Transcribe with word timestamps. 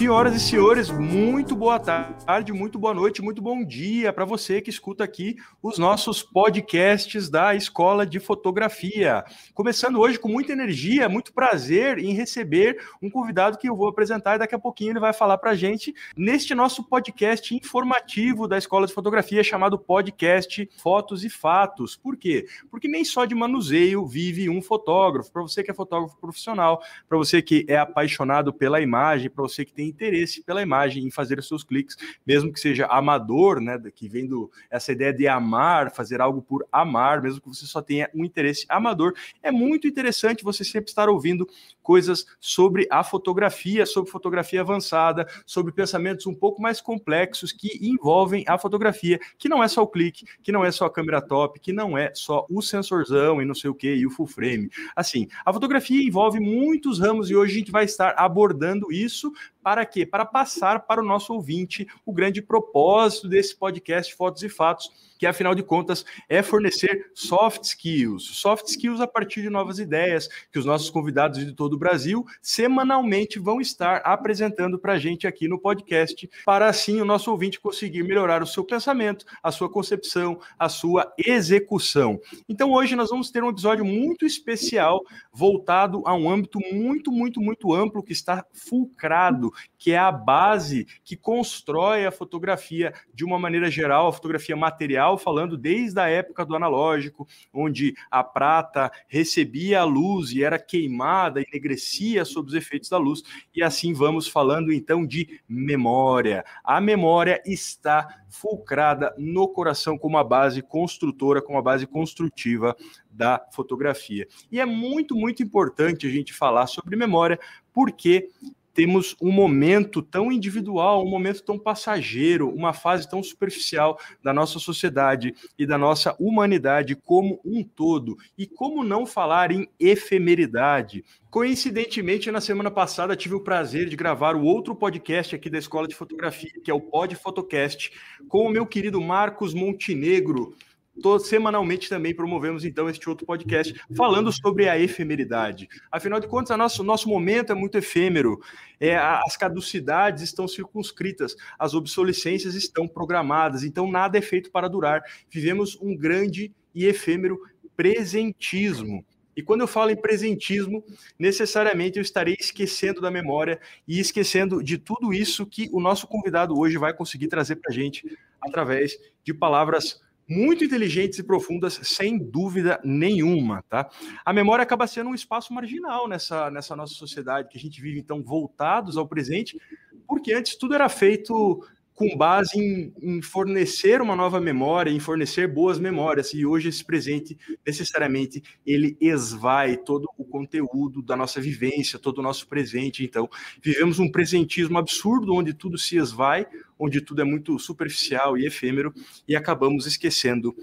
Senhoras 0.00 0.34
e 0.34 0.40
senhores, 0.40 0.90
muito 0.90 1.54
boa 1.54 1.78
tarde, 1.78 2.54
muito 2.54 2.78
boa 2.78 2.94
noite, 2.94 3.20
muito 3.20 3.42
bom 3.42 3.62
dia 3.62 4.10
para 4.14 4.24
você 4.24 4.62
que 4.62 4.70
escuta 4.70 5.04
aqui 5.04 5.36
os 5.62 5.76
nossos 5.76 6.22
podcasts 6.22 7.28
da 7.28 7.54
Escola 7.54 8.06
de 8.06 8.18
Fotografia. 8.18 9.22
Começando 9.52 10.00
hoje 10.00 10.18
com 10.18 10.26
muita 10.26 10.52
energia, 10.52 11.06
muito 11.06 11.34
prazer 11.34 11.98
em 11.98 12.14
receber 12.14 12.82
um 13.02 13.10
convidado 13.10 13.58
que 13.58 13.68
eu 13.68 13.76
vou 13.76 13.88
apresentar 13.88 14.36
e 14.36 14.38
daqui 14.38 14.54
a 14.54 14.58
pouquinho 14.58 14.92
ele 14.92 15.00
vai 15.00 15.12
falar 15.12 15.36
para 15.36 15.54
gente 15.54 15.94
neste 16.16 16.54
nosso 16.54 16.82
podcast 16.82 17.54
informativo 17.54 18.48
da 18.48 18.56
Escola 18.56 18.86
de 18.86 18.94
Fotografia 18.94 19.44
chamado 19.44 19.78
Podcast 19.78 20.66
Fotos 20.78 21.26
e 21.26 21.28
Fatos. 21.28 21.94
Por 21.94 22.16
quê? 22.16 22.46
Porque 22.70 22.88
nem 22.88 23.04
só 23.04 23.26
de 23.26 23.34
manuseio 23.34 24.06
vive 24.06 24.48
um 24.48 24.62
fotógrafo. 24.62 25.30
Para 25.30 25.42
você 25.42 25.62
que 25.62 25.70
é 25.70 25.74
fotógrafo 25.74 26.16
profissional, 26.18 26.80
para 27.06 27.18
você 27.18 27.42
que 27.42 27.66
é 27.68 27.76
apaixonado 27.76 28.50
pela 28.50 28.80
imagem, 28.80 29.28
para 29.28 29.42
você 29.42 29.62
que 29.62 29.74
tem 29.74 29.89
interesse 29.90 30.42
pela 30.42 30.62
imagem 30.62 31.04
em 31.04 31.10
fazer 31.10 31.38
os 31.38 31.48
seus 31.48 31.62
cliques, 31.62 31.96
mesmo 32.26 32.52
que 32.52 32.60
seja 32.60 32.86
amador, 32.86 33.60
né, 33.60 33.78
que 33.94 34.08
vem 34.08 34.26
do, 34.26 34.50
essa 34.70 34.92
ideia 34.92 35.12
de 35.12 35.26
amar, 35.26 35.90
fazer 35.92 36.20
algo 36.20 36.40
por 36.40 36.66
amar, 36.70 37.20
mesmo 37.20 37.40
que 37.40 37.48
você 37.48 37.66
só 37.66 37.82
tenha 37.82 38.08
um 38.14 38.24
interesse 38.24 38.64
amador, 38.68 39.14
é 39.42 39.50
muito 39.50 39.86
interessante 39.86 40.44
você 40.44 40.64
sempre 40.64 40.90
estar 40.90 41.08
ouvindo 41.08 41.46
coisas 41.82 42.24
sobre 42.38 42.86
a 42.90 43.02
fotografia, 43.02 43.84
sobre 43.84 44.10
fotografia 44.10 44.60
avançada, 44.60 45.26
sobre 45.44 45.72
pensamentos 45.72 46.26
um 46.26 46.34
pouco 46.34 46.62
mais 46.62 46.80
complexos 46.80 47.52
que 47.52 47.78
envolvem 47.82 48.44
a 48.46 48.56
fotografia, 48.56 49.18
que 49.36 49.48
não 49.48 49.62
é 49.62 49.68
só 49.68 49.82
o 49.82 49.88
clique, 49.88 50.24
que 50.42 50.52
não 50.52 50.64
é 50.64 50.70
só 50.70 50.86
a 50.86 50.90
câmera 50.90 51.20
top, 51.20 51.58
que 51.58 51.72
não 51.72 51.98
é 51.98 52.12
só 52.14 52.46
o 52.48 52.62
sensorzão 52.62 53.42
e 53.42 53.44
não 53.44 53.54
sei 53.54 53.70
o 53.70 53.74
que, 53.74 53.92
e 53.92 54.06
o 54.06 54.10
full 54.10 54.26
frame. 54.26 54.70
Assim, 54.94 55.26
a 55.44 55.52
fotografia 55.52 56.02
envolve 56.06 56.38
muitos 56.38 57.00
ramos 57.00 57.30
e 57.30 57.34
hoje 57.34 57.54
a 57.54 57.58
gente 57.58 57.72
vai 57.72 57.84
estar 57.84 58.14
abordando 58.16 58.92
isso 58.92 59.32
para 59.62 59.84
quê? 59.86 60.04
Para 60.06 60.24
passar 60.24 60.86
para 60.86 61.00
o 61.00 61.04
nosso 61.04 61.32
ouvinte 61.32 61.86
o 62.04 62.12
grande 62.12 62.42
propósito 62.42 63.28
desse 63.28 63.56
podcast 63.56 64.14
Fotos 64.14 64.42
e 64.42 64.48
Fatos 64.48 65.09
que 65.20 65.26
afinal 65.26 65.54
de 65.54 65.62
contas 65.62 66.02
é 66.30 66.42
fornecer 66.42 67.10
soft 67.14 67.64
skills. 67.64 68.24
Soft 68.38 68.68
skills 68.68 69.02
a 69.02 69.06
partir 69.06 69.42
de 69.42 69.50
novas 69.50 69.78
ideias 69.78 70.30
que 70.50 70.58
os 70.58 70.64
nossos 70.64 70.88
convidados 70.88 71.44
de 71.44 71.52
todo 71.52 71.74
o 71.74 71.78
Brasil 71.78 72.24
semanalmente 72.40 73.38
vão 73.38 73.60
estar 73.60 73.98
apresentando 73.98 74.78
para 74.78 74.94
a 74.94 74.98
gente 74.98 75.26
aqui 75.26 75.46
no 75.46 75.60
podcast, 75.60 76.26
para 76.46 76.68
assim 76.68 77.02
o 77.02 77.04
nosso 77.04 77.30
ouvinte 77.30 77.60
conseguir 77.60 78.02
melhorar 78.02 78.42
o 78.42 78.46
seu 78.46 78.64
pensamento, 78.64 79.26
a 79.42 79.52
sua 79.52 79.68
concepção, 79.68 80.40
a 80.58 80.70
sua 80.70 81.12
execução. 81.18 82.18
Então 82.48 82.72
hoje 82.72 82.96
nós 82.96 83.10
vamos 83.10 83.30
ter 83.30 83.44
um 83.44 83.50
episódio 83.50 83.84
muito 83.84 84.24
especial 84.24 85.02
voltado 85.30 86.02
a 86.06 86.14
um 86.14 86.30
âmbito 86.30 86.58
muito, 86.72 87.12
muito, 87.12 87.42
muito 87.42 87.74
amplo 87.74 88.02
que 88.02 88.14
está 88.14 88.42
fulcrado, 88.54 89.52
que 89.76 89.92
é 89.92 89.98
a 89.98 90.10
base 90.10 90.86
que 91.04 91.14
constrói 91.14 92.06
a 92.06 92.10
fotografia 92.10 92.94
de 93.12 93.22
uma 93.22 93.38
maneira 93.38 93.70
geral, 93.70 94.08
a 94.08 94.12
fotografia 94.14 94.56
material 94.56 95.09
falando 95.18 95.56
desde 95.56 96.00
a 96.00 96.08
época 96.08 96.44
do 96.44 96.54
analógico, 96.54 97.26
onde 97.52 97.94
a 98.10 98.22
prata 98.22 98.90
recebia 99.08 99.80
a 99.80 99.84
luz 99.84 100.32
e 100.32 100.42
era 100.42 100.58
queimada, 100.58 101.40
enegrecia 101.40 102.24
sob 102.24 102.48
os 102.48 102.54
efeitos 102.54 102.88
da 102.88 102.98
luz, 102.98 103.22
e 103.54 103.62
assim 103.62 103.92
vamos 103.92 104.28
falando 104.28 104.72
então 104.72 105.06
de 105.06 105.40
memória. 105.48 106.44
A 106.64 106.80
memória 106.80 107.42
está 107.44 108.20
fulcrada 108.28 109.14
no 109.18 109.48
coração 109.48 109.98
como 109.98 110.16
a 110.16 110.24
base 110.24 110.62
construtora, 110.62 111.42
como 111.42 111.58
a 111.58 111.62
base 111.62 111.86
construtiva 111.86 112.76
da 113.10 113.44
fotografia. 113.52 114.26
E 114.50 114.60
é 114.60 114.64
muito, 114.64 115.14
muito 115.14 115.42
importante 115.42 116.06
a 116.06 116.10
gente 116.10 116.32
falar 116.32 116.66
sobre 116.66 116.96
memória, 116.96 117.38
porque 117.72 118.28
temos 118.72 119.16
um 119.20 119.30
momento 119.30 120.02
tão 120.02 120.30
individual, 120.30 121.04
um 121.04 121.10
momento 121.10 121.42
tão 121.42 121.58
passageiro, 121.58 122.48
uma 122.48 122.72
fase 122.72 123.08
tão 123.08 123.22
superficial 123.22 123.98
da 124.22 124.32
nossa 124.32 124.58
sociedade 124.58 125.34
e 125.58 125.66
da 125.66 125.76
nossa 125.76 126.14
humanidade 126.18 126.94
como 126.94 127.40
um 127.44 127.62
todo. 127.62 128.16
E 128.36 128.46
como 128.46 128.84
não 128.84 129.04
falar 129.04 129.50
em 129.50 129.68
efemeridade? 129.78 131.04
Coincidentemente, 131.30 132.30
na 132.30 132.40
semana 132.40 132.70
passada, 132.70 133.14
tive 133.14 133.34
o 133.34 133.40
prazer 133.40 133.88
de 133.88 133.96
gravar 133.96 134.34
o 134.34 134.44
outro 134.44 134.74
podcast 134.74 135.34
aqui 135.34 135.48
da 135.48 135.58
Escola 135.58 135.86
de 135.86 135.94
Fotografia, 135.94 136.50
que 136.64 136.70
é 136.70 136.74
o 136.74 136.80
Pod 136.80 137.14
Fotocast, 137.14 137.92
com 138.28 138.46
o 138.46 138.50
meu 138.50 138.66
querido 138.66 139.00
Marcos 139.00 139.54
Montenegro 139.54 140.54
Todo, 141.00 141.20
semanalmente 141.20 141.88
também 141.88 142.14
promovemos 142.14 142.64
então 142.64 142.88
este 142.88 143.08
outro 143.08 143.26
podcast 143.26 143.74
falando 143.96 144.32
sobre 144.32 144.68
a 144.68 144.78
efemeridade. 144.78 145.68
Afinal 145.90 146.20
de 146.20 146.28
contas, 146.28 146.56
nosso, 146.56 146.82
nosso 146.82 147.08
momento 147.08 147.52
é 147.52 147.54
muito 147.54 147.78
efêmero, 147.78 148.40
é, 148.78 148.96
as 148.96 149.36
caducidades 149.36 150.22
estão 150.22 150.46
circunscritas, 150.46 151.34
as 151.58 151.74
obsolescências 151.74 152.54
estão 152.54 152.86
programadas, 152.86 153.64
então 153.64 153.90
nada 153.90 154.18
é 154.18 154.22
feito 154.22 154.50
para 154.50 154.68
durar. 154.68 155.02
Vivemos 155.30 155.78
um 155.80 155.96
grande 155.96 156.52
e 156.74 156.86
efêmero 156.86 157.38
presentismo. 157.76 159.04
E 159.36 159.42
quando 159.42 159.62
eu 159.62 159.68
falo 159.68 159.90
em 159.90 159.96
presentismo, 159.96 160.84
necessariamente 161.18 161.98
eu 161.98 162.02
estarei 162.02 162.36
esquecendo 162.38 163.00
da 163.00 163.10
memória 163.10 163.60
e 163.86 163.98
esquecendo 163.98 164.62
de 164.62 164.76
tudo 164.76 165.14
isso 165.14 165.46
que 165.46 165.68
o 165.72 165.80
nosso 165.80 166.06
convidado 166.06 166.58
hoje 166.58 166.76
vai 166.76 166.92
conseguir 166.92 167.28
trazer 167.28 167.56
para 167.56 167.70
a 167.70 167.74
gente 167.74 168.04
através 168.42 168.98
de 169.24 169.32
palavras 169.32 170.00
muito 170.30 170.62
inteligentes 170.62 171.18
e 171.18 171.24
profundas, 171.24 171.80
sem 171.82 172.16
dúvida 172.16 172.80
nenhuma, 172.84 173.64
tá? 173.68 173.90
A 174.24 174.32
memória 174.32 174.62
acaba 174.62 174.86
sendo 174.86 175.10
um 175.10 175.14
espaço 175.14 175.52
marginal 175.52 176.06
nessa, 176.06 176.48
nessa 176.52 176.76
nossa 176.76 176.94
sociedade 176.94 177.48
que 177.48 177.58
a 177.58 177.60
gente 177.60 177.82
vive, 177.82 177.98
então, 177.98 178.22
voltados 178.22 178.96
ao 178.96 179.08
presente, 179.08 179.60
porque 180.06 180.32
antes 180.32 180.56
tudo 180.56 180.74
era 180.74 180.88
feito 180.88 181.60
com 182.00 182.16
base 182.16 182.58
em, 182.58 182.94
em, 183.02 183.20
fornecer 183.20 184.00
uma 184.00 184.16
nova 184.16 184.40
memória, 184.40 184.90
em 184.90 184.98
fornecer 184.98 185.46
boas 185.46 185.78
memórias. 185.78 186.32
E 186.32 186.46
hoje 186.46 186.70
esse 186.70 186.82
presente, 186.82 187.36
necessariamente, 187.66 188.42
ele 188.64 188.96
esvai 188.98 189.76
todo 189.76 190.08
o 190.16 190.24
conteúdo 190.24 191.02
da 191.02 191.14
nossa 191.14 191.42
vivência, 191.42 191.98
todo 191.98 192.20
o 192.20 192.22
nosso 192.22 192.48
presente. 192.48 193.04
Então, 193.04 193.28
vivemos 193.60 193.98
um 193.98 194.10
presentismo 194.10 194.78
absurdo, 194.78 195.34
onde 195.34 195.52
tudo 195.52 195.76
se 195.76 195.98
esvai, 195.98 196.46
onde 196.80 197.02
tudo 197.02 197.20
é 197.20 197.24
muito 197.24 197.58
superficial 197.58 198.38
e 198.38 198.46
efêmero, 198.46 198.92
e 199.28 199.36
acabamos 199.36 199.86
esquecendo 199.86 200.54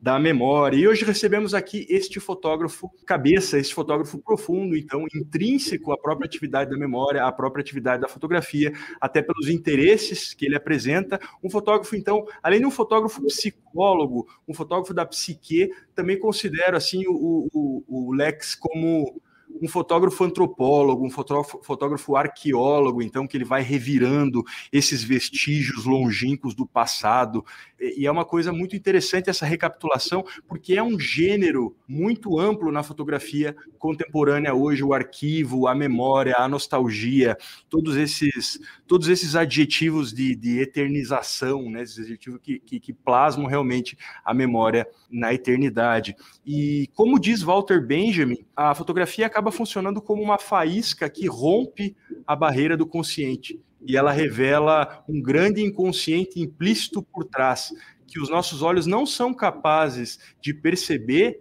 da 0.00 0.18
memória. 0.20 0.76
E 0.76 0.86
hoje 0.86 1.04
recebemos 1.04 1.52
aqui 1.52 1.84
este 1.90 2.20
fotógrafo 2.20 2.88
cabeça, 3.04 3.58
este 3.58 3.74
fotógrafo 3.74 4.18
profundo, 4.18 4.76
então, 4.76 5.04
intrínseco 5.14 5.92
à 5.92 5.98
própria 5.98 6.26
atividade 6.26 6.70
da 6.70 6.78
memória, 6.78 7.24
à 7.24 7.32
própria 7.32 7.60
atividade 7.60 8.02
da 8.02 8.08
fotografia, 8.08 8.72
até 9.00 9.20
pelos 9.20 9.48
interesses 9.48 10.32
que 10.32 10.46
ele 10.46 10.56
apresenta. 10.56 11.18
Um 11.42 11.50
fotógrafo, 11.50 11.96
então, 11.96 12.24
além 12.40 12.60
de 12.60 12.66
um 12.66 12.70
fotógrafo 12.70 13.20
psicólogo, 13.24 14.28
um 14.46 14.54
fotógrafo 14.54 14.94
da 14.94 15.04
psique, 15.04 15.70
também 15.94 16.18
considero, 16.18 16.76
assim, 16.76 17.04
o, 17.08 17.48
o, 17.52 17.84
o 17.88 18.12
Lex 18.14 18.54
como 18.54 19.20
um 19.60 19.68
fotógrafo 19.68 20.24
antropólogo, 20.24 21.06
um 21.06 21.10
fotógrafo, 21.10 21.60
fotógrafo 21.62 22.16
arqueólogo, 22.16 23.02
então, 23.02 23.26
que 23.26 23.36
ele 23.36 23.44
vai 23.44 23.62
revirando 23.62 24.42
esses 24.72 25.02
vestígios 25.02 25.84
longínquos 25.84 26.54
do 26.54 26.66
passado. 26.66 27.44
E 27.80 28.06
é 28.06 28.10
uma 28.10 28.24
coisa 28.24 28.52
muito 28.52 28.74
interessante 28.74 29.30
essa 29.30 29.46
recapitulação, 29.46 30.24
porque 30.48 30.74
é 30.74 30.82
um 30.82 30.98
gênero 30.98 31.76
muito 31.86 32.38
amplo 32.38 32.72
na 32.72 32.82
fotografia 32.82 33.54
contemporânea 33.78 34.54
hoje, 34.54 34.82
o 34.82 34.94
arquivo, 34.94 35.68
a 35.68 35.74
memória, 35.74 36.36
a 36.38 36.48
nostalgia, 36.48 37.36
todos 37.68 37.96
esses, 37.96 38.58
todos 38.86 39.08
esses 39.08 39.34
adjetivos 39.34 40.12
de, 40.12 40.34
de 40.34 40.60
eternização, 40.60 41.70
né, 41.70 41.82
esses 41.82 41.98
adjetivos 41.98 42.40
que, 42.42 42.58
que, 42.58 42.80
que 42.80 42.92
plasmam 42.92 43.46
realmente 43.46 43.96
a 44.24 44.34
memória 44.34 44.86
na 45.10 45.32
eternidade. 45.32 46.14
E 46.44 46.88
como 46.94 47.18
diz 47.18 47.42
Walter 47.42 47.84
Benjamin, 47.84 48.44
a 48.54 48.74
fotografia 48.74 49.26
acaba 49.26 49.50
funcionando 49.50 50.00
como 50.02 50.22
uma 50.22 50.38
faísca 50.38 51.08
que 51.08 51.26
rompe 51.26 51.96
a 52.26 52.36
barreira 52.36 52.76
do 52.76 52.86
consciente 52.86 53.60
e 53.86 53.96
ela 53.96 54.12
revela 54.12 55.04
um 55.08 55.20
grande 55.20 55.62
inconsciente 55.62 56.40
implícito 56.40 57.02
por 57.02 57.24
trás 57.24 57.70
que 58.06 58.20
os 58.20 58.30
nossos 58.30 58.62
olhos 58.62 58.86
não 58.86 59.04
são 59.04 59.34
capazes 59.34 60.18
de 60.40 60.54
perceber 60.54 61.40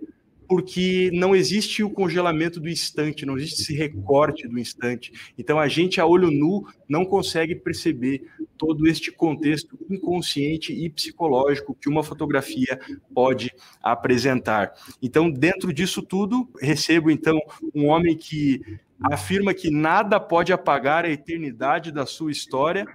porque 0.53 1.09
não 1.11 1.35
existe 1.35 1.81
o 1.81 1.89
congelamento 1.89 2.59
do 2.59 2.69
instante, 2.69 3.25
não 3.25 3.35
existe 3.35 3.63
esse 3.63 3.73
recorte 3.73 4.47
do 4.47 4.59
instante. 4.59 5.11
Então 5.35 5.59
a 5.59 5.67
gente 5.67 5.99
a 5.99 6.05
olho 6.05 6.29
nu 6.29 6.67
não 6.87 7.03
consegue 7.03 7.55
perceber 7.55 8.21
todo 8.55 8.85
este 8.85 9.11
contexto 9.11 9.75
inconsciente 9.89 10.71
e 10.71 10.87
psicológico 10.91 11.73
que 11.73 11.89
uma 11.89 12.03
fotografia 12.03 12.79
pode 13.15 13.51
apresentar. 13.81 14.73
Então, 15.01 15.27
dentro 15.27 15.73
disso 15.73 16.03
tudo, 16.03 16.47
recebo 16.61 17.09
então 17.09 17.39
um 17.73 17.87
homem 17.87 18.15
que 18.15 18.61
afirma 19.01 19.55
que 19.55 19.71
nada 19.71 20.19
pode 20.19 20.53
apagar 20.53 21.03
a 21.03 21.09
eternidade 21.09 21.91
da 21.91 22.05
sua 22.05 22.31
história 22.31 22.85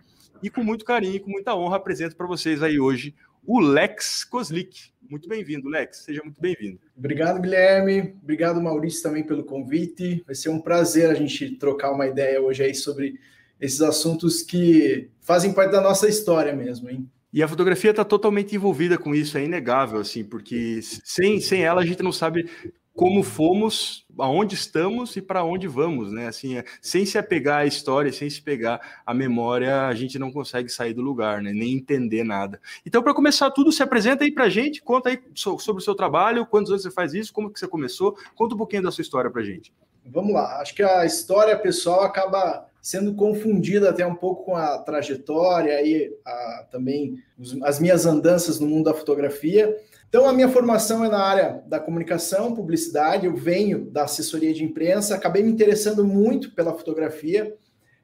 e 0.41 0.49
com 0.49 0.63
muito 0.63 0.85
carinho 0.85 1.17
e 1.17 1.21
com 1.21 1.33
muita 1.33 1.57
honra 1.57 1.79
apresento 1.79 2.15
para 2.15 2.29
vocês 2.29 2.63
aí 2.63 2.79
hoje 2.79 3.17
o 3.45 3.59
Lex 3.59 4.23
Kozlik. 4.23 4.93
Muito 5.09 5.29
bem-vindo, 5.29 5.69
Lex. 5.69 6.05
Seja 6.05 6.21
muito 6.23 6.41
bem-vindo. 6.41 6.79
Obrigado, 6.97 7.41
Guilherme. 7.41 8.15
Obrigado, 8.23 8.61
Maurício, 8.61 9.03
também 9.03 9.23
pelo 9.23 9.43
convite. 9.43 10.23
Vai 10.27 10.35
ser 10.35 10.51
um 10.51 10.61
prazer 10.61 11.09
a 11.09 11.15
gente 11.15 11.57
trocar 11.57 11.93
uma 11.93 12.07
ideia 12.07 12.41
hoje 12.43 12.63
aí 12.63 12.75
sobre 12.75 13.19
esses 13.59 13.81
assuntos 13.81 14.43
que 14.43 15.09
fazem 15.21 15.53
parte 15.53 15.73
da 15.73 15.81
nossa 15.81 16.09
história 16.09 16.55
mesmo, 16.55 16.91
hein? 16.91 17.09
E 17.33 17.43
a 17.43 17.49
fotografia 17.49 17.91
está 17.91 18.05
totalmente 18.05 18.55
envolvida 18.55 18.97
com 18.97 19.15
isso, 19.15 19.37
é 19.37 19.45
inegável, 19.45 20.01
assim, 20.01 20.25
porque 20.25 20.81
sem, 20.83 21.41
sem 21.41 21.63
ela 21.63 21.83
a 21.83 21.87
gente 21.87 22.03
não 22.03 22.13
sabe 22.13 22.49
como 22.99 23.23
fomos, 23.23 24.05
aonde 24.19 24.57
estamos 24.57 25.15
e 25.17 25.23
para 25.23 25.45
onde 25.45 25.69
vamos, 25.69 26.11
né? 26.11 26.27
Assim, 26.27 26.57
é, 26.57 26.65
sem 26.83 27.07
se 27.07 27.17
apegar 27.17 27.61
à 27.61 27.65
história, 27.65 28.13
sem 28.13 28.29
se 28.29 28.43
pegar 28.43 28.81
à 29.07 29.15
memória, 29.15 29.87
a 29.87 29.95
gente 29.95 30.19
não 30.19 30.33
consegue 30.33 30.69
sair 30.69 30.95
do 30.95 31.01
lugar, 31.01 31.41
né? 31.41 31.53
Nem 31.53 31.77
entender 31.77 32.25
nada. 32.25 32.61
Então, 32.85 33.01
para 33.01 33.15
começar 33.15 33.53
tudo, 33.53 33.71
se 33.71 33.85
apresenta 33.85 34.25
aí 34.25 34.33
para 34.33 34.47
a 34.47 34.49
gente, 34.49 34.83
conta 34.83 35.11
aí 35.11 35.21
sobre 35.33 35.81
o 35.81 35.85
seu 35.85 35.95
trabalho, 35.95 36.45
quantos 36.45 36.73
anos 36.73 36.83
você 36.83 36.91
faz 36.91 37.15
isso, 37.15 37.33
como 37.33 37.53
que 37.53 37.61
você 37.61 37.69
começou, 37.69 38.19
conta 38.35 38.57
um 38.57 38.59
pouquinho 38.59 38.83
da 38.83 38.91
sua 38.91 39.03
história 39.03 39.31
para 39.31 39.43
a 39.43 39.45
gente. 39.45 39.73
Vamos 40.05 40.33
lá, 40.33 40.61
acho 40.61 40.75
que 40.75 40.83
a 40.83 41.07
história 41.07 41.57
pessoal 41.57 42.03
acaba 42.03 42.68
sendo 42.81 43.15
confundida 43.15 43.91
até 43.91 44.07
um 44.07 44.15
pouco 44.15 44.45
com 44.45 44.57
a 44.57 44.79
trajetória 44.79 45.81
e 45.83 46.13
a, 46.25 46.67
também 46.71 47.17
as 47.63 47.79
minhas 47.79 48.07
andanças 48.07 48.59
no 48.59 48.67
mundo 48.67 48.85
da 48.85 48.95
fotografia. 48.95 49.77
Então, 50.09 50.27
a 50.27 50.33
minha 50.33 50.49
formação 50.49 51.05
é 51.05 51.09
na 51.09 51.19
área 51.19 51.63
da 51.67 51.79
comunicação, 51.79 52.55
publicidade, 52.55 53.27
eu 53.27 53.37
venho 53.37 53.91
da 53.91 54.05
assessoria 54.05 54.55
de 54.55 54.65
imprensa, 54.65 55.15
acabei 55.15 55.43
me 55.43 55.53
interessando 55.53 56.03
muito 56.03 56.55
pela 56.55 56.73
fotografia, 56.73 57.55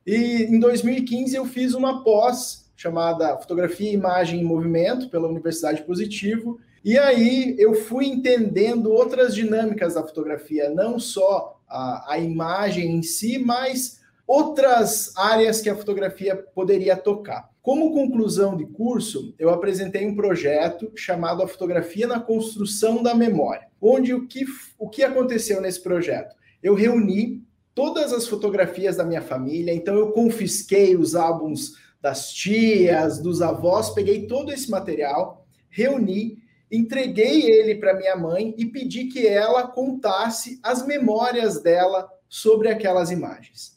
e 0.06 0.43
em 0.44 0.61
2015 0.61 1.35
eu 1.35 1.47
fiz 1.47 1.73
uma 1.73 2.05
pós 2.05 2.71
chamada 2.76 3.38
Fotografia 3.38 3.91
e 3.91 3.94
Imagem 3.94 4.41
em 4.41 4.44
Movimento 4.44 5.09
pela 5.09 5.29
Universidade 5.29 5.82
Positivo, 5.82 6.61
e 6.85 6.99
aí 6.99 7.56
eu 7.59 7.75
fui 7.75 8.05
entendendo 8.05 8.93
outras 8.93 9.35
dinâmicas 9.35 9.94
da 9.94 10.03
fotografia, 10.03 10.69
não 10.69 10.99
só 10.99 11.59
a, 11.67 12.12
a 12.12 12.19
imagem 12.19 12.97
em 12.97 13.03
si, 13.03 13.38
mas 13.38 14.03
outras 14.26 15.12
áreas 15.17 15.61
que 15.61 15.69
a 15.69 15.76
fotografia 15.76 16.37
poderia 16.37 16.97
tocar. 16.97 17.50
Como 17.62 17.94
conclusão 17.94 18.56
de 18.56 18.67
curso, 18.67 19.35
eu 19.38 19.50
apresentei 19.50 20.06
um 20.06 20.15
projeto 20.15 20.93
chamado 20.94 21.43
A 21.43 21.49
Fotografia 21.49 22.06
na 22.06 22.21
Construção 22.21 23.03
da 23.03 23.15
Memória, 23.15 23.69
onde 23.81 24.12
o 24.12 24.26
que, 24.26 24.44
o 24.79 24.88
que 24.88 25.03
aconteceu 25.03 25.61
nesse 25.61 25.82
projeto? 25.82 26.35
Eu 26.62 26.75
reuni 26.75 27.43
todas 27.75 28.12
as 28.12 28.29
fotografias 28.29 28.97
da 28.97 29.05
minha 29.05 29.23
família, 29.23 29.75
então 29.75 29.94
eu 29.97 30.12
confisquei 30.12 30.94
os 30.94 31.15
álbuns 31.15 31.73
das 32.00 32.32
tias, 32.32 33.19
dos 33.19 33.41
avós, 33.41 33.91
peguei 33.91 34.26
todo 34.26 34.53
esse 34.53 34.71
material, 34.71 35.47
reuni, 35.71 36.38
entreguei 36.71 37.50
ele 37.50 37.76
para 37.76 37.97
minha 37.97 38.15
mãe 38.15 38.55
e 38.59 38.67
pedi 38.67 39.05
que 39.06 39.26
ela 39.26 39.67
contasse 39.67 40.61
as 40.62 40.87
memórias 40.87 41.62
dela 41.62 42.09
sobre 42.29 42.69
aquelas 42.69 43.11
imagens. 43.11 43.74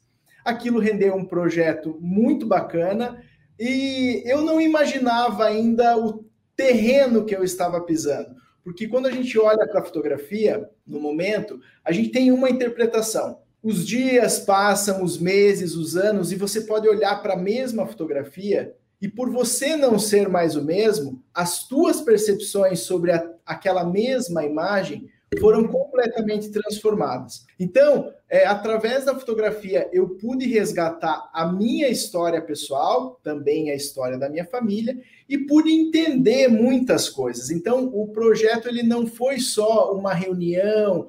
Aquilo 0.48 0.80
rendeu 0.80 1.14
um 1.14 1.26
projeto 1.26 1.98
muito 2.00 2.46
bacana 2.46 3.22
e 3.60 4.24
eu 4.26 4.42
não 4.42 4.62
imaginava 4.62 5.46
ainda 5.46 5.98
o 5.98 6.26
terreno 6.56 7.26
que 7.26 7.36
eu 7.36 7.44
estava 7.44 7.82
pisando. 7.82 8.34
Porque 8.64 8.88
quando 8.88 9.08
a 9.08 9.12
gente 9.12 9.38
olha 9.38 9.68
para 9.68 9.82
a 9.82 9.84
fotografia, 9.84 10.70
no 10.86 11.02
momento, 11.02 11.60
a 11.84 11.92
gente 11.92 12.12
tem 12.12 12.32
uma 12.32 12.50
interpretação. 12.50 13.40
Os 13.62 13.86
dias 13.86 14.40
passam, 14.40 15.04
os 15.04 15.18
meses, 15.18 15.76
os 15.76 15.98
anos, 15.98 16.32
e 16.32 16.36
você 16.36 16.62
pode 16.62 16.88
olhar 16.88 17.22
para 17.22 17.34
a 17.34 17.38
mesma 17.38 17.86
fotografia 17.86 18.74
e 19.02 19.08
por 19.10 19.30
você 19.30 19.76
não 19.76 20.00
ser 20.00 20.30
mais 20.30 20.56
o 20.56 20.64
mesmo, 20.64 21.22
as 21.34 21.68
tuas 21.68 22.00
percepções 22.00 22.80
sobre 22.80 23.12
a, 23.12 23.30
aquela 23.46 23.84
mesma 23.84 24.46
imagem 24.46 25.10
foram 25.40 25.68
completamente 25.68 26.50
transformadas. 26.52 27.46
Então, 27.60 28.14
é, 28.30 28.46
através 28.46 29.06
da 29.06 29.18
fotografia, 29.18 29.90
eu 29.94 30.10
pude 30.10 30.46
resgatar 30.46 31.30
a 31.34 31.52
minha 31.52 31.88
história 31.88 32.42
pessoal, 32.42 33.20
também 33.24 33.72
a 33.72 33.76
história 33.76 34.18
da 34.18 34.30
minha 34.30 34.46
família, 34.46 34.98
e 35.30 35.38
pude 35.38 35.72
entender 35.72 36.50
muitas 36.50 37.08
coisas. 37.08 37.50
Então, 37.50 37.86
o 37.94 38.08
projeto 38.10 38.68
ele 38.68 38.84
não 38.84 39.08
foi 39.08 39.40
só 39.40 39.94
uma 39.94 40.14
reunião 40.14 41.08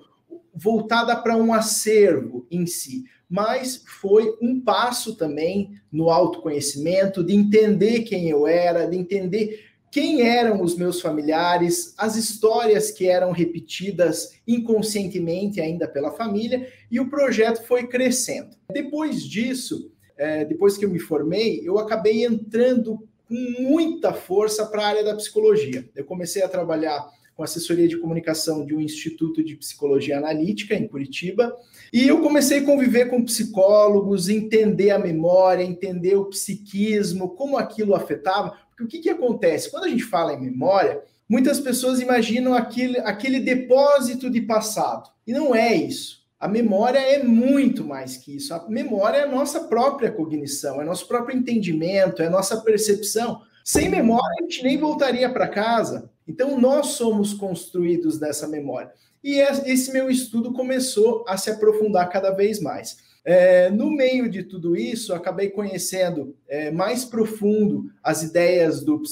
voltada 0.55 1.17
para 1.17 1.37
um 1.37 1.53
acervo 1.53 2.47
em 2.51 2.67
si, 2.67 3.05
mas 3.29 3.83
foi 4.01 4.37
um 4.41 4.61
passo 4.61 5.17
também 5.17 5.73
no 5.91 6.11
autoconhecimento, 6.11 7.25
de 7.25 7.35
entender 7.35 8.03
quem 8.03 8.29
eu 8.29 8.47
era, 8.47 8.87
de 8.87 8.97
entender 8.97 9.68
quem 9.91 10.23
eram 10.23 10.63
os 10.63 10.77
meus 10.77 11.01
familiares, 11.01 11.95
as 11.97 12.17
histórias 12.17 12.91
que 12.91 13.09
eram 13.09 13.33
repetidas 13.33 14.33
inconscientemente 14.47 15.61
ainda 15.61 15.89
pela 15.89 16.13
família, 16.13 16.69
e 16.91 17.01
o 17.01 17.09
projeto 17.09 17.67
foi 17.67 17.87
crescendo. 17.87 18.57
Depois 18.71 19.23
disso, 19.23 19.91
é, 20.17 20.45
depois 20.45 20.77
que 20.77 20.85
eu 20.85 20.91
me 20.91 20.99
formei, 20.99 21.61
eu 21.65 21.79
acabei 21.79 22.25
entrando 22.25 22.99
com 23.27 23.63
muita 23.63 24.13
força 24.13 24.67
para 24.67 24.83
a 24.83 24.89
área 24.89 25.05
da 25.05 25.15
psicologia. 25.15 25.89
Eu 25.95 26.05
comecei 26.05 26.43
a 26.43 26.49
trabalhar 26.49 27.07
com 27.37 27.45
assessoria 27.45 27.87
de 27.87 27.97
comunicação 27.97 28.67
de 28.67 28.75
um 28.75 28.81
instituto 28.81 29.45
de 29.45 29.55
psicologia 29.55 30.19
analítica 30.19 30.75
em 30.75 30.89
Curitiba, 30.89 31.55
e 31.93 32.09
eu 32.09 32.21
comecei 32.21 32.59
a 32.59 32.65
conviver 32.65 33.09
com 33.09 33.25
psicólogos, 33.25 34.29
entender 34.29 34.91
a 34.91 34.99
memória, 34.99 35.63
entender 35.63 36.17
o 36.17 36.25
psiquismo, 36.25 37.31
como 37.31 37.57
aquilo 37.57 37.95
afetava, 37.95 38.57
porque 38.79 38.85
o 38.85 38.87
que, 38.87 38.99
que 39.01 39.11
acontece? 39.11 39.71
Quando 39.71 39.85
a 39.85 39.89
gente 39.89 40.05
fala 40.05 40.33
em 40.33 40.41
memória, 40.41 41.03
muitas 41.29 41.59
pessoas 41.59 42.01
imaginam 42.01 42.55
aquele, 42.55 42.99
aquele 43.01 43.41
depósito 43.41 44.31
de 44.31 44.41
passado. 44.43 45.11
E 45.27 45.33
não 45.33 45.53
é 45.53 45.75
isso. 45.75 46.19
A 46.39 46.47
memória 46.47 46.99
é 46.99 47.21
muito 47.25 47.85
mais 47.85 48.17
que 48.17 48.37
isso. 48.37 48.55
A 48.55 48.69
memória 48.69 49.19
é 49.19 49.23
a 49.25 49.31
nossa 49.31 49.65
própria 49.65 50.13
cognição, 50.13 50.81
é 50.81 50.85
nosso 50.85 51.09
próprio 51.09 51.37
entendimento, 51.37 52.23
é 52.23 52.29
nossa 52.29 52.61
percepção. 52.61 53.43
Sem 53.65 53.89
memória, 53.89 54.37
a 54.39 54.43
gente 54.43 54.63
nem 54.63 54.79
voltaria 54.79 55.29
para 55.29 55.49
casa. 55.49 56.09
Então, 56.27 56.61
nós 56.61 56.89
somos 56.89 57.35
construídos 57.35 58.17
dessa 58.19 58.47
memória. 58.47 58.93
E 59.25 59.41
esse 59.41 59.93
meu 59.93 60.09
estudo 60.09 60.53
começou 60.53 61.25
a 61.27 61.37
se 61.37 61.51
aprofundar 61.51 62.09
cada 62.09 62.31
vez 62.31 62.61
mais. 62.61 62.99
É, 63.31 63.69
no 63.69 63.91
meio 63.91 64.27
de 64.27 64.43
tudo 64.43 64.75
isso, 64.75 65.13
acabei 65.13 65.51
conhecendo 65.51 66.35
é, 66.49 66.71
mais 66.71 67.05
profundo 67.05 67.91
as 68.03 68.23
ideias 68.23 68.83
do 68.83 69.03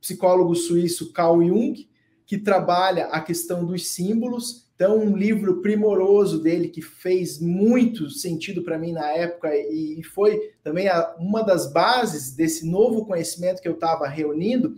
psicólogo 0.00 0.54
suíço 0.54 1.12
Carl 1.12 1.44
Jung, 1.44 1.86
que 2.24 2.38
trabalha 2.38 3.08
a 3.08 3.20
questão 3.20 3.66
dos 3.66 3.86
símbolos. 3.88 4.66
Então, 4.74 4.98
um 4.98 5.14
livro 5.14 5.60
primoroso 5.60 6.42
dele 6.42 6.68
que 6.68 6.80
fez 6.80 7.38
muito 7.38 8.08
sentido 8.08 8.62
para 8.62 8.78
mim 8.78 8.92
na 8.92 9.10
época 9.10 9.54
e 9.54 10.02
foi 10.02 10.54
também 10.64 10.88
a, 10.88 11.14
uma 11.18 11.42
das 11.42 11.70
bases 11.70 12.32
desse 12.34 12.66
novo 12.66 13.04
conhecimento 13.04 13.60
que 13.60 13.68
eu 13.68 13.74
estava 13.74 14.08
reunindo 14.08 14.74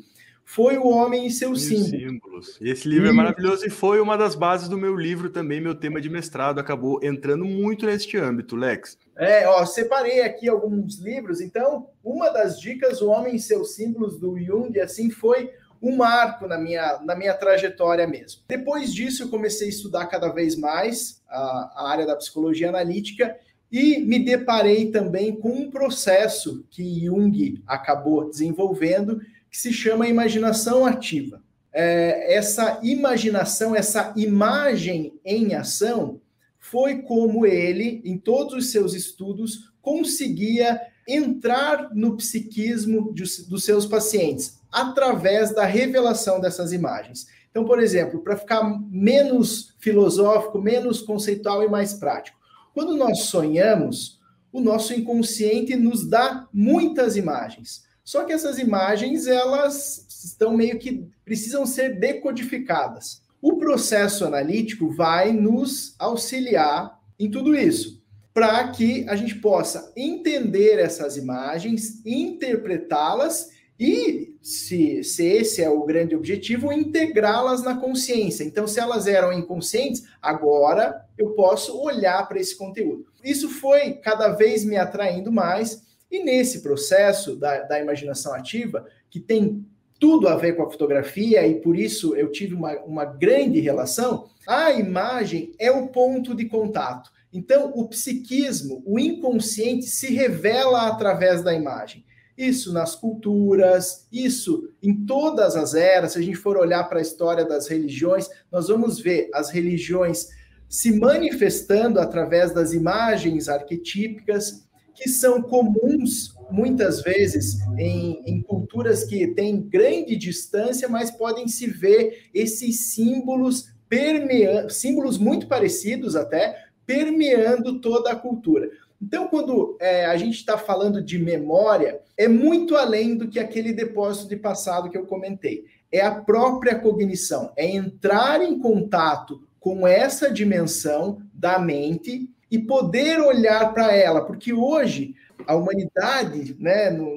foi 0.48 0.78
o 0.78 0.88
Homem 0.88 1.26
e 1.26 1.30
seus 1.30 1.64
símbolos. 1.64 1.90
símbolos. 1.90 2.58
E 2.58 2.70
esse 2.70 2.88
livro 2.88 3.04
é 3.04 3.08
e... 3.08 3.12
é 3.12 3.14
maravilhoso 3.14 3.66
e 3.66 3.70
foi 3.70 4.00
uma 4.00 4.16
das 4.16 4.34
bases 4.34 4.66
do 4.66 4.78
meu 4.78 4.96
livro 4.96 5.28
também, 5.28 5.60
meu 5.60 5.74
tema 5.74 6.00
de 6.00 6.08
mestrado 6.08 6.58
acabou 6.58 6.98
entrando 7.02 7.44
muito 7.44 7.84
neste 7.84 8.16
âmbito, 8.16 8.56
Lex. 8.56 8.96
É, 9.14 9.46
ó, 9.46 9.66
separei 9.66 10.22
aqui 10.22 10.48
alguns 10.48 10.98
livros, 11.00 11.42
então, 11.42 11.90
uma 12.02 12.30
das 12.30 12.58
dicas, 12.58 13.02
O 13.02 13.10
Homem 13.10 13.36
e 13.36 13.38
seus 13.38 13.74
símbolos, 13.74 14.18
do 14.18 14.38
Jung, 14.38 14.80
assim, 14.80 15.10
foi 15.10 15.50
um 15.82 15.94
marco 15.94 16.46
na 16.46 16.56
minha, 16.56 16.98
na 17.04 17.14
minha 17.14 17.34
trajetória 17.34 18.06
mesmo. 18.06 18.40
Depois 18.48 18.94
disso, 18.94 19.24
eu 19.24 19.28
comecei 19.28 19.66
a 19.66 19.70
estudar 19.70 20.06
cada 20.06 20.30
vez 20.30 20.56
mais 20.56 21.22
a, 21.28 21.72
a 21.76 21.90
área 21.90 22.06
da 22.06 22.16
psicologia 22.16 22.70
analítica 22.70 23.36
e 23.70 23.98
me 23.98 24.18
deparei 24.18 24.90
também 24.90 25.36
com 25.36 25.50
um 25.50 25.70
processo 25.70 26.64
que 26.70 27.04
Jung 27.04 27.62
acabou 27.66 28.30
desenvolvendo, 28.30 29.20
que 29.58 29.62
se 29.62 29.72
chama 29.72 30.06
imaginação 30.06 30.86
ativa. 30.86 31.42
É, 31.72 32.36
essa 32.36 32.78
imaginação, 32.80 33.74
essa 33.74 34.14
imagem 34.16 35.18
em 35.24 35.52
ação, 35.52 36.20
foi 36.60 37.02
como 37.02 37.44
ele, 37.44 38.00
em 38.04 38.16
todos 38.16 38.54
os 38.54 38.70
seus 38.70 38.94
estudos, 38.94 39.72
conseguia 39.82 40.80
entrar 41.08 41.92
no 41.92 42.16
psiquismo 42.16 43.12
de, 43.12 43.24
dos 43.48 43.64
seus 43.64 43.84
pacientes 43.84 44.60
através 44.70 45.52
da 45.52 45.64
revelação 45.64 46.40
dessas 46.40 46.72
imagens. 46.72 47.26
Então, 47.50 47.64
por 47.64 47.80
exemplo, 47.80 48.20
para 48.20 48.36
ficar 48.36 48.62
menos 48.88 49.74
filosófico, 49.80 50.62
menos 50.62 51.00
conceitual 51.00 51.64
e 51.64 51.68
mais 51.68 51.94
prático, 51.94 52.38
quando 52.72 52.96
nós 52.96 53.22
sonhamos, 53.22 54.20
o 54.52 54.60
nosso 54.60 54.94
inconsciente 54.94 55.74
nos 55.74 56.08
dá 56.08 56.46
muitas 56.52 57.16
imagens. 57.16 57.87
Só 58.08 58.24
que 58.24 58.32
essas 58.32 58.58
imagens, 58.58 59.26
elas 59.26 60.06
estão 60.24 60.56
meio 60.56 60.78
que 60.78 61.06
precisam 61.26 61.66
ser 61.66 62.00
decodificadas. 62.00 63.20
O 63.38 63.58
processo 63.58 64.24
analítico 64.24 64.90
vai 64.90 65.30
nos 65.30 65.94
auxiliar 65.98 66.98
em 67.18 67.30
tudo 67.30 67.54
isso, 67.54 68.02
para 68.32 68.66
que 68.68 69.06
a 69.10 69.14
gente 69.14 69.34
possa 69.34 69.92
entender 69.94 70.78
essas 70.78 71.18
imagens, 71.18 72.00
interpretá-las 72.06 73.50
e, 73.78 74.34
se, 74.40 75.04
se 75.04 75.26
esse 75.26 75.62
é 75.62 75.68
o 75.68 75.84
grande 75.84 76.16
objetivo, 76.16 76.72
integrá-las 76.72 77.62
na 77.62 77.76
consciência. 77.76 78.42
Então, 78.42 78.66
se 78.66 78.80
elas 78.80 79.06
eram 79.06 79.34
inconscientes, 79.34 80.04
agora 80.22 81.04
eu 81.18 81.32
posso 81.34 81.78
olhar 81.78 82.26
para 82.26 82.40
esse 82.40 82.56
conteúdo. 82.56 83.04
Isso 83.22 83.50
foi 83.50 83.92
cada 83.92 84.30
vez 84.30 84.64
me 84.64 84.78
atraindo 84.78 85.30
mais 85.30 85.86
E 86.10 86.22
nesse 86.22 86.62
processo 86.62 87.36
da, 87.36 87.60
da 87.62 87.80
imaginação 87.80 88.34
ativa, 88.34 88.86
que 89.10 89.20
tem 89.20 89.64
tudo 89.98 90.28
a 90.28 90.36
ver 90.36 90.54
com 90.54 90.62
a 90.62 90.70
fotografia 90.70 91.46
e 91.46 91.56
por 91.56 91.76
isso 91.76 92.14
eu 92.14 92.30
tive 92.30 92.54
uma, 92.54 92.72
uma 92.80 93.04
grande 93.04 93.60
relação, 93.60 94.28
a 94.46 94.72
imagem 94.72 95.52
é 95.58 95.70
o 95.70 95.88
ponto 95.88 96.34
de 96.34 96.44
contato. 96.46 97.10
Então, 97.32 97.72
o 97.74 97.86
psiquismo, 97.88 98.82
o 98.86 98.98
inconsciente 98.98 99.86
se 99.86 100.14
revela 100.14 100.86
através 100.86 101.42
da 101.42 101.52
imagem. 101.52 102.04
Isso 102.36 102.72
nas 102.72 102.94
culturas, 102.94 104.06
isso 104.12 104.70
em 104.82 105.04
todas 105.04 105.56
as 105.56 105.74
eras. 105.74 106.12
Se 106.12 106.18
a 106.18 106.22
gente 106.22 106.36
for 106.36 106.56
olhar 106.56 106.84
para 106.84 107.00
a 107.00 107.02
história 107.02 107.44
das 107.44 107.66
religiões, 107.66 108.28
nós 108.50 108.68
vamos 108.68 109.00
ver 109.00 109.28
as 109.34 109.50
religiões 109.50 110.28
se 110.68 110.92
manifestando 110.92 111.98
através 111.98 112.52
das 112.52 112.72
imagens 112.72 113.48
arquetípicas 113.48 114.67
que 114.98 115.08
são 115.08 115.40
comuns 115.40 116.34
muitas 116.50 117.02
vezes 117.02 117.60
em, 117.78 118.20
em, 118.26 118.42
culturas 118.42 119.04
que 119.04 119.28
têm 119.28 119.60
grande 119.60 120.16
distância, 120.16 120.88
mas 120.88 121.10
podem 121.10 121.46
se 121.46 121.68
ver 121.68 122.28
esses 122.34 122.92
símbolos 122.92 123.70
permeando, 123.88 124.70
símbolos 124.70 125.16
muito 125.16 125.46
parecidos 125.46 126.16
até, 126.16 126.64
permeando 126.84 127.80
toda 127.80 128.10
a 128.10 128.16
cultura. 128.16 128.68
Então, 129.00 129.28
quando 129.28 129.76
é, 129.80 130.06
a 130.06 130.16
gente 130.16 130.34
está 130.34 130.58
falando 130.58 131.00
de 131.00 131.18
memória, 131.18 132.00
é 132.16 132.26
muito 132.26 132.74
além 132.74 133.16
do 133.16 133.28
que 133.28 133.38
aquele 133.38 133.72
depósito 133.72 134.28
de 134.28 134.36
passado 134.36 134.90
que 134.90 134.98
eu 134.98 135.06
comentei. 135.06 135.64
É 135.92 136.00
a 136.00 136.10
própria 136.10 136.74
cognição, 136.74 137.52
é 137.56 137.64
entrar 137.70 138.42
em 138.42 138.58
contato 138.58 139.46
com 139.60 139.86
essa 139.86 140.32
dimensão 140.32 141.22
da 141.32 141.58
mente 141.58 142.28
e 142.50 142.58
poder 142.58 143.20
olhar 143.20 143.72
para 143.72 143.94
ela, 143.94 144.24
porque 144.24 144.52
hoje 144.52 145.14
a 145.46 145.54
humanidade, 145.54 146.56
né, 146.58 146.90
no, 146.90 147.16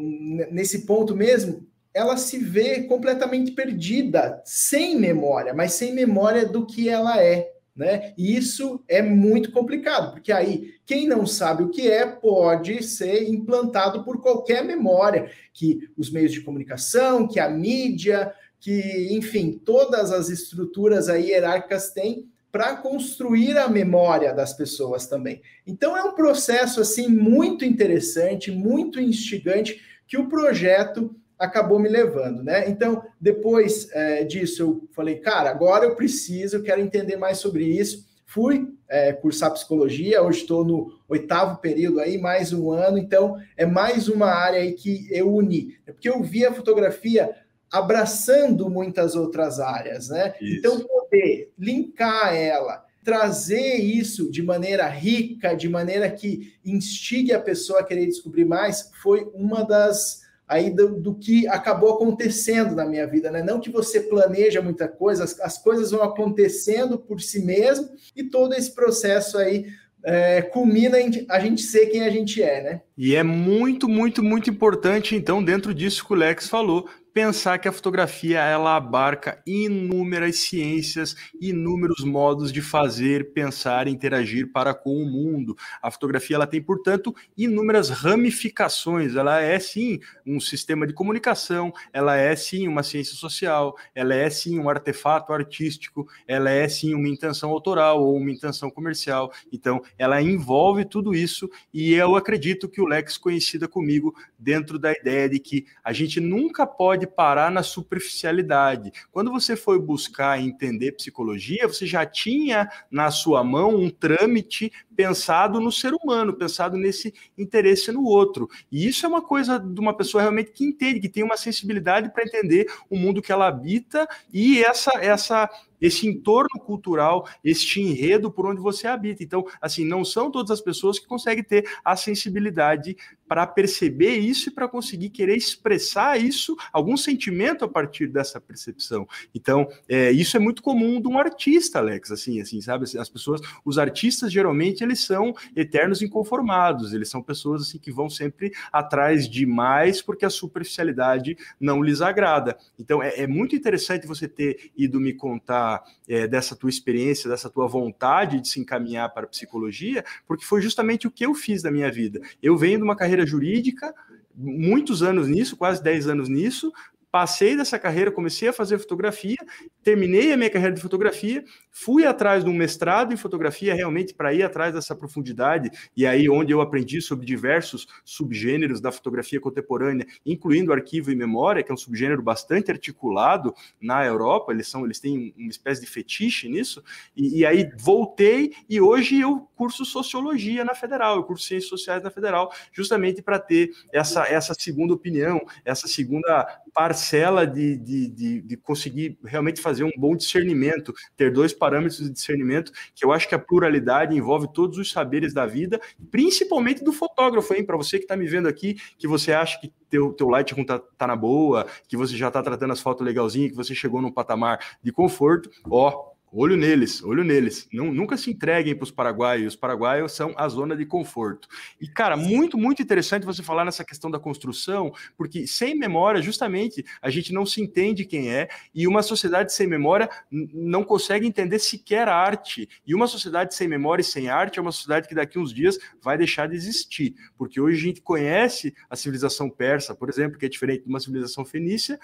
nesse 0.51 0.85
ponto 0.85 1.15
mesmo, 1.15 1.67
ela 1.93 2.15
se 2.15 2.38
vê 2.38 2.83
completamente 2.83 3.51
perdida, 3.51 4.41
sem 4.45 4.97
memória, 4.97 5.53
mas 5.53 5.73
sem 5.73 5.93
memória 5.93 6.45
do 6.45 6.65
que 6.65 6.88
ela 6.88 7.21
é. 7.21 7.51
Né? 7.75 8.13
E 8.17 8.35
isso 8.35 8.83
é 8.88 9.01
muito 9.01 9.51
complicado, 9.51 10.11
porque 10.11 10.31
aí 10.31 10.73
quem 10.85 11.07
não 11.07 11.25
sabe 11.25 11.63
o 11.63 11.69
que 11.69 11.89
é 11.89 12.05
pode 12.05 12.83
ser 12.83 13.29
implantado 13.29 14.03
por 14.03 14.21
qualquer 14.21 14.63
memória 14.63 15.31
que 15.53 15.89
os 15.97 16.11
meios 16.11 16.33
de 16.33 16.41
comunicação, 16.41 17.27
que 17.27 17.39
a 17.39 17.50
mídia, 17.50 18.33
que, 18.59 19.07
enfim, 19.11 19.59
todas 19.65 20.11
as 20.11 20.29
estruturas 20.29 21.09
aí 21.09 21.29
hierárquicas 21.29 21.91
têm 21.91 22.30
para 22.51 22.75
construir 22.75 23.58
a 23.58 23.67
memória 23.67 24.34
das 24.34 24.53
pessoas 24.53 25.08
também. 25.08 25.41
Então 25.65 25.96
é 25.96 26.03
um 26.03 26.13
processo 26.13 26.81
assim 26.81 27.08
muito 27.08 27.63
interessante, 27.63 28.51
muito 28.51 29.00
instigante 29.00 29.81
que 30.08 30.17
o 30.17 30.27
projeto 30.27 31.15
acabou 31.39 31.79
me 31.79 31.89
levando, 31.89 32.43
né? 32.43 32.70
Então 32.70 33.03
depois 33.20 33.89
é, 33.93 34.24
disso 34.24 34.62
eu 34.62 34.89
falei, 34.91 35.15
cara, 35.15 35.50
agora 35.50 35.86
eu 35.86 35.96
preciso, 35.96 36.58
eu 36.58 36.63
quero 36.63 36.81
entender 36.81 37.15
mais 37.15 37.38
sobre 37.38 37.63
isso. 37.63 38.10
Fui 38.25 38.67
é, 38.88 39.12
cursar 39.12 39.51
psicologia, 39.51 40.22
hoje 40.22 40.41
estou 40.41 40.63
no 40.63 41.00
oitavo 41.08 41.60
período 41.60 42.00
aí, 42.00 42.17
mais 42.17 42.53
um 42.53 42.72
ano, 42.72 42.98
então 42.98 43.38
é 43.58 43.65
mais 43.65 44.08
uma 44.08 44.27
área 44.27 44.60
aí 44.60 44.74
que 44.74 45.08
eu 45.10 45.34
uni. 45.34 45.77
Porque 45.86 46.08
eu 46.08 46.22
vi 46.22 46.46
a 46.46 46.53
fotografia 46.53 47.29
abraçando 47.71 48.69
muitas 48.69 49.15
outras 49.15 49.59
áreas, 49.59 50.09
né? 50.09 50.33
Isso. 50.41 50.57
Então, 50.57 50.79
poder 50.79 51.51
linkar 51.57 52.35
ela, 52.35 52.85
trazer 53.03 53.75
isso 53.75 54.29
de 54.29 54.43
maneira 54.43 54.87
rica, 54.87 55.55
de 55.55 55.69
maneira 55.69 56.09
que 56.09 56.53
instigue 56.65 57.33
a 57.33 57.39
pessoa 57.39 57.79
a 57.79 57.83
querer 57.83 58.05
descobrir 58.05 58.45
mais, 58.45 58.91
foi 59.01 59.29
uma 59.33 59.63
das 59.63 60.21
aí 60.47 60.69
do, 60.69 60.99
do, 60.99 61.15
que 61.15 61.47
acabou 61.47 61.93
acontecendo 61.93 62.75
na 62.75 62.85
minha 62.85 63.07
vida, 63.07 63.31
né? 63.31 63.41
Não 63.41 63.61
que 63.61 63.69
você 63.69 64.01
planeja 64.01 64.61
muita 64.61 64.85
coisa, 64.85 65.23
as, 65.23 65.39
as 65.39 65.57
coisas 65.57 65.91
vão 65.91 66.03
acontecendo 66.03 66.99
por 66.99 67.21
si 67.21 67.45
mesmo 67.45 67.89
e 68.13 68.25
todo 68.25 68.53
esse 68.53 68.75
processo 68.75 69.37
aí 69.37 69.67
é, 70.03 70.41
culmina 70.41 70.99
em 70.99 71.25
a 71.29 71.39
gente 71.39 71.61
ser 71.61 71.85
quem 71.87 72.03
a 72.03 72.09
gente 72.09 72.43
é, 72.43 72.61
né? 72.61 72.81
E 72.97 73.15
é 73.15 73.23
muito, 73.23 73.87
muito, 73.87 74.21
muito 74.21 74.49
importante, 74.49 75.15
então, 75.15 75.41
dentro 75.41 75.73
disso 75.73 76.05
que 76.05 76.11
o 76.11 76.15
Lex 76.17 76.47
falou, 76.47 76.89
pensar 77.13 77.57
que 77.59 77.67
a 77.67 77.71
fotografia 77.71 78.39
ela 78.39 78.75
abarca 78.75 79.41
inúmeras 79.45 80.37
ciências, 80.37 81.15
inúmeros 81.39 82.03
modos 82.03 82.51
de 82.51 82.61
fazer, 82.61 83.33
pensar, 83.33 83.87
interagir 83.87 84.51
para 84.51 84.73
com 84.73 85.01
o 85.01 85.05
mundo. 85.05 85.55
A 85.81 85.91
fotografia 85.91 86.35
ela 86.35 86.47
tem, 86.47 86.61
portanto, 86.61 87.13
inúmeras 87.37 87.89
ramificações. 87.89 89.15
Ela 89.15 89.41
é 89.41 89.59
sim 89.59 89.99
um 90.25 90.39
sistema 90.39 90.87
de 90.87 90.93
comunicação, 90.93 91.73
ela 91.91 92.15
é 92.15 92.35
sim 92.35 92.67
uma 92.67 92.83
ciência 92.83 93.15
social, 93.15 93.75
ela 93.93 94.15
é 94.15 94.29
sim 94.29 94.59
um 94.59 94.69
artefato 94.69 95.33
artístico, 95.33 96.07
ela 96.27 96.49
é 96.49 96.67
sim 96.67 96.93
uma 96.93 97.09
intenção 97.09 97.49
autoral 97.51 98.01
ou 98.01 98.15
uma 98.15 98.31
intenção 98.31 98.69
comercial. 98.69 99.31
Então, 99.51 99.81
ela 99.97 100.21
envolve 100.21 100.85
tudo 100.85 101.13
isso 101.13 101.49
e 101.73 101.93
eu 101.93 102.15
acredito 102.15 102.69
que 102.69 102.81
o 102.81 102.85
Lex 102.85 103.17
conhecida 103.17 103.67
comigo 103.67 104.15
dentro 104.37 104.79
da 104.79 104.91
ideia 104.91 105.29
de 105.29 105.39
que 105.39 105.65
a 105.83 105.93
gente 105.93 106.19
nunca 106.19 106.65
pode 106.65 107.00
pode 107.01 107.08
parar 107.08 107.51
na 107.51 107.63
superficialidade. 107.63 108.91
Quando 109.12 109.31
você 109.31 109.55
foi 109.55 109.79
buscar 109.79 110.39
entender 110.39 110.93
psicologia, 110.93 111.67
você 111.67 111.86
já 111.86 112.05
tinha 112.05 112.70
na 112.89 113.10
sua 113.10 113.43
mão 113.43 113.75
um 113.75 113.89
trâmite 113.89 114.72
pensado 114.96 115.60
no 115.60 115.72
ser 115.72 115.93
humano, 115.93 116.34
pensado 116.34 116.77
nesse 116.77 117.13
interesse 117.38 117.91
no 117.91 118.03
outro. 118.03 118.50
E 118.72 118.88
isso 118.88 119.05
é 119.05 119.10
uma 119.10 119.22
coisa 119.22 119.58
de 119.58 119.79
uma 119.79 119.96
pessoa 119.96 120.22
realmente 120.22 120.51
que 120.51 120.63
entende, 120.63 121.00
que 121.00 121.10
tem 121.10 121.24
uma 121.24 121.38
sensibilidade 121.38 122.12
para 122.12 122.24
entender 122.24 122.72
o 122.89 122.98
mundo 122.98 123.22
que 123.22 123.31
ela 123.31 123.48
habita 123.48 124.08
e 124.31 124.63
essa 124.63 124.91
essa 125.01 125.50
esse 125.81 126.07
entorno 126.07 126.59
cultural, 126.63 127.27
este 127.43 127.81
enredo 127.81 128.31
por 128.31 128.45
onde 128.45 128.61
você 128.61 128.88
habita. 128.88 129.23
Então, 129.23 129.45
assim, 129.59 129.83
não 129.83 130.05
são 130.05 130.31
todas 130.31 130.51
as 130.51 130.61
pessoas 130.61 131.00
que 131.00 131.07
conseguem 131.07 131.43
ter 131.43 131.67
a 131.83 131.95
sensibilidade 131.95 132.95
para 133.31 133.47
perceber 133.47 134.17
isso 134.17 134.50
e 134.50 134.51
para 134.51 134.67
conseguir 134.67 135.09
querer 135.09 135.38
expressar 135.38 136.19
isso, 136.19 136.53
algum 136.73 136.97
sentimento 136.97 137.63
a 137.63 137.67
partir 137.67 138.07
dessa 138.07 138.41
percepção. 138.41 139.07
Então, 139.33 139.69
é, 139.88 140.11
isso 140.11 140.35
é 140.35 140.39
muito 140.39 140.61
comum 140.61 141.01
de 141.01 141.07
um 141.07 141.17
artista, 141.17 141.79
Alex, 141.79 142.11
assim, 142.11 142.41
assim, 142.41 142.59
sabe? 142.59 142.85
As 143.00 143.07
pessoas, 143.07 143.39
os 143.63 143.77
artistas 143.77 144.33
geralmente 144.33 144.83
eles 144.83 145.05
são 145.05 145.33
eternos 145.55 146.01
inconformados, 146.01 146.93
eles 146.93 147.09
são 147.09 147.23
pessoas 147.23 147.61
assim 147.61 147.79
que 147.79 147.89
vão 147.89 148.09
sempre 148.09 148.51
atrás 148.69 149.29
de 149.29 149.45
mais 149.45 150.01
porque 150.01 150.25
a 150.25 150.29
superficialidade 150.29 151.38
não 151.57 151.81
lhes 151.81 152.01
agrada. 152.01 152.57
Então, 152.77 153.01
é, 153.01 153.21
é 153.21 153.27
muito 153.27 153.55
interessante 153.55 154.05
você 154.05 154.27
ter 154.27 154.71
ido 154.75 155.00
me 155.00 155.13
contar 155.13 155.70
é, 156.07 156.27
dessa 156.27 156.55
tua 156.55 156.69
experiência, 156.69 157.29
dessa 157.29 157.49
tua 157.49 157.67
vontade 157.67 158.39
de 158.39 158.47
se 158.47 158.59
encaminhar 158.59 159.13
para 159.13 159.25
a 159.25 159.29
psicologia, 159.29 160.03
porque 160.27 160.45
foi 160.45 160.61
justamente 160.61 161.07
o 161.07 161.11
que 161.11 161.25
eu 161.25 161.35
fiz 161.35 161.61
da 161.61 161.69
minha 161.69 161.91
vida. 161.91 162.19
Eu 162.41 162.57
venho 162.57 162.77
de 162.77 162.83
uma 162.83 162.95
carreira 162.95 163.25
jurídica, 163.25 163.93
muitos 164.35 165.03
anos 165.03 165.27
nisso, 165.27 165.55
quase 165.55 165.83
10 165.83 166.07
anos 166.07 166.29
nisso, 166.29 166.71
passei 167.11 167.57
dessa 167.57 167.77
carreira, 167.77 168.09
comecei 168.09 168.47
a 168.47 168.53
fazer 168.53 168.79
fotografia, 168.79 169.35
terminei 169.83 170.31
a 170.31 170.37
minha 170.37 170.49
carreira 170.49 170.73
de 170.73 170.81
fotografia, 170.81 171.43
fui 171.71 172.05
atrás 172.05 172.43
de 172.43 172.49
um 172.49 172.53
mestrado 172.53 173.13
em 173.13 173.17
fotografia 173.17 173.73
realmente 173.73 174.13
para 174.13 174.33
ir 174.33 174.43
atrás 174.43 174.73
dessa 174.73 174.95
profundidade, 174.95 175.71
e 175.95 176.05
aí 176.05 176.29
onde 176.29 176.51
eu 176.51 176.61
aprendi 176.61 177.01
sobre 177.01 177.25
diversos 177.25 177.87
subgêneros 178.03 178.81
da 178.81 178.91
fotografia 178.91 179.39
contemporânea, 179.39 180.05
incluindo 180.25 180.73
arquivo 180.73 181.11
e 181.11 181.15
memória, 181.15 181.63
que 181.63 181.71
é 181.71 181.73
um 181.73 181.77
subgênero 181.77 182.21
bastante 182.21 182.69
articulado 182.69 183.53
na 183.81 184.05
Europa, 184.05 184.51
eles 184.51 184.67
são, 184.67 184.85
eles 184.85 184.99
têm 184.99 185.33
uma 185.37 185.49
espécie 185.49 185.81
de 185.81 185.87
fetiche 185.87 186.49
nisso, 186.49 186.83
e, 187.15 187.39
e 187.39 187.45
aí 187.45 187.69
voltei 187.77 188.53
e 188.69 188.79
hoje 188.81 189.19
eu 189.19 189.47
curso 189.55 189.85
sociologia 189.85 190.65
na 190.65 190.73
Federal, 190.73 191.17
eu 191.17 191.23
curso 191.23 191.45
ciências 191.45 191.69
sociais 191.69 192.03
na 192.03 192.09
Federal, 192.09 192.51
justamente 192.73 193.21
para 193.21 193.39
ter 193.39 193.69
essa, 193.93 194.23
essa 194.27 194.53
segunda 194.53 194.93
opinião, 194.93 195.39
essa 195.63 195.87
segunda 195.87 196.61
parcela 196.73 197.45
de, 197.45 197.77
de, 197.77 198.07
de, 198.07 198.41
de, 198.41 198.57
conseguir 198.57 199.19
realmente 199.23 199.61
fazer 199.61 199.83
um 199.83 199.91
bom 199.97 200.15
discernimento, 200.15 200.93
ter 201.15 201.31
dois 201.31 201.53
parâmetros 201.61 201.99
de 201.99 202.09
discernimento, 202.09 202.71
que 202.95 203.05
eu 203.05 203.11
acho 203.11 203.29
que 203.29 203.35
a 203.35 203.39
pluralidade 203.39 204.17
envolve 204.17 204.51
todos 204.51 204.79
os 204.79 204.91
saberes 204.91 205.31
da 205.31 205.45
vida, 205.45 205.79
principalmente 206.09 206.83
do 206.83 206.91
fotógrafo, 206.91 207.53
hein? 207.53 207.63
Para 207.63 207.77
você 207.77 207.99
que 207.99 208.05
está 208.05 208.17
me 208.17 208.25
vendo 208.25 208.47
aqui, 208.47 208.77
que 208.97 209.07
você 209.07 209.31
acha 209.31 209.61
que 209.61 209.71
teu, 209.87 210.11
teu 210.11 210.27
Lightroom 210.27 210.65
tá, 210.65 210.79
tá 210.79 211.05
na 211.05 211.15
boa, 211.15 211.67
que 211.87 211.95
você 211.95 212.17
já 212.17 212.29
está 212.29 212.41
tratando 212.41 212.73
as 212.73 212.79
fotos 212.79 213.05
legalzinho, 213.05 213.49
que 213.49 213.55
você 213.55 213.75
chegou 213.75 214.01
num 214.01 214.11
patamar 214.11 214.59
de 214.81 214.91
conforto, 214.91 215.51
ó, 215.69 216.10
Olho 216.33 216.55
neles, 216.55 217.03
olho 217.03 217.25
neles. 217.25 217.67
Não, 217.73 217.93
nunca 217.93 218.15
se 218.15 218.31
entreguem 218.31 218.73
para 218.73 218.85
os 218.85 218.91
paraguaios. 218.91 219.53
Os 219.53 219.59
paraguaios 219.59 220.13
são 220.13 220.33
a 220.38 220.47
zona 220.47 220.77
de 220.77 220.85
conforto. 220.85 221.45
E, 221.79 221.89
cara, 221.89 222.15
muito, 222.15 222.57
muito 222.57 222.81
interessante 222.81 223.25
você 223.25 223.43
falar 223.43 223.65
nessa 223.65 223.83
questão 223.83 224.09
da 224.09 224.17
construção, 224.17 224.93
porque 225.17 225.45
sem 225.45 225.75
memória, 225.75 226.21
justamente, 226.21 226.85
a 227.01 227.09
gente 227.09 227.33
não 227.33 227.45
se 227.45 227.61
entende 227.61 228.05
quem 228.05 228.31
é, 228.31 228.47
e 228.73 228.88
uma 228.88 229.03
sociedade 229.03 229.51
sem 229.51 229.67
memória 229.67 230.09
não 230.31 230.85
consegue 230.85 231.27
entender 231.27 231.59
sequer 231.59 232.07
a 232.07 232.15
arte. 232.15 232.69
E 232.88 232.95
uma 232.95 233.07
sociedade 233.07 233.53
sem 233.53 233.67
memória 233.67 234.01
e 234.01 234.05
sem 234.05 234.29
arte 234.29 234.57
é 234.57 234.61
uma 234.61 234.71
sociedade 234.71 235.09
que 235.09 235.15
daqui 235.15 235.38
uns 235.38 235.53
dias 235.53 235.77
vai 236.01 236.17
deixar 236.17 236.47
de 236.47 236.55
existir. 236.55 237.13
Porque 237.38 237.59
hoje 237.59 237.77
a 237.77 237.83
gente 237.83 238.01
conhece 238.01 238.73
a 238.89 238.95
civilização 238.95 239.50
persa, 239.50 239.93
por 239.93 240.07
exemplo, 240.07 240.39
que 240.39 240.45
é 240.45 240.50
diferente 240.50 240.83
de 240.83 240.89
uma 240.89 241.00
civilização 241.01 241.43
fenícia, 241.43 242.00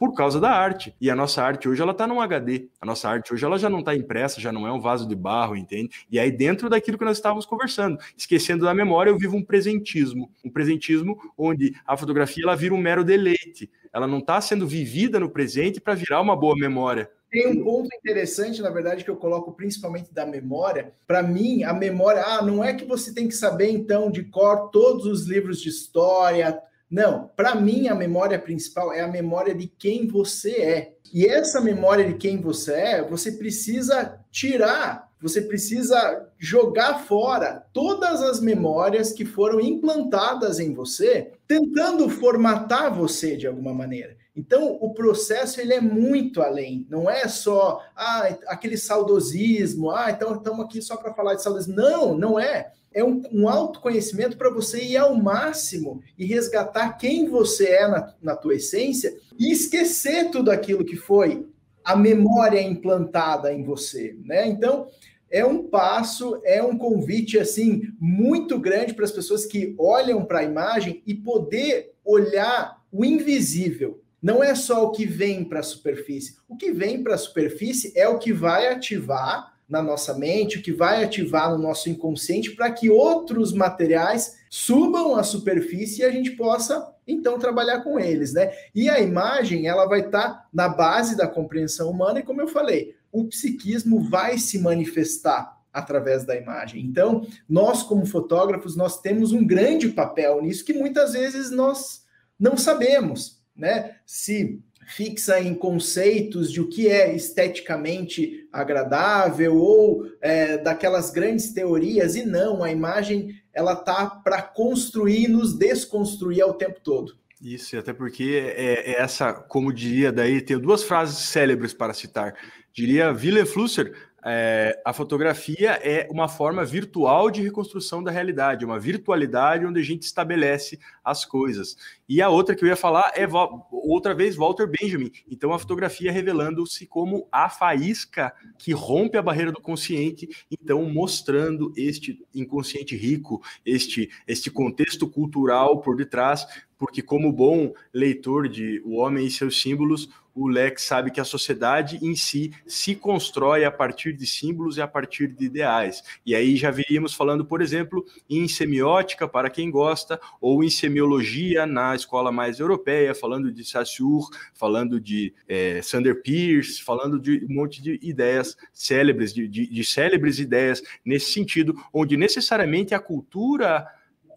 por 0.00 0.14
causa 0.14 0.40
da 0.40 0.50
arte. 0.50 0.96
E 0.98 1.10
a 1.10 1.14
nossa 1.14 1.42
arte 1.42 1.68
hoje 1.68 1.82
ela 1.82 1.92
está 1.92 2.06
num 2.06 2.22
HD. 2.22 2.68
A 2.80 2.86
nossa 2.86 3.06
arte 3.06 3.34
hoje 3.34 3.44
ela 3.44 3.58
já 3.58 3.68
não 3.68 3.80
está 3.80 3.94
impressa, 3.94 4.40
já 4.40 4.50
não 4.50 4.66
é 4.66 4.72
um 4.72 4.80
vaso 4.80 5.06
de 5.06 5.14
barro, 5.14 5.54
entende? 5.54 5.90
E 6.10 6.18
aí 6.18 6.32
dentro 6.32 6.70
daquilo 6.70 6.96
que 6.96 7.04
nós 7.04 7.18
estávamos 7.18 7.44
conversando, 7.44 7.98
esquecendo 8.16 8.64
da 8.64 8.72
memória, 8.72 9.10
eu 9.10 9.18
vivo 9.18 9.36
um 9.36 9.44
presentismo, 9.44 10.32
um 10.42 10.48
presentismo 10.48 11.18
onde 11.36 11.74
a 11.86 11.98
fotografia 11.98 12.44
ela 12.44 12.56
vira 12.56 12.74
um 12.74 12.78
mero 12.78 13.04
deleite. 13.04 13.70
Ela 13.92 14.06
não 14.06 14.20
está 14.20 14.40
sendo 14.40 14.66
vivida 14.66 15.20
no 15.20 15.28
presente 15.28 15.82
para 15.82 15.94
virar 15.94 16.22
uma 16.22 16.34
boa 16.34 16.56
memória. 16.56 17.10
Tem 17.30 17.46
um 17.46 17.62
ponto 17.62 17.94
interessante, 17.94 18.62
na 18.62 18.70
verdade, 18.70 19.04
que 19.04 19.10
eu 19.10 19.16
coloco 19.16 19.52
principalmente 19.52 20.14
da 20.14 20.24
memória. 20.24 20.94
Para 21.06 21.22
mim, 21.22 21.62
a 21.62 21.74
memória, 21.74 22.24
ah, 22.24 22.40
não 22.40 22.64
é 22.64 22.72
que 22.72 22.86
você 22.86 23.12
tem 23.12 23.28
que 23.28 23.34
saber 23.34 23.70
então 23.70 24.10
de 24.10 24.24
cor 24.24 24.70
todos 24.70 25.04
os 25.04 25.26
livros 25.26 25.60
de 25.60 25.68
história, 25.68 26.58
não, 26.90 27.30
para 27.36 27.54
mim 27.54 27.86
a 27.86 27.94
memória 27.94 28.36
principal 28.36 28.92
é 28.92 29.00
a 29.00 29.06
memória 29.06 29.54
de 29.54 29.68
quem 29.68 30.08
você 30.08 30.50
é. 30.50 30.94
E 31.14 31.24
essa 31.24 31.60
memória 31.60 32.04
de 32.04 32.14
quem 32.14 32.40
você 32.40 32.72
é, 32.72 33.08
você 33.08 33.32
precisa 33.32 34.18
tirar, 34.30 35.08
você 35.20 35.42
precisa 35.42 36.26
jogar 36.36 37.00
fora 37.04 37.64
todas 37.72 38.22
as 38.22 38.40
memórias 38.40 39.12
que 39.12 39.24
foram 39.24 39.60
implantadas 39.60 40.58
em 40.58 40.72
você, 40.74 41.30
tentando 41.46 42.08
formatar 42.08 42.92
você 42.92 43.36
de 43.36 43.46
alguma 43.46 43.72
maneira. 43.72 44.16
Então, 44.34 44.78
o 44.80 44.94
processo 44.94 45.60
ele 45.60 45.74
é 45.74 45.80
muito 45.80 46.40
além, 46.40 46.86
não 46.88 47.10
é 47.10 47.26
só 47.26 47.82
ah, 47.96 48.36
aquele 48.46 48.76
saudosismo, 48.76 49.90
ah, 49.90 50.10
então 50.10 50.36
estamos 50.36 50.64
aqui 50.64 50.80
só 50.80 50.96
para 50.96 51.12
falar 51.12 51.34
de 51.34 51.42
saudosismo. 51.42 51.76
Não, 51.76 52.16
não 52.16 52.38
é 52.38 52.72
é 52.92 53.04
um, 53.04 53.22
um 53.32 53.48
autoconhecimento 53.48 54.36
para 54.36 54.50
você 54.50 54.82
ir 54.82 54.96
ao 54.96 55.14
máximo 55.14 56.02
e 56.18 56.26
resgatar 56.26 56.96
quem 56.98 57.28
você 57.28 57.68
é 57.68 57.88
na, 57.88 58.14
na 58.20 58.36
tua 58.36 58.56
essência 58.56 59.16
e 59.38 59.52
esquecer 59.52 60.30
tudo 60.30 60.50
aquilo 60.50 60.84
que 60.84 60.96
foi 60.96 61.46
a 61.84 61.96
memória 61.96 62.60
implantada 62.60 63.52
em 63.52 63.62
você, 63.62 64.16
né? 64.24 64.46
Então, 64.48 64.88
é 65.30 65.44
um 65.44 65.62
passo, 65.62 66.40
é 66.44 66.62
um 66.62 66.76
convite 66.76 67.38
assim 67.38 67.82
muito 68.00 68.58
grande 68.58 68.92
para 68.92 69.04
as 69.04 69.12
pessoas 69.12 69.46
que 69.46 69.74
olham 69.78 70.24
para 70.24 70.40
a 70.40 70.44
imagem 70.44 71.02
e 71.06 71.14
poder 71.14 71.92
olhar 72.04 72.82
o 72.90 73.04
invisível. 73.04 74.02
Não 74.22 74.42
é 74.42 74.54
só 74.54 74.84
o 74.84 74.90
que 74.90 75.06
vem 75.06 75.44
para 75.44 75.60
a 75.60 75.62
superfície. 75.62 76.36
O 76.48 76.56
que 76.56 76.72
vem 76.72 77.02
para 77.02 77.14
a 77.14 77.18
superfície 77.18 77.92
é 77.96 78.08
o 78.08 78.18
que 78.18 78.32
vai 78.32 78.68
ativar 78.68 79.54
na 79.70 79.80
nossa 79.80 80.12
mente, 80.14 80.58
o 80.58 80.62
que 80.62 80.72
vai 80.72 81.04
ativar 81.04 81.50
no 81.50 81.58
nosso 81.58 81.88
inconsciente 81.88 82.50
para 82.50 82.72
que 82.72 82.90
outros 82.90 83.52
materiais 83.52 84.40
subam 84.50 85.14
à 85.14 85.22
superfície 85.22 86.00
e 86.00 86.04
a 86.04 86.10
gente 86.10 86.32
possa 86.32 86.92
então 87.06 87.38
trabalhar 87.38 87.80
com 87.80 87.98
eles, 87.98 88.34
né? 88.34 88.52
E 88.74 88.90
a 88.90 89.00
imagem, 89.00 89.68
ela 89.68 89.86
vai 89.86 90.00
estar 90.00 90.28
tá 90.28 90.48
na 90.52 90.68
base 90.68 91.16
da 91.16 91.26
compreensão 91.26 91.88
humana 91.88 92.18
e 92.18 92.24
como 92.24 92.40
eu 92.40 92.48
falei, 92.48 92.96
o 93.12 93.24
psiquismo 93.26 94.00
vai 94.00 94.38
se 94.38 94.58
manifestar 94.58 95.56
através 95.72 96.24
da 96.24 96.36
imagem. 96.36 96.84
Então, 96.84 97.24
nós 97.48 97.82
como 97.82 98.04
fotógrafos, 98.04 98.76
nós 98.76 99.00
temos 99.00 99.32
um 99.32 99.46
grande 99.46 99.88
papel 99.88 100.42
nisso 100.42 100.64
que 100.64 100.72
muitas 100.72 101.12
vezes 101.12 101.50
nós 101.50 102.04
não 102.38 102.56
sabemos, 102.56 103.40
né? 103.54 103.96
Se 104.12 104.60
fixa 104.88 105.40
em 105.40 105.54
conceitos 105.54 106.50
de 106.50 106.60
o 106.60 106.68
que 106.68 106.88
é 106.88 107.14
esteticamente 107.14 108.48
agradável 108.52 109.54
ou 109.54 110.04
é, 110.20 110.58
daquelas 110.58 111.12
grandes 111.12 111.52
teorias 111.52 112.16
e 112.16 112.26
não 112.26 112.64
a 112.64 112.72
imagem 112.72 113.40
ela 113.54 113.76
tá 113.76 114.06
para 114.10 114.42
construir 114.42 115.28
nos 115.28 115.56
desconstruir 115.56 116.42
ao 116.42 116.54
tempo 116.54 116.80
todo. 116.82 117.16
Isso 117.40 117.78
até 117.78 117.92
porque 117.92 118.52
é, 118.56 118.90
é 118.90 119.00
essa 119.00 119.32
como 119.32 119.72
diria 119.72 120.10
daí 120.10 120.40
tenho 120.40 120.58
duas 120.58 120.82
frases 120.82 121.28
célebres 121.28 121.72
para 121.72 121.94
citar. 121.94 122.34
Diria 122.72 123.12
Willem 123.12 123.46
Flusser 123.46 123.94
é, 124.24 124.80
a 124.84 124.92
fotografia 124.92 125.72
é 125.82 126.06
uma 126.10 126.28
forma 126.28 126.64
virtual 126.64 127.30
de 127.30 127.42
reconstrução 127.42 128.02
da 128.02 128.10
realidade, 128.10 128.64
uma 128.64 128.78
virtualidade 128.78 129.64
onde 129.64 129.80
a 129.80 129.82
gente 129.82 130.02
estabelece 130.02 130.78
as 131.04 131.24
coisas. 131.24 131.76
E 132.08 132.20
a 132.20 132.28
outra 132.28 132.54
que 132.54 132.64
eu 132.64 132.68
ia 132.68 132.76
falar 132.76 133.12
é 133.14 133.26
outra 133.70 134.14
vez 134.14 134.36
Walter 134.36 134.66
Benjamin. 134.66 135.10
Então 135.30 135.52
a 135.52 135.58
fotografia 135.58 136.12
revelando-se 136.12 136.86
como 136.86 137.26
a 137.32 137.48
faísca 137.48 138.32
que 138.58 138.72
rompe 138.72 139.16
a 139.16 139.22
barreira 139.22 139.52
do 139.52 139.60
consciente, 139.60 140.28
então 140.50 140.84
mostrando 140.90 141.72
este 141.76 142.24
inconsciente 142.34 142.96
rico, 142.96 143.42
este 143.64 144.10
este 144.26 144.50
contexto 144.50 145.08
cultural 145.08 145.80
por 145.80 145.96
detrás, 145.96 146.46
porque 146.78 147.02
como 147.02 147.32
bom 147.32 147.72
leitor 147.92 148.48
de 148.48 148.80
O 148.84 148.96
Homem 148.96 149.26
e 149.26 149.30
seus 149.30 149.60
símbolos, 149.60 150.08
o 150.34 150.48
Lex 150.48 150.82
sabe 150.82 151.10
que 151.10 151.20
a 151.20 151.24
sociedade 151.24 151.98
em 152.02 152.14
si 152.14 152.52
se 152.66 152.94
constrói 152.94 153.64
a 153.64 153.70
partir 153.70 154.12
de 154.12 154.26
símbolos 154.26 154.76
e 154.76 154.82
a 154.82 154.88
partir 154.88 155.28
de 155.28 155.44
ideais. 155.44 156.02
E 156.24 156.34
aí 156.34 156.56
já 156.56 156.70
viríamos 156.70 157.14
falando, 157.14 157.44
por 157.44 157.60
exemplo, 157.60 158.04
em 158.28 158.46
semiótica, 158.48 159.28
para 159.28 159.50
quem 159.50 159.70
gosta, 159.70 160.20
ou 160.40 160.62
em 160.62 160.70
semiologia 160.70 161.66
na 161.66 161.94
escola 161.94 162.30
mais 162.30 162.60
europeia, 162.60 163.14
falando 163.14 163.52
de 163.52 163.64
Saussure, 163.64 164.26
falando 164.54 165.00
de 165.00 165.34
é, 165.48 165.82
Sander 165.82 166.22
Peirce, 166.22 166.82
falando 166.82 167.18
de 167.18 167.46
um 167.48 167.54
monte 167.54 167.82
de 167.82 167.98
ideias 168.02 168.56
célebres, 168.72 169.32
de, 169.32 169.48
de, 169.48 169.66
de 169.66 169.84
célebres 169.84 170.38
ideias 170.38 170.82
nesse 171.04 171.32
sentido, 171.32 171.74
onde 171.92 172.16
necessariamente 172.16 172.94
a 172.94 173.00
cultura 173.00 173.86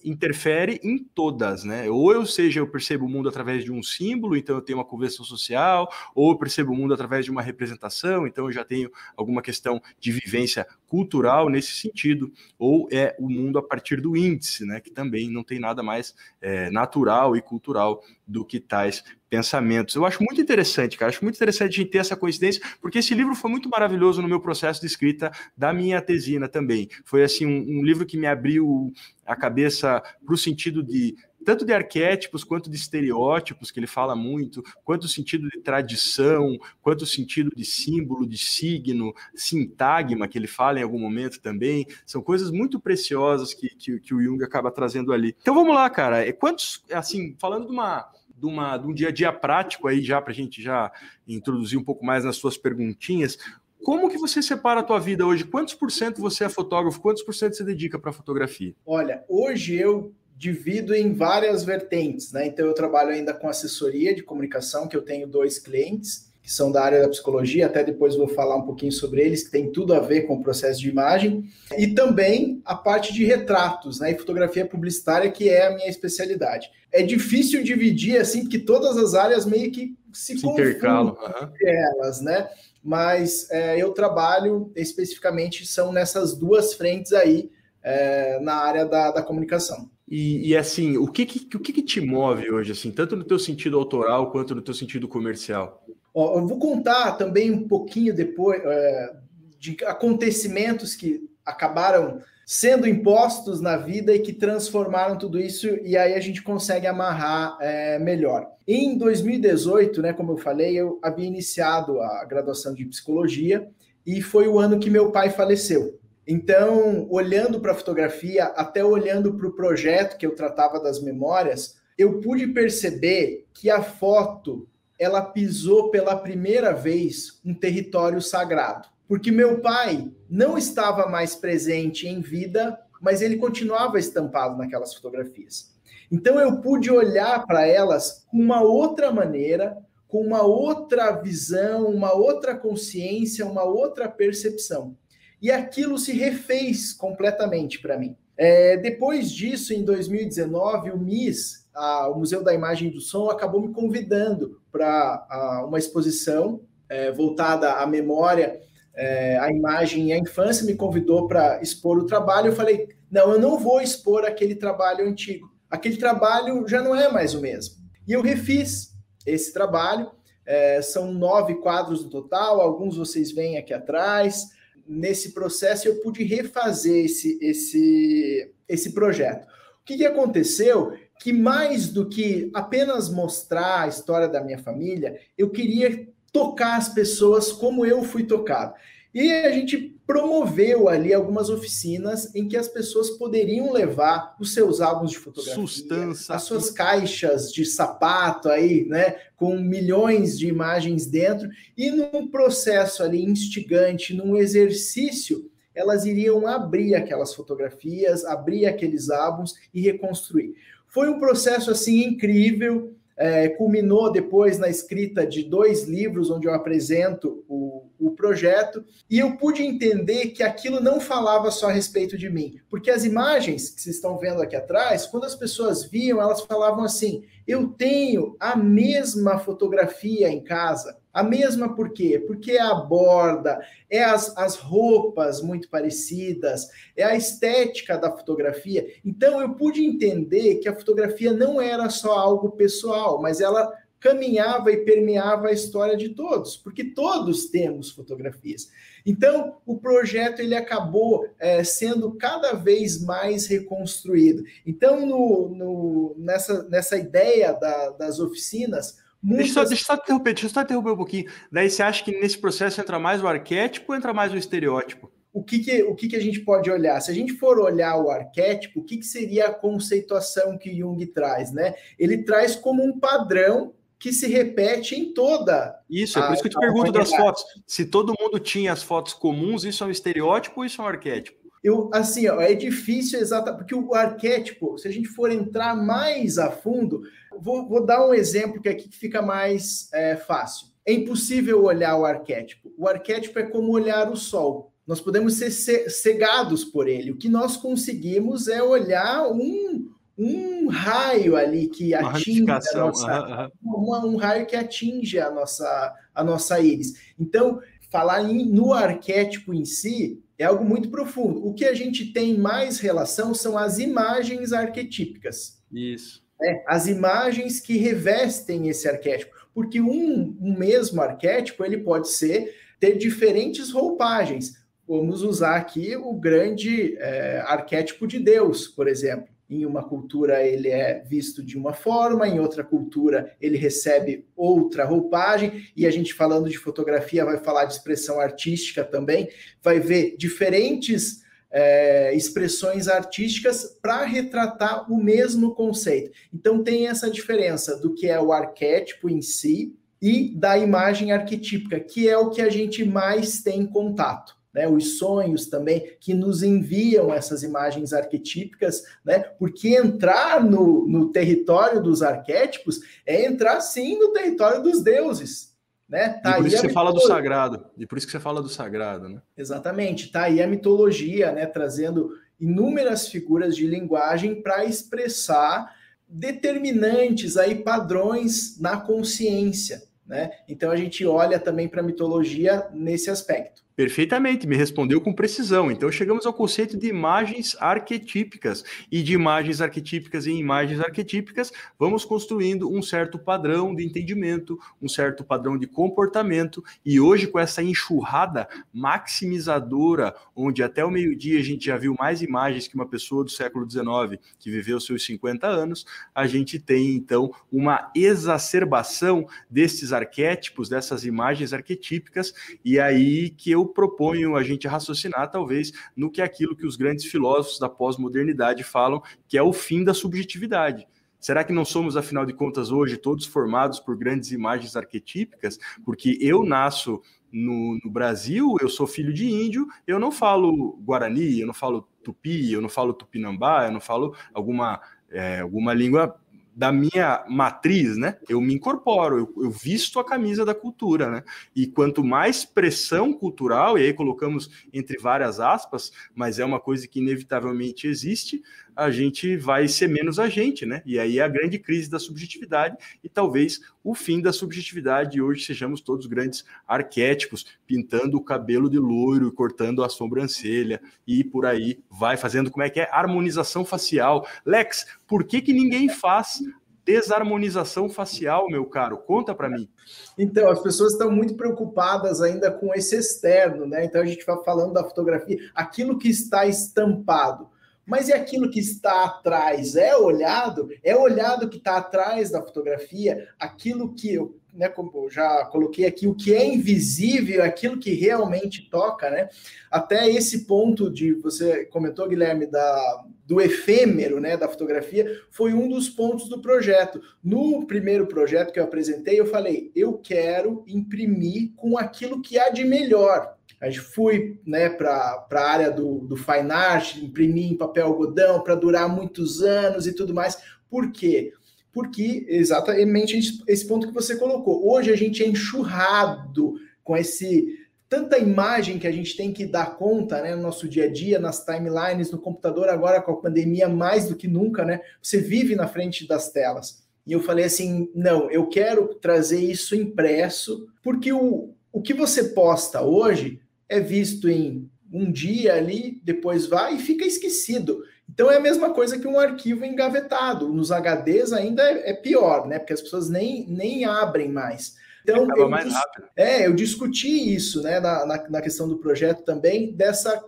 interfere 0.04 0.80
em 0.84 0.98
todas, 0.98 1.64
né? 1.64 1.90
Ou 1.90 2.12
eu 2.14 2.26
seja, 2.26 2.60
eu 2.60 2.68
percebo 2.68 3.06
o 3.06 3.10
mundo 3.10 3.30
através 3.30 3.64
de 3.64 3.72
um 3.72 3.82
símbolo, 3.82 4.36
então 4.36 4.56
eu 4.56 4.62
tenho 4.62 4.78
uma 4.78 4.86
convenção 4.86 5.26
social, 5.26 5.90
ou 6.14 6.32
eu 6.32 6.38
percebo 6.38 6.72
o 6.74 6.76
mundo 6.76 6.94
através 6.94 7.26
de 7.26 7.32
uma 7.32 7.42
representação, 7.42 8.28
então 8.28 8.46
eu 8.46 8.52
já 8.52 8.64
tenho 8.64 8.92
alguma 9.16 9.42
questão 9.42 9.82
de 10.00 10.12
vivência 10.12 10.68
cultural 10.94 11.50
nesse 11.50 11.72
sentido, 11.72 12.32
ou 12.56 12.88
é 12.92 13.16
o 13.18 13.28
mundo 13.28 13.58
a 13.58 13.64
partir 13.64 14.00
do 14.00 14.16
índice, 14.16 14.64
né? 14.64 14.80
Que 14.80 14.92
também 14.92 15.28
não 15.28 15.44
tem 15.44 15.60
nada 15.60 15.82
mais 15.82 16.14
é, 16.40 16.70
natural 16.70 17.36
e 17.36 17.42
cultural 17.42 18.04
do 18.28 18.46
que 18.46 18.60
tais 18.60 19.04
pensamentos. 19.28 19.96
Eu 19.96 20.06
acho 20.06 20.24
muito 20.24 20.40
interessante, 20.40 20.96
cara. 20.96 21.10
Acho 21.10 21.24
muito 21.24 21.36
interessante 21.36 21.82
a 21.82 21.88
ter 21.88 21.98
essa 21.98 22.16
coincidência, 22.16 22.62
porque 22.80 23.00
esse 23.00 23.16
livro 23.16 23.34
foi 23.34 23.50
muito 23.50 23.68
maravilhoso 23.68 24.22
no 24.22 24.28
meu 24.28 24.40
processo 24.40 24.82
de 24.82 24.86
escrita 24.86 25.32
da 25.58 25.74
minha 25.74 26.00
tesina 26.00 26.48
também. 26.48 26.88
Foi 27.04 27.24
assim 27.24 27.48
um, 27.48 27.80
um 27.80 27.84
livro 27.84 28.06
que 28.06 28.16
me 28.16 28.28
abriu 28.28 28.94
a 29.26 29.36
cabeça 29.36 30.00
para 30.24 30.36
o 30.36 30.38
sentido 30.38 30.84
de 30.84 31.16
tanto 31.44 31.66
de 31.66 31.74
arquétipos 31.74 32.44
quanto 32.44 32.70
de 32.70 32.76
estereótipos, 32.76 33.72
que 33.72 33.80
ele 33.80 33.88
fala 33.88 34.16
muito, 34.16 34.64
quanto 34.84 35.04
o 35.04 35.08
sentido 35.08 35.50
de 35.50 35.60
tradição, 35.60 36.58
quanto 36.82 37.04
o 37.04 37.08
sentido 37.08 37.52
de 37.56 37.66
símbolo, 37.66 38.28
de 38.28 38.38
signo, 38.38 39.14
sintagma, 39.36 40.28
que 40.28 40.38
ele 40.38 40.48
fala 40.48 40.80
em 40.80 40.84
algum 40.84 41.00
momento 41.00 41.40
também. 41.40 41.86
São 42.06 42.22
coisas 42.22 42.52
muito 42.52 42.80
preciosas 42.80 43.54
que, 43.54 43.70
que, 43.70 44.00
que 44.00 44.14
o 44.14 44.22
Jung 44.22 44.44
acaba 44.44 44.72
trazendo 44.72 45.14
ali. 45.14 45.36
Então 45.42 45.56
vamos 45.56 45.76
lá, 45.76 45.90
cara. 45.90 46.26
É, 46.26 46.32
quantos, 46.32 46.84
assim, 46.92 47.36
falando 47.40 47.68
de 47.68 47.72
uma 47.72 48.12
de, 48.36 48.48
uma, 48.48 48.78
de 48.78 48.88
um 48.88 48.94
dia 48.94 49.08
a 49.08 49.12
dia 49.12 49.32
prático 49.32 49.88
aí 49.88 50.02
já 50.04 50.22
para 50.22 50.32
a 50.32 50.36
gente 50.36 50.62
já 50.62 50.92
introduzir 51.26 51.80
um 51.80 51.84
pouco 51.84 52.06
mais 52.06 52.26
nas 52.26 52.36
suas 52.36 52.58
perguntinhas. 52.58 53.38
Como 53.84 54.10
que 54.10 54.18
você 54.18 54.42
separa 54.42 54.80
a 54.80 54.84
tua 54.84 55.00
vida 55.00 55.26
hoje? 55.26 55.44
Quantos 55.44 55.74
por 55.74 55.92
cento 55.92 56.22
você 56.22 56.46
é 56.46 56.50
fotógrafo? 56.50 57.02
Quantos 57.02 57.24
por 57.24 57.34
cento 57.34 57.56
você 57.56 57.64
dedica 57.64 58.00
para 58.00 58.14
fotografia? 58.14 58.74
Olha, 58.86 59.24
hoje 59.28 59.76
eu 59.76 60.14
divido 60.44 60.94
em 60.94 61.14
várias 61.14 61.64
vertentes, 61.64 62.34
né? 62.34 62.48
Então 62.48 62.66
eu 62.66 62.74
trabalho 62.74 63.12
ainda 63.12 63.34
com 63.34 63.48
assessoria 63.48 64.14
de 64.14 64.22
comunicação, 64.22 64.88
que 64.90 64.98
eu 64.98 65.02
tenho 65.02 65.26
dois 65.26 65.58
clientes 65.58 66.34
que 66.42 66.52
são 66.52 66.70
da 66.70 66.84
área 66.84 67.02
da 67.02 67.08
psicologia, 67.08 67.68
até 67.68 67.86
depois 67.86 68.18
vou 68.18 68.28
falar 68.28 68.58
um 68.58 68.64
pouquinho 68.64 68.92
sobre 68.92 69.22
eles, 69.22 69.44
que 69.44 69.52
tem 69.52 69.72
tudo 69.72 69.94
a 69.94 70.02
ver 70.02 70.24
com 70.24 70.36
o 70.36 70.44
processo 70.44 70.78
de 70.82 70.90
imagem, 70.90 71.46
e 71.78 71.88
também 71.88 72.62
a 72.66 72.76
parte 72.76 73.14
de 73.14 73.24
retratos, 73.24 74.02
né, 74.02 74.12
e 74.12 74.18
fotografia 74.18 74.66
publicitária, 74.66 75.32
que 75.32 75.48
é 75.48 75.68
a 75.68 75.74
minha 75.74 75.88
especialidade. 75.88 76.70
É 76.92 77.02
difícil 77.02 77.64
dividir, 77.64 78.20
assim, 78.20 78.42
porque 78.42 78.60
todas 78.60 78.98
as 78.98 79.14
áreas 79.14 79.46
meio 79.46 79.72
que 79.72 79.96
se, 80.12 80.38
se 80.38 80.46
intercalam 80.46 81.16
uhum. 81.18 81.50
elas, 81.62 82.20
né? 82.20 82.50
Mas 82.84 83.50
é, 83.50 83.82
eu 83.82 83.94
trabalho 83.94 84.70
especificamente, 84.76 85.66
são 85.66 85.94
nessas 85.94 86.36
duas 86.36 86.74
frentes 86.74 87.14
aí, 87.14 87.50
é, 87.84 88.40
na 88.40 88.56
área 88.56 88.86
da, 88.86 89.12
da 89.12 89.22
comunicação. 89.22 89.90
E, 90.08 90.50
e, 90.50 90.56
assim, 90.56 90.98
o 90.98 91.08
que, 91.08 91.26
que, 91.26 91.58
o 91.58 91.60
que, 91.60 91.74
que 91.74 91.82
te 91.82 92.00
move 92.00 92.50
hoje, 92.52 92.72
assim, 92.72 92.92
tanto 92.92 93.16
no 93.16 93.24
teu 93.24 93.40
sentido 93.40 93.78
autoral 93.78 94.32
quanto 94.32 94.54
no 94.54 94.62
teu 94.62 94.74
sentido 94.74 95.08
comercial? 95.08 95.84
Ó, 96.14 96.40
eu 96.40 96.48
vou 96.48 96.60
contar 96.60 97.14
também 97.14 97.52
um 97.52 97.68
pouquinho 97.68 98.14
depois, 98.14 98.62
é, 98.64 99.14
de 99.58 99.78
acontecimentos 99.86 100.96
que 100.96 101.28
acabaram 101.46 102.22
sendo 102.46 102.88
impostos 102.88 103.62
na 103.62 103.78
vida 103.78 104.14
e 104.14 104.20
que 104.20 104.34
transformaram 104.34 105.18
tudo 105.18 105.40
isso, 105.40 105.68
e 105.68 105.98
aí 105.98 106.14
a 106.14 106.20
gente 106.20 106.42
consegue 106.42 106.86
amarrar 106.86 107.58
é, 107.62 107.98
melhor. 108.00 108.48
Em 108.68 108.98
2018, 108.98 110.02
né, 110.02 110.14
como 110.14 110.34
eu 110.34 110.38
falei, 110.38 110.76
eu 110.76 111.00
havia 111.02 111.26
iniciado 111.26 112.02
a 112.02 112.26
graduação 112.26 112.74
de 112.74 112.86
psicologia 112.86 113.68
e 114.06 114.22
foi 114.22 114.48
o 114.48 114.60
ano 114.60 114.80
que 114.80 114.90
meu 114.90 115.12
pai 115.12 115.30
faleceu. 115.30 116.00
Então, 116.26 117.08
olhando 117.10 117.60
para 117.60 117.74
a 117.74 117.76
fotografia, 117.76 118.46
até 118.46 118.84
olhando 118.84 119.34
para 119.34 119.48
o 119.48 119.54
projeto 119.54 120.18
que 120.18 120.26
eu 120.26 120.36
tratava 120.36 120.80
das 120.80 121.02
memórias, 121.02 121.82
eu 121.98 122.22
pude 122.22 122.48
perceber 122.48 123.46
que 123.54 123.70
a 123.70 123.82
foto 123.82 124.68
ela 124.98 125.22
pisou 125.22 125.92
pela 125.92 126.16
primeira 126.16 126.72
vez 126.72 127.40
um 127.46 127.54
território 127.54 128.22
sagrado 128.22 128.94
porque 129.08 129.32
meu 129.32 129.60
pai 129.60 130.12
não 130.30 130.58
estava 130.58 131.08
mais 131.08 131.36
presente 131.36 132.08
em 132.08 132.22
vida, 132.22 132.80
mas 133.02 133.22
ele 133.22 133.38
continuava 133.38 134.00
estampado 134.00 134.58
naquelas 134.58 134.94
fotografias. 134.94 135.72
Então 136.12 136.40
eu 136.40 136.62
pude 136.62 136.90
olhar 136.90 137.46
para 137.46 137.66
elas 137.68 138.26
com 138.32 138.38
uma 138.38 138.62
outra 138.62 139.12
maneira, 139.12 139.78
com 140.08 140.22
uma 140.22 140.44
outra 140.44 141.12
visão, 141.12 141.86
uma 141.88 142.14
outra 142.14 142.56
consciência, 142.56 143.46
uma 143.46 143.64
outra 143.64 144.08
percepção. 144.08 144.96
E 145.44 145.52
aquilo 145.52 145.98
se 145.98 146.14
refez 146.14 146.94
completamente 146.94 147.80
para 147.80 147.98
mim. 147.98 148.16
É, 148.38 148.78
depois 148.78 149.30
disso, 149.30 149.74
em 149.74 149.84
2019, 149.84 150.92
o 150.92 150.98
MIS, 150.98 151.68
a, 151.76 152.08
o 152.08 152.20
Museu 152.20 152.42
da 152.42 152.54
Imagem 152.54 152.88
e 152.88 152.94
do 152.94 153.02
Som, 153.02 153.30
acabou 153.30 153.60
me 153.62 153.74
convidando 153.74 154.62
para 154.72 155.66
uma 155.68 155.78
exposição 155.78 156.62
é, 156.88 157.12
voltada 157.12 157.74
à 157.74 157.86
memória 157.86 158.62
é, 158.96 159.38
a 159.38 159.52
imagem 159.52 160.08
e 160.08 160.14
a 160.14 160.18
infância, 160.18 160.66
me 160.66 160.76
convidou 160.76 161.28
para 161.28 161.62
expor 161.62 161.98
o 161.98 162.06
trabalho. 162.06 162.48
Eu 162.48 162.56
falei: 162.56 162.88
não, 163.12 163.34
eu 163.34 163.40
não 163.40 163.60
vou 163.60 163.82
expor 163.82 164.24
aquele 164.24 164.56
trabalho 164.56 165.06
antigo. 165.06 165.52
Aquele 165.70 165.98
trabalho 165.98 166.66
já 166.70 166.82
não 166.82 166.96
é 166.96 167.12
mais 167.12 167.34
o 167.34 167.42
mesmo. 167.42 167.76
E 168.08 168.14
eu 168.14 168.22
refiz 168.22 168.94
esse 169.26 169.52
trabalho. 169.52 170.10
É, 170.46 170.82
são 170.82 171.14
nove 171.14 171.56
quadros 171.56 172.04
no 172.04 172.10
total, 172.10 172.62
alguns 172.62 172.98
vocês 172.98 173.32
veem 173.32 173.58
aqui 173.58 173.74
atrás. 173.74 174.50
Nesse 174.88 175.32
processo, 175.32 175.88
eu 175.88 176.02
pude 176.02 176.24
refazer 176.24 177.06
esse, 177.06 177.38
esse, 177.42 178.52
esse 178.68 178.94
projeto. 178.94 179.46
O 179.46 179.86
que, 179.86 179.98
que 179.98 180.06
aconteceu? 180.06 180.94
Que 181.20 181.34
mais 181.34 181.88
do 181.88 182.08
que 182.08 182.50
apenas 182.54 183.10
mostrar 183.10 183.82
a 183.82 183.88
história 183.88 184.28
da 184.28 184.44
minha 184.44 184.58
família, 184.58 185.20
eu 185.38 185.50
queria 185.50 186.08
tocar 186.32 186.78
as 186.78 186.90
pessoas 186.90 187.52
como 187.52 187.86
eu 187.86 188.04
fui 188.04 188.24
tocado. 188.24 188.74
E 189.14 189.32
a 189.32 189.52
gente 189.52 189.94
promoveu 190.08 190.90
ali 190.90 191.14
algumas 191.14 191.50
oficinas 191.50 192.34
em 192.34 192.48
que 192.48 192.58
as 192.58 192.68
pessoas 192.68 193.12
poderiam 193.12 193.72
levar 193.72 194.36
os 194.40 194.54
seus 194.54 194.82
álbuns 194.82 195.12
de 195.12 195.20
fotografia, 195.20 195.56
Sustância. 195.56 196.36
as 196.36 196.44
suas 196.44 196.72
caixas 196.72 197.52
de 197.52 197.64
sapato 197.64 198.50
aí, 198.50 198.86
né, 198.86 199.16
com 199.36 199.56
milhões 199.58 200.38
de 200.38 200.48
imagens 200.48 201.06
dentro, 201.06 201.48
e 201.78 201.92
num 201.92 202.28
processo 202.28 203.04
ali 203.04 203.24
instigante, 203.24 204.14
num 204.14 204.36
exercício, 204.36 205.50
elas 205.76 206.06
iriam 206.06 206.46
abrir 206.48 206.96
aquelas 206.96 207.34
fotografias, 207.34 208.26
abrir 208.26 208.66
aqueles 208.66 209.10
álbuns 209.10 209.56
e 209.74 209.82
reconstruir. 209.82 210.56
Foi 210.88 211.10
um 211.10 211.20
processo 211.20 211.72
assim 211.72 212.04
incrível 212.04 212.96
é, 213.16 213.50
culminou 213.50 214.12
depois 214.12 214.58
na 214.58 214.70
escrita 214.70 215.26
de 215.26 215.44
dois 215.44 215.84
livros 215.84 216.30
onde 216.30 216.48
eu 216.48 216.54
apresento 216.54 217.44
o, 217.48 217.84
o 218.00 218.12
projeto 218.12 218.84
e 219.10 219.20
eu 219.20 219.38
pude 219.38 219.62
entender 219.64 220.28
que 220.28 220.44
aquilo 220.44 220.80
não 220.80 221.00
falava 221.00 221.52
só 221.52 221.70
a 221.70 221.72
respeito 221.72 222.18
de 222.18 222.30
mim, 222.30 222.60
porque 222.70 222.90
as 222.90 223.06
imagens 223.06 223.70
que 223.70 223.82
vocês 223.82 223.96
estão 223.96 224.18
vendo 224.18 224.42
aqui 224.42 224.56
atrás, 224.56 225.06
quando 225.06 225.26
as 225.26 225.36
pessoas 225.36 225.84
viam, 225.84 226.22
elas 226.22 226.42
falavam 226.42 226.84
assim: 226.84 227.24
eu 227.48 227.68
tenho 227.68 228.36
a 228.40 228.56
mesma 228.56 229.38
fotografia 229.40 230.30
em 230.30 230.44
casa. 230.44 230.98
A 231.14 231.22
mesma 231.22 231.76
por 231.76 231.92
quê? 231.92 232.24
Porque 232.26 232.54
é 232.54 232.62
a 232.62 232.74
borda, 232.74 233.60
é 233.88 234.04
as, 234.04 234.36
as 234.36 234.56
roupas 234.56 235.44
muito 235.44 235.70
parecidas, 235.70 236.68
é 236.98 237.04
a 237.04 237.16
estética 237.16 237.98
da 237.98 238.12
fotografia. 238.12 238.88
Então 239.06 239.40
eu 239.40 239.54
pude 239.54 239.86
entender 239.86 240.56
que 240.56 240.68
a 240.68 240.76
fotografia 240.76 241.32
não 241.32 241.62
era 241.62 241.88
só 241.90 242.18
algo 242.18 242.52
pessoal, 242.52 243.22
mas 243.22 243.42
ela 243.42 243.72
caminhava 244.04 244.70
e 244.70 244.84
permeava 244.84 245.48
a 245.48 245.54
história 245.54 245.96
de 245.96 246.10
todos, 246.10 246.58
porque 246.58 246.84
todos 246.84 247.46
temos 247.46 247.90
fotografias. 247.90 248.70
Então, 249.06 249.56
o 249.66 249.78
projeto 249.78 250.42
ele 250.42 250.56
acabou 250.56 251.26
é, 251.40 251.64
sendo 251.64 252.12
cada 252.16 252.52
vez 252.52 253.02
mais 253.02 253.48
reconstruído. 253.48 254.44
Então, 254.68 255.06
no, 255.06 255.50
no, 255.50 256.16
nessa, 256.18 256.64
nessa 256.64 256.98
ideia 256.98 257.54
da, 257.54 257.92
das 257.92 258.20
oficinas, 258.20 259.02
Muitas... 259.26 259.46
Deixa, 259.46 259.60
eu 259.60 259.64
só, 259.64 259.70
deixa, 259.70 259.86
só 259.86 259.94
interromper, 259.94 260.34
deixa 260.34 260.48
eu 260.48 260.50
só 260.50 260.62
interromper 260.64 260.92
um 260.92 260.98
pouquinho. 260.98 261.32
Daí 261.50 261.70
você 261.70 261.82
acha 261.82 262.04
que 262.04 262.12
nesse 262.12 262.38
processo 262.38 262.82
entra 262.82 263.00
mais 263.00 263.24
o 263.24 263.28
arquétipo 263.28 263.94
ou 263.94 263.98
entra 263.98 264.14
mais 264.14 264.34
o 264.34 264.38
estereótipo? 264.38 265.10
O 265.32 265.42
que, 265.42 265.60
que, 265.60 265.82
o 265.84 265.96
que, 265.96 266.10
que 266.10 266.16
a 266.18 266.20
gente 266.20 266.42
pode 266.42 266.70
olhar? 266.70 267.00
Se 267.00 267.10
a 267.10 267.14
gente 267.14 267.32
for 267.32 267.58
olhar 267.58 267.96
o 267.96 268.12
arquétipo, 268.12 268.82
o 268.82 268.84
que, 268.84 268.98
que 268.98 269.06
seria 269.06 269.48
a 269.48 269.54
conceituação 269.54 270.58
que 270.58 270.78
Jung 270.78 271.06
traz? 271.06 271.54
Né? 271.54 271.74
Ele 271.98 272.18
traz 272.18 272.54
como 272.54 272.84
um 272.84 273.00
padrão 273.00 273.74
que 274.04 274.12
se 274.12 274.28
repete 274.28 274.96
em 274.96 275.14
toda. 275.14 275.80
Isso, 275.90 276.20
é 276.20 276.28
por 276.28 276.34
isso 276.34 276.42
que 276.44 276.50
eu 276.50 276.52
te 276.52 276.60
pergunto 276.60 276.92
das 276.92 277.10
fotos. 277.10 277.42
Se 277.66 277.86
todo 277.86 278.14
mundo 278.20 278.38
tinha 278.38 278.74
as 278.74 278.84
fotos 278.84 279.14
comuns, 279.14 279.64
isso 279.64 279.82
é 279.82 279.88
um 279.88 279.90
estereótipo 279.90 280.60
ou 280.60 280.66
isso 280.66 280.82
é 280.82 280.84
um 280.84 280.88
arquétipo? 280.90 281.38
Eu, 281.64 281.90
assim, 281.94 282.28
ó, 282.28 282.42
é 282.42 282.54
difícil 282.54 283.18
exatamente, 283.18 283.60
porque 283.60 283.74
o 283.74 283.94
arquétipo, 283.94 284.78
se 284.78 284.90
a 284.90 284.92
gente 284.92 285.08
for 285.08 285.32
entrar 285.32 285.74
mais 285.74 286.38
a 286.38 286.52
fundo, 286.52 287.04
vou, 287.40 287.66
vou 287.66 287.86
dar 287.86 288.06
um 288.06 288.14
exemplo 288.14 288.62
que 288.62 288.68
aqui 288.68 288.90
fica 288.92 289.22
mais 289.22 289.88
é, 289.94 290.18
fácil. 290.18 290.68
É 290.86 290.92
impossível 290.92 291.64
olhar 291.64 291.96
o 291.96 292.04
arquétipo. 292.04 292.74
O 292.78 292.90
arquétipo 292.90 293.40
é 293.40 293.44
como 293.44 293.72
olhar 293.72 294.12
o 294.12 294.18
sol. 294.18 294.74
Nós 294.86 295.00
podemos 295.00 295.36
ser 295.36 295.50
cegados 295.90 296.66
por 296.66 296.90
ele. 296.90 297.12
O 297.12 297.18
que 297.18 297.30
nós 297.30 297.56
conseguimos 297.56 298.50
é 298.50 298.62
olhar 298.62 299.30
um, 299.32 299.93
um 300.18 300.68
raio 300.68 301.36
ali 301.36 301.68
que 301.68 301.96
uma 301.96 302.12
atinge 302.12 302.52
a 302.52 302.78
nossa, 302.78 303.52
uma, 303.62 304.06
um 304.06 304.16
raio 304.16 304.46
que 304.46 304.56
atinge 304.56 305.20
a 305.20 305.32
nossa, 305.32 305.94
a 306.14 306.24
nossa 306.24 306.60
íris. 306.60 306.94
Então, 307.20 307.60
falar 307.92 308.24
em, 308.24 308.46
no 308.46 308.74
arquétipo 308.74 309.54
em 309.54 309.66
si 309.66 310.22
é 310.38 310.46
algo 310.46 310.64
muito 310.64 310.90
profundo. 310.90 311.46
O 311.46 311.54
que 311.54 311.66
a 311.66 311.74
gente 311.74 312.12
tem 312.12 312.38
mais 312.38 312.80
relação 312.80 313.34
são 313.34 313.58
as 313.58 313.80
imagens 313.80 314.52
arquetípicas. 314.52 315.62
Isso. 315.72 316.24
É, 316.42 316.64
as 316.68 316.88
imagens 316.88 317.60
que 317.60 317.78
revestem 317.78 318.68
esse 318.68 318.88
arquétipo. 318.88 319.34
Porque 319.54 319.80
um, 319.80 320.36
um 320.42 320.58
mesmo 320.58 321.02
arquétipo 321.02 321.64
ele 321.64 321.78
pode 321.78 322.10
ser 322.10 322.54
ter 322.80 322.98
diferentes 322.98 323.72
roupagens. 323.72 324.62
Vamos 324.88 325.22
usar 325.22 325.56
aqui 325.56 325.96
o 325.96 326.14
grande 326.14 326.98
é, 326.98 327.42
arquétipo 327.46 328.06
de 328.06 328.20
Deus, 328.20 328.68
por 328.68 328.88
exemplo. 328.88 329.33
Em 329.54 329.66
uma 329.68 329.84
cultura 329.84 330.44
ele 330.44 330.70
é 330.70 331.04
visto 331.08 331.44
de 331.44 331.58
uma 331.58 331.74
forma, 331.74 332.28
em 332.28 332.40
outra 332.40 332.64
cultura 332.64 333.36
ele 333.40 333.56
recebe 333.56 334.26
outra 334.36 334.84
roupagem, 334.84 335.68
e 335.76 335.86
a 335.86 335.92
gente 335.92 336.12
falando 336.12 336.50
de 336.50 336.58
fotografia 336.58 337.24
vai 337.24 337.38
falar 337.38 337.66
de 337.66 337.74
expressão 337.74 338.20
artística 338.20 338.84
também, 338.84 339.30
vai 339.62 339.80
ver 339.80 340.16
diferentes 340.18 341.22
é, 341.52 342.16
expressões 342.16 342.88
artísticas 342.88 343.78
para 343.80 344.04
retratar 344.06 344.92
o 344.92 344.98
mesmo 344.98 345.54
conceito. 345.54 346.12
Então 346.34 346.64
tem 346.64 346.88
essa 346.88 347.12
diferença 347.12 347.78
do 347.78 347.94
que 347.94 348.08
é 348.08 348.20
o 348.20 348.34
arquétipo 348.34 349.08
em 349.08 349.22
si 349.22 349.76
e 350.02 350.34
da 350.36 350.58
imagem 350.58 351.12
arquetípica, 351.12 351.80
que 351.80 352.10
é 352.10 352.18
o 352.18 352.32
que 352.32 352.42
a 352.42 352.50
gente 352.50 352.84
mais 352.84 353.44
tem 353.44 353.68
contato 353.68 354.33
né, 354.54 354.68
os 354.68 354.98
sonhos 354.98 355.48
também, 355.48 355.98
que 356.00 356.14
nos 356.14 356.44
enviam 356.44 357.14
essas 357.14 357.42
imagens 357.42 357.92
arquetípicas, 357.92 358.84
né, 359.04 359.20
porque 359.20 359.70
entrar 359.70 360.44
no, 360.44 360.88
no 360.88 361.12
território 361.12 361.82
dos 361.82 362.04
arquétipos 362.04 362.80
é 363.06 363.26
entrar 363.26 363.60
sim 363.62 363.98
no 363.98 364.14
território 364.14 364.62
dos 364.62 364.82
deuses. 364.82 365.54
Né? 365.90 366.10
Tá 366.24 366.32
e 366.32 366.36
por 366.36 366.48
isso 366.48 366.56
que 366.56 366.68
você 366.68 366.74
fala 366.74 366.94
do 366.94 367.02
sagrado, 367.02 367.66
e 367.78 367.86
por 367.86 367.98
isso 367.98 368.08
que 368.08 368.12
você 368.12 368.20
fala 368.20 368.42
do 368.42 368.50
sagrado, 368.50 369.10
né? 369.10 369.22
Exatamente, 369.38 370.12
tá 370.12 370.24
aí 370.24 370.42
a 370.42 370.48
mitologia, 370.48 371.32
né, 371.32 371.46
trazendo 371.46 372.12
inúmeras 372.40 373.08
figuras 373.08 373.56
de 373.56 373.68
linguagem 373.68 374.42
para 374.42 374.66
expressar 374.66 375.76
determinantes 376.08 377.38
aí 377.38 377.56
padrões 377.56 378.60
na 378.60 378.78
consciência, 378.78 379.84
né? 380.06 380.32
Então 380.48 380.72
a 380.72 380.76
gente 380.76 381.06
olha 381.06 381.40
também 381.40 381.68
para 381.68 381.82
a 381.82 381.86
mitologia 381.86 382.68
nesse 382.74 383.10
aspecto. 383.10 383.64
Perfeitamente, 383.76 384.46
me 384.46 384.56
respondeu 384.56 385.02
com 385.02 385.12
precisão. 385.12 385.72
Então 385.72 385.92
chegamos 385.92 386.28
ao 386.28 386.34
conceito 386.34 386.78
de 386.78 386.88
imagens 386.88 387.56
arquetípicas. 387.60 388.64
E 388.92 389.02
de 389.02 389.14
imagens 389.14 389.62
arquetípicas 389.62 390.28
em 390.28 390.38
imagens 390.38 390.80
arquetípicas, 390.80 391.52
vamos 391.80 392.06
construindo 392.06 392.72
um 392.72 392.84
certo 392.84 393.18
padrão 393.18 393.74
de 393.74 393.84
entendimento, 393.84 394.60
um 394.80 394.88
certo 394.88 395.24
padrão 395.24 395.58
de 395.58 395.66
comportamento. 395.66 396.64
E 396.86 397.00
hoje, 397.00 397.26
com 397.26 397.40
essa 397.40 397.64
enxurrada 397.64 398.48
maximizadora, 398.72 400.14
onde 400.36 400.62
até 400.62 400.86
o 400.86 400.92
meio-dia 400.92 401.40
a 401.40 401.44
gente 401.44 401.66
já 401.66 401.78
viu 401.78 401.96
mais 401.98 402.22
imagens 402.22 402.68
que 402.68 402.76
uma 402.76 402.88
pessoa 402.88 403.24
do 403.24 403.32
século 403.32 403.68
XIX 403.70 404.22
que 404.38 404.52
viveu 404.52 404.80
seus 404.80 405.04
50 405.04 405.48
anos, 405.48 405.84
a 406.14 406.28
gente 406.28 406.60
tem 406.60 406.94
então 406.94 407.34
uma 407.52 407.92
exacerbação 407.96 409.28
desses 409.50 409.92
arquétipos, 409.92 410.70
dessas 410.70 411.06
imagens 411.06 411.54
arquetípicas, 411.54 412.34
e 412.64 412.80
aí 412.80 413.32
que 413.32 413.50
eu 413.50 413.63
eu 413.64 413.68
proponho 413.68 414.36
a 414.36 414.44
gente 414.44 414.68
raciocinar, 414.68 415.32
talvez, 415.32 415.72
no 415.96 416.12
que 416.12 416.22
é 416.22 416.26
aquilo 416.26 416.56
que 416.56 416.66
os 416.66 416.76
grandes 416.76 417.06
filósofos 417.06 417.60
da 417.60 417.70
pós-modernidade 417.70 418.64
falam, 418.64 419.02
que 419.28 419.38
é 419.38 419.44
o 419.44 419.54
fim 419.54 419.84
da 419.84 419.94
subjetividade. 419.94 420.88
Será 421.20 421.44
que 421.46 421.54
não 421.54 421.64
somos, 421.64 421.96
afinal 421.96 422.26
de 422.26 422.34
contas, 422.34 422.70
hoje 422.70 422.98
todos 422.98 423.26
formados 423.26 423.80
por 423.80 423.98
grandes 423.98 424.32
imagens 424.32 424.76
arquetípicas? 424.76 425.58
Porque 425.86 426.18
eu 426.20 426.44
nasço 426.44 427.02
no, 427.32 427.80
no, 427.82 427.90
Brasil, 427.90 428.58
eu 428.60 428.68
sou 428.68 428.86
filho 428.86 429.14
de 429.14 429.26
índio, 429.30 429.66
eu 429.88 429.98
não 429.98 430.12
falo 430.12 430.78
guarani, 430.84 431.40
eu 431.40 431.48
não 431.48 431.54
falo 431.54 431.88
tupi, 432.04 432.52
eu 432.52 432.62
não 432.62 432.68
falo 432.68 432.94
tupinambá, 432.94 433.66
eu 433.66 433.72
não 433.72 433.80
falo 433.80 434.14
alguma, 434.34 434.82
é, 435.10 435.40
alguma 435.40 435.74
língua 435.74 436.14
da 436.56 436.72
minha 436.72 437.26
matriz, 437.28 437.98
né? 437.98 438.18
Eu 438.30 438.40
me 438.40 438.54
incorporo, 438.54 439.18
eu, 439.18 439.44
eu, 439.44 439.52
visto 439.52 440.00
a 440.00 440.06
camisa 440.06 440.46
da 440.46 440.54
cultura, 440.54 441.10
né? 441.10 441.24
E 441.56 441.66
quanto 441.66 442.04
mais 442.04 442.46
pressão 442.46 443.12
cultural, 443.12 443.78
e 443.78 443.82
aí 443.82 443.94
colocamos 443.94 444.50
entre 444.72 444.98
várias 445.00 445.40
aspas, 445.40 445.92
mas 446.14 446.38
é 446.40 446.46
uma 446.46 446.60
coisa 446.60 446.88
que 446.88 447.00
inevitavelmente 447.00 447.88
existe, 447.88 448.44
a 448.76 448.92
gente 448.92 449.38
vai 449.38 449.68
ser 449.68 449.88
menos 449.88 450.20
a 450.20 450.28
gente, 450.30 450.66
né? 450.66 450.82
E 450.86 451.00
aí 451.00 451.20
é 451.20 451.24
a 451.24 451.28
grande 451.28 451.60
crise 451.60 451.90
da 451.90 452.00
subjetividade 452.00 452.78
e 453.04 453.10
talvez 453.10 453.62
o 453.84 453.94
fim 453.94 454.22
da 454.22 454.34
subjetividade. 454.34 455.18
E 455.18 455.22
hoje 455.22 455.46
sejamos 455.46 455.82
todos 455.82 456.06
grandes 456.06 456.44
arquétipos, 456.68 457.46
pintando 457.66 458.18
o 458.18 458.24
cabelo 458.24 458.70
de 458.70 458.80
loiro 458.80 459.28
e 459.28 459.32
cortando 459.32 459.84
a 459.84 459.90
sobrancelha 459.90 460.82
e 461.08 461.24
por 461.24 461.46
aí 461.46 461.80
vai 461.90 462.18
fazendo 462.18 462.52
como 462.52 462.64
é 462.64 462.70
que 462.70 462.80
é 462.80 462.90
harmonização 462.92 463.64
facial. 463.66 464.28
Lex, 464.46 464.86
por 465.08 465.24
que 465.24 465.42
que 465.42 465.54
ninguém 465.54 465.90
faz 465.90 466.40
desarmonização 466.86 467.90
facial, 467.90 468.48
meu 468.50 468.66
caro? 468.66 468.98
Conta 468.98 469.34
para 469.34 469.50
mim. 469.50 469.70
Então, 470.18 470.50
as 470.50 470.62
pessoas 470.62 470.94
estão 470.94 471.10
muito 471.12 471.36
preocupadas 471.36 472.22
ainda 472.22 472.52
com 472.52 472.74
esse 472.74 472.96
externo, 472.96 473.66
né? 473.66 473.86
Então 473.86 474.02
a 474.02 474.06
gente 474.06 474.26
vai 474.26 474.44
falando 474.44 474.74
da 474.74 474.84
fotografia, 474.84 475.38
aquilo 475.56 475.98
que 475.98 476.10
está 476.10 476.46
estampado. 476.46 477.53
Mas 477.86 478.08
e 478.08 478.14
aquilo 478.14 478.50
que 478.50 478.60
está 478.60 479.04
atrás? 479.06 479.76
É 479.76 479.96
olhado? 479.96 480.70
É 480.84 480.96
olhado 480.96 481.50
que 481.50 481.58
está 481.58 481.78
atrás 481.78 482.32
da 482.32 482.42
fotografia? 482.42 483.28
Aquilo 483.38 483.94
que 483.94 484.14
eu, 484.14 484.40
né, 484.54 484.70
como 484.70 484.92
eu 484.96 485.10
já 485.10 485.46
coloquei 485.46 485.86
aqui, 485.86 486.08
o 486.08 486.16
que 486.16 486.34
é 486.34 486.46
invisível, 486.46 487.44
aquilo 487.44 487.78
que 487.78 487.94
realmente 487.94 488.70
toca, 488.70 489.10
né? 489.10 489.28
Até 489.70 490.10
esse 490.10 490.46
ponto 490.46 490.90
de 490.90 491.14
você 491.14 491.66
comentou, 491.66 492.08
Guilherme, 492.08 492.46
da, 492.46 493.04
do 493.26 493.42
efêmero, 493.42 494.20
né, 494.20 494.38
da 494.38 494.48
fotografia, 494.48 495.20
foi 495.30 495.54
um 495.54 495.68
dos 495.68 495.90
pontos 495.90 496.30
do 496.30 496.42
projeto. 496.42 497.02
No 497.24 497.66
primeiro 497.66 498.08
projeto 498.08 498.52
que 498.52 498.60
eu 498.60 498.64
apresentei, 498.64 499.20
eu 499.20 499.26
falei, 499.26 499.72
eu 499.76 499.94
quero 499.94 500.64
imprimir 500.68 501.52
com 501.56 501.78
aquilo 501.78 502.22
que 502.22 502.38
há 502.38 502.50
de 502.50 502.64
melhor. 502.64 503.33
A 503.60 503.70
gente 503.70 503.80
fui 503.80 504.42
né, 504.46 504.70
para 504.70 505.26
a 505.32 505.40
área 505.40 505.72
do, 505.72 506.00
do 506.00 506.18
fine 506.18 506.52
art, 506.52 506.98
imprimir 506.98 507.52
em 507.52 507.58
papel 507.58 507.88
algodão 507.88 508.42
para 508.42 508.56
durar 508.56 508.90
muitos 508.90 509.42
anos 509.42 509.88
e 509.88 509.94
tudo 509.94 510.14
mais. 510.14 510.38
Por 510.70 510.92
quê? 510.92 511.32
Porque 511.72 512.26
exatamente 512.28 513.42
esse 513.48 513.66
ponto 513.66 513.88
que 513.88 513.94
você 513.94 514.18
colocou. 514.18 514.70
Hoje 514.70 514.92
a 514.92 514.96
gente 514.98 515.24
é 515.24 515.28
enxurrado 515.28 516.56
com 516.84 516.98
esse 516.98 517.58
tanta 517.88 518.18
imagem 518.18 518.80
que 518.80 518.88
a 518.88 518.92
gente 518.92 519.16
tem 519.16 519.32
que 519.32 519.46
dar 519.46 519.78
conta 519.78 520.20
né, 520.22 520.36
no 520.36 520.42
nosso 520.42 520.68
dia 520.68 520.86
a 520.86 520.92
dia, 520.92 521.20
nas 521.20 521.46
timelines, 521.46 522.12
no 522.12 522.18
computador, 522.18 522.68
agora 522.68 523.00
com 523.00 523.12
a 523.12 523.22
pandemia, 523.22 523.70
mais 523.70 524.08
do 524.08 524.16
que 524.16 524.28
nunca, 524.28 524.66
né? 524.66 524.82
Você 525.00 525.20
vive 525.20 525.56
na 525.56 525.68
frente 525.68 526.08
das 526.08 526.32
telas. 526.32 526.84
E 527.06 527.14
eu 527.14 527.22
falei 527.22 527.46
assim: 527.46 527.90
não, 527.94 528.32
eu 528.32 528.48
quero 528.48 528.96
trazer 528.96 529.40
isso 529.40 529.76
impresso, 529.76 530.68
porque 530.82 531.14
o, 531.14 531.54
o 531.74 531.82
que 531.82 531.94
você 531.94 532.26
posta 532.26 532.84
hoje 532.84 533.42
é 533.68 533.80
visto 533.80 534.30
em 534.30 534.70
um 534.92 535.12
dia 535.12 535.56
ali, 535.56 536.00
depois 536.04 536.46
vai 536.46 536.76
e 536.76 536.80
fica 536.80 537.04
esquecido. 537.04 537.84
Então 538.08 538.30
é 538.30 538.38
a 538.38 538.40
mesma 538.40 538.72
coisa 538.72 539.00
que 539.00 539.08
um 539.08 539.20
arquivo 539.20 539.66
engavetado. 539.66 540.54
Nos 540.54 540.70
HDs 540.70 541.34
ainda 541.34 541.64
é, 541.64 541.90
é 541.90 541.94
pior, 541.94 542.48
né? 542.48 542.60
Porque 542.60 542.74
as 542.74 542.82
pessoas 542.82 543.10
nem, 543.10 543.48
nem 543.48 543.86
abrem 543.86 544.30
mais. 544.30 544.76
Então, 545.02 545.28
eu, 545.36 545.50
mais. 545.50 545.74
É, 546.16 546.46
eu 546.46 546.54
discuti 546.54 547.34
isso 547.34 547.64
né, 547.64 547.80
na, 547.80 548.06
na, 548.06 548.30
na 548.30 548.42
questão 548.42 548.70
do 548.70 548.78
projeto 548.78 549.24
também, 549.24 549.74
dessa 549.74 550.24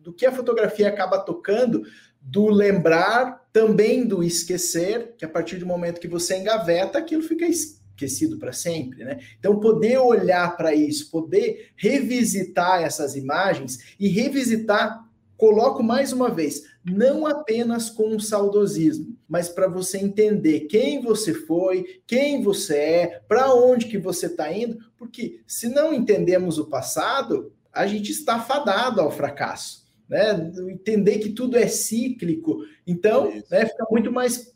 do 0.00 0.12
que 0.12 0.24
a 0.24 0.32
fotografia 0.32 0.88
acaba 0.88 1.18
tocando, 1.18 1.82
do 2.20 2.48
lembrar, 2.48 3.48
também 3.52 4.06
do 4.06 4.22
esquecer, 4.22 5.14
que 5.16 5.24
a 5.24 5.28
partir 5.28 5.56
do 5.56 5.66
momento 5.66 6.00
que 6.00 6.06
você 6.06 6.36
engaveta, 6.36 6.98
aquilo 6.98 7.22
fica 7.22 7.46
esquecido 7.46 7.83
esquecido 7.94 8.38
para 8.38 8.52
sempre, 8.52 9.04
né? 9.04 9.20
Então, 9.38 9.60
poder 9.60 9.98
olhar 9.98 10.56
para 10.56 10.74
isso, 10.74 11.10
poder 11.10 11.70
revisitar 11.76 12.82
essas 12.82 13.14
imagens 13.14 13.94
e 13.98 14.08
revisitar, 14.08 15.08
coloco 15.36 15.82
mais 15.82 16.12
uma 16.12 16.30
vez, 16.30 16.62
não 16.84 17.26
apenas 17.26 17.88
com 17.88 18.08
um 18.08 18.20
saudosismo, 18.20 19.16
mas 19.28 19.48
para 19.48 19.68
você 19.68 19.98
entender 19.98 20.60
quem 20.60 21.00
você 21.00 21.32
foi, 21.32 22.00
quem 22.06 22.42
você 22.42 22.76
é, 22.76 23.20
para 23.26 23.54
onde 23.54 23.86
que 23.86 23.98
você 23.98 24.26
está 24.26 24.52
indo, 24.52 24.78
porque 24.96 25.40
se 25.46 25.68
não 25.68 25.94
entendemos 25.94 26.58
o 26.58 26.66
passado, 26.66 27.52
a 27.72 27.86
gente 27.86 28.10
está 28.10 28.40
fadado 28.40 29.00
ao 29.00 29.10
fracasso. 29.10 29.84
Né? 30.08 30.52
Entender 30.68 31.18
que 31.18 31.30
tudo 31.30 31.56
é 31.56 31.66
cíclico, 31.66 32.58
então 32.86 33.32
né, 33.50 33.66
fica 33.66 33.86
muito 33.90 34.12
mais 34.12 34.54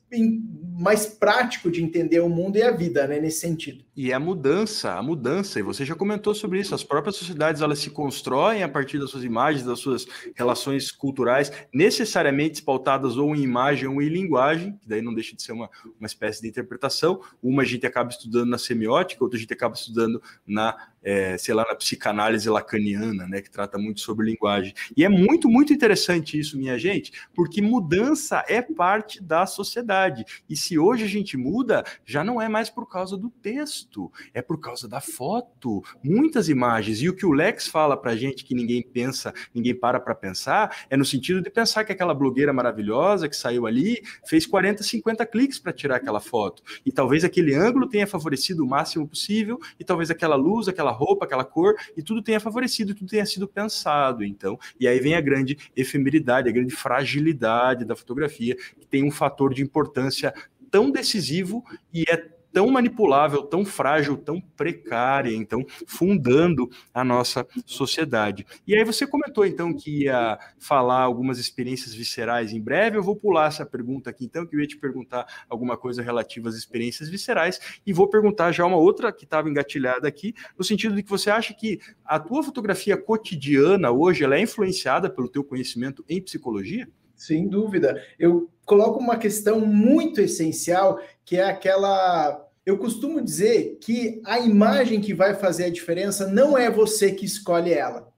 mais 0.79 1.07
prático 1.07 1.69
de 1.69 1.83
entender 1.83 2.21
o 2.21 2.29
mundo 2.29 2.57
e 2.57 2.63
a 2.63 2.71
vida, 2.71 3.05
né, 3.09 3.19
nesse 3.19 3.41
sentido. 3.41 3.85
E 3.97 4.13
a 4.13 4.21
mudança, 4.21 4.95
a 4.95 5.03
mudança, 5.03 5.59
e 5.59 5.63
você 5.63 5.85
já 5.85 5.97
comentou 5.97 6.33
sobre 6.37 6.61
isso, 6.61 6.73
as 6.73 6.85
próprias 6.85 7.17
sociedades 7.17 7.61
elas 7.61 7.81
se 7.81 7.91
constroem 7.91 8.63
a 8.63 8.69
partir 8.69 8.97
das 9.01 9.11
suas 9.11 9.25
imagens, 9.25 9.65
das 9.65 9.81
suas 9.81 10.07
relações 10.37 10.93
culturais, 10.93 11.51
necessariamente 11.75 12.63
pautadas 12.63 13.17
ou 13.17 13.35
em 13.35 13.43
imagem 13.43 13.89
ou 13.89 14.01
em 14.01 14.09
linguagem, 14.09 14.79
que 14.81 14.89
daí 14.89 15.03
não 15.03 15.13
deixa 15.13 15.35
de 15.35 15.43
ser 15.43 15.51
uma, 15.51 15.69
uma 15.99 16.07
espécie 16.07 16.41
de 16.41 16.47
interpretação. 16.47 17.21
Uma 17.43 17.63
a 17.63 17.67
gente 17.67 17.85
acaba 17.85 18.11
estudando 18.11 18.49
na 18.49 18.59
semiótica, 18.59 19.25
outra 19.25 19.37
a 19.37 19.41
gente 19.41 19.53
acaba 19.53 19.75
estudando 19.75 20.23
na 20.47 20.77
é, 21.09 21.39
sei 21.39 21.55
lá, 21.55 21.65
na 21.67 21.75
psicanálise 21.75 22.51
lacaniana, 22.51 23.27
né, 23.27 23.41
que 23.41 23.51
trata 23.51 23.79
muito 23.79 24.01
sobre 24.01 24.27
linguagem. 24.27 24.75
E 24.95 25.03
é 25.03 25.09
muito, 25.09 25.49
muito 25.49 25.73
interessante 25.73 26.39
isso, 26.39 26.59
minha 26.59 26.79
gente, 26.79 27.13
porque 27.35 27.63
mudança 27.63 28.45
é 28.47 28.61
parte 28.61 29.23
da 29.23 29.47
sociedade. 29.47 30.27
E 30.47 30.55
se 30.55 30.79
hoje 30.79 31.05
a 31.05 31.09
gente 31.09 31.35
muda, 31.35 31.83
já 32.05 32.23
não 32.23 32.43
é 32.43 32.47
mais 32.47 32.69
por 32.69 32.87
causa 32.87 33.17
do 33.17 33.31
texto, 33.31 34.13
é 34.35 34.43
por 34.43 34.61
causa 34.61 34.87
da 34.87 35.01
foto, 35.01 35.83
muitas 36.05 36.51
imagens. 36.51 37.01
E 37.01 37.09
o 37.09 37.17
que 37.17 37.25
o 37.25 37.33
Lex 37.33 37.69
fala 37.69 37.97
para 37.97 38.11
a 38.11 38.17
gente 38.17 38.45
que 38.45 38.55
ninguém 38.55 38.83
pensa, 38.83 39.33
ninguém 39.55 39.75
para 39.75 39.99
para 39.99 40.15
pensar, 40.15 40.85
é 40.91 40.97
no 40.97 41.07
sentido 41.07 41.41
de 41.41 41.49
pensar 41.49 41.85
que 41.85 41.93
aquela 41.93 42.13
blogueira 42.13 42.53
maravilhosa 42.53 43.31
que 43.31 43.37
saiu 43.37 43.67
ali 43.67 44.03
fez 44.27 44.45
40, 44.45 44.83
50 44.83 45.25
cliques 45.25 45.59
para 45.59 45.73
tirar 45.73 45.97
aquela 45.97 46.21
foto. 46.21 46.63
E 46.85 46.93
talvez 46.93 47.25
aquele 47.25 47.55
ângulo 47.55 47.89
tenha 47.89 48.07
favorecido 48.07 48.63
o 48.63 48.69
máximo 48.69 49.09
possível, 49.09 49.59
e 49.81 49.85
talvez 49.85 50.11
aquela 50.11 50.37
luz, 50.37 50.69
aquela 50.69 50.98
roupa, 50.99 51.25
aquela 51.25 51.45
cor, 51.45 51.75
e 51.97 52.03
tudo 52.03 52.23
tenha 52.23 52.41
favorecido, 52.41 52.95
tudo 52.95 53.09
tenha 53.09 53.25
sido 53.25 53.47
pensado. 53.47 54.25
Então, 54.25 54.59
e 54.79 54.87
aí 54.87 54.99
vem 54.99 55.15
a 55.15 55.21
grande 55.21 55.57
efemeridade, 55.77 56.49
a 56.49 56.53
grande 56.53 56.75
fragilidade 56.75 57.85
da 57.85 57.97
fotografia, 57.97 58.57
que 58.57 58.87
tem 58.87 59.05
um 59.05 59.11
fator 59.11 59.55
de 59.55 59.63
importância 59.63 60.35
tão 60.71 60.91
decisivo 60.91 61.65
e 61.93 62.05
é 62.09 62.38
tão 62.59 62.67
manipulável, 62.73 63.45
tão 63.45 63.65
frágil, 63.65 64.17
tão 64.17 64.41
precária, 64.41 65.33
então, 65.33 65.65
fundando 65.87 66.69
a 66.93 67.05
nossa 67.05 67.47
sociedade. 67.65 68.45
E 68.67 68.75
aí 68.75 68.83
você 68.83 69.07
comentou, 69.07 69.47
então, 69.47 69.73
que 69.73 70.07
ia 70.07 70.37
falar 70.59 71.03
algumas 71.03 71.39
experiências 71.39 71.95
viscerais 71.95 72.53
em 72.53 72.61
breve, 72.61 72.99
eu 72.99 73.03
vou 73.05 73.15
pular 73.15 73.47
essa 73.47 73.65
pergunta 73.65 74.11
aqui, 74.11 74.25
então, 74.25 74.45
que 74.45 74.57
eu 74.57 74.61
ia 74.61 74.67
te 74.67 74.77
perguntar 74.77 75.25
alguma 75.49 75.77
coisa 75.77 76.03
relativa 76.03 76.49
às 76.49 76.57
experiências 76.57 77.09
viscerais, 77.09 77.61
e 77.87 77.93
vou 77.93 78.09
perguntar 78.09 78.51
já 78.51 78.67
uma 78.67 78.77
outra 78.77 79.13
que 79.13 79.23
estava 79.23 79.49
engatilhada 79.49 80.09
aqui, 80.09 80.35
no 80.59 80.65
sentido 80.65 80.97
de 80.97 81.05
que 81.05 81.11
você 81.11 81.31
acha 81.31 81.55
que 81.55 81.79
a 82.05 82.19
tua 82.19 82.43
fotografia 82.43 82.97
cotidiana 82.97 83.93
hoje, 83.93 84.25
ela 84.25 84.35
é 84.35 84.41
influenciada 84.41 85.09
pelo 85.09 85.29
teu 85.29 85.45
conhecimento 85.45 86.05
em 86.09 86.21
psicologia? 86.21 86.89
Sem 87.15 87.49
dúvida. 87.49 88.03
Eu 88.19 88.49
coloco 88.65 88.99
uma 88.99 89.17
questão 89.17 89.61
muito 89.61 90.21
essencial, 90.21 91.01
que 91.25 91.37
é 91.37 91.45
aquela. 91.45 92.48
Eu 92.69 92.77
costumo 92.77 93.23
dizer 93.23 93.79
que 93.81 94.21
a 94.27 94.41
imagem 94.41 95.01
que 95.01 95.15
vai 95.15 95.35
fazer 95.35 95.65
a 95.65 95.71
diferença 95.71 96.27
não 96.27 96.57
é 96.59 96.71
você 96.71 97.13
que 97.13 97.25
escolhe 97.25 97.73
ela. 97.73 98.13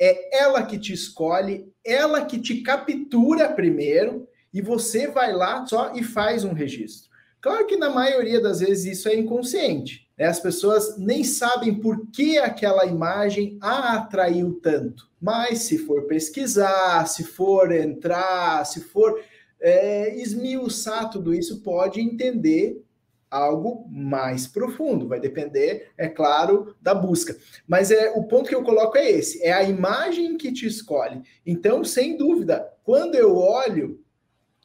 é 0.00 0.38
ela 0.38 0.62
que 0.62 0.78
te 0.78 0.94
escolhe, 0.94 1.70
ela 1.84 2.24
que 2.24 2.40
te 2.40 2.62
captura 2.62 3.52
primeiro 3.52 4.26
e 4.54 4.62
você 4.62 5.06
vai 5.06 5.34
lá 5.34 5.66
só 5.66 5.92
e 5.94 6.02
faz 6.02 6.44
um 6.44 6.54
registro. 6.54 7.10
Claro 7.42 7.66
que 7.66 7.76
na 7.76 7.90
maioria 7.90 8.40
das 8.40 8.60
vezes 8.60 8.86
isso 8.86 9.06
é 9.06 9.14
inconsciente. 9.14 10.08
Né? 10.16 10.24
As 10.24 10.40
pessoas 10.40 10.96
nem 10.96 11.22
sabem 11.22 11.74
por 11.74 12.06
que 12.10 12.38
aquela 12.38 12.86
imagem 12.86 13.58
a 13.60 13.96
atraiu 13.96 14.58
tanto. 14.62 15.10
Mas 15.20 15.64
se 15.64 15.76
for 15.76 16.06
pesquisar, 16.06 17.04
se 17.04 17.22
for 17.22 17.70
entrar, 17.70 18.64
se 18.64 18.80
for 18.80 19.22
é, 19.60 20.18
esmiuçar 20.18 21.10
tudo 21.10 21.34
isso, 21.34 21.60
pode 21.60 22.00
entender 22.00 22.82
algo 23.30 23.86
mais 23.88 24.46
profundo. 24.46 25.06
Vai 25.06 25.20
depender, 25.20 25.90
é 25.96 26.08
claro, 26.08 26.74
da 26.80 26.94
busca. 26.94 27.36
Mas 27.66 27.90
é 27.90 28.10
o 28.10 28.24
ponto 28.24 28.48
que 28.48 28.54
eu 28.54 28.64
coloco 28.64 28.98
é 28.98 29.10
esse: 29.10 29.42
é 29.42 29.52
a 29.52 29.62
imagem 29.62 30.36
que 30.36 30.52
te 30.52 30.66
escolhe. 30.66 31.22
Então, 31.46 31.84
sem 31.84 32.16
dúvida, 32.16 32.68
quando 32.82 33.14
eu 33.14 33.36
olho 33.36 34.00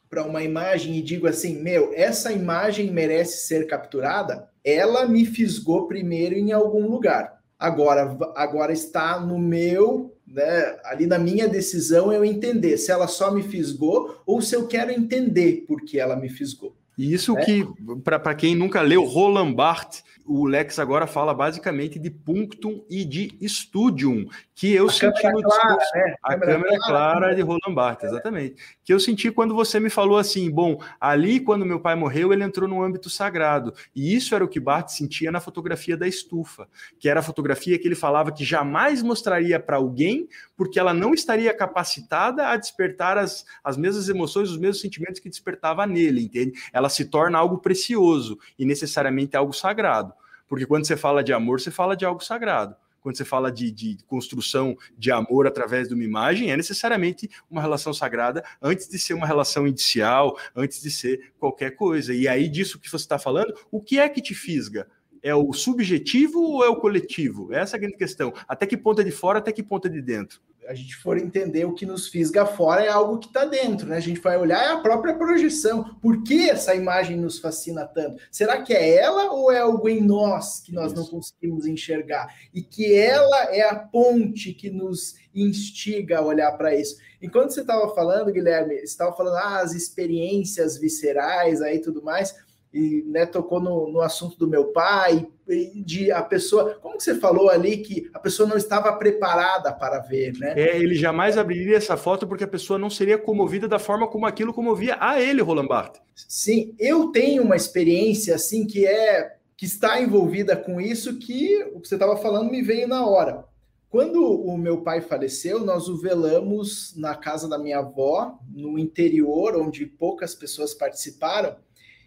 para 0.10 0.24
uma 0.24 0.44
imagem 0.44 0.96
e 0.96 1.02
digo 1.02 1.28
assim, 1.28 1.62
meu, 1.62 1.92
essa 1.94 2.32
imagem 2.32 2.92
merece 2.92 3.48
ser 3.48 3.68
capturada, 3.68 4.50
ela 4.64 5.06
me 5.06 5.26
fisgou 5.26 5.88
primeiro 5.88 6.36
em 6.36 6.52
algum 6.52 6.88
lugar. 6.88 7.42
Agora, 7.60 8.18
agora 8.36 8.72
está 8.72 9.20
no 9.20 9.38
meu, 9.38 10.16
né, 10.26 10.78
ali 10.86 11.06
na 11.06 11.20
minha 11.20 11.48
decisão 11.48 12.12
eu 12.12 12.24
entender 12.24 12.78
se 12.78 12.92
ela 12.92 13.08
só 13.08 13.32
me 13.32 13.44
fisgou 13.44 14.22
ou 14.26 14.42
se 14.42 14.56
eu 14.56 14.68
quero 14.68 14.92
entender 14.92 15.66
por 15.68 15.82
que 15.82 16.00
ela 16.00 16.16
me 16.16 16.30
fisgou. 16.30 16.76
E 16.98 17.14
isso 17.14 17.38
é. 17.38 17.44
que, 17.44 17.68
para 18.04 18.34
quem 18.36 18.56
nunca 18.56 18.82
leu 18.82 19.04
Roland 19.04 19.54
Barthes, 19.54 20.04
o 20.28 20.46
Lex 20.46 20.80
agora 20.80 21.06
fala 21.06 21.34
basicamente 21.34 22.00
de 22.00 22.10
punctum 22.10 22.84
e 22.90 23.06
de 23.06 23.38
studium, 23.48 24.26
que 24.56 24.74
eu 24.74 24.88
a 24.88 24.92
senti 24.92 25.28
no 25.30 25.42
clara, 25.44 25.78
né? 25.94 26.16
A 26.24 26.34
câmera, 26.34 26.54
câmera 26.54 26.80
clara, 26.80 27.20
clara 27.20 27.36
de 27.36 27.42
Roland 27.42 27.74
Barthes, 27.74 28.10
exatamente. 28.10 28.56
Que 28.84 28.92
eu 28.92 29.00
senti 29.00 29.30
quando 29.30 29.54
você 29.54 29.80
me 29.80 29.90
falou 29.90 30.18
assim, 30.18 30.50
bom, 30.50 30.82
ali 31.00 31.40
quando 31.40 31.66
meu 31.66 31.80
pai 31.80 31.96
morreu, 31.96 32.34
ele 32.34 32.44
entrou 32.44 32.68
no 32.68 32.82
âmbito 32.82 33.10
sagrado. 33.10 33.74
E 33.96 34.16
isso 34.16 34.34
era 34.34 34.44
o 34.44 34.48
que 34.48 34.60
Barthes 34.60 34.96
sentia 34.96 35.32
na 35.32 35.40
fotografia 35.40 35.96
da 35.96 36.08
estufa, 36.08 36.68
que 37.00 37.08
era 37.08 37.20
a 37.20 37.24
fotografia 37.24 37.78
que 37.78 37.88
ele 37.88 37.96
falava 37.96 38.32
que 38.32 38.44
jamais 38.44 39.04
mostraria 39.04 39.60
para 39.60 39.78
alguém, 39.78 40.28
porque 40.58 40.80
ela 40.80 40.94
não 40.94 41.14
estaria 41.14 41.54
capacitada 41.54 42.48
a 42.48 42.58
despertar 42.58 43.18
as, 43.18 43.46
as 43.64 43.78
mesmas 43.78 44.10
emoções, 44.10 44.50
os 44.50 44.58
mesmos 44.58 44.82
sentimentos 44.82 45.20
que 45.20 45.30
despertava 45.30 45.86
nele, 45.86 46.24
entende? 46.24 46.54
Ela 46.74 46.90
se 46.90 47.06
torna 47.06 47.38
algo 47.38 47.60
precioso 47.60 48.40
e 48.58 48.66
necessariamente 48.66 49.38
algo 49.38 49.54
sagrado. 49.54 50.15
Porque 50.48 50.66
quando 50.66 50.86
você 50.86 50.96
fala 50.96 51.24
de 51.24 51.34
amor, 51.34 51.60
você 51.60 51.72
fala 51.72 51.96
de 51.96 52.06
algo 52.06 52.24
sagrado. 52.24 52.76
Quando 53.06 53.18
você 53.18 53.26
fala 53.26 53.52
de, 53.52 53.70
de 53.70 53.98
construção 54.08 54.76
de 54.98 55.12
amor 55.12 55.46
através 55.46 55.88
de 55.88 55.94
uma 55.94 56.04
imagem, 56.04 56.50
é 56.50 56.58
necessariamente 56.58 57.30
uma 57.48 57.62
relação 57.62 57.94
sagrada 57.94 58.44
antes 58.60 58.90
de 58.90 58.98
ser 58.98 59.14
uma 59.14 59.28
relação 59.28 59.68
inicial, 59.68 60.36
antes 60.56 60.82
de 60.82 60.90
ser 60.90 61.34
qualquer 61.38 61.76
coisa. 61.76 62.16
E 62.16 62.28
aí, 62.28 62.50
disso 62.50 62.80
que 62.80 62.90
você 62.90 63.04
está 63.04 63.20
falando, 63.20 63.54
o 63.70 63.80
que 63.80 64.00
é 64.00 64.10
que 64.10 64.22
te 64.22 64.34
fisga? 64.34 64.88
É 65.22 65.36
o 65.36 65.54
subjetivo 65.54 66.42
ou 66.42 66.66
é 66.66 66.68
o 66.68 66.78
coletivo? 66.78 67.54
Essa 67.54 67.76
é 67.76 67.78
a 67.78 67.82
grande 67.82 67.98
questão. 67.98 68.34
Até 68.48 68.66
que 68.66 68.76
ponta 68.76 69.04
de 69.04 69.12
fora, 69.12 69.38
até 69.38 69.52
que 69.52 69.62
ponta 69.62 69.88
de 69.88 70.02
dentro? 70.02 70.42
A 70.68 70.74
gente 70.74 70.96
for 70.96 71.18
entender 71.18 71.66
o 71.66 71.74
que 71.74 71.86
nos 71.86 72.08
fisga 72.08 72.46
fora 72.46 72.84
é 72.84 72.90
algo 72.90 73.20
que 73.20 73.28
está 73.28 73.46
dentro, 73.46 73.88
né? 73.88 73.98
A 73.98 74.02
gente 74.02 74.20
vai 74.20 74.38
olhar 74.38 74.64
é 74.64 74.72
a 74.72 74.80
própria 74.80 75.16
projeção. 75.16 75.96
Por 76.02 76.24
que 76.24 76.50
essa 76.50 76.76
imagem 76.76 77.18
nos 77.18 77.40
fascina 77.40 77.86
tanto? 77.86 78.22
Será 78.32 78.62
que 78.62 78.74
é 78.74 78.96
ela 78.98 79.32
ou 79.32 79.52
é 79.52 79.60
algo 79.60 79.88
em 79.88 80.02
nós 80.02 80.62
que 80.62 80.74
nós 80.74 80.92
Isso. 80.92 81.02
não 81.02 81.08
conseguimos 81.08 81.66
enxergar? 81.66 82.34
E 82.54 82.62
que 82.62 82.94
ela 82.96 83.56
é 83.56 83.62
a 83.62 83.76
ponte 83.76 84.54
que 84.54 84.70
nos 84.70 85.16
instiga 85.34 86.20
a 86.20 86.26
olhar 86.26 86.52
para 86.54 86.76
isso. 86.76 86.98
Enquanto 87.22 87.52
você 87.52 87.62
estava 87.62 87.94
falando, 87.94 88.32
Guilherme, 88.32 88.76
você 88.76 88.84
estava 88.84 89.16
falando 89.16 89.36
ah, 89.36 89.60
as 89.60 89.74
experiências 89.74 90.78
viscerais 90.78 91.62
aí 91.62 91.80
tudo 91.80 92.02
mais 92.04 92.36
e 92.74 93.04
né, 93.08 93.26
tocou 93.26 93.62
no, 93.62 93.90
no 93.90 94.02
assunto 94.02 94.38
do 94.38 94.48
meu 94.48 94.66
pai, 94.66 95.28
de 95.76 96.12
a 96.12 96.24
pessoa, 96.24 96.76
como 96.82 97.00
você 97.00 97.16
falou 97.16 97.50
ali 97.50 97.78
que 97.78 98.10
a 98.14 98.20
pessoa 98.20 98.48
não 98.50 98.58
estava 98.58 98.92
preparada 98.94 99.72
para 99.72 100.00
ver, 100.00 100.34
né? 100.40 100.54
É, 100.58 100.78
ele 100.78 100.96
jamais 100.96 101.38
abriria 101.38 101.78
essa 101.78 101.96
foto 101.96 102.28
porque 102.28 102.44
a 102.44 102.48
pessoa 102.48 102.80
não 102.80 102.90
seria 102.90 103.18
comovida 103.18 103.68
da 103.68 103.78
forma 103.78 104.08
como 104.08 104.26
aquilo 104.26 104.54
comovia 104.54 104.98
a 105.00 105.22
ele, 105.22 105.42
Roland 105.42 105.68
Barthes. 105.68 106.02
Sim, 106.16 106.74
eu 106.80 107.12
tenho 107.12 107.44
uma 107.44 107.56
experiência 107.56 108.36
assim 108.36 108.66
que 108.66 108.86
é 108.88 109.36
que 109.58 109.66
está 109.66 110.02
envolvida 110.02 110.56
com 110.56 110.82
isso 110.82 111.18
que 111.18 111.64
o 111.74 111.80
que 111.80 111.88
você 111.88 111.96
estava 111.96 112.18
falando 112.18 112.52
me 112.52 112.62
veio 112.62 112.88
na 112.88 113.06
hora. 113.06 113.46
Quando 113.90 114.22
o 114.30 114.58
meu 114.58 114.82
pai 114.82 115.00
faleceu, 115.00 115.64
nós 115.64 115.88
o 115.88 115.98
velamos 115.98 116.94
na 116.98 117.16
casa 117.16 117.48
da 117.48 117.58
minha 117.58 117.78
avó, 117.78 118.38
no 118.50 118.78
interior, 118.78 119.56
onde 119.56 119.86
poucas 119.86 120.36
pessoas 120.36 120.74
participaram. 120.74 121.56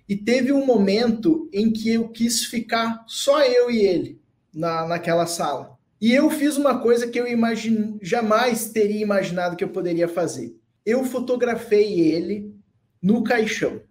E 0.09 0.17
teve 0.17 0.53
um 0.53 0.65
momento 0.65 1.49
em 1.53 1.71
que 1.71 1.93
eu 1.93 2.09
quis 2.09 2.45
ficar 2.45 3.05
só 3.07 3.43
eu 3.43 3.71
e 3.71 3.79
ele 3.81 4.21
na, 4.55 4.87
naquela 4.87 5.27
sala. 5.27 5.77
E 6.01 6.15
eu 6.15 6.31
fiz 6.31 6.57
uma 6.57 6.79
coisa 6.81 7.09
que 7.09 7.19
eu 7.19 7.27
imagine, 7.27 7.99
jamais 8.01 8.71
teria 8.71 9.03
imaginado 9.03 9.57
que 9.57 9.65
eu 9.65 9.69
poderia 9.69 10.09
fazer. 10.09 10.57
Eu 10.87 11.05
fotografei 11.05 12.01
ele 12.01 12.55
no 13.03 13.23
caixão. 13.23 13.83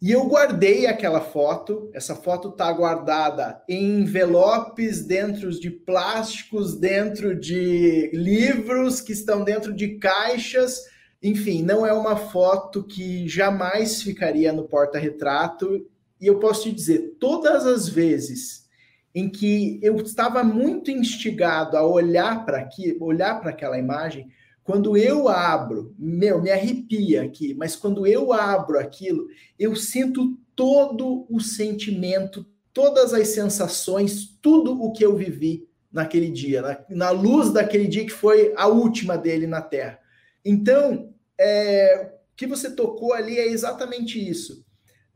E 0.00 0.12
eu 0.12 0.26
guardei 0.26 0.86
aquela 0.86 1.20
foto. 1.20 1.90
Essa 1.92 2.14
foto 2.14 2.50
está 2.50 2.70
guardada 2.72 3.62
em 3.68 4.00
envelopes 4.00 5.04
dentro 5.04 5.50
de 5.50 5.70
plásticos, 5.70 6.76
dentro 6.76 7.34
de 7.34 8.10
livros 8.14 9.00
que 9.00 9.12
estão 9.12 9.42
dentro 9.42 9.74
de 9.74 9.96
caixas 9.96 10.82
enfim, 11.26 11.62
não 11.62 11.86
é 11.86 11.92
uma 11.92 12.16
foto 12.16 12.84
que 12.84 13.26
jamais 13.28 14.02
ficaria 14.02 14.52
no 14.52 14.64
porta-retrato. 14.64 15.86
E 16.20 16.26
eu 16.26 16.38
posso 16.38 16.62
te 16.62 16.72
dizer, 16.72 17.16
todas 17.18 17.66
as 17.66 17.88
vezes 17.88 18.66
em 19.14 19.28
que 19.30 19.80
eu 19.82 19.96
estava 19.96 20.44
muito 20.44 20.90
instigado 20.90 21.76
a 21.76 21.86
olhar 21.86 22.44
para 22.44 22.58
aqui, 22.58 22.96
olhar 23.00 23.40
para 23.40 23.50
aquela 23.50 23.78
imagem, 23.78 24.28
quando 24.62 24.96
eu 24.96 25.28
abro, 25.28 25.94
meu, 25.98 26.42
me 26.42 26.50
arrepia 26.50 27.22
aqui, 27.22 27.54
mas 27.54 27.74
quando 27.74 28.06
eu 28.06 28.32
abro 28.32 28.78
aquilo, 28.78 29.26
eu 29.58 29.74
sinto 29.74 30.38
todo 30.54 31.26
o 31.30 31.40
sentimento, 31.40 32.44
todas 32.74 33.14
as 33.14 33.28
sensações, 33.28 34.36
tudo 34.42 34.82
o 34.82 34.92
que 34.92 35.04
eu 35.04 35.16
vivi 35.16 35.66
naquele 35.90 36.30
dia, 36.30 36.60
na, 36.60 36.84
na 36.90 37.10
luz 37.10 37.50
daquele 37.50 37.86
dia 37.86 38.04
que 38.04 38.12
foi 38.12 38.52
a 38.54 38.66
última 38.66 39.16
dele 39.16 39.46
na 39.46 39.62
Terra. 39.62 39.98
Então, 40.44 41.14
é, 41.38 42.12
que 42.36 42.46
você 42.46 42.70
tocou 42.70 43.12
ali 43.12 43.38
é 43.38 43.46
exatamente 43.46 44.18
isso. 44.18 44.64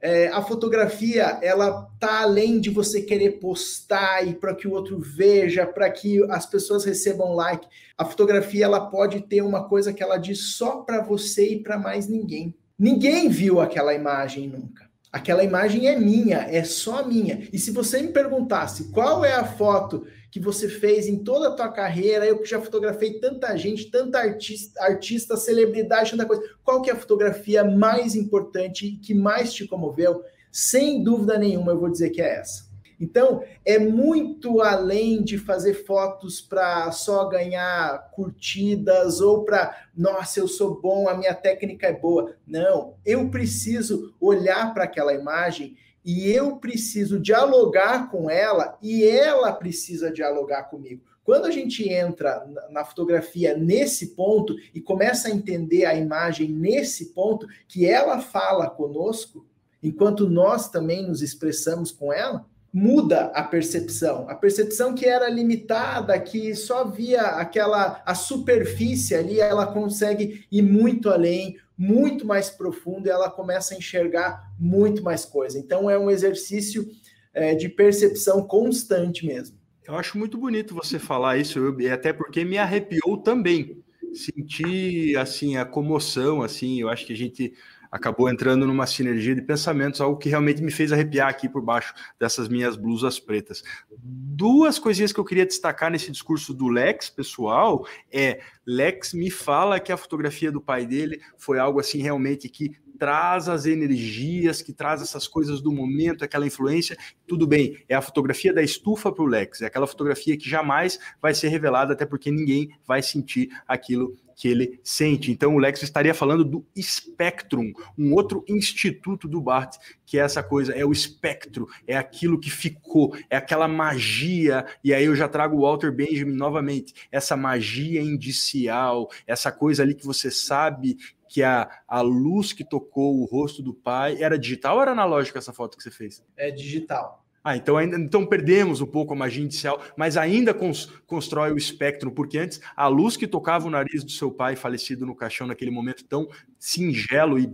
É, 0.02 0.28
a 0.28 0.40
fotografia 0.40 1.38
ela 1.42 1.86
tá 2.00 2.22
além 2.22 2.58
de 2.58 2.70
você 2.70 3.02
querer 3.02 3.32
postar 3.32 4.26
e 4.26 4.34
para 4.34 4.54
que 4.54 4.66
o 4.66 4.72
outro 4.72 4.98
veja, 4.98 5.66
para 5.66 5.90
que 5.90 6.24
as 6.30 6.46
pessoas 6.46 6.84
recebam 6.84 7.34
like. 7.34 7.68
A 7.98 8.04
fotografia 8.06 8.64
ela 8.64 8.88
pode 8.88 9.20
ter 9.20 9.42
uma 9.42 9.68
coisa 9.68 9.92
que 9.92 10.02
ela 10.02 10.16
diz 10.16 10.54
só 10.54 10.78
para 10.78 11.02
você 11.02 11.48
e 11.48 11.62
para 11.62 11.78
mais 11.78 12.08
ninguém. 12.08 12.54
Ninguém 12.78 13.28
viu 13.28 13.60
aquela 13.60 13.92
imagem 13.92 14.48
nunca. 14.48 14.88
Aquela 15.12 15.44
imagem 15.44 15.86
é 15.86 15.98
minha, 15.98 16.46
é 16.48 16.64
só 16.64 17.06
minha. 17.06 17.46
E 17.52 17.58
se 17.58 17.70
você 17.70 18.00
me 18.00 18.08
perguntasse 18.08 18.84
qual 18.90 19.22
é 19.22 19.34
a 19.34 19.44
foto 19.44 20.06
que 20.30 20.38
você 20.38 20.68
fez 20.68 21.08
em 21.08 21.18
toda 21.18 21.48
a 21.48 21.52
tua 21.52 21.68
carreira, 21.68 22.24
eu 22.24 22.38
que 22.38 22.48
já 22.48 22.60
fotografei 22.60 23.18
tanta 23.18 23.56
gente, 23.56 23.90
tanta 23.90 24.18
artista, 24.18 24.82
artista 24.82 25.36
celebridade, 25.36 26.12
tanta 26.12 26.26
coisa. 26.26 26.42
Qual 26.62 26.80
que 26.80 26.90
é 26.90 26.92
a 26.92 26.96
fotografia 26.96 27.64
mais 27.64 28.14
importante 28.14 28.86
e 28.86 28.96
que 28.96 29.12
mais 29.12 29.52
te 29.52 29.66
comoveu? 29.66 30.22
Sem 30.52 31.02
dúvida 31.02 31.36
nenhuma, 31.38 31.72
eu 31.72 31.80
vou 31.80 31.90
dizer 31.90 32.10
que 32.10 32.22
é 32.22 32.38
essa. 32.38 32.70
Então, 33.00 33.42
é 33.64 33.78
muito 33.78 34.60
além 34.60 35.22
de 35.22 35.38
fazer 35.38 35.72
fotos 35.86 36.40
para 36.40 36.92
só 36.92 37.26
ganhar 37.28 38.10
curtidas 38.10 39.22
ou 39.22 39.42
para, 39.42 39.74
nossa, 39.96 40.38
eu 40.38 40.46
sou 40.46 40.78
bom, 40.78 41.08
a 41.08 41.16
minha 41.16 41.32
técnica 41.34 41.86
é 41.86 41.94
boa. 41.94 42.34
Não, 42.46 42.94
eu 43.04 43.30
preciso 43.30 44.14
olhar 44.20 44.74
para 44.74 44.84
aquela 44.84 45.14
imagem 45.14 45.76
e 46.10 46.28
eu 46.32 46.56
preciso 46.56 47.20
dialogar 47.20 48.10
com 48.10 48.28
ela 48.28 48.76
e 48.82 49.04
ela 49.04 49.52
precisa 49.52 50.10
dialogar 50.10 50.64
comigo. 50.64 51.02
Quando 51.22 51.44
a 51.44 51.52
gente 51.52 51.88
entra 51.88 52.44
na 52.70 52.84
fotografia 52.84 53.56
nesse 53.56 54.08
ponto 54.16 54.56
e 54.74 54.80
começa 54.80 55.28
a 55.28 55.30
entender 55.30 55.84
a 55.84 55.94
imagem 55.94 56.50
nesse 56.50 57.12
ponto, 57.12 57.46
que 57.68 57.86
ela 57.86 58.18
fala 58.18 58.68
conosco, 58.68 59.46
enquanto 59.80 60.28
nós 60.28 60.68
também 60.68 61.06
nos 61.06 61.22
expressamos 61.22 61.92
com 61.92 62.12
ela, 62.12 62.44
muda 62.72 63.26
a 63.26 63.44
percepção. 63.44 64.28
A 64.28 64.34
percepção 64.34 64.94
que 64.94 65.06
era 65.06 65.28
limitada, 65.28 66.18
que 66.18 66.56
só 66.56 66.84
via 66.84 67.22
aquela 67.22 68.02
a 68.04 68.16
superfície 68.16 69.14
ali, 69.14 69.38
ela 69.38 69.66
consegue 69.66 70.44
ir 70.50 70.62
muito 70.62 71.08
além, 71.08 71.56
muito 71.80 72.26
mais 72.26 72.50
profundo 72.50 73.06
e 73.06 73.10
ela 73.10 73.30
começa 73.30 73.72
a 73.72 73.76
enxergar 73.78 74.52
muito 74.58 75.02
mais 75.02 75.24
coisa. 75.24 75.58
Então 75.58 75.88
é 75.88 75.98
um 75.98 76.10
exercício 76.10 76.86
é, 77.32 77.54
de 77.54 77.70
percepção 77.70 78.46
constante 78.46 79.24
mesmo. 79.24 79.58
Eu 79.88 79.94
acho 79.94 80.18
muito 80.18 80.36
bonito 80.36 80.74
você 80.74 80.98
falar 80.98 81.38
isso, 81.38 81.58
eu, 81.58 81.74
até 81.90 82.12
porque 82.12 82.44
me 82.44 82.58
arrepiou 82.58 83.16
também. 83.16 83.82
Senti 84.12 85.16
assim 85.16 85.56
a 85.56 85.64
comoção, 85.64 86.42
assim, 86.42 86.82
eu 86.82 86.90
acho 86.90 87.06
que 87.06 87.14
a 87.14 87.16
gente 87.16 87.54
acabou 87.90 88.28
entrando 88.28 88.66
numa 88.66 88.86
sinergia 88.86 89.34
de 89.34 89.42
pensamentos, 89.42 90.00
algo 90.00 90.18
que 90.18 90.28
realmente 90.28 90.62
me 90.62 90.70
fez 90.70 90.92
arrepiar 90.92 91.28
aqui 91.28 91.48
por 91.48 91.62
baixo 91.62 91.92
dessas 92.18 92.48
minhas 92.48 92.76
blusas 92.76 93.18
pretas. 93.18 93.62
Duas 93.98 94.78
coisinhas 94.78 95.12
que 95.12 95.18
eu 95.18 95.24
queria 95.24 95.44
destacar 95.46 95.90
nesse 95.90 96.10
discurso 96.10 96.54
do 96.54 96.68
Lex, 96.68 97.10
pessoal, 97.10 97.86
é 98.12 98.40
Lex 98.66 99.12
me 99.12 99.30
fala 99.30 99.80
que 99.80 99.92
a 99.92 99.96
fotografia 99.96 100.52
do 100.52 100.60
pai 100.60 100.86
dele 100.86 101.20
foi 101.36 101.58
algo 101.58 101.80
assim 101.80 102.00
realmente 102.00 102.48
que 102.48 102.70
traz 103.00 103.48
as 103.48 103.64
energias, 103.64 104.60
que 104.60 104.74
traz 104.74 105.00
essas 105.00 105.26
coisas 105.26 105.62
do 105.62 105.72
momento, 105.72 106.22
aquela 106.22 106.46
influência, 106.46 106.98
tudo 107.26 107.46
bem, 107.46 107.82
é 107.88 107.94
a 107.94 108.02
fotografia 108.02 108.52
da 108.52 108.62
estufa 108.62 109.10
para 109.10 109.24
o 109.24 109.26
Lex, 109.26 109.62
é 109.62 109.66
aquela 109.66 109.86
fotografia 109.86 110.36
que 110.36 110.48
jamais 110.48 111.00
vai 111.20 111.32
ser 111.32 111.48
revelada, 111.48 111.94
até 111.94 112.04
porque 112.04 112.30
ninguém 112.30 112.68
vai 112.86 113.02
sentir 113.02 113.48
aquilo 113.66 114.14
que 114.40 114.48
ele 114.48 114.80
sente. 114.82 115.30
Então, 115.30 115.54
o 115.54 115.58
Lex 115.58 115.82
estaria 115.82 116.14
falando 116.14 116.42
do 116.46 116.66
Spectrum, 116.80 117.74
um 117.98 118.14
outro 118.14 118.42
instituto 118.48 119.28
do 119.28 119.38
Bart, 119.38 119.76
que 120.06 120.18
é 120.18 120.22
essa 120.22 120.42
coisa, 120.42 120.72
é 120.72 120.82
o 120.82 120.92
espectro, 120.92 121.68
é 121.86 121.94
aquilo 121.94 122.40
que 122.40 122.50
ficou, 122.50 123.14
é 123.28 123.36
aquela 123.36 123.68
magia. 123.68 124.64
E 124.82 124.94
aí 124.94 125.04
eu 125.04 125.14
já 125.14 125.28
trago 125.28 125.58
o 125.58 125.60
Walter 125.60 125.92
Benjamin 125.92 126.32
novamente, 126.32 126.94
essa 127.12 127.36
magia 127.36 128.00
indicial, 128.00 129.10
essa 129.26 129.52
coisa 129.52 129.82
ali 129.82 129.94
que 129.94 130.06
você 130.06 130.30
sabe 130.30 130.96
que 131.28 131.42
a, 131.42 131.68
a 131.86 132.00
luz 132.00 132.54
que 132.54 132.64
tocou 132.64 133.20
o 133.20 133.26
rosto 133.26 133.62
do 133.62 133.74
pai 133.74 134.22
era 134.22 134.38
digital 134.38 134.76
ou 134.76 134.82
era 134.82 134.92
analógica 134.92 135.38
essa 135.38 135.52
foto 135.52 135.76
que 135.76 135.82
você 135.82 135.90
fez? 135.90 136.24
É 136.34 136.50
digital. 136.50 137.22
Ah, 137.42 137.56
então, 137.56 137.78
ainda, 137.78 137.96
então 137.96 138.26
perdemos 138.26 138.82
um 138.82 138.86
pouco 138.86 139.14
a 139.14 139.16
magia 139.16 139.42
inicial, 139.42 139.80
mas 139.96 140.18
ainda 140.18 140.52
cons, 140.52 140.92
constrói 141.06 141.52
o 141.52 141.56
espectro, 141.56 142.12
porque 142.12 142.36
antes 142.36 142.60
a 142.76 142.86
luz 142.86 143.16
que 143.16 143.26
tocava 143.26 143.66
o 143.66 143.70
nariz 143.70 144.04
do 144.04 144.10
seu 144.10 144.30
pai 144.30 144.56
falecido 144.56 145.06
no 145.06 145.14
caixão 145.14 145.46
naquele 145.46 145.70
momento 145.70 146.04
tão 146.04 146.28
singelo 146.58 147.38
e 147.38 147.46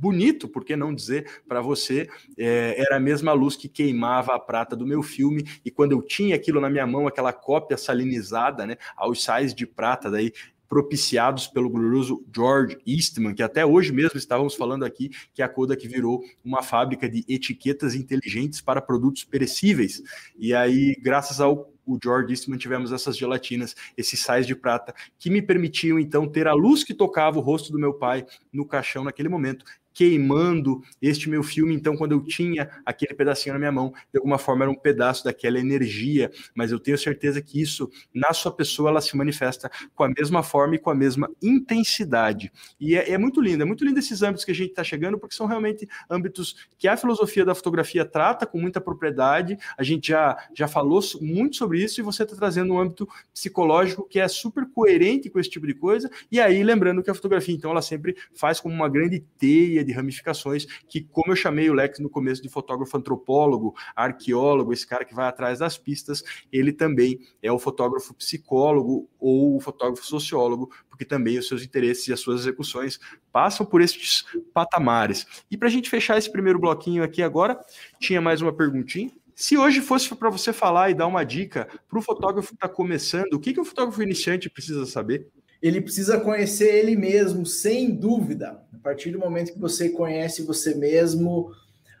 bonito, 0.00 0.48
por 0.48 0.64
que 0.64 0.76
não 0.76 0.94
dizer 0.94 1.28
para 1.46 1.60
você, 1.60 2.08
é, 2.38 2.80
era 2.80 2.96
a 2.96 3.00
mesma 3.00 3.32
luz 3.32 3.56
que 3.56 3.68
queimava 3.68 4.32
a 4.34 4.38
prata 4.38 4.76
do 4.76 4.86
meu 4.86 5.02
filme, 5.02 5.44
e 5.64 5.70
quando 5.72 5.92
eu 5.92 6.00
tinha 6.00 6.36
aquilo 6.36 6.60
na 6.60 6.70
minha 6.70 6.86
mão, 6.86 7.06
aquela 7.06 7.32
cópia 7.32 7.76
salinizada, 7.76 8.64
né, 8.64 8.76
aos 8.96 9.22
sais 9.22 9.52
de 9.52 9.66
prata, 9.66 10.08
daí 10.08 10.32
propiciados 10.70 11.48
pelo 11.48 11.68
glorioso 11.68 12.24
George 12.32 12.78
Eastman, 12.86 13.34
que 13.34 13.42
até 13.42 13.66
hoje 13.66 13.92
mesmo 13.92 14.16
estávamos 14.16 14.54
falando 14.54 14.84
aqui 14.84 15.10
que 15.34 15.42
a 15.42 15.48
Kodak 15.48 15.86
virou 15.88 16.22
uma 16.44 16.62
fábrica 16.62 17.08
de 17.08 17.24
etiquetas 17.28 17.96
inteligentes 17.96 18.60
para 18.60 18.80
produtos 18.80 19.24
perecíveis. 19.24 20.00
E 20.38 20.54
aí, 20.54 20.96
graças 21.02 21.40
ao 21.40 21.68
o 21.84 21.98
George 22.00 22.32
Eastman 22.32 22.56
tivemos 22.56 22.92
essas 22.92 23.16
gelatinas, 23.16 23.74
esses 23.96 24.20
sais 24.20 24.46
de 24.46 24.54
prata, 24.54 24.94
que 25.18 25.28
me 25.28 25.42
permitiam 25.42 25.98
então 25.98 26.28
ter 26.28 26.46
a 26.46 26.52
luz 26.52 26.84
que 26.84 26.94
tocava 26.94 27.38
o 27.38 27.42
rosto 27.42 27.72
do 27.72 27.80
meu 27.80 27.94
pai 27.94 28.24
no 28.52 28.64
caixão 28.64 29.02
naquele 29.02 29.28
momento 29.28 29.64
queimando 29.92 30.82
este 31.00 31.28
meu 31.28 31.42
filme. 31.42 31.74
Então, 31.74 31.96
quando 31.96 32.12
eu 32.12 32.22
tinha 32.22 32.70
aquele 32.84 33.14
pedacinho 33.14 33.54
na 33.54 33.58
minha 33.58 33.72
mão, 33.72 33.92
de 34.12 34.18
alguma 34.18 34.38
forma 34.38 34.64
era 34.64 34.70
um 34.70 34.74
pedaço 34.74 35.24
daquela 35.24 35.58
energia. 35.58 36.30
Mas 36.54 36.72
eu 36.72 36.78
tenho 36.78 36.96
certeza 36.96 37.40
que 37.42 37.60
isso, 37.60 37.90
na 38.14 38.32
sua 38.32 38.52
pessoa, 38.52 38.90
ela 38.90 39.00
se 39.00 39.16
manifesta 39.16 39.70
com 39.94 40.04
a 40.04 40.08
mesma 40.08 40.42
forma 40.42 40.74
e 40.76 40.78
com 40.78 40.90
a 40.90 40.94
mesma 40.94 41.28
intensidade. 41.42 42.52
E 42.80 42.94
é, 42.96 43.12
é 43.12 43.18
muito 43.18 43.40
lindo, 43.40 43.62
é 43.62 43.66
muito 43.66 43.84
lindo 43.84 43.98
esses 43.98 44.22
âmbitos 44.22 44.44
que 44.44 44.50
a 44.50 44.54
gente 44.54 44.70
está 44.70 44.84
chegando, 44.84 45.18
porque 45.18 45.34
são 45.34 45.46
realmente 45.46 45.88
âmbitos 46.08 46.68
que 46.78 46.88
a 46.88 46.96
filosofia 46.96 47.44
da 47.44 47.54
fotografia 47.54 48.04
trata 48.04 48.46
com 48.46 48.58
muita 48.60 48.80
propriedade. 48.80 49.56
A 49.76 49.82
gente 49.82 50.08
já, 50.08 50.36
já 50.54 50.68
falou 50.68 51.00
muito 51.20 51.56
sobre 51.56 51.82
isso 51.82 52.00
e 52.00 52.04
você 52.04 52.22
está 52.22 52.36
trazendo 52.36 52.74
um 52.74 52.78
âmbito 52.78 53.08
psicológico 53.32 54.06
que 54.06 54.18
é 54.18 54.28
super 54.28 54.66
coerente 54.70 55.30
com 55.30 55.38
esse 55.38 55.50
tipo 55.50 55.66
de 55.66 55.74
coisa. 55.74 56.10
E 56.30 56.40
aí, 56.40 56.62
lembrando 56.62 57.02
que 57.02 57.10
a 57.10 57.14
fotografia, 57.14 57.54
então, 57.54 57.70
ela 57.70 57.82
sempre 57.82 58.16
faz 58.34 58.60
como 58.60 58.74
uma 58.74 58.88
grande 58.88 59.20
teia 59.38 59.79
de 59.84 59.92
ramificações 59.92 60.66
que, 60.88 61.02
como 61.02 61.32
eu 61.32 61.36
chamei 61.36 61.70
o 61.70 61.74
Lex 61.74 61.98
no 61.98 62.10
começo 62.10 62.42
de 62.42 62.48
fotógrafo 62.48 62.96
antropólogo, 62.96 63.74
arqueólogo, 63.94 64.72
esse 64.72 64.86
cara 64.86 65.04
que 65.04 65.14
vai 65.14 65.26
atrás 65.26 65.58
das 65.58 65.78
pistas, 65.78 66.22
ele 66.52 66.72
também 66.72 67.18
é 67.42 67.50
o 67.50 67.58
fotógrafo 67.58 68.14
psicólogo 68.14 69.08
ou 69.18 69.56
o 69.56 69.60
fotógrafo 69.60 70.04
sociólogo, 70.04 70.70
porque 70.88 71.04
também 71.04 71.38
os 71.38 71.48
seus 71.48 71.62
interesses 71.62 72.08
e 72.08 72.12
as 72.12 72.20
suas 72.20 72.40
execuções 72.40 72.98
passam 73.32 73.64
por 73.64 73.80
estes 73.80 74.24
patamares. 74.52 75.26
E 75.50 75.56
para 75.56 75.68
a 75.68 75.70
gente 75.70 75.88
fechar 75.88 76.18
esse 76.18 76.30
primeiro 76.30 76.58
bloquinho 76.58 77.02
aqui 77.02 77.22
agora, 77.22 77.58
tinha 77.98 78.20
mais 78.20 78.40
uma 78.40 78.52
perguntinha. 78.52 79.10
Se 79.34 79.56
hoje 79.56 79.80
fosse 79.80 80.14
para 80.14 80.28
você 80.28 80.52
falar 80.52 80.90
e 80.90 80.94
dar 80.94 81.06
uma 81.06 81.24
dica 81.24 81.66
para 81.88 81.98
o 81.98 82.02
fotógrafo 82.02 82.48
que 82.48 82.54
está 82.56 82.68
começando, 82.68 83.32
o 83.32 83.40
que, 83.40 83.54
que 83.54 83.60
o 83.60 83.64
fotógrafo 83.64 84.02
iniciante 84.02 84.50
precisa 84.50 84.84
saber? 84.84 85.28
Ele 85.62 85.80
precisa 85.80 86.18
conhecer 86.18 86.74
ele 86.74 86.96
mesmo, 86.96 87.44
sem 87.44 87.90
dúvida. 87.90 88.62
A 88.72 88.78
partir 88.78 89.10
do 89.10 89.18
momento 89.18 89.52
que 89.52 89.58
você 89.58 89.90
conhece 89.90 90.42
você 90.42 90.74
mesmo, 90.74 91.52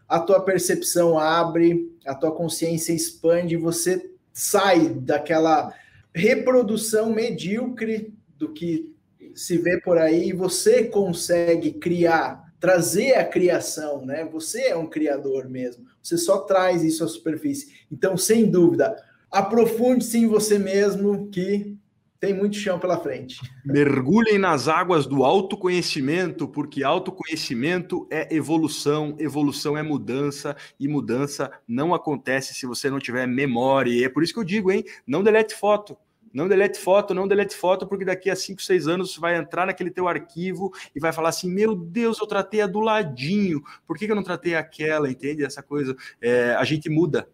a 0.08 0.18
tua 0.18 0.40
percepção 0.40 1.18
abre, 1.18 1.94
a 2.06 2.14
tua 2.14 2.32
consciência 2.32 2.92
expande, 2.92 3.56
você 3.56 4.10
sai 4.32 4.88
daquela 4.88 5.72
reprodução 6.14 7.12
medíocre 7.12 8.14
do 8.36 8.52
que 8.52 8.90
se 9.34 9.58
vê 9.58 9.80
por 9.80 9.98
aí, 9.98 10.32
você 10.32 10.84
consegue 10.84 11.72
criar, 11.72 12.52
trazer 12.58 13.14
a 13.14 13.24
criação, 13.24 14.04
né? 14.04 14.24
Você 14.32 14.62
é 14.62 14.76
um 14.76 14.86
criador 14.86 15.48
mesmo. 15.48 15.86
Você 16.02 16.16
só 16.16 16.38
traz 16.38 16.82
isso 16.82 17.04
à 17.04 17.08
superfície. 17.08 17.86
Então, 17.92 18.16
sem 18.16 18.50
dúvida, 18.50 18.96
aprofunde-se 19.30 20.18
em 20.18 20.26
você 20.26 20.58
mesmo 20.58 21.28
que 21.28 21.78
tem 22.20 22.34
muito 22.34 22.56
chão 22.56 22.78
pela 22.78 23.00
frente. 23.00 23.40
Mergulhem 23.64 24.38
nas 24.38 24.68
águas 24.68 25.06
do 25.06 25.24
autoconhecimento, 25.24 26.46
porque 26.46 26.84
autoconhecimento 26.84 28.06
é 28.10 28.32
evolução, 28.34 29.16
evolução 29.18 29.76
é 29.76 29.82
mudança, 29.82 30.54
e 30.78 30.86
mudança 30.86 31.50
não 31.66 31.94
acontece 31.94 32.52
se 32.52 32.66
você 32.66 32.90
não 32.90 32.98
tiver 32.98 33.26
memória. 33.26 33.90
E 33.90 34.04
é 34.04 34.08
por 34.08 34.22
isso 34.22 34.34
que 34.34 34.38
eu 34.38 34.44
digo, 34.44 34.70
hein? 34.70 34.84
Não 35.06 35.22
delete 35.22 35.54
foto. 35.54 35.96
Não 36.32 36.46
delete 36.46 36.78
foto, 36.78 37.12
não 37.12 37.26
delete 37.26 37.56
foto, 37.56 37.88
porque 37.88 38.04
daqui 38.04 38.30
a 38.30 38.36
5, 38.36 38.62
6 38.62 38.86
anos 38.86 39.12
você 39.12 39.20
vai 39.20 39.36
entrar 39.36 39.66
naquele 39.66 39.90
teu 39.90 40.06
arquivo 40.06 40.72
e 40.94 41.00
vai 41.00 41.12
falar 41.12 41.30
assim: 41.30 41.52
meu 41.52 41.74
Deus, 41.74 42.20
eu 42.20 42.26
tratei 42.26 42.60
a 42.60 42.68
do 42.68 42.78
ladinho, 42.78 43.60
por 43.84 43.98
que, 43.98 44.04
eu 44.04 44.14
não 44.14 44.22
tratei 44.22 44.54
aquela? 44.54 45.10
Entende? 45.10 45.44
Essa 45.44 45.60
coisa. 45.60 45.96
É, 46.20 46.54
a 46.54 46.62
gente 46.62 46.88
muda, 46.88 47.28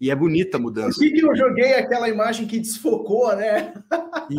e 0.00 0.10
é 0.10 0.14
bonita 0.14 0.56
a 0.56 0.60
mudança. 0.60 0.98
Por 0.98 1.00
que, 1.00 1.12
que 1.12 1.24
eu 1.24 1.36
joguei 1.36 1.74
aquela 1.74 2.08
imagem 2.08 2.46
que 2.46 2.58
desfocou, 2.58 3.34
né? 3.34 3.74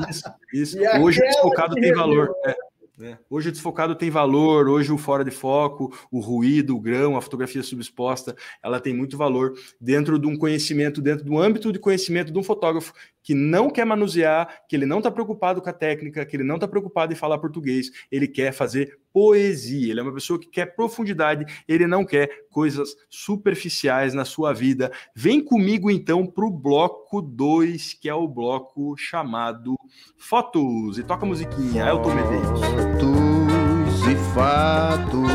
Isso, 0.09 0.23
isso. 0.53 0.77
Hoje 1.01 1.19
o 1.19 1.23
desfocado 1.23 1.75
tem 1.75 1.93
valor. 1.93 2.29
É. 2.45 2.55
É. 3.01 3.17
Hoje 3.29 3.47
o 3.47 3.51
desfocado 3.53 3.95
tem 3.95 4.09
valor, 4.09 4.67
hoje 4.67 4.91
o 4.91 4.97
fora 4.97 5.23
de 5.23 5.31
foco, 5.31 5.97
o 6.11 6.19
ruído, 6.19 6.75
o 6.75 6.81
grão, 6.81 7.15
a 7.15 7.21
fotografia 7.21 7.63
subexposta, 7.63 8.35
ela 8.61 8.77
tem 8.77 8.93
muito 8.93 9.15
valor 9.15 9.53
dentro 9.79 10.19
de 10.19 10.27
um 10.27 10.35
conhecimento, 10.35 11.01
dentro 11.01 11.23
do 11.23 11.39
âmbito 11.39 11.71
de 11.71 11.79
conhecimento 11.79 12.29
de 12.29 12.37
um 12.37 12.43
fotógrafo 12.43 12.91
que 13.23 13.33
não 13.33 13.69
quer 13.69 13.85
manusear, 13.85 14.63
que 14.67 14.75
ele 14.75 14.85
não 14.85 14.97
está 14.97 15.09
preocupado 15.09 15.61
com 15.61 15.69
a 15.69 15.73
técnica, 15.73 16.25
que 16.25 16.35
ele 16.35 16.43
não 16.43 16.55
está 16.55 16.67
preocupado 16.67 17.13
em 17.13 17.15
falar 17.15 17.37
português, 17.37 17.89
ele 18.11 18.27
quer 18.27 18.51
fazer 18.51 18.99
poesia, 19.13 19.91
ele 19.91 19.99
é 20.01 20.03
uma 20.03 20.13
pessoa 20.13 20.37
que 20.37 20.49
quer 20.49 20.75
profundidade, 20.75 21.45
ele 21.67 21.87
não 21.87 22.03
quer 22.03 22.29
coisas 22.49 22.95
superficiais 23.09 24.13
na 24.13 24.25
sua 24.25 24.53
vida. 24.53 24.91
Vem 25.15 25.43
comigo 25.43 25.89
então 25.89 26.25
para 26.25 26.45
o 26.45 26.51
bloco 26.51 27.21
2, 27.21 27.93
que 27.93 28.09
é 28.09 28.13
o 28.13 28.27
bloco 28.27 28.95
chamado 28.97 29.75
Fotos, 30.17 30.97
e 30.97 31.03
toca 31.03 31.25
a 31.25 31.27
musiquinha, 31.27 31.85
Elton 31.85 32.13
Medeiros. 32.13 32.59
Fotos 32.59 34.07
e 34.07 34.33
fatos, 34.33 35.31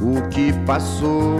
o 0.00 0.28
que 0.28 0.52
passou 0.66 1.38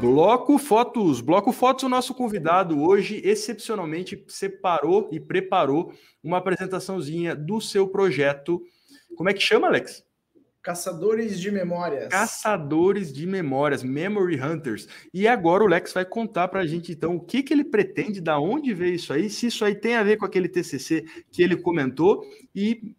Bloco 0.00 0.56
Fotos. 0.56 1.20
Bloco 1.20 1.52
Fotos, 1.52 1.84
o 1.84 1.88
nosso 1.88 2.14
convidado 2.14 2.80
hoje 2.80 3.20
excepcionalmente 3.24 4.24
separou 4.28 5.08
e 5.10 5.18
preparou 5.18 5.92
uma 6.22 6.38
apresentaçãozinha 6.38 7.34
do 7.34 7.60
seu 7.60 7.88
projeto. 7.88 8.62
Como 9.16 9.28
é 9.28 9.34
que 9.34 9.40
chama, 9.40 9.66
Alex? 9.66 10.05
Caçadores 10.66 11.38
de 11.38 11.48
Memórias. 11.48 12.08
Caçadores 12.08 13.12
de 13.12 13.24
Memórias, 13.24 13.84
Memory 13.84 14.42
Hunters. 14.42 14.88
E 15.14 15.28
agora 15.28 15.62
o 15.62 15.68
Lex 15.68 15.92
vai 15.92 16.04
contar 16.04 16.48
para 16.48 16.58
a 16.58 16.66
gente, 16.66 16.90
então, 16.90 17.14
o 17.14 17.20
que, 17.20 17.40
que 17.44 17.54
ele 17.54 17.62
pretende, 17.62 18.20
da 18.20 18.40
onde 18.40 18.74
veio 18.74 18.96
isso 18.96 19.12
aí, 19.12 19.30
se 19.30 19.46
isso 19.46 19.64
aí 19.64 19.76
tem 19.76 19.94
a 19.94 20.02
ver 20.02 20.16
com 20.16 20.26
aquele 20.26 20.48
TCC 20.48 21.04
que 21.30 21.40
ele 21.40 21.56
comentou 21.56 22.24
e 22.52 22.96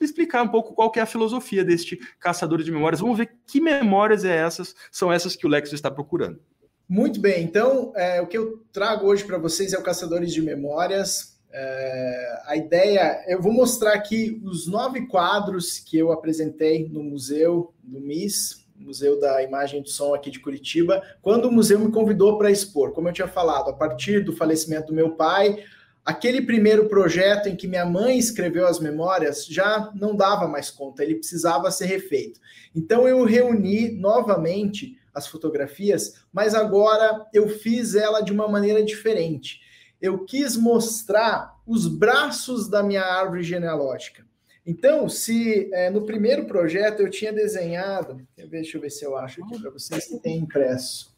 explicar 0.00 0.42
um 0.44 0.48
pouco 0.48 0.72
qual 0.72 0.90
que 0.90 0.98
é 0.98 1.02
a 1.02 1.06
filosofia 1.06 1.62
deste 1.62 1.98
caçador 2.18 2.62
de 2.62 2.72
memórias. 2.72 3.00
Vamos 3.00 3.18
ver 3.18 3.36
que 3.46 3.60
memórias 3.60 4.24
é 4.24 4.34
essas, 4.34 4.74
são 4.90 5.12
essas 5.12 5.36
que 5.36 5.46
o 5.46 5.50
Lex 5.50 5.74
está 5.74 5.90
procurando. 5.90 6.40
Muito 6.88 7.20
bem, 7.20 7.44
então 7.44 7.92
é, 7.94 8.22
o 8.22 8.26
que 8.26 8.38
eu 8.38 8.64
trago 8.72 9.06
hoje 9.06 9.24
para 9.24 9.36
vocês 9.36 9.74
é 9.74 9.78
o 9.78 9.82
Caçadores 9.82 10.32
de 10.32 10.40
Memórias. 10.40 11.35
É, 11.58 12.42
a 12.44 12.54
ideia, 12.54 13.24
eu 13.26 13.40
vou 13.40 13.50
mostrar 13.50 13.94
aqui 13.94 14.38
os 14.44 14.66
nove 14.66 15.06
quadros 15.06 15.78
que 15.78 15.96
eu 15.96 16.12
apresentei 16.12 16.86
no 16.86 17.02
museu 17.02 17.72
do 17.82 17.98
MIS, 17.98 18.66
Museu 18.78 19.18
da 19.18 19.42
Imagem 19.42 19.80
do 19.80 19.88
Som 19.88 20.14
aqui 20.14 20.30
de 20.30 20.38
Curitiba, 20.38 21.02
quando 21.22 21.46
o 21.46 21.50
museu 21.50 21.78
me 21.78 21.90
convidou 21.90 22.36
para 22.36 22.50
expor. 22.50 22.92
Como 22.92 23.08
eu 23.08 23.12
tinha 23.14 23.26
falado, 23.26 23.70
a 23.70 23.72
partir 23.72 24.22
do 24.22 24.36
falecimento 24.36 24.88
do 24.88 24.92
meu 24.92 25.12
pai, 25.12 25.64
aquele 26.04 26.42
primeiro 26.42 26.90
projeto 26.90 27.48
em 27.48 27.56
que 27.56 27.66
minha 27.66 27.86
mãe 27.86 28.18
escreveu 28.18 28.66
as 28.66 28.78
memórias 28.78 29.46
já 29.46 29.90
não 29.94 30.14
dava 30.14 30.46
mais 30.46 30.70
conta, 30.70 31.02
ele 31.02 31.14
precisava 31.14 31.70
ser 31.70 31.86
refeito. 31.86 32.38
Então 32.74 33.08
eu 33.08 33.24
reuni 33.24 33.92
novamente 33.92 34.98
as 35.14 35.26
fotografias, 35.26 36.16
mas 36.30 36.54
agora 36.54 37.26
eu 37.32 37.48
fiz 37.48 37.94
ela 37.94 38.20
de 38.20 38.30
uma 38.30 38.46
maneira 38.46 38.84
diferente. 38.84 39.64
Eu 40.06 40.20
quis 40.20 40.56
mostrar 40.56 41.56
os 41.66 41.88
braços 41.88 42.68
da 42.68 42.80
minha 42.80 43.02
árvore 43.02 43.42
genealógica. 43.42 44.24
Então, 44.64 45.08
se 45.08 45.68
é, 45.72 45.90
no 45.90 46.06
primeiro 46.06 46.44
projeto 46.44 47.00
eu 47.00 47.10
tinha 47.10 47.32
desenhado, 47.32 48.20
deixa 48.48 48.76
eu 48.76 48.80
ver 48.80 48.90
se 48.90 49.04
eu 49.04 49.16
acho 49.16 49.42
aqui 49.42 49.60
para 49.60 49.70
vocês 49.70 50.06
que 50.06 50.18
tem 50.20 50.38
impresso. 50.38 51.12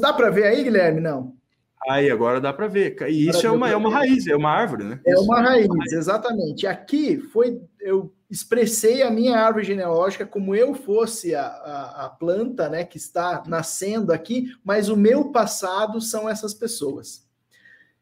Dá 0.00 0.12
para 0.12 0.30
ver 0.30 0.44
aí, 0.44 0.62
Guilherme? 0.62 1.00
Não. 1.00 1.34
Aí, 1.88 2.10
agora 2.10 2.40
dá 2.40 2.52
para 2.52 2.68
ver. 2.68 2.96
E 3.08 3.28
isso 3.28 3.44
é 3.44 3.50
uma, 3.50 3.68
é 3.70 3.76
uma 3.76 3.90
raiz, 3.90 4.26
é 4.28 4.36
uma 4.36 4.50
árvore, 4.50 4.84
né? 4.84 5.00
É 5.04 5.18
uma 5.18 5.40
raiz, 5.40 5.68
exatamente. 5.92 6.64
Aqui 6.64 7.18
foi, 7.18 7.60
eu 7.80 8.12
expressei 8.30 9.02
a 9.02 9.10
minha 9.10 9.36
árvore 9.36 9.64
genealógica 9.64 10.24
como 10.24 10.54
eu 10.54 10.74
fosse 10.74 11.34
a, 11.34 11.44
a, 11.44 12.06
a 12.06 12.08
planta, 12.08 12.68
né, 12.68 12.84
que 12.84 12.98
está 12.98 13.42
nascendo 13.46 14.12
aqui, 14.12 14.52
mas 14.62 14.88
o 14.88 14.96
meu 14.96 15.32
passado 15.32 16.00
são 16.00 16.28
essas 16.28 16.54
pessoas 16.54 17.27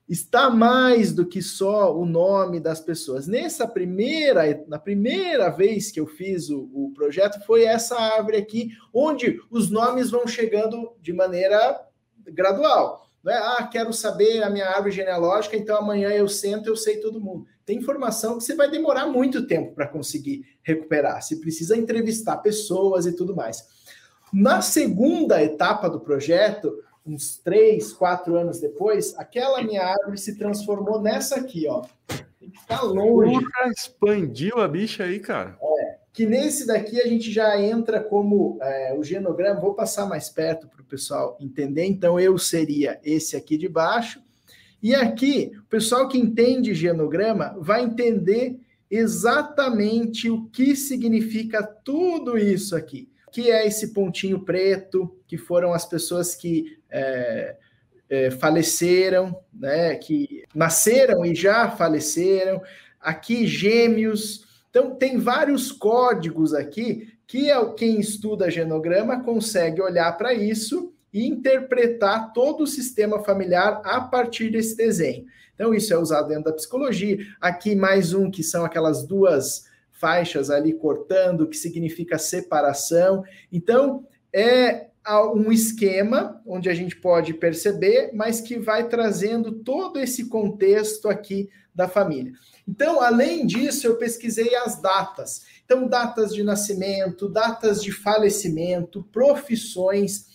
está 0.09 0.49
mais 0.49 1.13
do 1.13 1.27
que 1.27 1.43
só 1.43 1.97
o 1.97 2.07
nome 2.07 2.61
das 2.61 2.81
pessoas. 2.81 3.27
Nessa 3.27 3.67
primeira, 3.67 4.65
na 4.69 4.79
primeira 4.79 5.49
vez 5.49 5.91
que 5.91 5.99
eu 5.99 6.07
fiz 6.07 6.49
o, 6.49 6.71
o, 6.73 6.93
projeto, 6.95 7.45
foi 7.45 7.65
essa 7.65 7.97
árvore 7.97 8.37
aqui, 8.37 8.71
onde 8.95 9.41
os 9.51 9.71
nomes 9.71 10.11
vão 10.11 10.27
chegando 10.27 10.93
de 11.01 11.13
maneira 11.13 11.81
gradual. 12.27 13.07
Não 13.23 13.33
é, 13.33 13.37
ah, 13.37 13.69
quero 13.71 13.93
saber 13.93 14.45
a 14.45 14.51
minha 14.51 14.69
árvore 14.69 14.93
genealógica, 14.93 15.57
então 15.57 15.77
amanhã 15.77 16.11
eu 16.11 16.29
sento, 16.29 16.69
eu 16.69 16.77
sei 16.77 16.99
todo 16.99 17.21
mundo. 17.21 17.45
Tem 17.65 17.79
informação 17.79 18.39
que 18.39 18.45
você 18.45 18.55
vai 18.55 18.71
demorar 18.71 19.07
muito 19.07 19.49
tempo 19.49 19.75
para 19.75 19.89
conseguir 19.89 20.45
recuperar. 20.63 21.21
Você 21.21 21.35
precisa 21.35 21.77
entrevistar 21.77 22.37
pessoas 22.37 23.05
e 23.07 23.13
tudo 23.13 23.35
mais. 23.35 23.65
Na 24.33 24.61
segunda 24.61 25.43
etapa 25.43 25.89
do 25.89 25.99
projeto, 25.99 26.73
uns 27.07 27.39
três, 27.39 27.93
quatro 27.93 28.37
anos 28.37 28.59
depois, 28.59 29.15
aquela 29.17 29.63
minha 29.63 29.85
árvore 29.85 30.19
se 30.19 30.37
transformou 30.37 31.01
nessa 31.01 31.37
aqui, 31.37 31.67
ó. 31.69 31.83
Tem 32.39 32.51
que 32.51 32.59
ficar 32.59 32.83
longe. 32.83 33.33
Puta, 33.33 33.71
expandiu 33.71 34.59
a 34.59 34.67
bicha 34.69 35.05
aí, 35.05 35.21
cara. 35.21 35.57
É, 35.61 35.99
que 36.13 36.27
nesse 36.27 36.67
daqui 36.67 37.01
a 37.01 37.07
gente 37.07 37.31
já 37.31 37.61
entra 37.61 38.01
como 38.01 38.59
é, 38.61 38.95
o 38.99 39.05
genograma. 39.05 39.61
Vou 39.61 39.75
passar 39.75 40.07
mais 40.07 40.29
perto 40.29 40.67
para 40.69 40.83
o 40.83 40.85
pessoal 40.85 41.37
entender. 41.41 41.85
Então, 41.85 42.19
eu 42.19 42.37
seria 42.39 43.01
esse 43.05 43.37
aqui 43.37 43.57
de 43.57 43.69
baixo. 43.69 44.21
E 44.83 44.95
aqui, 44.95 45.53
o 45.59 45.69
pessoal 45.69 46.09
que 46.09 46.19
entende 46.19 46.75
genograma 46.75 47.57
vai 47.59 47.83
entender 47.83 48.59
exatamente 48.91 50.31
o 50.31 50.45
que 50.47 50.77
significa 50.77 51.63
tudo 51.63 52.39
isso 52.39 52.77
aqui 52.77 53.09
que 53.37 53.51
é 53.51 53.67
esse 53.67 53.89
pontinho 53.93 54.41
preto, 54.41 55.15
que 55.27 55.37
foram 55.37 55.75
as 55.75 55.85
pessoas 55.85 56.35
que 56.35 56.76
é, 56.91 57.57
é, 58.09 58.31
faleceram, 58.31 59.39
né, 59.53 59.95
que 59.97 60.45
nasceram 60.55 61.25
e 61.25 61.35
já 61.35 61.71
faleceram. 61.71 62.63
Aqui, 63.01 63.47
gêmeos. 63.47 64.47
Então, 64.71 64.95
tem 64.95 65.19
vários 65.19 65.73
códigos 65.73 66.53
aqui 66.55 67.13
que 67.27 67.51
é 67.51 67.73
quem 67.75 67.99
estuda 67.99 68.51
genograma 68.51 69.23
consegue 69.23 69.83
olhar 69.83 70.17
para 70.17 70.33
isso 70.33 70.93
e 71.13 71.27
interpretar 71.27 72.33
todo 72.33 72.63
o 72.63 72.67
sistema 72.67 73.23
familiar 73.25 73.81
a 73.85 74.01
partir 74.01 74.51
desse 74.51 74.77
desenho. 74.77 75.27
Então, 75.55 75.75
isso 75.75 75.93
é 75.93 75.99
usado 75.99 76.29
dentro 76.29 76.45
da 76.45 76.53
psicologia. 76.53 77.19
Aqui, 77.41 77.75
mais 77.75 78.13
um, 78.13 78.31
que 78.31 78.43
são 78.43 78.65
aquelas 78.65 79.05
duas 79.05 79.65
faixas 79.91 80.51
ali 80.51 80.75
cortando, 80.75 81.49
que 81.49 81.57
significa 81.57 82.19
separação. 82.19 83.25
Então, 83.51 84.07
é 84.33 84.89
um 85.35 85.53
esquema 85.53 86.43
onde 86.45 86.69
a 86.69 86.75
gente 86.75 86.97
pode 86.97 87.35
perceber, 87.35 88.11
mas 88.13 88.41
que 88.41 88.59
vai 88.59 88.89
trazendo 88.89 89.53
todo 89.53 90.01
esse 90.01 90.29
contexto 90.29 91.09
aqui 91.09 91.49
da 91.75 91.87
família. 91.89 92.33
Então, 92.67 93.01
além 93.01 93.47
disso, 93.47 93.87
eu 93.87 93.97
pesquisei 93.97 94.55
as 94.57 94.81
datas. 94.81 95.45
Então, 95.65 95.87
datas 95.87 96.35
de 96.35 96.43
nascimento, 96.43 97.29
datas 97.29 97.83
de 97.83 97.93
falecimento, 97.93 99.05
profissões, 99.13 100.27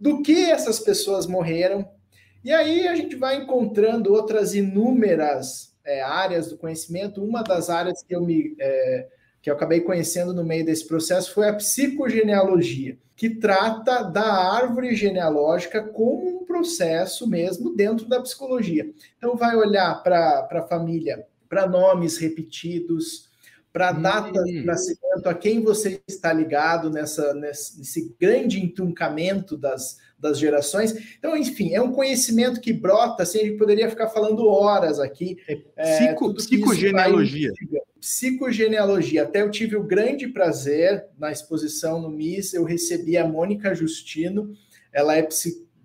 do 0.00 0.22
que 0.22 0.50
essas 0.50 0.80
pessoas 0.80 1.26
morreram. 1.26 1.88
E 2.44 2.52
aí 2.52 2.88
a 2.88 2.94
gente 2.94 3.16
vai 3.16 3.36
encontrando 3.36 4.12
outras 4.12 4.54
inúmeras 4.54 5.74
é, 5.84 6.02
áreas 6.02 6.48
do 6.48 6.56
conhecimento. 6.56 7.22
Uma 7.22 7.42
das 7.42 7.68
áreas 7.68 8.02
que 8.02 8.14
eu 8.14 8.22
me 8.22 8.56
é, 8.60 9.08
que 9.48 9.50
eu 9.50 9.56
acabei 9.56 9.80
conhecendo 9.80 10.34
no 10.34 10.44
meio 10.44 10.62
desse 10.62 10.86
processo 10.86 11.32
foi 11.32 11.48
a 11.48 11.54
psicogenealogia, 11.54 12.98
que 13.16 13.30
trata 13.30 14.02
da 14.02 14.52
árvore 14.52 14.94
genealógica 14.94 15.82
como 15.82 16.42
um 16.42 16.44
processo 16.44 17.26
mesmo 17.26 17.74
dentro 17.74 18.06
da 18.06 18.20
psicologia. 18.20 18.90
Então, 19.16 19.36
vai 19.36 19.56
olhar 19.56 20.02
para 20.02 20.46
a 20.50 20.66
família, 20.68 21.26
para 21.48 21.66
nomes 21.66 22.18
repetidos, 22.18 23.28
para 23.72 23.92
data 23.92 24.42
de 24.44 24.64
nascimento, 24.64 25.26
a 25.26 25.34
quem 25.34 25.62
você 25.62 25.98
está 26.06 26.30
ligado 26.30 26.90
nessa, 26.90 27.32
nesse 27.32 28.14
grande 28.20 28.60
entroncamento 28.60 29.56
das, 29.56 29.98
das 30.18 30.38
gerações. 30.38 31.16
Então, 31.18 31.34
enfim, 31.36 31.72
é 31.74 31.80
um 31.80 31.92
conhecimento 31.92 32.60
que 32.60 32.72
brota, 32.72 33.22
assim, 33.22 33.38
a 33.38 33.44
gente 33.44 33.56
poderia 33.56 33.88
ficar 33.88 34.08
falando 34.08 34.46
horas 34.46 35.00
aqui. 35.00 35.38
É, 35.48 35.54
Psico, 35.96 36.34
psicogenealogia. 36.34 37.52
Psicogenealogia. 38.00 39.24
Até 39.24 39.42
eu 39.42 39.50
tive 39.50 39.76
o 39.76 39.82
grande 39.82 40.28
prazer, 40.28 41.06
na 41.18 41.32
exposição 41.32 42.00
no 42.00 42.10
MIS, 42.10 42.54
eu 42.54 42.64
recebi 42.64 43.16
a 43.16 43.26
Mônica 43.26 43.74
Justino, 43.74 44.52
ela 44.92 45.16
é 45.16 45.26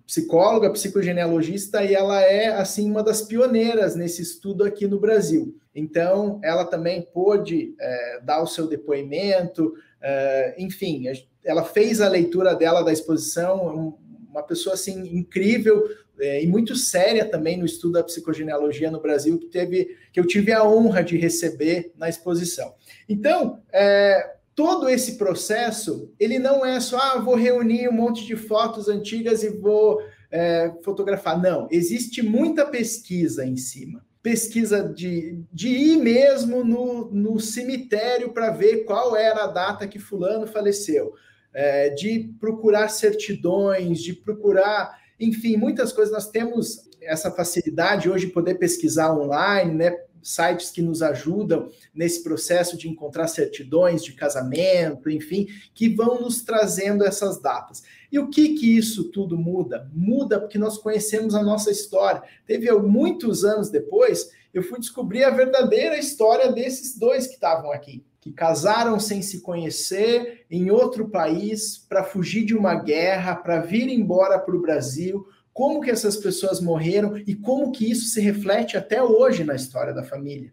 psicóloga, 0.06 0.70
psicogenealogista, 0.70 1.82
e 1.84 1.94
ela 1.94 2.20
é, 2.22 2.48
assim, 2.48 2.90
uma 2.90 3.02
das 3.02 3.22
pioneiras 3.22 3.96
nesse 3.96 4.22
estudo 4.22 4.64
aqui 4.64 4.86
no 4.86 5.00
Brasil. 5.00 5.56
Então, 5.74 6.40
ela 6.42 6.64
também 6.64 7.02
pôde 7.02 7.74
é, 7.80 8.20
dar 8.22 8.42
o 8.42 8.46
seu 8.46 8.68
depoimento, 8.68 9.74
é, 10.00 10.54
enfim, 10.58 11.04
ela 11.44 11.64
fez 11.64 12.00
a 12.00 12.08
leitura 12.08 12.54
dela 12.54 12.82
da 12.82 12.92
exposição, 12.92 13.98
uma 14.30 14.42
pessoa 14.42 14.74
assim 14.74 15.16
incrível 15.16 15.88
é, 16.20 16.42
e 16.42 16.46
muito 16.46 16.76
séria 16.76 17.24
também 17.24 17.56
no 17.56 17.64
estudo 17.64 17.94
da 17.94 18.04
psicogenealogia 18.04 18.90
no 18.90 19.00
Brasil 19.00 19.38
que 19.38 19.46
teve 19.46 19.96
que 20.12 20.20
eu 20.20 20.26
tive 20.26 20.52
a 20.52 20.64
honra 20.64 21.02
de 21.02 21.16
receber 21.16 21.92
na 21.96 22.08
exposição. 22.08 22.74
Então, 23.08 23.60
é, 23.72 24.36
todo 24.54 24.88
esse 24.88 25.16
processo 25.16 26.12
ele 26.18 26.38
não 26.38 26.64
é 26.64 26.78
só 26.80 26.98
ah, 26.98 27.18
vou 27.18 27.34
reunir 27.34 27.88
um 27.88 27.92
monte 27.92 28.24
de 28.24 28.36
fotos 28.36 28.88
antigas 28.88 29.42
e 29.42 29.50
vou 29.50 30.00
é, 30.30 30.72
fotografar. 30.82 31.40
Não, 31.40 31.68
existe 31.70 32.22
muita 32.22 32.66
pesquisa 32.66 33.44
em 33.44 33.56
cima. 33.56 34.04
Pesquisa 34.22 34.82
de, 34.82 35.42
de 35.52 35.68
ir 35.68 35.96
mesmo 35.98 36.64
no, 36.64 37.10
no 37.10 37.38
cemitério 37.38 38.32
para 38.32 38.50
ver 38.50 38.84
qual 38.84 39.14
era 39.14 39.44
a 39.44 39.48
data 39.48 39.86
que 39.86 39.98
fulano 39.98 40.46
faleceu 40.46 41.12
é, 41.54 41.90
de 41.90 42.34
procurar 42.40 42.88
certidões, 42.88 44.00
de 44.00 44.12
procurar, 44.12 44.98
enfim, 45.24 45.56
muitas 45.56 45.92
coisas. 45.92 46.12
Nós 46.12 46.30
temos 46.30 46.88
essa 47.00 47.30
facilidade 47.30 48.08
hoje 48.08 48.26
de 48.26 48.32
poder 48.32 48.54
pesquisar 48.54 49.14
online, 49.14 49.74
né? 49.74 49.96
Sites 50.22 50.70
que 50.70 50.80
nos 50.80 51.02
ajudam 51.02 51.68
nesse 51.94 52.22
processo 52.22 52.78
de 52.78 52.88
encontrar 52.88 53.28
certidões 53.28 54.02
de 54.02 54.14
casamento, 54.14 55.10
enfim, 55.10 55.46
que 55.74 55.90
vão 55.90 56.22
nos 56.22 56.42
trazendo 56.42 57.04
essas 57.04 57.38
datas. 57.42 57.82
E 58.10 58.18
o 58.18 58.30
que 58.30 58.54
que 58.54 58.74
isso 58.74 59.10
tudo 59.10 59.36
muda? 59.36 59.90
Muda 59.92 60.40
porque 60.40 60.56
nós 60.56 60.78
conhecemos 60.78 61.34
a 61.34 61.42
nossa 61.42 61.70
história. 61.70 62.22
Teve 62.46 62.72
muitos 62.72 63.44
anos 63.44 63.68
depois, 63.68 64.30
eu 64.54 64.62
fui 64.62 64.78
descobrir 64.78 65.24
a 65.24 65.30
verdadeira 65.30 65.98
história 65.98 66.50
desses 66.50 66.98
dois 66.98 67.26
que 67.26 67.34
estavam 67.34 67.70
aqui 67.70 68.02
que 68.24 68.32
casaram 68.32 68.98
sem 68.98 69.20
se 69.20 69.42
conhecer 69.42 70.46
em 70.50 70.70
outro 70.70 71.10
país 71.10 71.76
para 71.76 72.02
fugir 72.02 72.46
de 72.46 72.56
uma 72.56 72.74
guerra, 72.74 73.36
para 73.36 73.60
vir 73.60 73.86
embora 73.90 74.38
para 74.38 74.56
o 74.56 74.62
Brasil, 74.62 75.26
como 75.52 75.82
que 75.82 75.90
essas 75.90 76.16
pessoas 76.16 76.58
morreram 76.58 77.18
e 77.18 77.34
como 77.34 77.70
que 77.70 77.90
isso 77.90 78.06
se 78.06 78.22
reflete 78.22 78.78
até 78.78 79.02
hoje 79.02 79.44
na 79.44 79.54
história 79.54 79.92
da 79.92 80.02
família. 80.02 80.50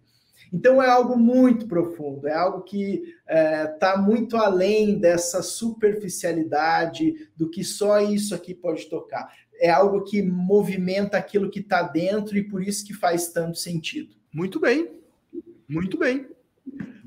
Então 0.51 0.83
é 0.83 0.89
algo 0.89 1.17
muito 1.17 1.65
profundo, 1.65 2.27
é 2.27 2.33
algo 2.33 2.63
que 2.63 3.03
está 3.21 3.33
é, 3.33 3.67
tá 3.67 3.97
muito 3.97 4.35
além 4.35 4.99
dessa 4.99 5.41
superficialidade 5.41 7.29
do 7.37 7.49
que 7.49 7.63
só 7.63 8.01
isso 8.01 8.35
aqui 8.35 8.53
pode 8.53 8.89
tocar. 8.89 9.31
É 9.61 9.69
algo 9.69 10.03
que 10.03 10.21
movimenta 10.21 11.17
aquilo 11.17 11.49
que 11.49 11.61
está 11.61 11.83
dentro 11.83 12.37
e 12.37 12.43
por 12.43 12.61
isso 12.61 12.85
que 12.85 12.93
faz 12.93 13.29
tanto 13.29 13.57
sentido. 13.57 14.13
Muito 14.33 14.59
bem, 14.59 14.91
muito 15.69 15.97
bem. 15.97 16.27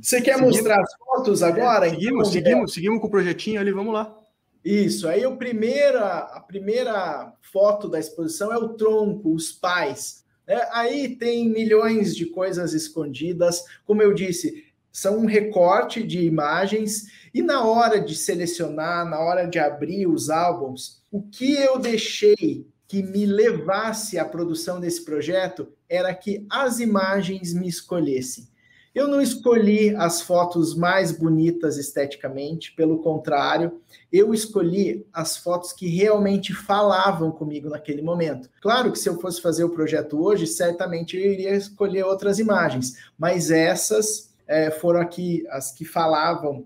Você 0.05 0.21
quer 0.21 0.35
seguimos, 0.35 0.57
mostrar 0.57 0.83
as 0.83 0.95
fotos 0.99 1.43
agora? 1.43 1.89
Seguimos, 1.89 2.29
então, 2.29 2.33
seguimos, 2.33 2.71
é. 2.71 2.75
seguimos 2.75 3.01
com 3.01 3.07
o 3.07 3.11
projetinho 3.11 3.59
ali, 3.59 3.73
vamos 3.73 3.95
lá. 3.95 4.15
Isso. 4.63 5.09
Aí 5.09 5.25
o 5.25 5.39
primeira, 5.39 6.19
a 6.19 6.41
primeira 6.41 7.33
foto 7.41 7.89
da 7.89 7.99
exposição 7.99 8.53
é 8.53 8.59
o 8.59 8.75
tronco, 8.75 9.35
os 9.35 9.51
pais. 9.51 10.23
Né? 10.47 10.61
Aí 10.73 11.17
tem 11.17 11.49
milhões 11.49 12.15
de 12.15 12.27
coisas 12.27 12.75
escondidas. 12.75 13.65
Como 13.87 14.03
eu 14.03 14.13
disse, 14.13 14.67
são 14.93 15.21
um 15.21 15.25
recorte 15.25 16.03
de 16.03 16.21
imagens 16.21 17.07
e 17.33 17.41
na 17.41 17.65
hora 17.65 17.99
de 17.99 18.15
selecionar, 18.15 19.09
na 19.09 19.19
hora 19.21 19.47
de 19.47 19.59
abrir 19.59 20.07
os 20.07 20.29
álbuns, 20.29 21.03
o 21.11 21.23
que 21.23 21.55
eu 21.55 21.79
deixei 21.79 22.67
que 22.87 23.03
me 23.03 23.25
levasse 23.25 24.19
à 24.19 24.25
produção 24.27 24.79
desse 24.79 25.03
projeto 25.03 25.67
era 25.89 26.15
que 26.15 26.47
as 26.51 26.79
imagens 26.79 27.55
me 27.55 27.67
escolhessem. 27.67 28.53
Eu 28.95 29.09
não 29.09 29.21
escolhi 29.21 29.93
as 29.97 30.21
fotos 30.21 30.77
mais 30.77 31.11
bonitas 31.11 31.77
esteticamente, 31.77 32.73
pelo 32.77 32.99
contrário, 33.03 33.81
eu 34.13 34.33
escolhi 34.33 35.05
as 35.13 35.37
fotos 35.37 35.73
que 35.73 35.89
realmente 35.89 36.55
falavam 36.55 37.33
comigo 37.33 37.69
naquele 37.69 38.03
momento. 38.03 38.49
Claro 38.61 38.93
que 38.93 38.99
se 39.01 39.09
eu 39.09 39.21
fosse 39.21 39.43
fazer 39.43 39.65
o 39.65 39.71
projeto 39.71 40.23
hoje, 40.23 40.47
certamente 40.47 41.17
eu 41.17 41.33
iria 41.33 41.57
escolher 41.57 42.05
outras 42.05 42.39
imagens, 42.39 42.97
mas 43.19 43.51
essas 43.51 44.33
é, 44.47 44.71
foram 44.71 45.01
aqui 45.01 45.45
as 45.51 45.73
que 45.73 45.85
falavam 45.85 46.65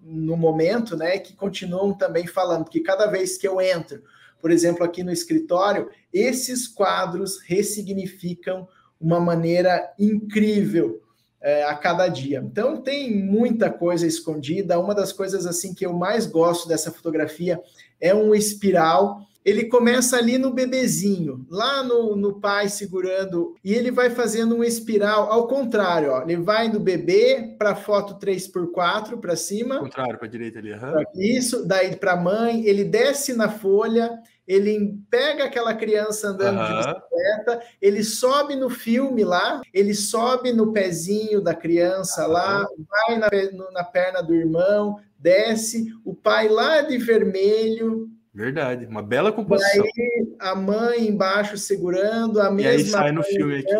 no 0.00 0.36
momento, 0.36 0.96
né, 0.96 1.18
que 1.18 1.34
continuam 1.34 1.92
também 1.92 2.26
falando, 2.26 2.64
porque 2.64 2.80
cada 2.80 3.06
vez 3.06 3.36
que 3.36 3.48
eu 3.48 3.60
entro, 3.60 4.00
por 4.40 4.52
exemplo, 4.52 4.84
aqui 4.84 5.02
no 5.02 5.10
escritório, 5.10 5.90
esses 6.12 6.68
quadros 6.68 7.40
ressignificam 7.40 8.68
uma 9.00 9.18
maneira 9.18 9.92
incrível 9.98 11.02
é, 11.40 11.64
a 11.64 11.74
cada 11.74 12.08
dia. 12.08 12.42
Então 12.44 12.80
tem 12.80 13.14
muita 13.14 13.70
coisa 13.70 14.06
escondida. 14.06 14.78
Uma 14.78 14.94
das 14.94 15.12
coisas 15.12 15.46
assim 15.46 15.74
que 15.74 15.86
eu 15.86 15.92
mais 15.92 16.26
gosto 16.26 16.68
dessa 16.68 16.90
fotografia 16.90 17.60
é 18.00 18.14
um 18.14 18.34
espiral. 18.34 19.20
Ele 19.44 19.64
começa 19.64 20.16
ali 20.16 20.36
no 20.36 20.52
bebezinho, 20.52 21.46
lá 21.48 21.82
no, 21.82 22.14
no 22.14 22.38
pai 22.38 22.68
segurando, 22.68 23.54
e 23.64 23.72
ele 23.72 23.90
vai 23.90 24.10
fazendo 24.10 24.56
um 24.56 24.64
espiral 24.64 25.32
ao 25.32 25.46
contrário, 25.46 26.10
ó. 26.10 26.22
Ele 26.22 26.36
vai 26.36 26.68
do 26.68 26.78
bebê 26.78 27.54
para 27.56 27.70
a 27.70 27.74
foto 27.76 28.18
3x4 28.18 29.18
para 29.18 29.36
cima. 29.36 29.78
Contrário, 29.78 30.18
para 30.18 30.26
a 30.26 30.30
direita 30.30 30.58
ali. 30.58 30.72
Uhum. 30.72 31.04
Isso, 31.16 31.66
daí 31.66 31.96
para 31.96 32.12
a 32.12 32.16
mãe, 32.16 32.66
ele 32.66 32.84
desce 32.84 33.32
na 33.32 33.48
folha, 33.48 34.18
ele 34.48 34.98
pega 35.10 35.44
aquela 35.44 35.74
criança 35.74 36.28
andando 36.28 36.58
uhum. 36.58 36.66
de 36.66 36.76
bicicleta, 36.76 37.62
ele 37.80 38.02
sobe 38.02 38.56
no 38.56 38.70
filme 38.70 39.22
lá, 39.22 39.60
ele 39.74 39.94
sobe 39.94 40.54
no 40.54 40.72
pezinho 40.72 41.42
da 41.42 41.54
criança 41.54 42.26
uhum. 42.26 42.32
lá, 42.32 42.66
vai 42.88 43.18
na, 43.18 43.28
na 43.72 43.84
perna 43.84 44.22
do 44.22 44.34
irmão, 44.34 44.98
desce, 45.18 45.92
o 46.02 46.14
pai 46.14 46.48
lá 46.48 46.80
de 46.80 46.96
vermelho, 46.96 48.10
Verdade, 48.32 48.86
uma 48.86 49.02
bela 49.02 49.32
composição. 49.32 49.84
E 49.84 50.00
aí 50.00 50.36
a 50.38 50.54
mãe 50.54 51.08
embaixo 51.08 51.56
segurando, 51.58 52.40
a 52.40 52.48
mesma. 52.48 52.70
E 52.70 52.74
aí 52.76 52.84
sai 52.84 53.10
no 53.10 53.24
filme 53.24 53.58
aqui. 53.58 53.74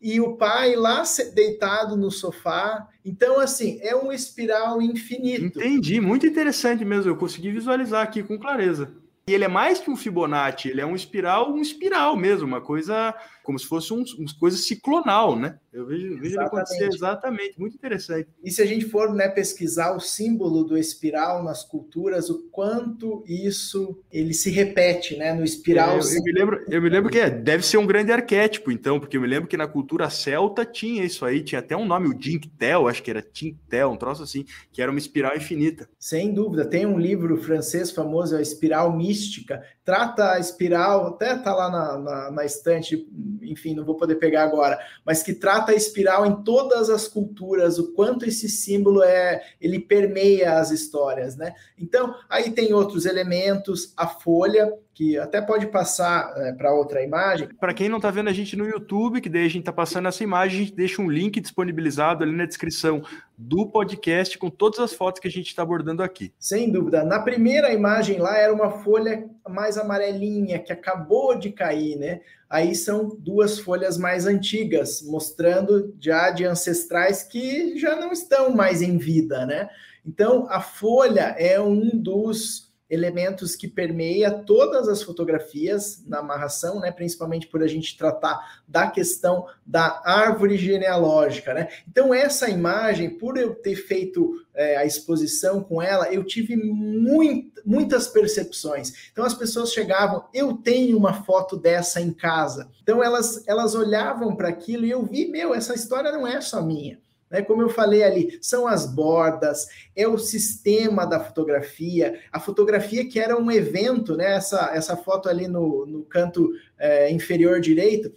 E 0.00 0.20
o 0.20 0.36
pai 0.36 0.76
lá 0.76 1.02
deitado 1.34 1.96
no 1.96 2.08
sofá. 2.08 2.86
Então, 3.04 3.40
assim, 3.40 3.80
é 3.82 3.96
um 3.96 4.12
espiral 4.12 4.80
infinito. 4.80 5.58
Entendi, 5.58 6.00
muito 6.00 6.24
interessante 6.24 6.84
mesmo. 6.84 7.10
Eu 7.10 7.16
consegui 7.16 7.50
visualizar 7.50 8.04
aqui 8.04 8.22
com 8.22 8.38
clareza. 8.38 8.94
E 9.28 9.34
ele 9.34 9.42
é 9.42 9.48
mais 9.48 9.80
que 9.80 9.90
um 9.90 9.96
Fibonacci, 9.96 10.68
ele 10.68 10.80
é 10.80 10.86
um 10.86 10.94
espiral, 10.94 11.50
um 11.50 11.60
espiral 11.60 12.14
mesmo, 12.14 12.46
uma 12.46 12.60
coisa 12.60 13.12
como 13.46 13.60
se 13.60 13.66
fosse 13.66 13.94
um, 13.94 14.02
uma 14.18 14.38
coisa 14.40 14.56
ciclonal, 14.56 15.38
né? 15.38 15.56
Eu 15.72 15.86
vejo, 15.86 16.18
vejo 16.18 16.34
ele 16.34 16.44
acontecer 16.44 16.88
exatamente, 16.92 17.60
muito 17.60 17.76
interessante. 17.76 18.28
E 18.42 18.50
se 18.50 18.60
a 18.60 18.66
gente 18.66 18.86
for 18.86 19.14
né, 19.14 19.28
pesquisar 19.28 19.94
o 19.94 20.00
símbolo 20.00 20.64
do 20.64 20.76
espiral 20.76 21.44
nas 21.44 21.62
culturas, 21.62 22.28
o 22.28 22.48
quanto 22.50 23.22
isso 23.24 24.02
ele 24.10 24.34
se 24.34 24.50
repete, 24.50 25.16
né? 25.16 25.32
No 25.32 25.44
espiral. 25.44 25.90
É, 25.90 26.00
eu, 26.00 26.16
eu, 26.16 26.22
me 26.24 26.32
lembro, 26.32 26.64
eu 26.68 26.82
me 26.82 26.88
lembro 26.88 27.08
que 27.08 27.20
é, 27.20 27.30
deve 27.30 27.64
ser 27.64 27.76
um 27.76 27.86
grande 27.86 28.10
arquétipo, 28.10 28.72
então, 28.72 28.98
porque 28.98 29.16
eu 29.16 29.20
me 29.20 29.28
lembro 29.28 29.48
que 29.48 29.56
na 29.56 29.68
cultura 29.68 30.10
celta 30.10 30.64
tinha 30.64 31.04
isso 31.04 31.24
aí, 31.24 31.40
tinha 31.44 31.60
até 31.60 31.76
um 31.76 31.86
nome, 31.86 32.08
o 32.08 32.14
Dinktel, 32.14 32.88
acho 32.88 33.00
que 33.00 33.10
era 33.10 33.22
Tintel, 33.22 33.92
um 33.92 33.96
troço 33.96 34.24
assim, 34.24 34.44
que 34.72 34.82
era 34.82 34.90
uma 34.90 34.98
espiral 34.98 35.36
infinita. 35.36 35.88
Sem 36.00 36.34
dúvida, 36.34 36.64
tem 36.64 36.84
um 36.84 36.98
livro 36.98 37.36
francês 37.36 37.92
famoso, 37.92 38.34
a 38.34 38.42
Espiral 38.42 38.96
Mística, 38.96 39.62
trata 39.84 40.32
a 40.32 40.40
espiral, 40.40 41.06
até 41.06 41.36
tá 41.36 41.54
lá 41.54 41.70
na, 41.70 41.98
na, 41.98 42.30
na 42.32 42.44
estante, 42.44 43.06
enfim, 43.42 43.74
não 43.74 43.84
vou 43.84 43.96
poder 43.96 44.16
pegar 44.16 44.44
agora, 44.44 44.78
mas 45.04 45.22
que 45.22 45.34
trata 45.34 45.72
a 45.72 45.74
espiral 45.74 46.26
em 46.26 46.42
todas 46.42 46.90
as 46.90 47.08
culturas, 47.08 47.78
o 47.78 47.92
quanto 47.92 48.24
esse 48.24 48.48
símbolo 48.48 49.02
é, 49.02 49.42
ele 49.60 49.78
permeia 49.78 50.58
as 50.58 50.70
histórias, 50.70 51.36
né? 51.36 51.54
Então, 51.78 52.14
aí 52.28 52.50
tem 52.50 52.72
outros 52.72 53.06
elementos, 53.06 53.92
a 53.96 54.06
folha, 54.06 54.72
que 54.96 55.18
até 55.18 55.42
pode 55.42 55.66
passar 55.66 56.32
é, 56.38 56.54
para 56.54 56.72
outra 56.72 57.02
imagem. 57.02 57.48
Para 57.60 57.74
quem 57.74 57.86
não 57.86 57.98
está 57.98 58.10
vendo 58.10 58.30
a 58.30 58.32
gente 58.32 58.56
no 58.56 58.66
YouTube, 58.66 59.20
que 59.20 59.28
daí 59.28 59.44
a 59.44 59.48
gente 59.48 59.58
está 59.58 59.72
passando 59.72 60.08
essa 60.08 60.24
imagem, 60.24 60.56
a 60.56 60.64
gente 60.64 60.74
deixa 60.74 61.02
um 61.02 61.10
link 61.10 61.38
disponibilizado 61.38 62.24
ali 62.24 62.34
na 62.34 62.46
descrição 62.46 63.02
do 63.36 63.66
podcast 63.66 64.38
com 64.38 64.48
todas 64.48 64.80
as 64.80 64.94
fotos 64.94 65.20
que 65.20 65.28
a 65.28 65.30
gente 65.30 65.48
está 65.48 65.60
abordando 65.60 66.02
aqui. 66.02 66.32
Sem 66.38 66.72
dúvida. 66.72 67.04
Na 67.04 67.18
primeira 67.18 67.74
imagem 67.74 68.16
lá 68.16 68.38
era 68.38 68.54
uma 68.54 68.70
folha 68.70 69.28
mais 69.46 69.76
amarelinha 69.76 70.58
que 70.58 70.72
acabou 70.72 71.38
de 71.38 71.52
cair, 71.52 71.98
né? 71.98 72.22
Aí 72.48 72.74
são 72.74 73.06
duas 73.18 73.58
folhas 73.58 73.98
mais 73.98 74.26
antigas, 74.26 75.02
mostrando 75.02 75.94
já 76.00 76.30
de 76.30 76.46
ancestrais 76.46 77.22
que 77.22 77.76
já 77.76 77.96
não 77.96 78.12
estão 78.12 78.56
mais 78.56 78.80
em 78.80 78.96
vida, 78.96 79.44
né? 79.44 79.68
Então 80.06 80.46
a 80.48 80.62
folha 80.62 81.34
é 81.38 81.60
um 81.60 81.90
dos 82.00 82.65
elementos 82.88 83.56
que 83.56 83.66
permeia 83.66 84.30
todas 84.30 84.88
as 84.88 85.02
fotografias 85.02 86.02
na 86.06 86.18
amarração, 86.18 86.80
né, 86.80 86.92
principalmente 86.92 87.48
por 87.48 87.62
a 87.62 87.66
gente 87.66 87.96
tratar 87.96 88.62
da 88.66 88.88
questão 88.88 89.46
da 89.64 90.00
árvore 90.04 90.56
genealógica, 90.56 91.52
né? 91.52 91.68
Então 91.88 92.14
essa 92.14 92.48
imagem, 92.48 93.10
por 93.10 93.36
eu 93.36 93.54
ter 93.54 93.74
feito 93.74 94.44
é, 94.54 94.76
a 94.76 94.84
exposição 94.84 95.62
com 95.62 95.82
ela, 95.82 96.12
eu 96.12 96.22
tive 96.22 96.56
muito, 96.56 97.60
muitas 97.64 98.06
percepções. 98.06 99.10
Então 99.10 99.24
as 99.24 99.34
pessoas 99.34 99.72
chegavam, 99.72 100.24
eu 100.32 100.54
tenho 100.54 100.96
uma 100.96 101.24
foto 101.24 101.56
dessa 101.56 102.00
em 102.00 102.12
casa. 102.12 102.70
Então 102.82 103.02
elas 103.02 103.46
elas 103.48 103.74
olhavam 103.74 104.36
para 104.36 104.48
aquilo 104.48 104.84
e 104.84 104.90
eu 104.90 105.04
vi, 105.04 105.26
meu, 105.26 105.54
essa 105.54 105.74
história 105.74 106.12
não 106.12 106.26
é 106.26 106.40
só 106.40 106.62
minha. 106.62 106.98
Né? 107.30 107.42
Como 107.42 107.62
eu 107.62 107.68
falei 107.68 108.02
ali, 108.02 108.38
são 108.40 108.66
as 108.66 108.86
bordas, 108.86 109.66
é 109.94 110.06
o 110.06 110.18
sistema 110.18 111.04
da 111.04 111.20
fotografia, 111.20 112.20
a 112.32 112.40
fotografia 112.40 113.08
que 113.08 113.18
era 113.18 113.36
um 113.36 113.50
evento, 113.50 114.16
né? 114.16 114.34
essa, 114.34 114.70
essa 114.72 114.96
foto 114.96 115.28
ali 115.28 115.48
no, 115.48 115.86
no 115.86 116.04
canto 116.04 116.50
é, 116.78 117.10
inferior 117.10 117.60
direito, 117.60 118.12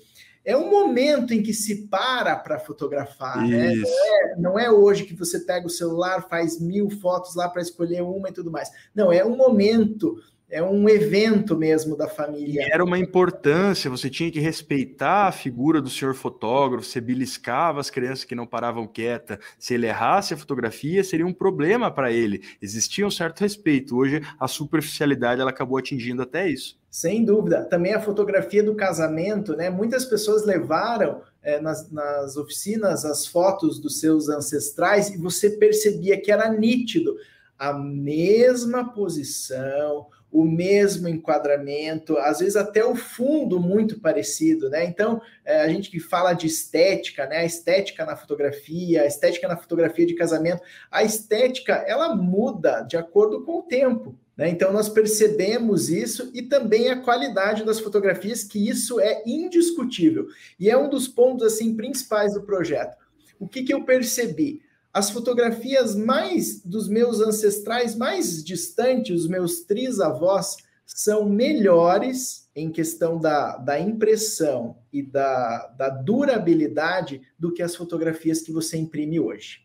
é 0.46 0.56
um 0.56 0.70
momento 0.70 1.34
em 1.34 1.44
que 1.44 1.54
se 1.54 1.88
para 1.88 2.36
para 2.36 2.60
fotografar, 2.60 3.46
né? 3.46 3.76
não, 3.76 3.84
é, 3.86 4.36
não, 4.38 4.60
é, 4.60 4.72
hoje 4.72 5.04
que 5.04 5.14
você 5.14 5.40
pega 5.40 5.68
o 5.68 5.70
celular, 5.70 6.28
faz 6.28 6.60
mil 6.60 6.90
fotos 6.90 7.36
lá 7.36 7.50
para 7.50 7.62
escolher 7.62 8.02
uma 8.02 8.30
e 8.30 8.34
tudo 8.34 8.50
mais. 8.50 8.70
Não, 8.96 9.12
é 9.12 9.24
um 9.24 9.36
momento 9.36 10.18
é 10.50 10.64
um 10.64 10.90
evento 10.90 11.56
mesmo 11.56 11.96
da 11.96 12.08
família. 12.08 12.64
E 12.64 12.72
era 12.72 12.84
uma 12.84 12.98
importância, 12.98 13.90
você 13.90 14.10
tinha 14.10 14.32
que 14.32 14.40
respeitar 14.40 15.28
a 15.28 15.32
figura 15.32 15.82
do 15.82 15.90
senhor 15.90 16.16
fotógrafo, 16.16 16.86
você 16.86 17.00
beliscava 17.00 17.80
as 17.80 17.90
crianças 17.90 18.26
que 18.26 18.34
não 18.34 18.48
paravam 18.48 18.88
quieta. 18.88 19.40
Se 19.60 19.76
ele 19.76 19.88
errasse 19.88 20.34
a 20.34 20.38
fotografia, 20.38 21.04
seria 21.04 21.26
um 21.26 21.34
problema 21.34 21.92
para 21.92 22.12
ele. 22.12 22.42
Existia 22.62 23.06
um 23.06 23.12
certo 23.12 23.42
respeito. 23.42 23.96
Hoje, 23.96 24.22
a 24.40 24.48
superficialidade 24.48 25.40
ela 25.40 25.52
acabou 25.52 25.78
atingindo 25.78 26.24
até 26.24 26.50
isso. 26.50 26.80
Sem 26.90 27.24
dúvida. 27.24 27.64
Também 27.66 27.94
a 27.94 28.02
fotografia 28.02 28.64
do 28.64 28.76
casamento, 28.76 29.56
né? 29.56 29.70
Muitas 29.70 30.06
pessoas 30.06 30.44
levaram 30.44 31.22
é, 31.44 31.62
nas, 31.62 31.92
nas 31.92 32.36
oficinas 32.36 33.06
as 33.06 33.28
fotos 33.28 33.80
dos 33.80 34.00
seus 34.00 34.28
ancestrais 34.28 35.10
e 35.10 35.18
você 35.18 35.52
percebia 35.52 36.20
que 36.20 36.32
era 36.32 36.50
nítido 36.50 37.16
a 37.60 37.74
mesma 37.74 38.94
posição, 38.94 40.08
o 40.32 40.44
mesmo 40.44 41.08
enquadramento, 41.08 42.18
às 42.18 42.40
vezes 42.40 42.56
até 42.56 42.86
o 42.86 42.96
fundo 42.96 43.60
muito 43.60 44.00
parecido, 44.00 44.70
né? 44.70 44.86
Então, 44.86 45.22
é, 45.44 45.62
a 45.62 45.68
gente 45.68 45.90
que 45.90 46.00
fala 46.00 46.34
de 46.34 46.46
estética, 46.48 47.26
né? 47.26 47.38
A 47.38 47.46
estética 47.46 48.06
na 48.06 48.16
fotografia, 48.16 49.02
a 49.02 49.06
estética 49.06 49.48
na 49.48 49.58
fotografia 49.58 50.06
de 50.06 50.14
casamento, 50.14 50.62
a 50.92 51.04
estética 51.04 51.74
ela 51.88 52.16
muda 52.16 52.82
de 52.82 52.96
acordo 52.96 53.44
com 53.44 53.60
o 53.60 53.64
tempo. 53.64 54.16
Né? 54.38 54.50
Então, 54.50 54.72
nós 54.72 54.88
percebemos 54.88 55.90
isso 55.90 56.32
e 56.34 56.42
também 56.42 56.90
a 56.90 57.02
qualidade 57.02 57.66
das 57.66 57.80
fotografias, 57.80 58.44
que 58.44 58.70
isso 58.70 59.00
é 59.00 59.22
indiscutível. 59.26 60.28
E 60.58 60.70
é 60.70 60.78
um 60.78 60.90
dos 60.90 61.08
pontos 61.08 61.46
assim 61.46 61.76
principais 61.76 62.34
do 62.34 62.44
projeto. 62.44 62.96
O 63.40 63.48
que, 63.48 63.64
que 63.64 63.74
eu 63.74 63.84
percebi? 63.84 64.62
As 64.94 65.10
fotografias 65.12 65.96
mais 65.96 66.62
dos 66.64 66.88
meus 66.88 67.22
ancestrais 67.22 67.96
mais 67.96 68.44
distantes, 68.44 69.22
os 69.22 69.28
meus 69.28 69.62
trisavós, 69.62 70.58
são 70.86 71.30
melhores 71.30 72.50
em 72.56 72.72
questão 72.72 73.20
da, 73.20 73.58
da 73.58 73.80
impressão 73.80 74.78
e 74.92 75.04
da, 75.04 75.68
da 75.78 75.90
durabilidade 75.90 77.22
do 77.38 77.54
que 77.54 77.62
as 77.62 77.76
fotografias 77.76 78.42
que 78.42 78.52
você 78.52 78.78
imprime 78.78 79.20
hoje. 79.20 79.62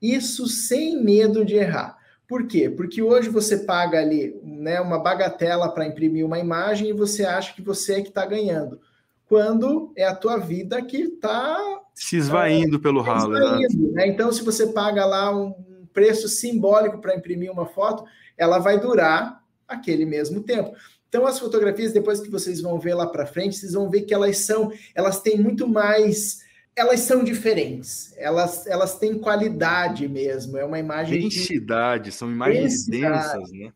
Isso 0.00 0.46
sem 0.46 1.02
medo 1.02 1.44
de 1.44 1.56
errar. 1.56 1.98
Por 2.26 2.46
quê? 2.46 2.70
Porque 2.70 3.02
hoje 3.02 3.28
você 3.28 3.58
paga 3.58 3.98
ali 3.98 4.40
né, 4.44 4.80
uma 4.80 5.00
bagatela 5.00 5.68
para 5.68 5.86
imprimir 5.86 6.24
uma 6.24 6.38
imagem 6.38 6.88
e 6.88 6.92
você 6.92 7.24
acha 7.24 7.52
que 7.52 7.60
você 7.60 7.94
é 7.94 8.02
que 8.02 8.08
está 8.08 8.24
ganhando. 8.24 8.80
Quando 9.26 9.92
é 9.96 10.04
a 10.04 10.14
tua 10.14 10.36
vida 10.38 10.80
que 10.80 10.98
está 10.98 11.79
se 11.94 12.16
esvaindo 12.16 12.76
é, 12.76 12.80
pelo 12.80 13.00
ralo. 13.02 13.36
Esvaindo, 13.36 13.92
né? 13.92 14.06
Então, 14.08 14.32
se 14.32 14.42
você 14.42 14.68
paga 14.68 15.04
lá 15.04 15.34
um 15.36 15.54
preço 15.92 16.28
simbólico 16.28 16.98
para 17.00 17.16
imprimir 17.16 17.50
uma 17.50 17.66
foto, 17.66 18.04
ela 18.36 18.58
vai 18.58 18.78
durar 18.80 19.42
aquele 19.66 20.04
mesmo 20.04 20.42
tempo. 20.42 20.72
Então, 21.08 21.26
as 21.26 21.38
fotografias, 21.38 21.92
depois 21.92 22.20
que 22.20 22.30
vocês 22.30 22.60
vão 22.60 22.78
ver 22.78 22.94
lá 22.94 23.06
para 23.06 23.26
frente, 23.26 23.56
vocês 23.56 23.72
vão 23.72 23.90
ver 23.90 24.02
que 24.02 24.14
elas 24.14 24.38
são, 24.38 24.72
elas 24.94 25.20
têm 25.20 25.38
muito 25.38 25.66
mais, 25.66 26.38
elas 26.74 27.00
são 27.00 27.24
diferentes, 27.24 28.14
elas, 28.16 28.66
elas 28.66 28.96
têm 28.96 29.18
qualidade 29.18 30.08
mesmo. 30.08 30.56
É 30.56 30.64
uma 30.64 30.78
imagem. 30.78 31.22
Densidade, 31.22 32.04
de... 32.04 32.12
são 32.12 32.30
imagens 32.30 32.86
Densidade. 32.86 33.38
densas, 33.38 33.52
né? 33.52 33.72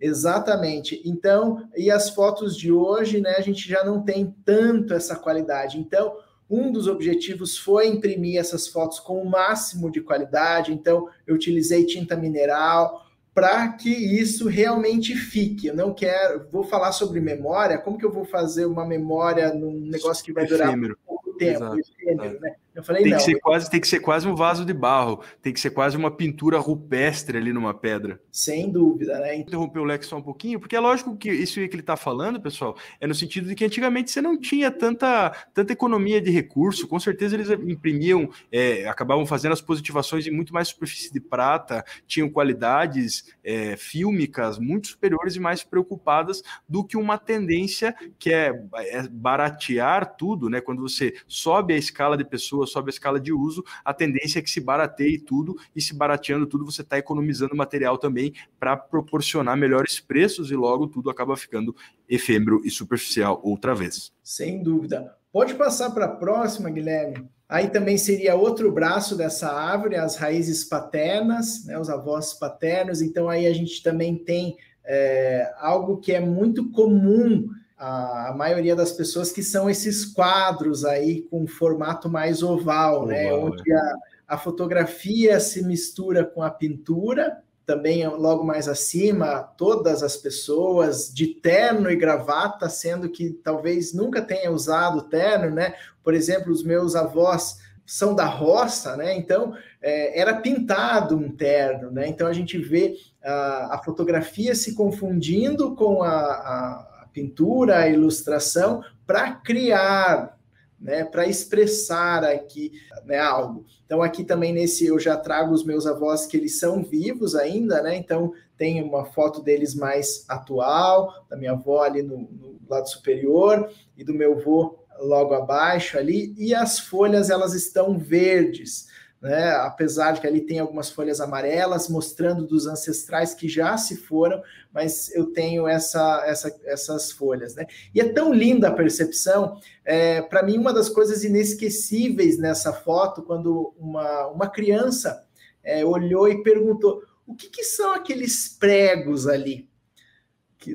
Exatamente. 0.00 1.02
Então, 1.04 1.68
e 1.76 1.90
as 1.90 2.10
fotos 2.10 2.56
de 2.56 2.70
hoje, 2.70 3.20
né, 3.20 3.34
a 3.36 3.40
gente 3.40 3.68
já 3.68 3.82
não 3.84 4.02
tem 4.02 4.34
tanto 4.44 4.94
essa 4.94 5.16
qualidade. 5.16 5.78
Então, 5.78 6.14
um 6.48 6.70
dos 6.70 6.86
objetivos 6.86 7.58
foi 7.58 7.88
imprimir 7.88 8.38
essas 8.38 8.68
fotos 8.68 9.00
com 9.00 9.20
o 9.20 9.28
máximo 9.28 9.90
de 9.90 10.00
qualidade. 10.00 10.72
Então, 10.72 11.08
eu 11.26 11.34
utilizei 11.34 11.84
tinta 11.84 12.16
mineral, 12.16 13.06
para 13.36 13.68
que 13.68 13.90
isso 13.90 14.48
realmente 14.48 15.14
fique. 15.14 15.66
Eu 15.66 15.76
não 15.76 15.92
quero, 15.92 16.48
vou 16.50 16.64
falar 16.64 16.92
sobre 16.92 17.20
memória, 17.20 17.76
como 17.76 17.98
que 17.98 18.04
eu 18.06 18.10
vou 18.10 18.24
fazer 18.24 18.64
uma 18.64 18.86
memória 18.86 19.52
num 19.52 19.78
negócio 19.78 20.24
que 20.24 20.32
vai 20.32 20.46
durar 20.46 20.74
pouco 21.06 21.34
tempo, 21.34 21.78
efêmero, 21.78 22.40
né? 22.40 22.56
Eu 22.76 22.84
falei, 22.84 23.04
tem 23.04 23.12
não. 23.12 23.18
Que 23.18 23.24
ser 23.24 23.40
quase, 23.40 23.70
tem 23.70 23.80
que 23.80 23.88
ser 23.88 24.00
quase 24.00 24.28
um 24.28 24.34
vaso 24.34 24.62
de 24.62 24.74
barro, 24.74 25.22
tem 25.40 25.50
que 25.50 25.58
ser 25.58 25.70
quase 25.70 25.96
uma 25.96 26.10
pintura 26.10 26.58
rupestre 26.58 27.38
ali 27.38 27.50
numa 27.50 27.72
pedra. 27.72 28.20
Sem 28.30 28.70
dúvida, 28.70 29.18
né? 29.18 29.34
Interromper 29.34 29.78
o 29.78 29.84
Lex 29.84 30.06
só 30.06 30.18
um 30.18 30.22
pouquinho, 30.22 30.60
porque 30.60 30.76
é 30.76 30.80
lógico 30.80 31.16
que 31.16 31.30
isso 31.32 31.54
que 31.54 31.60
ele 31.60 31.80
está 31.80 31.96
falando, 31.96 32.38
pessoal, 32.38 32.76
é 33.00 33.06
no 33.06 33.14
sentido 33.14 33.48
de 33.48 33.54
que 33.54 33.64
antigamente 33.64 34.10
você 34.10 34.20
não 34.20 34.38
tinha 34.38 34.70
tanta, 34.70 35.30
tanta 35.54 35.72
economia 35.72 36.20
de 36.20 36.30
recurso, 36.30 36.86
com 36.86 37.00
certeza 37.00 37.34
eles 37.34 37.48
imprimiam, 37.48 38.28
é, 38.52 38.86
acabavam 38.86 39.24
fazendo 39.24 39.52
as 39.52 39.62
positivações 39.62 40.26
em 40.26 40.30
muito 40.30 40.52
mais 40.52 40.68
superfície 40.68 41.10
de 41.10 41.20
prata, 41.20 41.82
tinham 42.06 42.28
qualidades 42.28 43.34
é, 43.42 43.74
fílmicas 43.78 44.58
muito 44.58 44.88
superiores 44.88 45.34
e 45.34 45.40
mais 45.40 45.62
preocupadas 45.62 46.42
do 46.68 46.84
que 46.84 46.98
uma 46.98 47.16
tendência 47.16 47.96
que 48.18 48.30
é, 48.30 48.52
é 48.76 49.08
baratear 49.08 50.14
tudo, 50.14 50.50
né? 50.50 50.60
Quando 50.60 50.82
você 50.82 51.14
sobe 51.26 51.72
a 51.72 51.78
escala 51.78 52.18
de 52.18 52.24
pessoas 52.24 52.65
sobe 52.66 52.90
a 52.90 52.94
escala 52.94 53.20
de 53.20 53.32
uso, 53.32 53.64
a 53.84 53.94
tendência 53.94 54.38
é 54.38 54.42
que 54.42 54.50
se 54.50 54.60
barateie 54.60 55.18
tudo, 55.18 55.56
e 55.74 55.80
se 55.80 55.94
barateando 55.94 56.46
tudo, 56.46 56.64
você 56.64 56.82
está 56.82 56.98
economizando 56.98 57.56
material 57.56 57.98
também 57.98 58.32
para 58.58 58.76
proporcionar 58.76 59.56
melhores 59.56 60.00
preços, 60.00 60.50
e 60.50 60.56
logo 60.56 60.86
tudo 60.86 61.10
acaba 61.10 61.36
ficando 61.36 61.74
efêmero 62.08 62.60
e 62.64 62.70
superficial 62.70 63.40
outra 63.42 63.74
vez. 63.74 64.12
Sem 64.22 64.62
dúvida. 64.62 65.14
Pode 65.32 65.54
passar 65.54 65.90
para 65.90 66.06
a 66.06 66.16
próxima, 66.16 66.70
Guilherme. 66.70 67.28
Aí 67.48 67.68
também 67.68 67.96
seria 67.96 68.34
outro 68.34 68.72
braço 68.72 69.16
dessa 69.16 69.52
árvore, 69.52 69.96
as 69.96 70.16
raízes 70.16 70.64
paternas, 70.64 71.64
né, 71.64 71.78
os 71.78 71.88
avós 71.88 72.34
paternos. 72.34 73.00
Então 73.00 73.28
aí 73.28 73.46
a 73.46 73.52
gente 73.52 73.82
também 73.82 74.16
tem 74.16 74.56
é, 74.84 75.52
algo 75.58 75.98
que 75.98 76.12
é 76.12 76.20
muito 76.20 76.70
comum 76.70 77.48
a, 77.78 78.34
maioria 78.36 78.74
das 78.74 78.92
pessoas, 78.92 79.30
que 79.30 79.42
são 79.42 79.68
esses 79.68 80.04
quadros 80.04 80.84
aí 80.84 81.22
com 81.22 81.46
formato 81.46 82.08
mais 82.08 82.42
oval, 82.42 83.06
né, 83.06 83.32
oval 83.32 83.50
né? 83.50 83.54
Onde 83.56 83.72
a, 83.72 83.94
a 84.28 84.38
fotografia 84.38 85.38
se 85.38 85.62
mistura 85.62 86.24
com 86.24 86.42
a 86.42 86.50
pintura, 86.50 87.42
também 87.66 88.06
logo 88.06 88.44
mais 88.44 88.68
acima, 88.68 89.42
todas 89.58 90.02
as 90.02 90.16
pessoas 90.16 91.12
de 91.12 91.26
terno 91.26 91.90
e 91.90 91.96
gravata, 91.96 92.68
sendo 92.68 93.08
que 93.10 93.30
talvez 93.30 93.92
nunca 93.92 94.22
tenha 94.22 94.52
usado 94.52 95.08
terno, 95.08 95.50
né? 95.50 95.74
Por 96.02 96.14
exemplo, 96.14 96.52
os 96.52 96.62
meus 96.62 96.94
avós 96.94 97.58
são 97.84 98.14
da 98.14 98.24
roça, 98.24 98.96
né? 98.96 99.16
Então 99.16 99.54
é, 99.82 100.20
era 100.20 100.34
pintado 100.36 101.16
um 101.16 101.28
terno, 101.28 101.90
né? 101.90 102.06
Então 102.08 102.28
a 102.28 102.32
gente 102.32 102.56
vê 102.56 102.96
a, 103.22 103.74
a 103.74 103.82
fotografia 103.84 104.54
se 104.54 104.74
confundindo 104.74 105.74
com 105.74 106.02
a, 106.02 106.10
a 106.10 106.95
pintura, 107.16 107.78
a 107.78 107.88
ilustração, 107.88 108.84
para 109.06 109.32
criar, 109.32 110.38
né, 110.78 111.02
para 111.02 111.26
expressar 111.26 112.22
aqui 112.22 112.72
né, 113.06 113.18
algo. 113.18 113.64
Então, 113.86 114.02
aqui 114.02 114.22
também 114.22 114.52
nesse 114.52 114.84
eu 114.84 114.98
já 114.98 115.16
trago 115.16 115.54
os 115.54 115.64
meus 115.64 115.86
avós 115.86 116.26
que 116.26 116.36
eles 116.36 116.58
são 116.58 116.82
vivos 116.82 117.34
ainda, 117.34 117.80
né? 117.82 117.96
Então, 117.96 118.34
tem 118.58 118.82
uma 118.82 119.06
foto 119.06 119.40
deles 119.42 119.74
mais 119.74 120.26
atual, 120.28 121.24
da 121.30 121.38
minha 121.38 121.52
avó 121.52 121.82
ali 121.82 122.02
no, 122.02 122.18
no 122.18 122.58
lado 122.68 122.86
superior 122.90 123.70
e 123.96 124.04
do 124.04 124.12
meu 124.12 124.34
avô 124.34 124.78
logo 124.98 125.32
abaixo 125.32 125.96
ali, 125.96 126.34
e 126.36 126.54
as 126.54 126.78
folhas 126.78 127.30
elas 127.30 127.54
estão 127.54 127.98
verdes 127.98 128.88
né? 129.20 129.50
apesar 129.50 130.12
de 130.12 130.20
que 130.20 130.26
ali 130.26 130.40
tem 130.40 130.58
algumas 130.58 130.90
folhas 130.90 131.20
amarelas 131.20 131.88
mostrando 131.88 132.46
dos 132.46 132.66
ancestrais 132.66 133.34
que 133.34 133.48
já 133.48 133.76
se 133.76 133.96
foram, 133.96 134.42
mas 134.76 135.10
eu 135.14 135.32
tenho 135.32 135.66
essa, 135.66 136.22
essa, 136.26 136.54
essas 136.66 137.10
folhas. 137.10 137.54
Né? 137.54 137.66
E 137.94 138.00
é 138.00 138.12
tão 138.12 138.30
linda 138.30 138.68
a 138.68 138.74
percepção, 138.74 139.58
é, 139.82 140.20
para 140.20 140.42
mim, 140.42 140.58
uma 140.58 140.70
das 140.70 140.90
coisas 140.90 141.24
inesquecíveis 141.24 142.36
nessa 142.36 142.74
foto, 142.74 143.22
quando 143.22 143.72
uma, 143.78 144.26
uma 144.26 144.50
criança 144.50 145.24
é, 145.64 145.82
olhou 145.82 146.28
e 146.28 146.42
perguntou: 146.42 147.02
o 147.26 147.34
que, 147.34 147.48
que 147.48 147.64
são 147.64 147.94
aqueles 147.94 148.50
pregos 148.50 149.26
ali? 149.26 149.66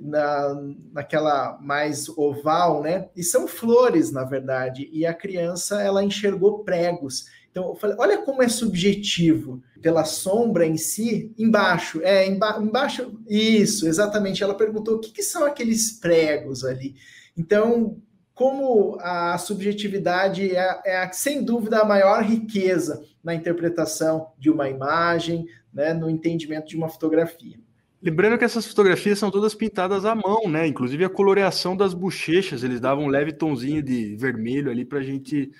na, 0.02 0.56
naquela 0.93 1.58
mais 1.60 2.08
oval, 2.10 2.82
né? 2.82 3.10
E 3.14 3.24
são 3.24 3.45
flores, 3.45 4.10
na 4.10 4.24
verdade. 4.24 4.89
E 4.93 5.06
a 5.06 5.14
criança 5.14 5.82
ela 5.82 6.04
enxergou 6.04 6.64
pregos. 6.64 7.26
Então, 7.52 7.68
eu 7.68 7.76
falei, 7.76 7.97
olha 7.99 8.18
como 8.20 8.41
é 8.41 8.47
subjetivo 8.47 9.62
pela 9.82 10.06
sombra 10.06 10.66
em 10.66 10.78
si, 10.78 11.34
embaixo, 11.38 12.02
é, 12.02 12.26
emba 12.26 12.58
embaixo, 12.62 13.20
isso, 13.28 13.88
exatamente. 13.88 14.41
Ela 14.41 14.56
perguntou 14.56 14.95
o 14.95 14.99
que, 14.99 15.12
que 15.12 15.22
são 15.22 15.43
aqueles 15.43 15.91
pregos 15.91 16.64
ali. 16.64 16.95
Então, 17.38 17.97
como 18.34 18.97
a 19.02 19.38
subjetividade 19.38 20.56
é, 20.56 20.82
é, 20.86 21.12
sem 21.12 21.43
dúvida 21.43 21.80
a 21.80 21.86
maior 21.86 22.24
riqueza 22.24 23.04
na 23.22 23.36
interpretação 23.36 24.32
de 24.39 24.49
uma 24.49 24.70
imagem, 24.70 25.45
né, 25.74 25.93
no 25.93 26.10
entendimento 26.10 26.68
de 26.68 26.78
uma 26.78 26.89
fotografia. 26.89 27.60
Lembrando 28.02 28.38
que 28.38 28.45
essas 28.45 28.66
fotografias 28.66 29.20
são 29.20 29.30
todas 29.30 29.54
pintadas 29.54 30.06
à 30.06 30.16
mão, 30.16 30.49
né? 30.49 30.66
Inclusive 30.66 31.06
a 31.06 31.10
coloreação 31.10 31.78
das 31.78 31.93
bochechas, 31.93 32.64
eles 32.64 32.80
davam 32.80 33.06
um 33.06 33.10
leve 33.10 33.32
tonzinho 33.32 33.84
de 33.84 34.16
vermelho 34.16 34.72
ali 34.72 34.84
para 34.84 34.99
a 34.99 35.04
gente 35.04 35.52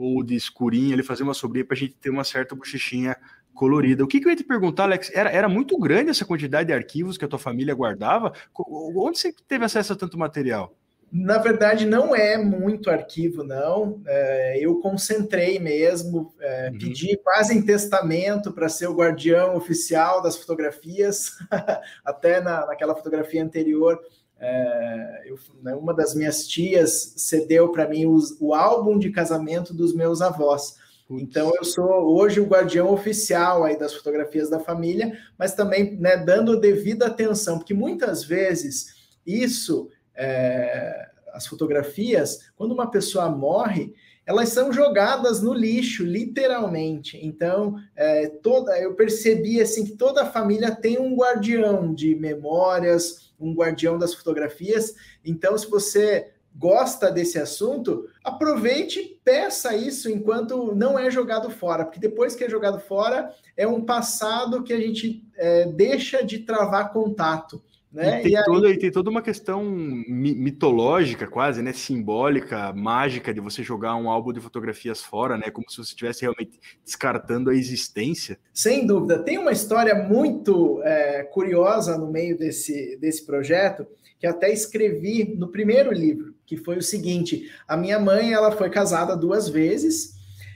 ou 0.00 0.22
de 0.22 0.34
escurinho, 0.34 0.94
ele 0.94 1.02
fazer 1.02 1.22
uma 1.22 1.34
sobrinha 1.34 1.64
para 1.64 1.76
a 1.76 1.78
gente 1.78 1.94
ter 1.94 2.10
uma 2.10 2.24
certa 2.24 2.54
bochechinha 2.54 3.16
colorida. 3.54 4.02
O 4.02 4.06
que, 4.06 4.20
que, 4.20 4.26
eu 4.26 4.30
ia 4.30 4.36
te 4.36 4.44
perguntar, 4.44 4.84
Alex? 4.84 5.10
Era, 5.14 5.30
era 5.30 5.48
muito 5.48 5.78
grande 5.78 6.10
essa 6.10 6.24
quantidade 6.24 6.68
de 6.68 6.72
arquivos 6.72 7.18
que 7.18 7.24
a 7.24 7.28
tua 7.28 7.38
família 7.38 7.74
guardava? 7.74 8.32
Onde 8.56 9.18
você 9.18 9.34
teve 9.46 9.64
acesso 9.64 9.92
a 9.92 9.96
tanto 9.96 10.18
material? 10.18 10.74
Na 11.12 11.38
verdade, 11.38 11.86
não 11.86 12.14
é 12.14 12.38
muito 12.38 12.88
arquivo, 12.88 13.42
não. 13.42 14.00
É, 14.06 14.58
eu 14.60 14.78
concentrei 14.78 15.58
mesmo, 15.58 16.32
é, 16.40 16.70
uhum. 16.72 16.78
pedi 16.78 17.16
quase 17.18 17.56
em 17.56 17.62
testamento 17.62 18.52
para 18.52 18.68
ser 18.68 18.86
o 18.86 18.94
guardião 18.94 19.56
oficial 19.56 20.22
das 20.22 20.36
fotografias, 20.36 21.32
até 22.04 22.40
na, 22.40 22.64
naquela 22.64 22.94
fotografia 22.94 23.42
anterior 23.42 24.00
é, 24.40 25.22
eu, 25.26 25.38
né, 25.62 25.74
uma 25.74 25.92
das 25.92 26.14
minhas 26.14 26.46
tias 26.46 27.12
cedeu 27.16 27.70
para 27.70 27.86
mim 27.86 28.06
os, 28.06 28.36
o 28.40 28.54
álbum 28.54 28.98
de 28.98 29.10
casamento 29.10 29.74
dos 29.74 29.94
meus 29.94 30.22
avós. 30.22 30.76
Então 31.10 31.52
eu 31.56 31.64
sou 31.64 32.16
hoje 32.16 32.40
o 32.40 32.46
guardião 32.46 32.90
oficial 32.92 33.64
aí 33.64 33.76
das 33.76 33.92
fotografias 33.92 34.48
da 34.48 34.60
família, 34.60 35.18
mas 35.36 35.54
também 35.54 35.96
né, 35.96 36.16
dando 36.16 36.58
devida 36.58 37.06
atenção, 37.06 37.58
porque 37.58 37.74
muitas 37.74 38.24
vezes 38.24 38.94
isso, 39.26 39.90
é, 40.14 41.08
as 41.32 41.46
fotografias, 41.46 42.50
quando 42.56 42.72
uma 42.72 42.90
pessoa 42.90 43.28
morre, 43.28 43.92
elas 44.30 44.50
são 44.50 44.72
jogadas 44.72 45.42
no 45.42 45.52
lixo, 45.52 46.04
literalmente. 46.04 47.18
Então, 47.20 47.74
é, 47.96 48.28
toda, 48.28 48.78
eu 48.78 48.94
percebi 48.94 49.60
assim 49.60 49.84
que 49.84 49.96
toda 49.96 50.22
a 50.22 50.30
família 50.30 50.70
tem 50.70 51.00
um 51.00 51.16
guardião 51.16 51.92
de 51.92 52.14
memórias, 52.14 53.32
um 53.40 53.52
guardião 53.52 53.98
das 53.98 54.14
fotografias. 54.14 54.94
Então, 55.24 55.58
se 55.58 55.68
você 55.68 56.30
gosta 56.54 57.10
desse 57.10 57.40
assunto, 57.40 58.06
aproveite 58.22 59.20
peça 59.24 59.74
isso 59.74 60.08
enquanto 60.08 60.76
não 60.76 60.96
é 60.96 61.10
jogado 61.10 61.50
fora, 61.50 61.84
porque 61.84 61.98
depois 61.98 62.36
que 62.36 62.44
é 62.44 62.48
jogado 62.48 62.78
fora, 62.78 63.34
é 63.56 63.66
um 63.66 63.84
passado 63.84 64.62
que 64.62 64.72
a 64.72 64.80
gente 64.80 65.24
é, 65.36 65.64
deixa 65.66 66.22
de 66.22 66.38
travar 66.38 66.92
contato. 66.92 67.60
Né? 67.92 68.20
E, 68.20 68.22
tem 68.22 68.32
e, 68.32 68.36
aí... 68.36 68.44
toda, 68.44 68.70
e 68.70 68.78
tem 68.78 68.90
toda 68.90 69.10
uma 69.10 69.22
questão 69.22 69.64
mitológica, 69.64 71.26
quase, 71.26 71.60
né? 71.60 71.72
Simbólica, 71.72 72.72
mágica, 72.72 73.34
de 73.34 73.40
você 73.40 73.62
jogar 73.62 73.96
um 73.96 74.08
álbum 74.08 74.32
de 74.32 74.40
fotografias 74.40 75.02
fora, 75.02 75.36
né? 75.36 75.50
Como 75.50 75.68
se 75.68 75.76
você 75.76 75.90
estivesse 75.90 76.22
realmente 76.22 76.60
descartando 76.84 77.50
a 77.50 77.54
existência. 77.54 78.38
Sem 78.54 78.86
dúvida. 78.86 79.22
Tem 79.22 79.38
uma 79.38 79.50
história 79.50 79.94
muito 79.94 80.80
é, 80.84 81.24
curiosa 81.24 81.98
no 81.98 82.10
meio 82.10 82.38
desse, 82.38 82.96
desse 83.00 83.26
projeto, 83.26 83.86
que 84.20 84.26
até 84.26 84.52
escrevi 84.52 85.34
no 85.36 85.48
primeiro 85.48 85.92
livro, 85.92 86.34
que 86.46 86.56
foi 86.56 86.76
o 86.76 86.82
seguinte: 86.82 87.50
a 87.66 87.76
minha 87.76 87.98
mãe 87.98 88.32
ela 88.32 88.52
foi 88.52 88.70
casada 88.70 89.16
duas 89.16 89.48
vezes 89.48 90.14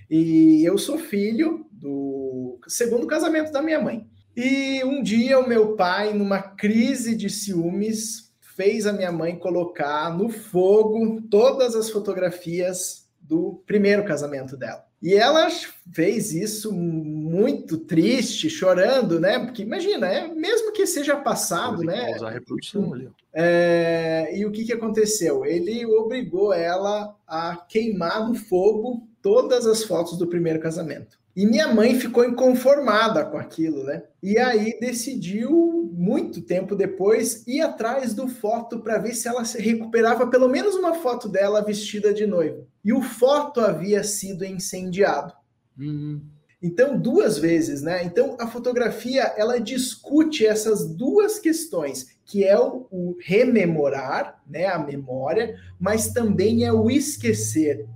e 0.08 0.64
eu 0.64 0.78
sou 0.78 0.98
filho 0.98 1.66
do 1.72 2.60
segundo 2.68 3.06
casamento 3.06 3.50
da 3.50 3.60
minha 3.60 3.80
mãe. 3.80 4.06
E 4.36 4.82
um 4.84 5.02
dia 5.02 5.38
o 5.38 5.48
meu 5.48 5.76
pai, 5.76 6.12
numa 6.12 6.40
crise 6.40 7.14
de 7.14 7.30
ciúmes, 7.30 8.32
fez 8.40 8.86
a 8.86 8.92
minha 8.92 9.12
mãe 9.12 9.36
colocar 9.36 10.16
no 10.16 10.28
fogo 10.28 11.20
todas 11.30 11.74
as 11.74 11.90
fotografias 11.90 13.08
do 13.20 13.62
primeiro 13.66 14.04
casamento 14.04 14.56
dela. 14.56 14.84
E 15.04 15.14
ela 15.14 15.48
fez 15.92 16.32
isso 16.32 16.72
muito 16.72 17.76
triste, 17.76 18.48
chorando, 18.48 19.20
né? 19.20 19.38
Porque 19.38 19.62
imagina, 19.62 20.08
é, 20.08 20.28
mesmo 20.28 20.72
que 20.72 20.86
seja 20.86 21.14
passado, 21.16 21.82
né? 21.82 22.14
Usar 22.16 22.30
reprodução 22.30 22.94
ali. 22.94 23.10
É, 23.32 24.30
e 24.34 24.46
o 24.46 24.50
que, 24.50 24.64
que 24.64 24.72
aconteceu? 24.72 25.44
Ele 25.44 25.84
obrigou 25.84 26.54
ela 26.54 27.14
a 27.26 27.56
queimar 27.56 28.26
no 28.26 28.34
fogo 28.34 29.06
todas 29.20 29.66
as 29.66 29.84
fotos 29.84 30.16
do 30.16 30.26
primeiro 30.26 30.60
casamento. 30.60 31.18
E 31.36 31.44
minha 31.46 31.66
mãe 31.66 31.98
ficou 31.98 32.24
inconformada 32.24 33.24
com 33.24 33.36
aquilo, 33.36 33.82
né? 33.82 34.04
E 34.22 34.38
aí 34.38 34.78
decidiu, 34.78 35.92
muito 35.92 36.40
tempo 36.42 36.76
depois, 36.76 37.44
ir 37.46 37.60
atrás 37.60 38.14
do 38.14 38.28
foto 38.28 38.80
para 38.80 38.98
ver 38.98 39.14
se 39.14 39.26
ela 39.26 39.42
recuperava 39.42 40.28
pelo 40.28 40.48
menos 40.48 40.76
uma 40.76 40.94
foto 40.94 41.28
dela 41.28 41.64
vestida 41.64 42.14
de 42.14 42.24
noiva. 42.26 42.64
E 42.84 42.92
o 42.92 43.02
foto 43.02 43.60
havia 43.60 44.04
sido 44.04 44.44
incendiado. 44.44 45.32
Uhum. 45.76 46.22
Então, 46.62 46.98
duas 46.98 47.36
vezes, 47.36 47.82
né? 47.82 48.04
Então, 48.04 48.38
a 48.40 48.46
fotografia 48.46 49.34
ela 49.36 49.60
discute 49.60 50.46
essas 50.46 50.88
duas 50.88 51.38
questões, 51.38 52.16
que 52.24 52.42
é 52.42 52.58
o, 52.58 52.86
o 52.90 53.16
rememorar, 53.20 54.42
né, 54.46 54.66
a 54.66 54.78
memória, 54.78 55.56
mas 55.78 56.08
também 56.08 56.64
é 56.64 56.72
o 56.72 56.88
esquecer. 56.88 57.86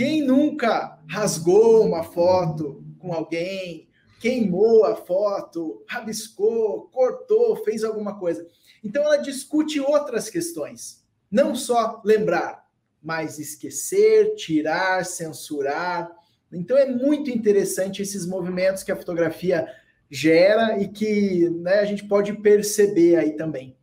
Quem 0.00 0.22
nunca 0.22 0.98
rasgou 1.06 1.84
uma 1.84 2.02
foto 2.02 2.82
com 2.98 3.12
alguém, 3.12 3.86
queimou 4.18 4.86
a 4.86 4.96
foto, 4.96 5.84
rabiscou, 5.86 6.88
cortou, 6.90 7.54
fez 7.56 7.84
alguma 7.84 8.18
coisa? 8.18 8.48
Então 8.82 9.02
ela 9.02 9.18
discute 9.18 9.78
outras 9.78 10.30
questões, 10.30 11.04
não 11.30 11.54
só 11.54 12.00
lembrar, 12.02 12.64
mas 13.02 13.38
esquecer, 13.38 14.36
tirar, 14.36 15.04
censurar. 15.04 16.10
Então 16.50 16.78
é 16.78 16.86
muito 16.86 17.28
interessante 17.28 18.00
esses 18.00 18.24
movimentos 18.24 18.82
que 18.82 18.92
a 18.92 18.96
fotografia 18.96 19.68
gera 20.10 20.80
e 20.80 20.88
que 20.88 21.50
né, 21.60 21.80
a 21.80 21.84
gente 21.84 22.08
pode 22.08 22.32
perceber 22.38 23.16
aí 23.16 23.36
também. 23.36 23.76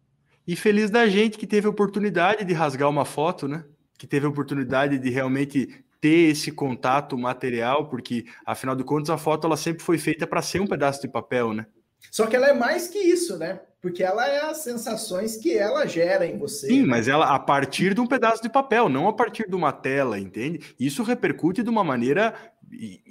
E 0.48 0.56
feliz 0.56 0.90
da 0.90 1.08
gente 1.08 1.38
que 1.38 1.46
teve 1.46 1.68
a 1.68 1.70
oportunidade 1.70 2.44
de 2.44 2.54
rasgar 2.56 2.90
uma 2.90 3.06
foto, 3.06 3.48
né? 3.48 3.66
Que 4.00 4.08
teve 4.08 4.26
a 4.26 4.30
oportunidade 4.30 4.98
de 4.98 5.12
realmente 5.12 5.86
ter 6.00 6.32
esse 6.32 6.52
contato 6.52 7.18
material, 7.18 7.90
porque 7.90 8.26
afinal 8.46 8.76
de 8.76 8.84
contas 8.84 9.10
a 9.10 9.18
foto 9.18 9.48
ela 9.48 9.58
sempre 9.58 9.84
foi 9.84 9.98
feita 9.98 10.28
para 10.28 10.42
ser 10.42 10.62
um 10.62 10.68
pedaço 10.68 11.02
de 11.02 11.08
papel, 11.08 11.54
né? 11.54 11.66
Só 12.12 12.28
que 12.28 12.36
ela 12.36 12.48
é 12.48 12.54
mais 12.54 12.88
que 12.88 13.00
isso, 13.00 13.38
né? 13.38 13.60
Porque 13.82 14.04
ela 14.04 14.28
é 14.28 14.42
as 14.42 14.58
sensações 14.58 15.38
que 15.38 15.56
ela 15.56 15.86
gera 15.86 16.26
em 16.26 16.38
você. 16.38 16.68
Sim, 16.68 16.82
né? 16.82 16.88
mas 16.88 17.08
ela 17.08 17.34
a 17.34 17.40
partir 17.40 17.94
de 17.94 18.02
um 18.02 18.08
pedaço 18.08 18.42
de 18.42 18.50
papel, 18.50 18.90
não 18.90 19.08
a 19.08 19.14
partir 19.14 19.48
de 19.48 19.56
uma 19.56 19.72
tela, 19.72 20.20
entende? 20.20 20.76
Isso 20.80 21.04
repercute 21.04 21.64
de 21.64 21.70
uma 21.70 21.84
maneira 21.84 22.34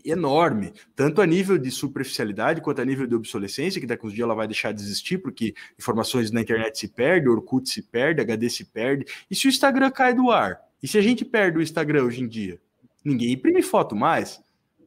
enorme, 0.04 0.72
tanto 0.94 1.22
a 1.22 1.26
nível 1.26 1.56
de 1.56 1.70
superficialidade 1.70 2.60
quanto 2.60 2.82
a 2.82 2.84
nível 2.84 3.06
de 3.06 3.14
obsolescência, 3.14 3.80
que 3.80 3.86
daqui 3.86 4.06
uns 4.06 4.12
dias 4.12 4.24
ela 4.24 4.34
vai 4.34 4.46
deixar 4.46 4.72
de 4.72 4.82
existir, 4.82 5.18
porque 5.18 5.54
informações 5.78 6.30
na 6.30 6.40
internet 6.40 6.78
se 6.78 6.88
perdem, 6.88 7.30
Orkut 7.30 7.68
se 7.68 7.82
perde, 7.82 8.20
HD 8.20 8.50
se 8.50 8.64
perde. 8.66 9.06
E 9.30 9.34
se 9.34 9.46
o 9.46 9.48
Instagram 9.48 9.90
cai 9.90 10.14
do 10.14 10.30
ar? 10.30 10.60
E 10.82 10.88
se 10.88 10.98
a 10.98 11.02
gente 11.02 11.24
perde 11.24 11.58
o 11.58 11.62
Instagram 11.62 12.04
hoje 12.04 12.22
em 12.22 12.28
dia? 12.28 12.60
Ninguém 13.06 13.34
imprime 13.34 13.62
foto 13.62 13.94
mais. 13.94 14.42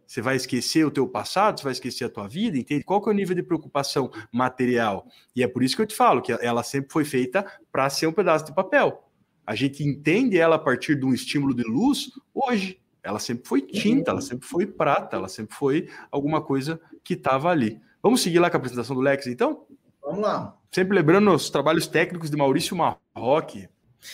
Você 0.05 0.21
vai 0.21 0.35
esquecer 0.35 0.85
o 0.85 0.91
teu 0.91 1.07
passado, 1.07 1.57
você 1.57 1.63
vai 1.63 1.71
esquecer 1.71 2.03
a 2.03 2.09
tua 2.09 2.27
vida, 2.27 2.57
entende? 2.57 2.83
Qual 2.83 3.01
que 3.01 3.07
é 3.07 3.13
o 3.13 3.15
nível 3.15 3.33
de 3.33 3.41
preocupação 3.41 4.11
material? 4.29 5.07
E 5.33 5.41
é 5.41 5.47
por 5.47 5.63
isso 5.63 5.73
que 5.73 5.81
eu 5.83 5.87
te 5.87 5.95
falo 5.95 6.21
que 6.21 6.33
ela 6.33 6.61
sempre 6.61 6.91
foi 6.91 7.05
feita 7.05 7.45
para 7.71 7.89
ser 7.89 8.07
um 8.07 8.11
pedaço 8.11 8.43
de 8.43 8.53
papel. 8.53 9.09
A 9.47 9.55
gente 9.55 9.83
entende 9.83 10.37
ela 10.37 10.57
a 10.57 10.59
partir 10.59 10.97
de 10.97 11.05
um 11.05 11.13
estímulo 11.13 11.55
de 11.55 11.63
luz 11.63 12.11
hoje. 12.33 12.81
Ela 13.01 13.19
sempre 13.19 13.47
foi 13.47 13.61
tinta, 13.61 14.11
ela 14.11 14.19
sempre 14.19 14.45
foi 14.45 14.65
prata, 14.65 15.15
ela 15.15 15.29
sempre 15.29 15.55
foi 15.55 15.87
alguma 16.11 16.41
coisa 16.41 16.77
que 17.05 17.13
estava 17.13 17.49
ali. 17.49 17.79
Vamos 18.03 18.19
seguir 18.19 18.39
lá 18.39 18.49
com 18.49 18.57
a 18.57 18.59
apresentação 18.59 18.97
do 18.97 19.01
Lex, 19.01 19.27
então? 19.27 19.65
Vamos 20.01 20.19
lá. 20.19 20.57
Sempre 20.71 20.97
lembrando 20.97 21.31
os 21.33 21.49
trabalhos 21.49 21.87
técnicos 21.87 22.29
de 22.29 22.35
Maurício 22.35 22.75
Marroque, 22.75 23.69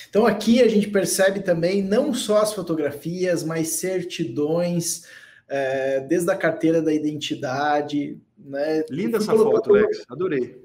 então 0.10 0.26
aqui 0.26 0.62
a 0.62 0.68
gente 0.68 0.88
percebe 0.88 1.42
também 1.42 1.82
não 1.82 2.14
só 2.14 2.38
as 2.38 2.54
fotografias, 2.54 3.44
mas 3.44 3.70
certidões, 3.70 5.04
é, 5.48 6.00
desde 6.02 6.32
a 6.32 6.36
carteira 6.36 6.82
da 6.82 6.94
identidade. 6.94 8.20
Né? 8.38 8.84
Linda 8.90 9.18
essa 9.18 9.34
foto, 9.34 9.72
Lex, 9.72 10.04
adorei. 10.10 10.62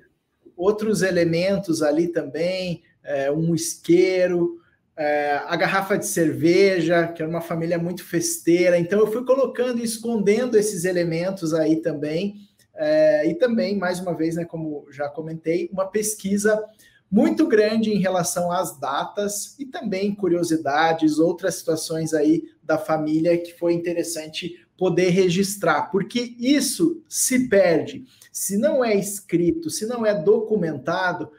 Outros 0.56 1.02
elementos 1.02 1.82
ali 1.82 2.08
também, 2.08 2.82
é, 3.02 3.30
um 3.30 3.54
isqueiro, 3.54 4.60
é, 4.96 5.40
a 5.46 5.56
garrafa 5.56 5.96
de 5.96 6.06
cerveja, 6.06 7.08
que 7.08 7.22
era 7.22 7.30
uma 7.30 7.40
família 7.40 7.78
muito 7.78 8.04
festeira. 8.04 8.78
Então 8.78 9.00
eu 9.00 9.10
fui 9.10 9.24
colocando 9.24 9.80
e 9.80 9.84
escondendo 9.84 10.58
esses 10.58 10.84
elementos 10.84 11.54
aí 11.54 11.76
também. 11.76 12.34
É, 12.74 13.28
e 13.28 13.34
também, 13.34 13.76
mais 13.76 14.00
uma 14.00 14.14
vez, 14.14 14.36
né, 14.36 14.44
como 14.44 14.86
já 14.90 15.08
comentei, 15.08 15.68
uma 15.72 15.86
pesquisa 15.86 16.62
muito 17.10 17.46
grande 17.46 17.90
em 17.90 17.98
relação 17.98 18.52
às 18.52 18.78
datas 18.78 19.58
e 19.58 19.66
também 19.66 20.14
curiosidades, 20.14 21.18
outras 21.18 21.56
situações 21.56 22.14
aí 22.14 22.44
da 22.62 22.78
família 22.78 23.36
que 23.36 23.58
foi 23.58 23.74
interessante 23.74 24.64
poder 24.78 25.10
registrar, 25.10 25.90
porque 25.90 26.34
isso 26.38 27.02
se 27.08 27.48
perde. 27.48 28.04
Se 28.32 28.56
não 28.56 28.84
é 28.84 28.94
escrito, 28.94 29.68
se 29.68 29.84
não 29.86 30.06
é 30.06 30.14
documentado, 30.14 31.30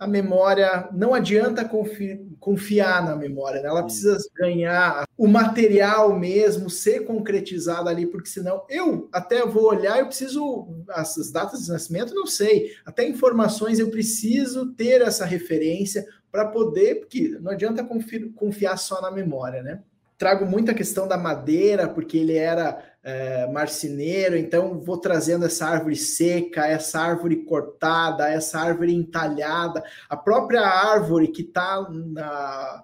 a 0.00 0.06
memória 0.06 0.88
não 0.92 1.12
adianta 1.12 1.62
confi 1.62 2.26
confiar 2.40 3.04
na 3.04 3.14
memória, 3.14 3.60
né? 3.60 3.68
ela 3.68 3.82
precisa 3.82 4.16
ganhar 4.34 5.04
o 5.14 5.28
material 5.28 6.18
mesmo, 6.18 6.70
ser 6.70 7.04
concretizado 7.04 7.86
ali, 7.86 8.06
porque 8.06 8.30
senão 8.30 8.64
eu 8.70 9.10
até 9.12 9.44
vou 9.44 9.64
olhar, 9.64 9.98
eu 9.98 10.06
preciso, 10.06 10.66
as 10.88 11.30
datas 11.30 11.64
de 11.64 11.68
nascimento, 11.68 12.14
não 12.14 12.26
sei, 12.26 12.72
até 12.86 13.06
informações 13.06 13.78
eu 13.78 13.90
preciso 13.90 14.72
ter 14.72 15.02
essa 15.02 15.26
referência 15.26 16.06
para 16.32 16.46
poder, 16.46 17.00
porque 17.00 17.36
não 17.38 17.52
adianta 17.52 17.86
confiar 18.34 18.78
só 18.78 19.02
na 19.02 19.10
memória, 19.10 19.62
né? 19.62 19.82
Trago 20.20 20.44
muita 20.44 20.74
questão 20.74 21.08
da 21.08 21.16
madeira, 21.16 21.88
porque 21.88 22.18
ele 22.18 22.36
era 22.36 22.78
é, 23.02 23.46
marceneiro, 23.46 24.36
então 24.36 24.78
vou 24.78 24.98
trazendo 24.98 25.46
essa 25.46 25.66
árvore 25.66 25.96
seca, 25.96 26.66
essa 26.66 27.00
árvore 27.00 27.36
cortada, 27.36 28.28
essa 28.28 28.60
árvore 28.60 28.92
entalhada, 28.92 29.82
a 30.10 30.18
própria 30.18 30.60
árvore 30.60 31.28
que 31.28 31.40
está 31.40 31.88
na, 31.90 32.82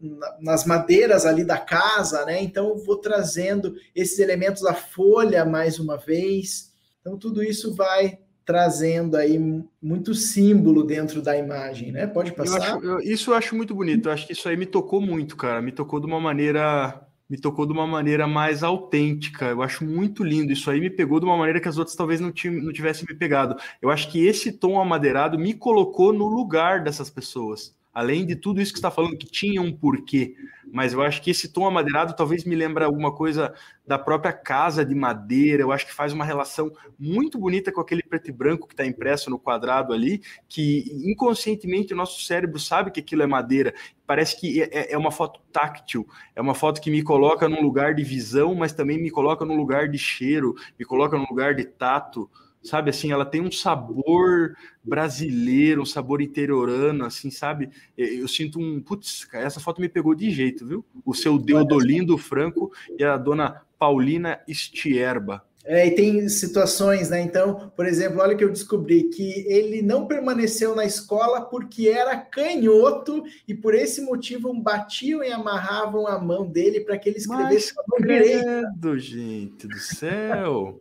na, 0.00 0.36
nas 0.40 0.64
madeiras 0.64 1.26
ali 1.26 1.44
da 1.44 1.58
casa, 1.58 2.24
né? 2.24 2.40
Então 2.40 2.78
vou 2.78 2.96
trazendo 2.96 3.74
esses 3.92 4.20
elementos 4.20 4.62
da 4.62 4.72
folha 4.72 5.44
mais 5.44 5.80
uma 5.80 5.96
vez. 5.96 6.72
Então 7.00 7.18
tudo 7.18 7.42
isso 7.42 7.74
vai 7.74 8.20
trazendo 8.44 9.16
aí 9.16 9.38
muito 9.80 10.14
símbolo 10.14 10.82
dentro 10.82 11.22
da 11.22 11.36
imagem, 11.36 11.92
né? 11.92 12.06
Pode 12.06 12.32
passar. 12.32 12.56
Eu 12.56 12.62
acho, 12.62 12.86
eu, 12.86 13.00
isso 13.00 13.30
eu 13.30 13.34
acho 13.34 13.56
muito 13.56 13.74
bonito. 13.74 14.08
Eu 14.08 14.12
acho 14.12 14.26
que 14.26 14.32
isso 14.32 14.48
aí 14.48 14.56
me 14.56 14.66
tocou 14.66 15.00
muito, 15.00 15.36
cara. 15.36 15.62
Me 15.62 15.72
tocou 15.72 16.00
de 16.00 16.06
uma 16.06 16.20
maneira 16.20 17.06
me 17.32 17.38
tocou 17.38 17.64
de 17.64 17.72
uma 17.72 17.86
maneira 17.86 18.26
mais 18.26 18.62
autêntica. 18.62 19.46
Eu 19.46 19.62
acho 19.62 19.86
muito 19.86 20.22
lindo. 20.22 20.52
Isso 20.52 20.70
aí 20.70 20.78
me 20.78 20.90
pegou 20.90 21.18
de 21.18 21.24
uma 21.24 21.34
maneira 21.34 21.60
que 21.60 21.68
as 21.68 21.78
outras 21.78 21.96
talvez 21.96 22.20
não, 22.20 22.28
não 22.28 22.72
tivessem 22.74 23.06
me 23.08 23.14
pegado. 23.14 23.56
Eu 23.80 23.88
acho 23.88 24.10
que 24.10 24.22
esse 24.26 24.52
tom 24.52 24.78
amadeirado 24.78 25.38
me 25.38 25.54
colocou 25.54 26.12
no 26.12 26.26
lugar 26.28 26.84
dessas 26.84 27.08
pessoas. 27.08 27.74
Além 27.92 28.24
de 28.24 28.34
tudo 28.34 28.60
isso 28.60 28.72
que 28.72 28.78
está 28.78 28.90
falando, 28.90 29.18
que 29.18 29.26
tinha 29.26 29.60
um 29.60 29.70
porquê. 29.70 30.34
Mas 30.72 30.94
eu 30.94 31.02
acho 31.02 31.20
que 31.20 31.30
esse 31.30 31.52
tom 31.52 31.66
amadeirado 31.66 32.16
talvez 32.16 32.44
me 32.44 32.54
lembra 32.54 32.86
alguma 32.86 33.14
coisa 33.14 33.52
da 33.86 33.98
própria 33.98 34.32
casa 34.32 34.82
de 34.82 34.94
madeira. 34.94 35.62
Eu 35.62 35.70
acho 35.70 35.86
que 35.86 35.92
faz 35.92 36.14
uma 36.14 36.24
relação 36.24 36.72
muito 36.98 37.38
bonita 37.38 37.70
com 37.70 37.82
aquele 37.82 38.02
preto 38.02 38.30
e 38.30 38.32
branco 38.32 38.66
que 38.66 38.72
está 38.72 38.86
impresso 38.86 39.28
no 39.28 39.38
quadrado 39.38 39.92
ali, 39.92 40.22
que 40.48 40.84
inconscientemente 41.04 41.92
o 41.92 41.96
nosso 41.96 42.22
cérebro 42.22 42.58
sabe 42.58 42.90
que 42.90 43.00
aquilo 43.00 43.22
é 43.22 43.26
madeira. 43.26 43.74
Parece 44.06 44.40
que 44.40 44.62
é, 44.62 44.70
é, 44.72 44.92
é 44.94 44.98
uma 44.98 45.10
foto 45.10 45.40
táctil, 45.52 46.08
é 46.34 46.40
uma 46.40 46.54
foto 46.54 46.80
que 46.80 46.90
me 46.90 47.02
coloca 47.02 47.46
num 47.46 47.60
lugar 47.60 47.94
de 47.94 48.02
visão, 48.02 48.54
mas 48.54 48.72
também 48.72 48.96
me 49.02 49.10
coloca 49.10 49.44
num 49.44 49.56
lugar 49.56 49.88
de 49.88 49.98
cheiro, 49.98 50.54
me 50.78 50.86
coloca 50.86 51.18
num 51.18 51.26
lugar 51.28 51.54
de 51.54 51.64
tato. 51.64 52.30
Sabe 52.62 52.90
assim, 52.90 53.10
ela 53.10 53.24
tem 53.24 53.40
um 53.40 53.50
sabor 53.50 54.56
brasileiro, 54.82 55.82
um 55.82 55.86
sabor 55.86 56.20
interiorano, 56.20 57.04
assim, 57.04 57.30
sabe? 57.30 57.70
Eu 57.96 58.28
sinto 58.28 58.60
um, 58.60 58.80
putz, 58.80 59.26
essa 59.32 59.60
foto 59.60 59.80
me 59.80 59.88
pegou 59.88 60.14
de 60.14 60.30
jeito, 60.30 60.66
viu? 60.66 60.84
O 61.04 61.14
seu 61.14 61.38
Deodolindo 61.38 62.16
Franco 62.16 62.72
e 62.98 63.04
a 63.04 63.16
dona 63.16 63.62
Paulina 63.78 64.40
Stierba. 64.48 65.44
É, 65.64 65.86
e 65.86 65.92
tem 65.92 66.28
situações, 66.28 67.08
né? 67.10 67.20
Então, 67.20 67.72
por 67.76 67.86
exemplo, 67.86 68.20
olha 68.20 68.34
que 68.34 68.42
eu 68.42 68.50
descobri 68.50 69.04
que 69.04 69.46
ele 69.46 69.80
não 69.80 70.06
permaneceu 70.06 70.74
na 70.74 70.84
escola 70.84 71.40
porque 71.40 71.88
era 71.88 72.16
canhoto 72.16 73.22
e 73.46 73.54
por 73.54 73.72
esse 73.74 74.00
motivo 74.00 74.52
batiam 74.52 75.22
e 75.22 75.30
amarravam 75.30 76.06
a 76.08 76.18
mão 76.18 76.46
dele 76.48 76.80
para 76.80 76.98
que 76.98 77.08
ele 77.08 77.18
escrevesse 77.18 77.72
Mas, 77.76 77.78
a 77.78 77.82
mão 77.88 78.00
direita. 78.00 78.98
gente 78.98 79.68
do 79.68 79.78
céu! 79.78 80.80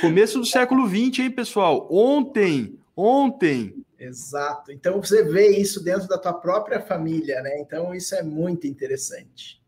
Começo 0.00 0.38
do 0.38 0.46
século 0.46 0.88
XX, 0.88 1.20
hein, 1.20 1.30
pessoal? 1.30 1.88
Ontem, 1.90 2.78
ontem. 2.96 3.84
Exato. 3.98 4.72
Então 4.72 5.00
você 5.00 5.22
vê 5.22 5.48
isso 5.56 5.82
dentro 5.82 6.08
da 6.08 6.18
tua 6.18 6.32
própria 6.32 6.80
família, 6.80 7.40
né? 7.42 7.60
Então 7.60 7.94
isso 7.94 8.14
é 8.14 8.22
muito 8.22 8.66
interessante. 8.66 9.62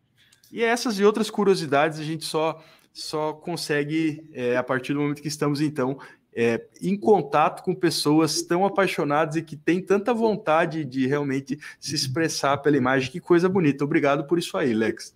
E 0.53 0.63
essas 0.63 0.99
e 0.99 1.05
outras 1.05 1.31
curiosidades 1.31 1.99
a 1.99 2.03
gente 2.03 2.25
só 2.25 2.63
só 2.93 3.35
consegue 3.35 4.27
é, 4.33 4.57
a 4.57 4.63
partir 4.63 4.95
do 4.95 5.01
momento 5.01 5.21
que 5.21 5.29
estamos 5.29 5.61
então 5.61 5.99
é, 6.35 6.67
em 6.83 6.97
contato 6.97 7.63
com 7.63 7.75
pessoas 7.75 8.43
tão 8.43 8.65
apaixonadas 8.65 9.37
e 9.37 9.43
que 9.43 9.57
têm 9.57 9.83
tanta 9.83 10.13
vontade 10.13 10.85
de 10.85 11.07
realmente 11.07 11.59
se 11.81 11.95
expressar 11.95 12.59
pela 12.59 12.77
imagem. 12.77 13.11
Que 13.11 13.21
coisa 13.21 13.49
bonita. 13.49 13.85
Obrigado 13.85 14.27
por 14.27 14.39
isso 14.39 14.57
aí, 14.57 14.75
Lex. 14.75 15.15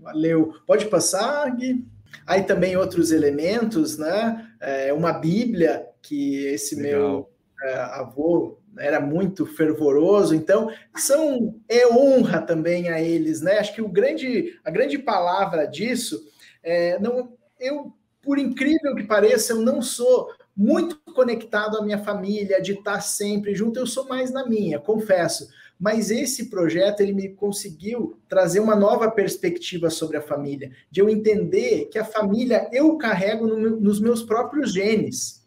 Valeu. 0.00 0.54
Pode 0.66 0.86
passar, 0.86 1.48
Gui? 1.54 1.84
Aí 2.28 2.42
também 2.42 2.76
outros 2.76 3.10
elementos, 3.10 3.96
né? 3.96 4.46
É 4.60 4.92
uma 4.92 5.14
Bíblia 5.14 5.86
que 6.02 6.44
esse 6.44 6.76
Legal. 6.76 7.00
meu 7.00 7.30
é, 7.62 7.74
avô 7.74 8.58
era 8.78 9.00
muito 9.00 9.46
fervoroso, 9.46 10.34
então 10.34 10.70
são 10.94 11.58
é 11.66 11.88
honra 11.88 12.42
também 12.42 12.90
a 12.90 13.00
eles, 13.00 13.40
né? 13.40 13.58
Acho 13.58 13.74
que 13.74 13.80
o 13.80 13.88
grande, 13.88 14.60
a 14.62 14.70
grande 14.70 14.98
palavra 14.98 15.64
disso 15.64 16.22
é 16.62 16.98
não 16.98 17.32
eu 17.58 17.94
por 18.20 18.38
incrível 18.38 18.94
que 18.94 19.04
pareça, 19.04 19.54
eu 19.54 19.62
não 19.62 19.80
sou 19.80 20.28
muito 20.54 21.00
conectado 21.14 21.78
à 21.78 21.82
minha 21.82 21.98
família, 21.98 22.60
de 22.60 22.72
estar 22.72 23.00
sempre 23.00 23.54
junto, 23.54 23.78
eu 23.78 23.86
sou 23.86 24.06
mais 24.06 24.30
na 24.30 24.46
minha, 24.46 24.78
confesso 24.78 25.48
mas 25.78 26.10
esse 26.10 26.46
projeto 26.46 27.00
ele 27.00 27.12
me 27.12 27.28
conseguiu 27.28 28.18
trazer 28.28 28.60
uma 28.60 28.74
nova 28.74 29.10
perspectiva 29.10 29.90
sobre 29.90 30.16
a 30.16 30.22
família, 30.22 30.72
de 30.90 31.00
eu 31.00 31.08
entender 31.08 31.86
que 31.86 31.98
a 31.98 32.04
família 32.04 32.68
eu 32.72 32.96
carrego 32.96 33.46
no, 33.46 33.78
nos 33.78 34.00
meus 34.00 34.22
próprios 34.22 34.72
genes, 34.72 35.37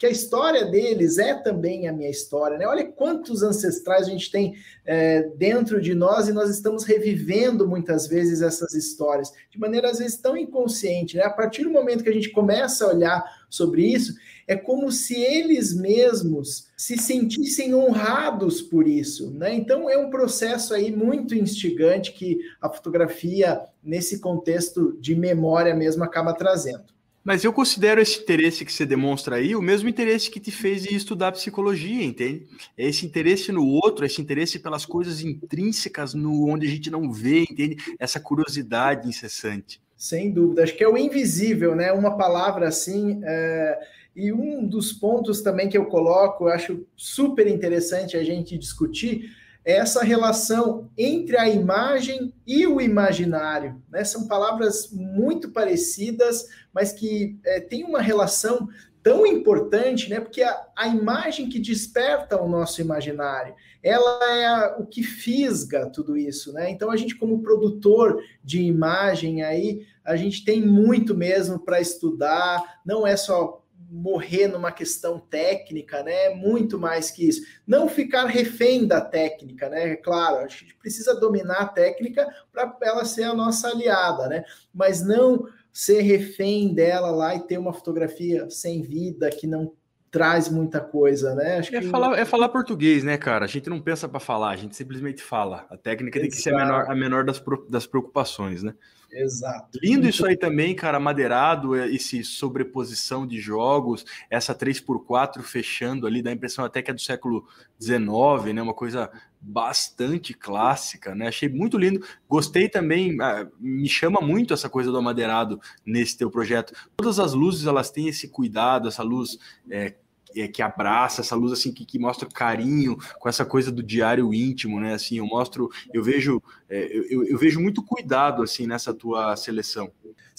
porque 0.00 0.06
a 0.06 0.10
história 0.10 0.64
deles 0.64 1.18
é 1.18 1.34
também 1.34 1.86
a 1.86 1.92
minha 1.92 2.08
história, 2.08 2.56
né? 2.56 2.66
Olha 2.66 2.86
quantos 2.86 3.42
ancestrais 3.42 4.06
a 4.06 4.10
gente 4.10 4.30
tem 4.30 4.54
é, 4.86 5.24
dentro 5.36 5.78
de 5.78 5.94
nós 5.94 6.26
e 6.26 6.32
nós 6.32 6.48
estamos 6.48 6.84
revivendo 6.84 7.68
muitas 7.68 8.06
vezes 8.06 8.40
essas 8.40 8.72
histórias 8.72 9.30
de 9.50 9.58
maneira 9.58 9.90
às 9.90 9.98
vezes 9.98 10.16
tão 10.16 10.38
inconsciente, 10.38 11.18
né? 11.18 11.24
A 11.24 11.30
partir 11.30 11.64
do 11.64 11.70
momento 11.70 12.02
que 12.02 12.08
a 12.08 12.14
gente 12.14 12.30
começa 12.30 12.86
a 12.86 12.88
olhar 12.88 13.22
sobre 13.50 13.92
isso, 13.92 14.14
é 14.48 14.56
como 14.56 14.90
se 14.90 15.20
eles 15.20 15.74
mesmos 15.74 16.70
se 16.74 16.96
sentissem 16.96 17.74
honrados 17.74 18.62
por 18.62 18.88
isso, 18.88 19.30
né? 19.32 19.52
Então 19.54 19.90
é 19.90 19.98
um 19.98 20.08
processo 20.08 20.72
aí 20.72 20.90
muito 20.90 21.34
instigante 21.34 22.14
que 22.14 22.38
a 22.58 22.70
fotografia 22.70 23.60
nesse 23.84 24.18
contexto 24.18 24.96
de 24.98 25.14
memória 25.14 25.74
mesmo 25.74 26.02
acaba 26.02 26.32
trazendo. 26.32 26.99
Mas 27.22 27.44
eu 27.44 27.52
considero 27.52 28.00
esse 28.00 28.20
interesse 28.20 28.64
que 28.64 28.72
você 28.72 28.86
demonstra 28.86 29.36
aí 29.36 29.54
o 29.54 29.60
mesmo 29.62 29.88
interesse 29.88 30.30
que 30.30 30.40
te 30.40 30.50
fez 30.50 30.84
estudar 30.86 31.32
psicologia, 31.32 32.02
entende? 32.02 32.46
É 32.76 32.86
esse 32.86 33.04
interesse 33.04 33.52
no 33.52 33.66
outro, 33.66 34.04
esse 34.04 34.20
interesse 34.20 34.58
pelas 34.58 34.86
coisas 34.86 35.20
intrínsecas 35.20 36.14
no 36.14 36.48
onde 36.48 36.66
a 36.66 36.70
gente 36.70 36.90
não 36.90 37.12
vê, 37.12 37.42
entende? 37.42 37.76
Essa 37.98 38.18
curiosidade 38.18 39.08
incessante. 39.08 39.80
Sem 39.96 40.30
dúvida, 40.30 40.62
acho 40.62 40.74
que 40.74 40.82
é 40.82 40.88
o 40.88 40.96
invisível, 40.96 41.74
né? 41.76 41.92
Uma 41.92 42.16
palavra 42.16 42.68
assim. 42.68 43.20
É 43.22 43.78
e 44.14 44.32
um 44.32 44.66
dos 44.66 44.92
pontos 44.92 45.40
também 45.40 45.68
que 45.68 45.78
eu 45.78 45.86
coloco, 45.86 46.44
eu 46.44 46.48
acho 46.48 46.84
super 46.96 47.46
interessante 47.46 48.16
a 48.16 48.24
gente 48.24 48.58
discutir, 48.58 49.30
essa 49.64 50.02
relação 50.02 50.90
entre 50.96 51.36
a 51.36 51.48
imagem 51.48 52.32
e 52.46 52.66
o 52.66 52.80
imaginário. 52.80 53.80
Né? 53.90 54.02
São 54.04 54.26
palavras 54.26 54.90
muito 54.90 55.50
parecidas, 55.50 56.46
mas 56.72 56.92
que 56.92 57.38
é, 57.44 57.60
têm 57.60 57.84
uma 57.84 58.00
relação 58.00 58.68
tão 59.02 59.26
importante, 59.26 60.10
né? 60.10 60.20
Porque 60.20 60.42
a, 60.42 60.66
a, 60.76 60.86
imagem 60.86 61.48
que 61.48 61.58
desperta 61.58 62.40
o 62.40 62.48
nosso 62.48 62.80
imaginário, 62.80 63.54
ela 63.82 64.30
é 64.30 64.46
a, 64.46 64.76
o 64.78 64.86
que 64.86 65.02
fisga 65.02 65.86
tudo 65.86 66.16
isso, 66.16 66.52
né? 66.52 66.70
Então 66.70 66.90
a 66.90 66.96
gente 66.96 67.16
como 67.16 67.42
produtor 67.42 68.22
de 68.44 68.62
imagem 68.62 69.42
aí, 69.42 69.86
a 70.04 70.16
gente 70.16 70.44
tem 70.44 70.60
muito 70.60 71.14
mesmo 71.14 71.58
para 71.58 71.80
estudar, 71.80 72.80
não 72.84 73.06
é 73.06 73.16
só 73.16 73.59
morrer 73.90 74.46
numa 74.46 74.70
questão 74.70 75.18
técnica, 75.18 76.02
né? 76.02 76.30
Muito 76.30 76.78
mais 76.78 77.10
que 77.10 77.28
isso. 77.28 77.42
Não 77.66 77.88
ficar 77.88 78.26
refém 78.26 78.86
da 78.86 79.00
técnica, 79.00 79.68
né? 79.68 79.96
Claro, 79.96 80.36
a 80.36 80.46
gente 80.48 80.76
precisa 80.76 81.18
dominar 81.18 81.60
a 81.60 81.68
técnica 81.68 82.26
para 82.52 82.76
ela 82.82 83.04
ser 83.04 83.24
a 83.24 83.34
nossa 83.34 83.68
aliada, 83.68 84.28
né? 84.28 84.44
Mas 84.72 85.04
não 85.04 85.44
ser 85.72 86.02
refém 86.02 86.72
dela 86.72 87.10
lá 87.10 87.34
e 87.34 87.46
ter 87.46 87.58
uma 87.58 87.72
fotografia 87.72 88.48
sem 88.48 88.82
vida 88.82 89.28
que 89.30 89.46
não 89.46 89.72
traz 90.10 90.48
muita 90.48 90.80
coisa, 90.80 91.34
né? 91.34 91.58
Acho 91.58 91.74
é, 91.74 91.80
que... 91.80 91.88
falar, 91.88 92.18
é 92.18 92.24
falar 92.24 92.48
português, 92.48 93.04
né, 93.04 93.16
cara? 93.16 93.44
A 93.44 93.48
gente 93.48 93.70
não 93.70 93.80
pensa 93.80 94.08
para 94.08 94.18
falar, 94.18 94.50
a 94.50 94.56
gente 94.56 94.74
simplesmente 94.74 95.22
fala. 95.22 95.66
A 95.70 95.76
técnica 95.76 96.18
Exato. 96.18 96.30
tem 96.30 96.36
que 96.36 96.42
ser 96.42 96.54
a 96.54 96.56
menor, 96.56 96.90
a 96.90 96.94
menor 96.94 97.24
das, 97.24 97.42
das 97.68 97.86
preocupações, 97.86 98.62
né? 98.62 98.74
Exato. 99.12 99.78
Lindo 99.82 100.08
isso 100.08 100.24
aí 100.24 100.36
também, 100.36 100.74
cara, 100.74 101.00
madeirado, 101.00 101.74
é, 101.74 101.88
esse 101.88 102.22
sobreposição 102.22 103.26
de 103.26 103.40
jogos, 103.40 104.04
essa 104.28 104.54
3x4 104.54 105.42
fechando 105.42 106.06
ali, 106.06 106.22
dá 106.22 106.30
a 106.30 106.34
impressão 106.34 106.64
até 106.64 106.80
que 106.80 106.90
é 106.90 106.94
do 106.94 107.00
século 107.00 107.46
XIX, 107.80 108.54
né? 108.54 108.62
Uma 108.62 108.74
coisa 108.74 109.10
bastante 109.40 110.34
clássica, 110.34 111.14
né? 111.14 111.28
Achei 111.28 111.48
muito 111.48 111.78
lindo. 111.78 112.04
Gostei 112.28 112.68
também, 112.68 113.16
ah, 113.20 113.48
me 113.58 113.88
chama 113.88 114.20
muito 114.20 114.52
essa 114.52 114.68
coisa 114.68 114.90
do 114.90 114.98
amadeirado 114.98 115.60
nesse 115.84 116.18
teu 116.18 116.30
projeto. 116.30 116.74
Todas 116.96 117.18
as 117.18 117.32
luzes, 117.32 117.66
elas 117.66 117.90
têm 117.90 118.08
esse 118.08 118.28
cuidado, 118.28 118.88
essa 118.88 119.02
luz 119.02 119.38
é, 119.70 119.94
é, 120.36 120.46
que 120.46 120.62
abraça, 120.62 121.22
essa 121.22 121.34
luz 121.34 121.52
assim 121.52 121.72
que, 121.72 121.84
que, 121.84 121.98
mostra 121.98 122.28
carinho 122.28 122.96
com 123.18 123.28
essa 123.28 123.44
coisa 123.44 123.72
do 123.72 123.82
diário 123.82 124.32
íntimo, 124.34 124.78
né? 124.78 124.94
Assim, 124.94 125.18
eu 125.18 125.26
mostro, 125.26 125.70
eu 125.92 126.02
vejo, 126.02 126.42
é, 126.68 126.84
eu, 127.10 127.24
eu, 127.24 127.38
vejo 127.38 127.60
muito 127.60 127.82
cuidado 127.82 128.42
assim 128.42 128.66
nessa 128.66 128.92
tua 128.92 129.34
seleção. 129.36 129.90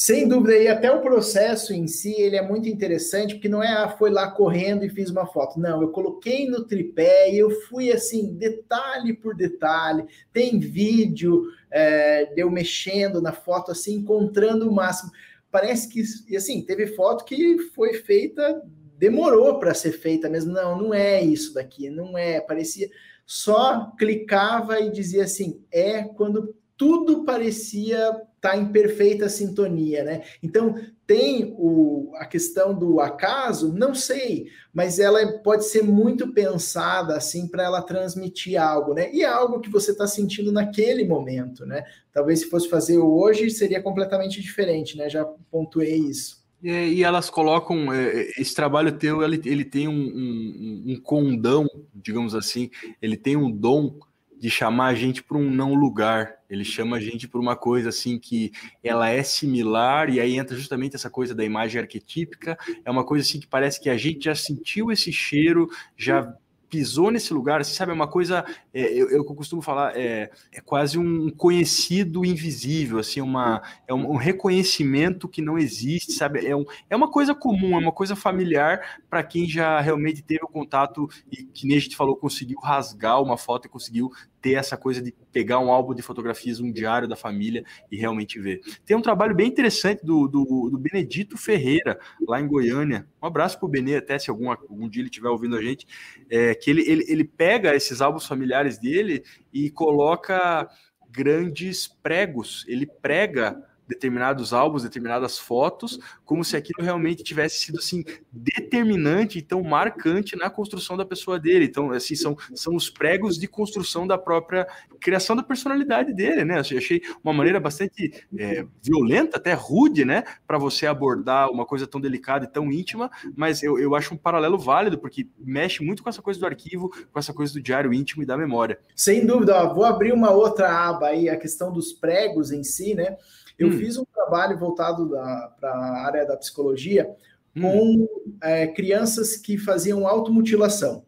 Sem 0.01 0.27
dúvida, 0.27 0.57
e 0.57 0.67
até 0.67 0.91
o 0.91 0.99
processo 0.99 1.75
em 1.75 1.85
si 1.85 2.19
ele 2.19 2.35
é 2.35 2.41
muito 2.41 2.67
interessante, 2.67 3.35
porque 3.35 3.47
não 3.47 3.61
é 3.61 3.71
ah, 3.71 3.87
foi 3.87 4.09
lá 4.09 4.31
correndo 4.31 4.83
e 4.83 4.89
fiz 4.89 5.11
uma 5.11 5.27
foto. 5.27 5.59
Não, 5.59 5.79
eu 5.79 5.89
coloquei 5.89 6.49
no 6.49 6.65
tripé 6.65 7.31
e 7.31 7.37
eu 7.37 7.51
fui 7.67 7.91
assim, 7.91 8.33
detalhe 8.33 9.13
por 9.13 9.35
detalhe. 9.35 10.07
Tem 10.33 10.57
vídeo 10.57 11.43
é, 11.69 12.25
de 12.33 12.41
eu 12.41 12.49
mexendo 12.49 13.21
na 13.21 13.31
foto, 13.31 13.71
assim, 13.71 13.97
encontrando 13.97 14.67
o 14.67 14.73
máximo. 14.73 15.11
Parece 15.51 15.87
que, 15.87 16.01
e 16.27 16.35
assim, 16.35 16.63
teve 16.63 16.87
foto 16.87 17.23
que 17.23 17.59
foi 17.75 17.93
feita 17.93 18.59
demorou 18.97 19.59
para 19.59 19.75
ser 19.75 19.91
feita 19.91 20.27
mesmo. 20.27 20.51
Não, 20.51 20.81
não 20.81 20.93
é 20.95 21.21
isso 21.21 21.53
daqui, 21.53 21.91
não 21.91 22.17
é. 22.17 22.41
Parecia 22.41 22.89
só 23.23 23.91
clicava 23.99 24.79
e 24.79 24.89
dizia 24.89 25.25
assim: 25.25 25.63
é 25.71 26.05
quando 26.05 26.55
tudo 26.75 27.23
parecia 27.23 28.19
estar 28.41 28.51
tá 28.53 28.57
em 28.57 28.65
perfeita 28.65 29.29
sintonia, 29.29 30.03
né? 30.03 30.23
Então 30.41 30.75
tem 31.05 31.53
o, 31.57 32.11
a 32.15 32.25
questão 32.25 32.73
do 32.73 32.99
acaso, 32.99 33.71
não 33.71 33.93
sei, 33.93 34.47
mas 34.73 34.97
ela 34.97 35.25
pode 35.43 35.65
ser 35.65 35.83
muito 35.83 36.33
pensada 36.33 37.15
assim 37.15 37.47
para 37.47 37.63
ela 37.63 37.81
transmitir 37.83 38.59
algo, 38.59 38.95
né? 38.95 39.13
E 39.13 39.21
é 39.21 39.27
algo 39.27 39.59
que 39.59 39.69
você 39.69 39.91
está 39.91 40.07
sentindo 40.07 40.51
naquele 40.51 41.05
momento, 41.05 41.65
né? 41.65 41.83
Talvez 42.11 42.39
se 42.39 42.49
fosse 42.49 42.67
fazer 42.67 42.97
hoje 42.97 43.51
seria 43.51 43.81
completamente 43.81 44.41
diferente, 44.41 44.97
né? 44.97 45.07
Já 45.07 45.23
pontuei 45.51 45.97
isso. 45.97 46.41
É, 46.63 46.87
e 46.87 47.03
elas 47.03 47.29
colocam 47.29 47.91
é, 47.91 48.31
esse 48.37 48.53
trabalho 48.53 48.91
teu, 48.91 49.23
ele, 49.23 49.41
ele 49.45 49.65
tem 49.65 49.87
um, 49.87 49.93
um, 49.93 50.83
um, 50.87 51.01
condão, 51.01 51.67
digamos 51.93 52.35
assim, 52.35 52.69
ele 53.01 53.17
tem 53.17 53.35
um 53.35 53.49
dom 53.49 53.99
de 54.41 54.49
chamar 54.49 54.87
a 54.87 54.95
gente 54.95 55.21
para 55.21 55.37
um 55.37 55.51
não 55.51 55.75
lugar. 55.75 56.33
Ele 56.49 56.65
chama 56.65 56.97
a 56.97 56.99
gente 56.99 57.27
para 57.27 57.39
uma 57.39 57.55
coisa 57.55 57.89
assim 57.89 58.17
que 58.17 58.51
ela 58.83 59.07
é 59.07 59.21
similar 59.21 60.09
e 60.09 60.19
aí 60.19 60.35
entra 60.35 60.57
justamente 60.57 60.95
essa 60.95 61.11
coisa 61.11 61.35
da 61.35 61.45
imagem 61.45 61.79
arquetípica. 61.79 62.57
É 62.83 62.89
uma 62.89 63.05
coisa 63.05 63.23
assim 63.23 63.39
que 63.39 63.45
parece 63.45 63.79
que 63.79 63.87
a 63.87 63.95
gente 63.95 64.25
já 64.25 64.33
sentiu 64.33 64.91
esse 64.91 65.13
cheiro, 65.13 65.69
já 65.95 66.35
pisou 66.71 67.11
nesse 67.11 67.33
lugar, 67.33 67.63
você 67.63 67.73
sabe, 67.73 67.91
é 67.91 67.93
uma 67.93 68.07
coisa, 68.07 68.45
é, 68.73 68.81
eu, 68.93 69.09
eu 69.09 69.25
costumo 69.25 69.61
falar, 69.61 69.95
é, 69.95 70.31
é, 70.53 70.61
quase 70.61 70.97
um 70.97 71.29
conhecido 71.29 72.25
invisível, 72.25 72.97
assim, 72.97 73.19
uma, 73.19 73.61
é 73.85 73.93
um, 73.93 74.11
um, 74.11 74.15
reconhecimento 74.15 75.27
que 75.27 75.41
não 75.41 75.57
existe, 75.57 76.13
sabe? 76.13 76.47
É, 76.47 76.55
um, 76.55 76.63
é 76.89 76.95
uma 76.95 77.11
coisa 77.11 77.35
comum, 77.35 77.75
é 77.75 77.77
uma 77.77 77.91
coisa 77.91 78.15
familiar 78.15 79.01
para 79.09 79.21
quem 79.21 79.49
já 79.49 79.81
realmente 79.81 80.23
teve 80.23 80.45
o 80.45 80.47
contato 80.47 81.09
e 81.29 81.43
que 81.43 81.67
nem 81.67 81.75
a 81.75 81.79
gente 81.81 81.97
falou, 81.97 82.15
conseguiu 82.15 82.57
rasgar 82.61 83.21
uma 83.21 83.35
foto 83.35 83.65
e 83.65 83.69
conseguiu 83.69 84.09
ter 84.41 84.53
essa 84.53 84.75
coisa 84.75 85.01
de 85.01 85.13
pegar 85.31 85.59
um 85.59 85.71
álbum 85.71 85.93
de 85.93 86.01
fotografias, 86.01 86.59
um 86.59 86.71
diário 86.71 87.07
da 87.07 87.15
família 87.15 87.63
e 87.91 87.97
realmente 87.97 88.39
ver. 88.39 88.61
Tem 88.85 88.97
um 88.97 89.01
trabalho 89.01 89.35
bem 89.35 89.47
interessante 89.47 90.03
do, 90.03 90.27
do, 90.27 90.69
do 90.69 90.77
Benedito 90.77 91.37
Ferreira, 91.37 91.99
lá 92.27 92.41
em 92.41 92.47
Goiânia. 92.47 93.07
Um 93.21 93.27
abraço 93.27 93.59
para 93.59 93.67
o 93.67 93.69
Benê, 93.69 93.95
até 93.95 94.17
se 94.17 94.29
algum, 94.29 94.49
algum 94.49 94.89
dia 94.89 95.01
ele 95.01 95.09
estiver 95.09 95.29
ouvindo 95.29 95.55
a 95.55 95.61
gente, 95.61 95.85
é, 96.29 96.55
que 96.55 96.69
ele, 96.69 96.81
ele, 96.89 97.05
ele 97.07 97.23
pega 97.23 97.75
esses 97.75 98.01
álbuns 98.01 98.25
familiares 98.25 98.77
dele 98.77 99.23
e 99.53 99.69
coloca 99.69 100.67
grandes 101.11 101.87
pregos, 101.87 102.65
ele 102.67 102.85
prega 102.85 103.61
determinados 103.91 104.53
álbuns, 104.53 104.83
determinadas 104.83 105.37
fotos, 105.37 105.99
como 106.25 106.43
se 106.43 106.55
aquilo 106.55 106.81
realmente 106.81 107.23
tivesse 107.23 107.59
sido 107.59 107.79
assim 107.79 108.03
determinante, 108.31 109.37
então 109.37 109.61
marcante 109.61 110.37
na 110.37 110.49
construção 110.49 110.95
da 110.95 111.05
pessoa 111.05 111.37
dele. 111.37 111.65
Então, 111.65 111.91
assim, 111.91 112.15
são, 112.15 112.37
são 112.55 112.75
os 112.75 112.89
pregos 112.89 113.37
de 113.37 113.47
construção 113.47 114.07
da 114.07 114.17
própria 114.17 114.65
criação 114.99 115.35
da 115.35 115.43
personalidade 115.43 116.13
dele, 116.13 116.45
né? 116.45 116.55
Eu 116.55 116.77
achei 116.77 117.01
uma 117.23 117.33
maneira 117.33 117.59
bastante 117.59 118.25
é, 118.37 118.65
violenta, 118.81 119.37
até 119.37 119.53
rude, 119.53 120.05
né, 120.05 120.23
para 120.47 120.57
você 120.57 120.87
abordar 120.87 121.49
uma 121.51 121.65
coisa 121.65 121.85
tão 121.85 121.99
delicada 121.99 122.45
e 122.45 122.47
tão 122.47 122.71
íntima, 122.71 123.11
mas 123.35 123.61
eu, 123.61 123.77
eu 123.77 123.93
acho 123.93 124.13
um 124.13 124.17
paralelo 124.17 124.57
válido, 124.57 124.97
porque 124.97 125.27
mexe 125.37 125.83
muito 125.83 126.01
com 126.01 126.09
essa 126.09 126.21
coisa 126.21 126.39
do 126.39 126.45
arquivo, 126.45 126.89
com 127.11 127.19
essa 127.19 127.33
coisa 127.33 127.51
do 127.51 127.61
diário 127.61 127.93
íntimo 127.93 128.23
e 128.23 128.25
da 128.25 128.37
memória. 128.37 128.79
Sem 128.95 129.25
dúvida, 129.25 129.55
ó, 129.55 129.73
vou 129.73 129.83
abrir 129.83 130.13
uma 130.13 130.31
outra 130.31 130.71
aba 130.71 131.07
aí, 131.07 131.27
a 131.27 131.35
questão 131.35 131.73
dos 131.73 131.91
pregos 131.91 132.51
em 132.51 132.63
si, 132.63 132.95
né? 132.95 133.17
Eu 133.63 133.69
hum. 133.69 133.77
fiz 133.77 133.97
um 133.97 134.05
trabalho 134.05 134.57
voltado 134.57 135.09
para 135.09 135.69
a 135.69 136.05
área 136.05 136.25
da 136.25 136.37
psicologia 136.37 137.09
hum. 137.55 137.61
com 137.61 138.07
é, 138.43 138.67
crianças 138.67 139.37
que 139.37 139.57
faziam 139.57 140.07
automutilação. 140.07 141.05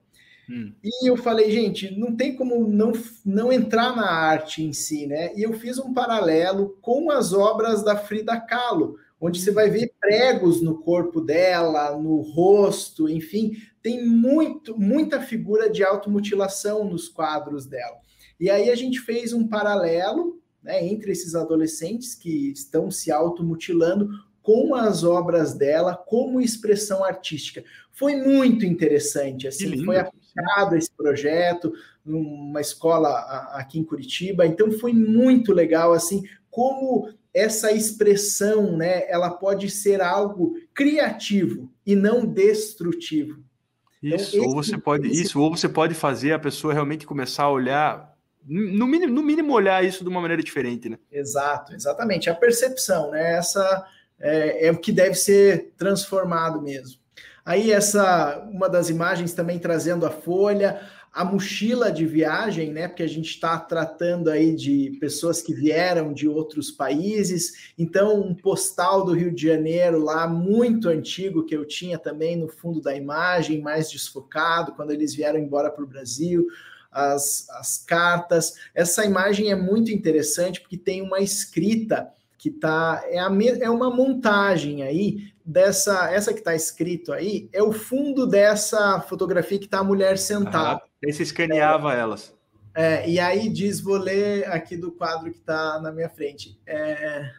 Hum. 0.50 0.74
E 0.84 1.10
eu 1.10 1.16
falei, 1.16 1.50
gente, 1.52 1.98
não 1.98 2.16
tem 2.16 2.36
como 2.36 2.68
não, 2.68 2.92
não 3.26 3.52
entrar 3.52 3.96
na 3.96 4.10
arte 4.10 4.62
em 4.62 4.74
si, 4.74 5.08
né? 5.08 5.34
E 5.36 5.44
eu 5.44 5.54
fiz 5.54 5.80
um 5.80 5.94
paralelo 5.94 6.78
com 6.82 7.10
as 7.10 7.34
obras 7.34 7.84
da 7.84 7.96
Frida 7.96 8.40
Kahlo, 8.40 8.98
onde 9.20 9.40
você 9.40 9.52
vai 9.52 9.70
ver 9.70 9.94
pregos 10.00 10.62
no 10.62 10.80
corpo 10.80 11.22
dela, 11.22 11.98
no 11.98 12.20
rosto, 12.20 13.08
enfim, 13.08 13.54
tem 13.82 14.06
muito, 14.06 14.78
muita 14.78 15.22
figura 15.22 15.70
de 15.70 15.84
automutilação 15.84 16.84
nos 16.84 17.08
quadros 17.08 17.66
dela. 17.66 17.98
E 18.38 18.50
aí 18.50 18.70
a 18.70 18.76
gente 18.76 19.00
fez 19.00 19.32
um 19.32 19.48
paralelo 19.48 20.43
né, 20.64 20.86
entre 20.86 21.12
esses 21.12 21.36
adolescentes 21.36 22.16
que 22.16 22.52
estão 22.52 22.90
se 22.90 23.12
automutilando 23.12 24.10
com 24.42 24.76
as 24.76 25.04
obras 25.04 25.54
dela 25.54 25.96
como 25.96 26.42
expressão 26.42 27.04
artística. 27.04 27.64
Foi 27.92 28.16
muito 28.16 28.66
interessante, 28.66 29.48
assim, 29.48 29.84
foi 29.84 29.98
aplicado 29.98 30.76
esse 30.76 30.92
projeto 30.92 31.74
numa 32.04 32.60
escola 32.60 33.10
aqui 33.54 33.80
em 33.80 33.84
Curitiba, 33.84 34.46
então 34.46 34.72
foi 34.72 34.92
muito 34.94 35.54
legal, 35.54 35.94
assim, 35.94 36.24
como 36.50 37.10
essa 37.34 37.72
expressão, 37.72 38.78
né, 38.78 39.10
ela 39.10 39.32
pode 39.32 39.70
ser 39.70 40.02
algo 40.02 40.56
criativo 40.74 41.72
e 41.86 41.96
não 41.96 42.26
destrutivo. 42.26 43.42
Isso, 44.02 44.36
então, 44.36 44.50
ou 44.50 44.56
você 44.56 44.78
pode 44.78 45.08
isso, 45.08 45.40
ou 45.40 45.56
você 45.56 45.70
pode 45.70 45.94
fazer 45.94 46.34
a 46.34 46.40
pessoa 46.40 46.74
realmente 46.74 47.08
começar 47.08 47.44
a 47.44 47.52
olhar 47.52 48.13
no 48.46 48.86
mínimo, 48.88 49.14
no 49.14 49.24
mínimo 49.24 49.54
olhar 49.54 49.84
isso 49.84 50.04
de 50.04 50.10
uma 50.10 50.22
maneira 50.22 50.44
diferente, 50.44 50.90
né? 50.90 50.98
Exato, 51.12 51.74
exatamente. 51.74 52.30
A 52.30 52.36
percepção, 52.36 53.12
né? 53.12 53.38
Essa 53.38 53.86
é, 54.20 54.68
é, 54.68 54.72
o 54.72 54.78
que 54.78 54.92
deve 54.92 55.16
ser 55.16 55.74
transformado 55.78 56.62
mesmo. 56.62 57.02
Aí 57.46 57.72
essa, 57.72 58.40
uma 58.52 58.70
das 58.70 58.90
imagens 58.90 59.34
também 59.34 59.60
trazendo 59.60 60.06
a 60.06 60.10
folha, 60.10 60.80
a 61.12 61.24
mochila 61.24 61.92
de 61.92 62.06
viagem, 62.06 62.72
né? 62.72 62.88
Porque 62.88 63.04
a 63.04 63.08
gente 63.08 63.30
está 63.30 63.58
tratando 63.60 64.30
aí 64.30 64.56
de 64.56 64.98
pessoas 65.00 65.42
que 65.42 65.54
vieram 65.54 66.14
de 66.14 66.28
outros 66.28 66.72
países. 66.72 67.74
Então, 67.78 68.20
um 68.20 68.34
postal 68.34 69.06
do 69.06 69.14
Rio 69.14 69.34
de 69.34 69.46
Janeiro 69.46 70.00
lá 70.00 70.28
muito 70.28 70.90
antigo 70.90 71.46
que 71.46 71.56
eu 71.56 71.66
tinha 71.66 72.00
também 72.00 72.36
no 72.36 72.48
fundo 72.48 72.82
da 72.82 72.96
imagem, 72.96 73.62
mais 73.62 73.92
desfocado, 73.92 74.74
quando 74.74 74.92
eles 74.92 75.14
vieram 75.14 75.40
embora 75.40 75.70
para 75.70 75.84
o 75.84 75.88
Brasil 75.88 76.48
as, 76.94 77.50
as 77.50 77.78
cartas. 77.78 78.54
Essa 78.74 79.04
imagem 79.06 79.52
é 79.52 79.56
muito 79.56 79.92
interessante 79.92 80.62
porque 80.62 80.78
tem 80.78 81.02
uma 81.02 81.20
escrita 81.20 82.10
que 82.38 82.52
tá 82.52 83.04
é, 83.06 83.20
a, 83.20 83.30
é 83.62 83.70
uma 83.70 83.90
montagem 83.90 84.84
aí 84.84 85.34
dessa 85.46 86.12
essa 86.12 86.34
que 86.34 86.40
está 86.40 86.54
escrito 86.54 87.14
aí 87.14 87.50
é 87.54 87.64
o 87.64 87.72
fundo 87.72 88.28
dessa 88.28 89.00
fotografia 89.02 89.58
que 89.58 89.66
está 89.66 89.80
a 89.80 89.84
mulher 89.84 90.18
sentada. 90.18 90.82
Ah, 90.84 91.12
você 91.12 91.24
escaneava 91.24 91.94
é, 91.94 92.00
elas. 92.00 92.34
É, 92.76 93.10
e 93.10 93.20
aí 93.20 93.50
diz, 93.50 93.80
vou 93.80 93.98
ler 93.98 94.48
aqui 94.48 94.76
do 94.76 94.92
quadro 94.92 95.32
que 95.32 95.38
está 95.38 95.80
na 95.80 95.92
minha 95.92 96.10
frente. 96.10 96.60
É, 96.66 97.30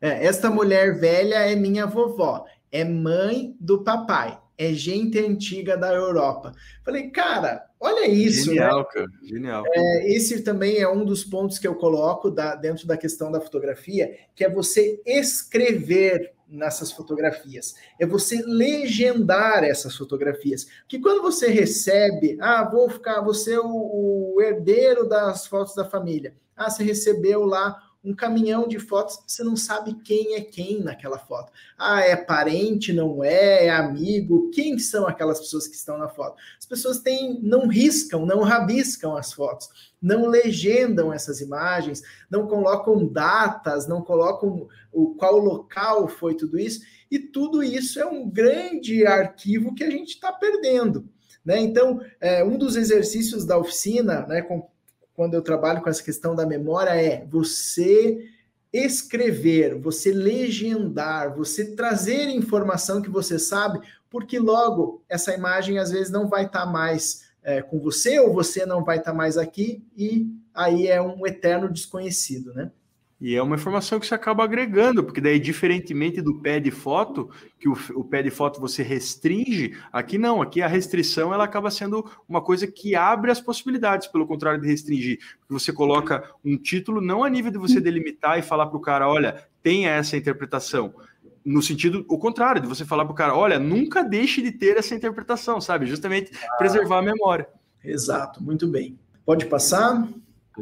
é, 0.00 0.26
esta 0.26 0.50
mulher 0.50 0.98
velha 0.98 1.36
é 1.36 1.54
minha 1.54 1.86
vovó, 1.86 2.46
é 2.70 2.84
mãe 2.84 3.54
do 3.60 3.82
papai 3.82 4.38
é 4.58 4.72
gente 4.72 5.18
antiga 5.18 5.76
da 5.76 5.92
Europa. 5.92 6.52
Falei, 6.84 7.10
cara, 7.10 7.66
olha 7.78 8.08
isso. 8.08 8.46
Genial, 8.46 8.78
né? 8.78 8.86
cara, 8.92 9.10
genial. 9.22 9.64
É, 9.66 10.12
esse 10.12 10.42
também 10.42 10.78
é 10.78 10.88
um 10.88 11.04
dos 11.04 11.24
pontos 11.24 11.58
que 11.58 11.66
eu 11.66 11.74
coloco 11.74 12.30
da, 12.30 12.54
dentro 12.54 12.86
da 12.86 12.96
questão 12.96 13.30
da 13.30 13.40
fotografia, 13.40 14.16
que 14.34 14.44
é 14.44 14.50
você 14.50 15.00
escrever 15.04 16.32
nessas 16.48 16.92
fotografias, 16.92 17.74
é 17.98 18.06
você 18.06 18.40
legendar 18.46 19.64
essas 19.64 19.96
fotografias. 19.96 20.66
Que 20.88 20.98
quando 21.00 21.20
você 21.20 21.48
recebe, 21.48 22.38
ah, 22.40 22.68
vou 22.70 22.88
ficar, 22.88 23.20
você 23.20 23.54
é 23.54 23.60
o, 23.60 24.34
o 24.36 24.40
herdeiro 24.40 25.08
das 25.08 25.46
fotos 25.46 25.74
da 25.74 25.84
família. 25.84 26.34
Ah, 26.56 26.70
você 26.70 26.82
recebeu 26.82 27.44
lá 27.44 27.85
um 28.06 28.14
caminhão 28.14 28.68
de 28.68 28.78
fotos, 28.78 29.18
você 29.26 29.42
não 29.42 29.56
sabe 29.56 29.94
quem 30.04 30.36
é 30.36 30.40
quem 30.40 30.80
naquela 30.80 31.18
foto. 31.18 31.50
Ah, 31.76 32.00
é 32.02 32.14
parente, 32.14 32.92
não 32.92 33.24
é, 33.24 33.66
é 33.66 33.70
amigo, 33.70 34.48
quem 34.52 34.78
são 34.78 35.08
aquelas 35.08 35.40
pessoas 35.40 35.66
que 35.66 35.74
estão 35.74 35.98
na 35.98 36.08
foto? 36.08 36.36
As 36.56 36.64
pessoas 36.64 37.00
têm, 37.00 37.40
não 37.42 37.66
riscam, 37.66 38.24
não 38.24 38.42
rabiscam 38.42 39.16
as 39.16 39.32
fotos, 39.32 39.68
não 40.00 40.28
legendam 40.28 41.12
essas 41.12 41.40
imagens, 41.40 42.00
não 42.30 42.46
colocam 42.46 43.08
datas, 43.08 43.88
não 43.88 44.00
colocam 44.02 44.68
o 44.92 45.14
qual 45.16 45.38
local 45.38 46.06
foi 46.06 46.36
tudo 46.36 46.60
isso, 46.60 46.82
e 47.10 47.18
tudo 47.18 47.60
isso 47.60 47.98
é 47.98 48.06
um 48.06 48.30
grande 48.30 49.04
arquivo 49.04 49.74
que 49.74 49.82
a 49.82 49.90
gente 49.90 50.10
está 50.10 50.30
perdendo. 50.30 51.08
Né? 51.44 51.58
Então, 51.58 52.00
é, 52.20 52.44
um 52.44 52.56
dos 52.56 52.76
exercícios 52.76 53.44
da 53.44 53.58
oficina, 53.58 54.26
né, 54.26 54.42
com, 54.42 54.68
quando 55.16 55.34
eu 55.34 55.42
trabalho 55.42 55.80
com 55.80 55.88
essa 55.88 56.02
questão 56.02 56.36
da 56.36 56.44
memória 56.44 56.90
é 56.90 57.24
você 57.24 58.28
escrever, 58.70 59.74
você 59.80 60.12
legendar, 60.12 61.34
você 61.34 61.74
trazer 61.74 62.28
informação 62.28 63.00
que 63.00 63.08
você 63.08 63.38
sabe, 63.38 63.80
porque 64.10 64.38
logo 64.38 65.02
essa 65.08 65.34
imagem 65.34 65.78
às 65.78 65.90
vezes 65.90 66.12
não 66.12 66.28
vai 66.28 66.44
estar 66.44 66.60
tá 66.60 66.66
mais 66.66 67.24
é, 67.42 67.62
com 67.62 67.80
você 67.80 68.20
ou 68.20 68.32
você 68.32 68.66
não 68.66 68.84
vai 68.84 68.98
estar 68.98 69.12
tá 69.12 69.16
mais 69.16 69.38
aqui 69.38 69.82
e 69.96 70.30
aí 70.52 70.86
é 70.86 71.00
um 71.00 71.26
eterno 71.26 71.72
desconhecido, 71.72 72.52
né? 72.52 72.70
E 73.18 73.34
é 73.34 73.42
uma 73.42 73.56
informação 73.56 73.98
que 73.98 74.06
você 74.06 74.14
acaba 74.14 74.44
agregando, 74.44 75.02
porque 75.02 75.22
daí, 75.22 75.40
diferentemente 75.40 76.20
do 76.20 76.38
pé 76.38 76.60
de 76.60 76.70
foto, 76.70 77.30
que 77.58 77.66
o, 77.66 77.72
o, 77.94 78.04
pé 78.04 78.22
de 78.22 78.30
foto 78.30 78.60
você 78.60 78.82
restringe, 78.82 79.74
aqui 79.90 80.18
não, 80.18 80.42
aqui 80.42 80.60
a 80.60 80.66
restrição 80.66 81.32
ela 81.32 81.44
acaba 81.44 81.70
sendo 81.70 82.04
uma 82.28 82.42
coisa 82.42 82.66
que 82.66 82.94
abre 82.94 83.30
as 83.30 83.40
possibilidades, 83.40 84.06
pelo 84.06 84.26
contrário 84.26 84.60
de 84.60 84.68
restringir. 84.68 85.18
Você 85.48 85.72
coloca 85.72 86.30
um 86.44 86.58
título 86.58 87.00
não 87.00 87.24
a 87.24 87.30
nível 87.30 87.50
de 87.50 87.56
você 87.56 87.80
delimitar 87.80 88.38
e 88.38 88.42
falar 88.42 88.66
para 88.66 88.76
o 88.76 88.82
cara, 88.82 89.08
olha, 89.08 89.46
tenha 89.62 89.92
essa 89.92 90.14
interpretação. 90.14 90.94
No 91.42 91.62
sentido 91.62 92.04
o 92.08 92.18
contrário, 92.18 92.60
de 92.60 92.68
você 92.68 92.84
falar 92.84 93.06
para 93.06 93.12
o 93.12 93.16
cara, 93.16 93.34
olha, 93.34 93.58
nunca 93.58 94.02
deixe 94.02 94.42
de 94.42 94.52
ter 94.52 94.76
essa 94.76 94.94
interpretação, 94.94 95.58
sabe? 95.58 95.86
Justamente 95.86 96.32
preservar 96.58 96.98
a 96.98 97.02
memória. 97.02 97.48
Exato, 97.82 98.42
muito 98.42 98.66
bem. 98.66 98.98
Pode 99.24 99.46
passar? 99.46 100.06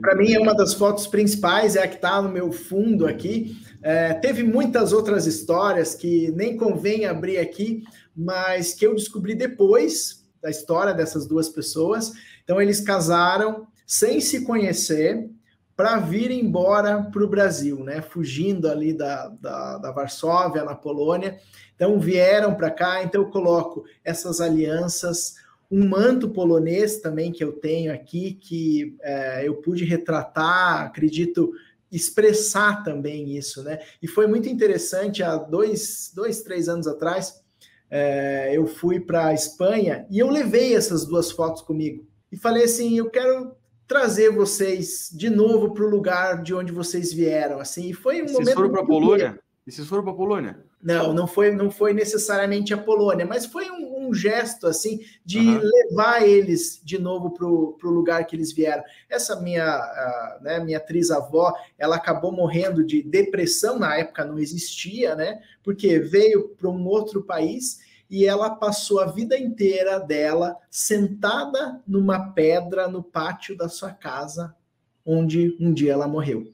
Para 0.00 0.16
mim, 0.16 0.32
é 0.32 0.40
uma 0.40 0.54
das 0.54 0.74
fotos 0.74 1.06
principais, 1.06 1.76
é 1.76 1.82
a 1.82 1.88
que 1.88 1.96
está 1.96 2.20
no 2.20 2.28
meu 2.28 2.50
fundo 2.50 3.06
aqui. 3.06 3.56
É, 3.82 4.12
teve 4.14 4.42
muitas 4.42 4.92
outras 4.92 5.26
histórias 5.26 5.94
que 5.94 6.32
nem 6.32 6.56
convém 6.56 7.06
abrir 7.06 7.38
aqui, 7.38 7.84
mas 8.16 8.74
que 8.74 8.86
eu 8.86 8.94
descobri 8.94 9.34
depois 9.34 10.24
da 10.42 10.50
história 10.50 10.92
dessas 10.92 11.26
duas 11.26 11.48
pessoas. 11.48 12.12
Então, 12.42 12.60
eles 12.60 12.80
casaram 12.80 13.66
sem 13.86 14.20
se 14.20 14.44
conhecer 14.44 15.30
para 15.76 15.98
vir 15.98 16.30
embora 16.30 17.02
para 17.12 17.24
o 17.24 17.28
Brasil, 17.28 17.82
né? 17.82 18.02
Fugindo 18.02 18.68
ali 18.68 18.92
da, 18.92 19.28
da, 19.40 19.78
da 19.78 19.92
Varsóvia, 19.92 20.64
na 20.64 20.74
Polônia. 20.74 21.38
Então, 21.74 21.98
vieram 21.98 22.54
para 22.54 22.70
cá. 22.70 23.02
Então, 23.02 23.22
eu 23.22 23.30
coloco 23.30 23.84
essas 24.04 24.40
alianças, 24.40 25.34
um 25.74 25.88
manto 25.88 26.30
polonês 26.30 27.00
também 27.00 27.32
que 27.32 27.42
eu 27.42 27.50
tenho 27.50 27.92
aqui, 27.92 28.34
que 28.34 28.96
é, 29.02 29.48
eu 29.48 29.56
pude 29.56 29.84
retratar, 29.84 30.82
acredito, 30.82 31.52
expressar 31.90 32.84
também 32.84 33.36
isso, 33.36 33.60
né? 33.64 33.80
E 34.00 34.06
foi 34.06 34.28
muito 34.28 34.48
interessante, 34.48 35.20
há 35.20 35.36
dois, 35.36 36.12
dois 36.14 36.42
três 36.42 36.68
anos 36.68 36.86
atrás, 36.86 37.42
é, 37.90 38.56
eu 38.56 38.68
fui 38.68 39.00
para 39.00 39.26
a 39.26 39.34
Espanha 39.34 40.06
e 40.08 40.20
eu 40.20 40.30
levei 40.30 40.76
essas 40.76 41.04
duas 41.04 41.32
fotos 41.32 41.60
comigo. 41.60 42.06
E 42.30 42.36
falei 42.36 42.62
assim, 42.62 42.96
eu 42.96 43.10
quero 43.10 43.56
trazer 43.84 44.30
vocês 44.30 45.10
de 45.12 45.28
novo 45.28 45.74
para 45.74 45.84
o 45.84 45.90
lugar 45.90 46.40
de 46.40 46.54
onde 46.54 46.70
vocês 46.70 47.12
vieram, 47.12 47.58
assim. 47.58 47.88
E 47.88 47.92
foi 47.92 48.22
um 48.22 48.26
momento. 48.26 48.44
Vocês 48.44 48.54
foram 48.54 48.70
para 48.70 48.80
a 48.80 48.86
Polônia? 48.86 49.40
E 49.66 49.72
vocês 49.72 49.88
foram 49.88 50.04
para 50.04 50.12
a 50.12 50.16
Polônia? 50.16 50.64
Não, 50.84 51.14
não 51.14 51.26
foi, 51.26 51.50
não 51.50 51.70
foi 51.70 51.94
necessariamente 51.94 52.74
a 52.74 52.76
Polônia, 52.76 53.24
mas 53.24 53.46
foi 53.46 53.70
um, 53.70 54.06
um 54.06 54.12
gesto 54.12 54.66
assim 54.66 55.00
de 55.24 55.38
uhum. 55.38 55.62
levar 55.62 56.22
eles 56.22 56.78
de 56.84 56.98
novo 56.98 57.30
para 57.30 57.46
o 57.46 57.90
lugar 57.90 58.26
que 58.26 58.36
eles 58.36 58.52
vieram. 58.52 58.84
Essa 59.08 59.40
minha, 59.40 60.38
né, 60.42 60.60
minha 60.60 60.76
atriz-avó, 60.76 61.54
ela 61.78 61.96
acabou 61.96 62.30
morrendo 62.30 62.84
de 62.84 63.02
depressão 63.02 63.78
na 63.78 63.96
época 63.96 64.26
não 64.26 64.38
existia, 64.38 65.14
né? 65.14 65.40
Porque 65.62 65.98
veio 65.98 66.50
para 66.50 66.68
um 66.68 66.86
outro 66.86 67.22
país 67.22 67.80
e 68.10 68.26
ela 68.26 68.50
passou 68.50 69.00
a 69.00 69.06
vida 69.06 69.38
inteira 69.38 69.98
dela 69.98 70.54
sentada 70.70 71.80
numa 71.86 72.32
pedra 72.32 72.88
no 72.88 73.02
pátio 73.02 73.56
da 73.56 73.70
sua 73.70 73.90
casa, 73.90 74.54
onde 75.04 75.56
um 75.58 75.72
dia 75.72 75.94
ela 75.94 76.06
morreu. 76.06 76.53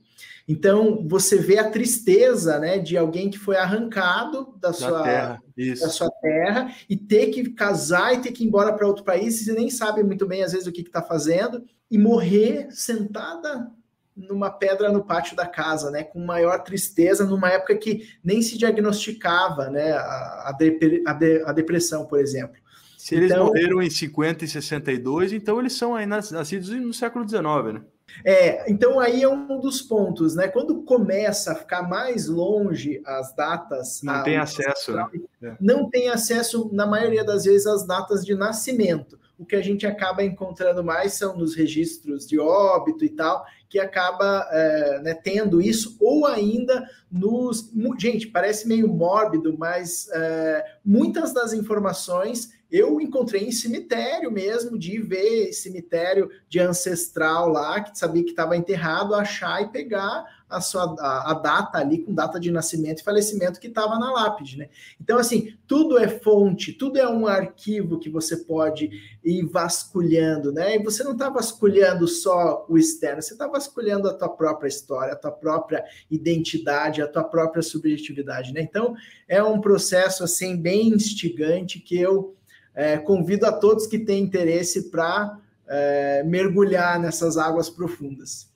Então, 0.50 1.06
você 1.06 1.36
vê 1.36 1.58
a 1.58 1.70
tristeza 1.70 2.58
né, 2.58 2.76
de 2.76 2.98
alguém 2.98 3.30
que 3.30 3.38
foi 3.38 3.56
arrancado 3.56 4.52
da, 4.58 4.70
da 4.70 4.72
sua, 4.72 5.02
terra, 5.04 5.42
da 5.56 5.88
sua 5.88 6.10
terra 6.10 6.74
e 6.88 6.96
ter 6.96 7.26
que 7.28 7.50
casar 7.50 8.14
e 8.14 8.18
ter 8.18 8.32
que 8.32 8.42
ir 8.42 8.48
embora 8.48 8.72
para 8.72 8.84
outro 8.84 9.04
país, 9.04 9.46
e 9.46 9.52
nem 9.52 9.70
sabe 9.70 10.02
muito 10.02 10.26
bem, 10.26 10.42
às 10.42 10.50
vezes, 10.50 10.66
o 10.66 10.72
que 10.72 10.80
está 10.80 11.00
fazendo, 11.00 11.62
e 11.88 11.96
morrer 11.96 12.66
sentada 12.72 13.70
numa 14.16 14.50
pedra 14.50 14.90
no 14.90 15.04
pátio 15.04 15.36
da 15.36 15.46
casa, 15.46 15.88
né, 15.88 16.02
com 16.02 16.18
maior 16.18 16.64
tristeza, 16.64 17.24
numa 17.24 17.48
época 17.48 17.76
que 17.76 18.08
nem 18.24 18.42
se 18.42 18.58
diagnosticava 18.58 19.70
né, 19.70 19.92
a, 19.92 20.48
a, 20.48 20.52
de, 20.58 21.04
a, 21.06 21.12
de, 21.12 21.42
a 21.44 21.52
depressão, 21.52 22.06
por 22.06 22.18
exemplo. 22.18 22.56
Se 22.98 23.14
eles 23.14 23.30
então, 23.30 23.46
morreram 23.46 23.80
em 23.80 23.88
50 23.88 24.44
e 24.44 24.48
62, 24.48 25.32
então 25.32 25.60
eles 25.60 25.74
são 25.74 25.94
aí 25.94 26.06
nascidos 26.06 26.70
no 26.70 26.92
século 26.92 27.26
XIX, 27.26 27.74
né? 27.74 27.82
É, 28.24 28.70
então 28.70 29.00
aí 29.00 29.22
é 29.22 29.28
um 29.28 29.58
dos 29.58 29.80
pontos, 29.80 30.34
né? 30.34 30.48
Quando 30.48 30.82
começa 30.82 31.52
a 31.52 31.54
ficar 31.54 31.82
mais 31.82 32.28
longe 32.28 33.00
as 33.04 33.34
datas, 33.34 34.02
não 34.02 34.22
tem 34.22 34.36
acesso, 34.36 34.92
né? 34.92 35.06
É. 35.42 35.56
Não 35.60 35.88
tem 35.88 36.08
acesso 36.08 36.68
na 36.72 36.86
maioria 36.86 37.24
das 37.24 37.44
vezes 37.44 37.66
às 37.66 37.86
datas 37.86 38.24
de 38.24 38.34
nascimento. 38.34 39.18
O 39.38 39.46
que 39.46 39.56
a 39.56 39.62
gente 39.62 39.86
acaba 39.86 40.22
encontrando 40.22 40.84
mais 40.84 41.14
são 41.14 41.34
nos 41.34 41.54
registros 41.54 42.26
de 42.26 42.38
óbito 42.38 43.06
e 43.06 43.08
tal, 43.08 43.42
que 43.70 43.78
acaba 43.78 44.46
é, 44.50 45.00
né, 45.00 45.14
tendo 45.14 45.62
isso, 45.62 45.96
ou 45.98 46.26
ainda 46.26 46.86
nos. 47.10 47.72
Gente, 47.98 48.26
parece 48.26 48.68
meio 48.68 48.86
mórbido, 48.86 49.56
mas 49.56 50.10
é, 50.12 50.62
muitas 50.84 51.32
das 51.32 51.54
informações 51.54 52.50
eu 52.70 53.00
encontrei 53.00 53.44
em 53.44 53.52
cemitério 53.52 54.30
mesmo, 54.30 54.78
de 54.78 55.00
ver 55.00 55.52
cemitério 55.52 56.30
de 56.48 56.60
ancestral 56.60 57.48
lá, 57.48 57.80
que 57.80 57.98
sabia 57.98 58.22
que 58.22 58.30
estava 58.30 58.56
enterrado, 58.56 59.14
achar 59.14 59.62
e 59.62 59.68
pegar 59.68 60.24
a 60.50 60.60
sua 60.60 60.96
a, 60.98 61.30
a, 61.30 61.34
data 61.34 61.78
ali 61.78 61.98
com 61.98 62.12
data 62.12 62.38
de 62.40 62.50
nascimento 62.50 63.00
e 63.00 63.04
falecimento 63.04 63.60
que 63.60 63.68
estava 63.68 63.98
na 63.98 64.12
lápide, 64.12 64.58
né? 64.58 64.68
Então, 65.00 65.16
assim, 65.16 65.54
tudo 65.66 65.96
é 65.96 66.08
fonte, 66.08 66.72
tudo 66.72 66.98
é 66.98 67.08
um 67.08 67.26
arquivo 67.26 68.00
que 68.00 68.10
você 68.10 68.36
pode 68.36 68.90
ir 69.24 69.46
vasculhando, 69.46 70.52
né? 70.52 70.74
E 70.76 70.82
você 70.82 71.04
não 71.04 71.12
está 71.12 71.28
vasculhando 71.28 72.08
só 72.08 72.66
o 72.68 72.76
externo, 72.76 73.22
você 73.22 73.32
está 73.32 73.46
vasculhando 73.46 74.08
a 74.08 74.14
tua 74.14 74.28
própria 74.28 74.68
história, 74.68 75.12
a 75.12 75.16
tua 75.16 75.30
própria 75.30 75.84
identidade, 76.10 77.00
a 77.00 77.06
tua 77.06 77.24
própria 77.24 77.62
subjetividade, 77.62 78.52
né? 78.52 78.60
Então, 78.60 78.94
é 79.28 79.40
um 79.42 79.60
processo, 79.60 80.24
assim, 80.24 80.56
bem 80.56 80.88
instigante 80.88 81.78
que 81.78 81.96
eu 81.96 82.34
é, 82.74 82.98
convido 82.98 83.46
a 83.46 83.52
todos 83.52 83.86
que 83.86 83.98
têm 83.98 84.22
interesse 84.22 84.90
para 84.90 85.38
é, 85.68 86.22
mergulhar 86.24 86.98
nessas 86.98 87.36
águas 87.36 87.70
profundas. 87.70 88.50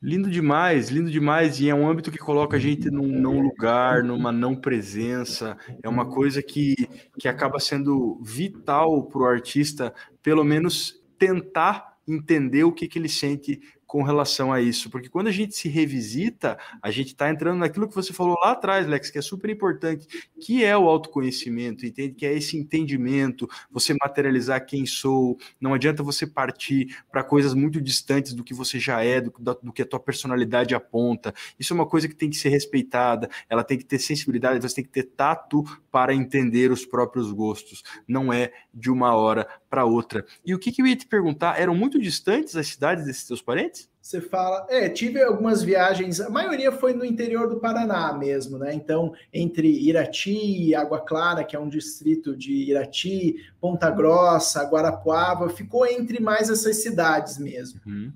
Lindo 0.00 0.30
demais, 0.30 0.90
lindo 0.90 1.10
demais, 1.10 1.58
e 1.58 1.68
é 1.68 1.74
um 1.74 1.88
âmbito 1.88 2.12
que 2.12 2.18
coloca 2.18 2.56
a 2.56 2.60
gente 2.60 2.88
num 2.88 3.08
não 3.08 3.40
lugar, 3.40 4.04
numa 4.04 4.30
não 4.30 4.54
presença, 4.54 5.56
é 5.82 5.88
uma 5.88 6.08
coisa 6.08 6.40
que, 6.40 6.76
que 7.18 7.26
acaba 7.26 7.58
sendo 7.58 8.20
vital 8.22 9.02
para 9.06 9.22
o 9.22 9.26
artista, 9.26 9.92
pelo 10.22 10.44
menos 10.44 11.02
tentar 11.18 11.96
entender 12.06 12.62
o 12.62 12.72
que, 12.72 12.86
que 12.86 12.96
ele 12.96 13.08
sente 13.08 13.60
com 13.88 14.02
relação 14.02 14.52
a 14.52 14.60
isso, 14.60 14.90
porque 14.90 15.08
quando 15.08 15.28
a 15.28 15.32
gente 15.32 15.56
se 15.56 15.66
revisita, 15.66 16.58
a 16.82 16.90
gente 16.90 17.08
está 17.08 17.30
entrando 17.30 17.58
naquilo 17.60 17.88
que 17.88 17.94
você 17.94 18.12
falou 18.12 18.36
lá 18.42 18.52
atrás, 18.52 18.86
Lex, 18.86 19.10
que 19.10 19.16
é 19.16 19.22
super 19.22 19.48
importante, 19.48 20.06
que 20.38 20.62
é 20.62 20.76
o 20.76 20.86
autoconhecimento, 20.86 21.86
entende? 21.86 22.14
Que 22.14 22.26
é 22.26 22.34
esse 22.34 22.54
entendimento, 22.54 23.48
você 23.70 23.94
materializar 23.98 24.66
quem 24.66 24.84
sou, 24.84 25.38
não 25.58 25.72
adianta 25.72 26.02
você 26.02 26.26
partir 26.26 26.98
para 27.10 27.24
coisas 27.24 27.54
muito 27.54 27.80
distantes 27.80 28.34
do 28.34 28.44
que 28.44 28.52
você 28.52 28.78
já 28.78 29.02
é, 29.02 29.22
do, 29.22 29.32
do, 29.40 29.72
que 29.72 29.80
a 29.80 29.86
tua 29.86 29.98
personalidade 29.98 30.74
aponta. 30.74 31.32
Isso 31.58 31.72
é 31.72 31.74
uma 31.74 31.86
coisa 31.86 32.06
que 32.06 32.14
tem 32.14 32.28
que 32.28 32.36
ser 32.36 32.50
respeitada, 32.50 33.30
ela 33.48 33.64
tem 33.64 33.78
que 33.78 33.86
ter 33.86 33.98
sensibilidade, 33.98 34.60
você 34.60 34.74
tem 34.74 34.84
que 34.84 34.90
ter 34.90 35.04
tato 35.04 35.64
para 35.90 36.14
entender 36.14 36.70
os 36.70 36.84
próprios 36.84 37.32
gostos, 37.32 37.82
não 38.06 38.30
é 38.30 38.52
de 38.74 38.90
uma 38.90 39.14
hora 39.14 39.48
para 39.70 39.86
outra. 39.86 40.26
E 40.44 40.54
o 40.54 40.58
que, 40.58 40.72
que 40.72 40.82
eu 40.82 40.86
ia 40.86 40.96
te 40.96 41.06
perguntar, 41.06 41.58
eram 41.58 41.74
muito 41.74 41.98
distantes 41.98 42.54
as 42.54 42.68
cidades 42.68 43.06
desses 43.06 43.26
teus 43.26 43.40
parentes? 43.40 43.77
Você 44.08 44.22
fala, 44.22 44.66
é, 44.70 44.88
tive 44.88 45.22
algumas 45.22 45.62
viagens, 45.62 46.18
a 46.18 46.30
maioria 46.30 46.72
foi 46.72 46.94
no 46.94 47.04
interior 47.04 47.46
do 47.46 47.60
Paraná 47.60 48.10
mesmo, 48.14 48.56
né? 48.56 48.72
Então, 48.72 49.12
entre 49.30 49.68
Irati 49.68 50.30
e 50.32 50.74
Água 50.74 50.98
Clara, 50.98 51.44
que 51.44 51.54
é 51.54 51.60
um 51.60 51.68
distrito 51.68 52.34
de 52.34 52.70
Irati, 52.70 53.36
Ponta 53.60 53.90
Grossa, 53.90 54.64
Guarapuava, 54.64 55.50
ficou 55.50 55.84
entre 55.86 56.22
mais 56.22 56.48
essas 56.48 56.76
cidades 56.82 57.36
mesmo. 57.36 57.82
Uhum. 57.86 58.10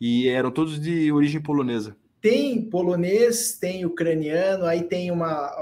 E 0.00 0.28
eram 0.28 0.50
todos 0.50 0.80
de 0.80 1.12
origem 1.12 1.42
polonesa? 1.42 1.94
Tem 2.22 2.62
polonês, 2.62 3.58
tem 3.60 3.84
ucraniano, 3.84 4.64
aí 4.64 4.82
tem 4.82 5.10
uma, 5.10 5.54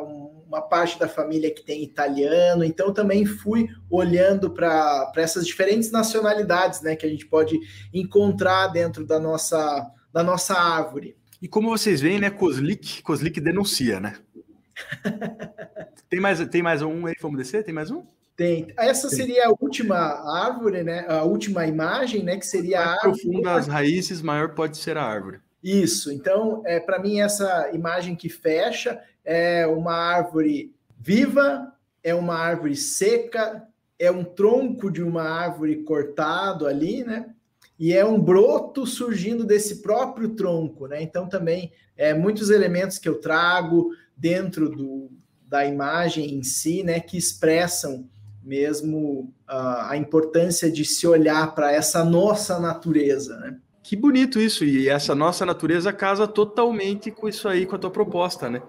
uma 0.52 0.60
parte 0.60 0.98
da 0.98 1.08
família 1.08 1.50
que 1.50 1.64
tem 1.64 1.82
italiano, 1.82 2.62
então 2.62 2.92
também 2.92 3.24
fui 3.24 3.70
olhando 3.88 4.50
para 4.50 5.10
essas 5.16 5.46
diferentes 5.46 5.90
nacionalidades 5.90 6.82
né, 6.82 6.94
que 6.94 7.06
a 7.06 7.08
gente 7.08 7.24
pode 7.24 7.58
encontrar 7.92 8.66
dentro 8.68 9.06
da 9.06 9.18
nossa, 9.18 9.90
da 10.12 10.22
nossa 10.22 10.54
árvore. 10.54 11.16
E 11.40 11.48
como 11.48 11.70
vocês 11.70 12.02
veem, 12.02 12.20
né, 12.20 12.28
Kozlik, 12.28 13.02
Kozlik 13.02 13.40
denuncia, 13.40 13.98
né? 13.98 14.16
tem, 16.10 16.20
mais, 16.20 16.46
tem 16.48 16.62
mais 16.62 16.82
um 16.82 17.06
aí, 17.06 17.14
vamos 17.18 17.38
descer? 17.38 17.64
Tem 17.64 17.72
mais 17.72 17.90
um? 17.90 18.04
Tem. 18.36 18.74
Essa 18.76 19.08
seria 19.08 19.46
a 19.46 19.54
última 19.58 19.96
árvore, 19.96 20.82
né? 20.82 21.06
A 21.08 21.22
última 21.22 21.66
imagem, 21.66 22.22
né? 22.22 22.36
Que 22.36 22.46
seria 22.46 22.78
mais 22.78 22.88
a 22.88 22.92
árvore. 22.92 23.22
profunda 23.22 23.54
as 23.54 23.66
raízes, 23.66 24.22
maior 24.22 24.54
pode 24.54 24.76
ser 24.78 24.96
a 24.96 25.02
árvore. 25.02 25.40
Isso. 25.62 26.10
Então, 26.10 26.62
é, 26.66 26.80
para 26.80 26.98
mim, 26.98 27.20
essa 27.20 27.70
imagem 27.72 28.16
que 28.16 28.28
fecha 28.28 29.00
é 29.24 29.66
uma 29.66 29.94
árvore 29.94 30.74
viva, 30.98 31.72
é 32.02 32.14
uma 32.14 32.34
árvore 32.34 32.76
seca, 32.76 33.66
é 33.98 34.10
um 34.10 34.24
tronco 34.24 34.90
de 34.90 35.02
uma 35.02 35.22
árvore 35.22 35.82
cortado 35.84 36.66
ali, 36.66 37.04
né? 37.04 37.30
E 37.78 37.92
é 37.92 38.04
um 38.04 38.20
broto 38.20 38.86
surgindo 38.86 39.44
desse 39.44 39.82
próprio 39.82 40.30
tronco, 40.30 40.86
né? 40.86 41.02
Então, 41.02 41.28
também, 41.28 41.72
é, 41.96 42.12
muitos 42.14 42.50
elementos 42.50 42.98
que 42.98 43.08
eu 43.08 43.20
trago 43.20 43.90
dentro 44.16 44.68
do, 44.68 45.10
da 45.46 45.64
imagem 45.64 46.34
em 46.34 46.42
si, 46.42 46.82
né? 46.82 47.00
Que 47.00 47.16
expressam 47.16 48.08
mesmo 48.42 49.32
uh, 49.48 49.88
a 49.88 49.96
importância 49.96 50.70
de 50.70 50.84
se 50.84 51.06
olhar 51.06 51.54
para 51.54 51.72
essa 51.72 52.04
nossa 52.04 52.58
natureza, 52.58 53.36
né? 53.38 53.56
Que 53.82 53.96
bonito 53.96 54.38
isso, 54.38 54.64
e 54.64 54.88
essa 54.88 55.14
nossa 55.14 55.44
natureza 55.44 55.92
casa 55.92 56.26
totalmente 56.26 57.10
com 57.10 57.28
isso 57.28 57.48
aí, 57.48 57.66
com 57.66 57.74
a 57.74 57.78
tua 57.78 57.90
proposta, 57.90 58.48
né? 58.48 58.62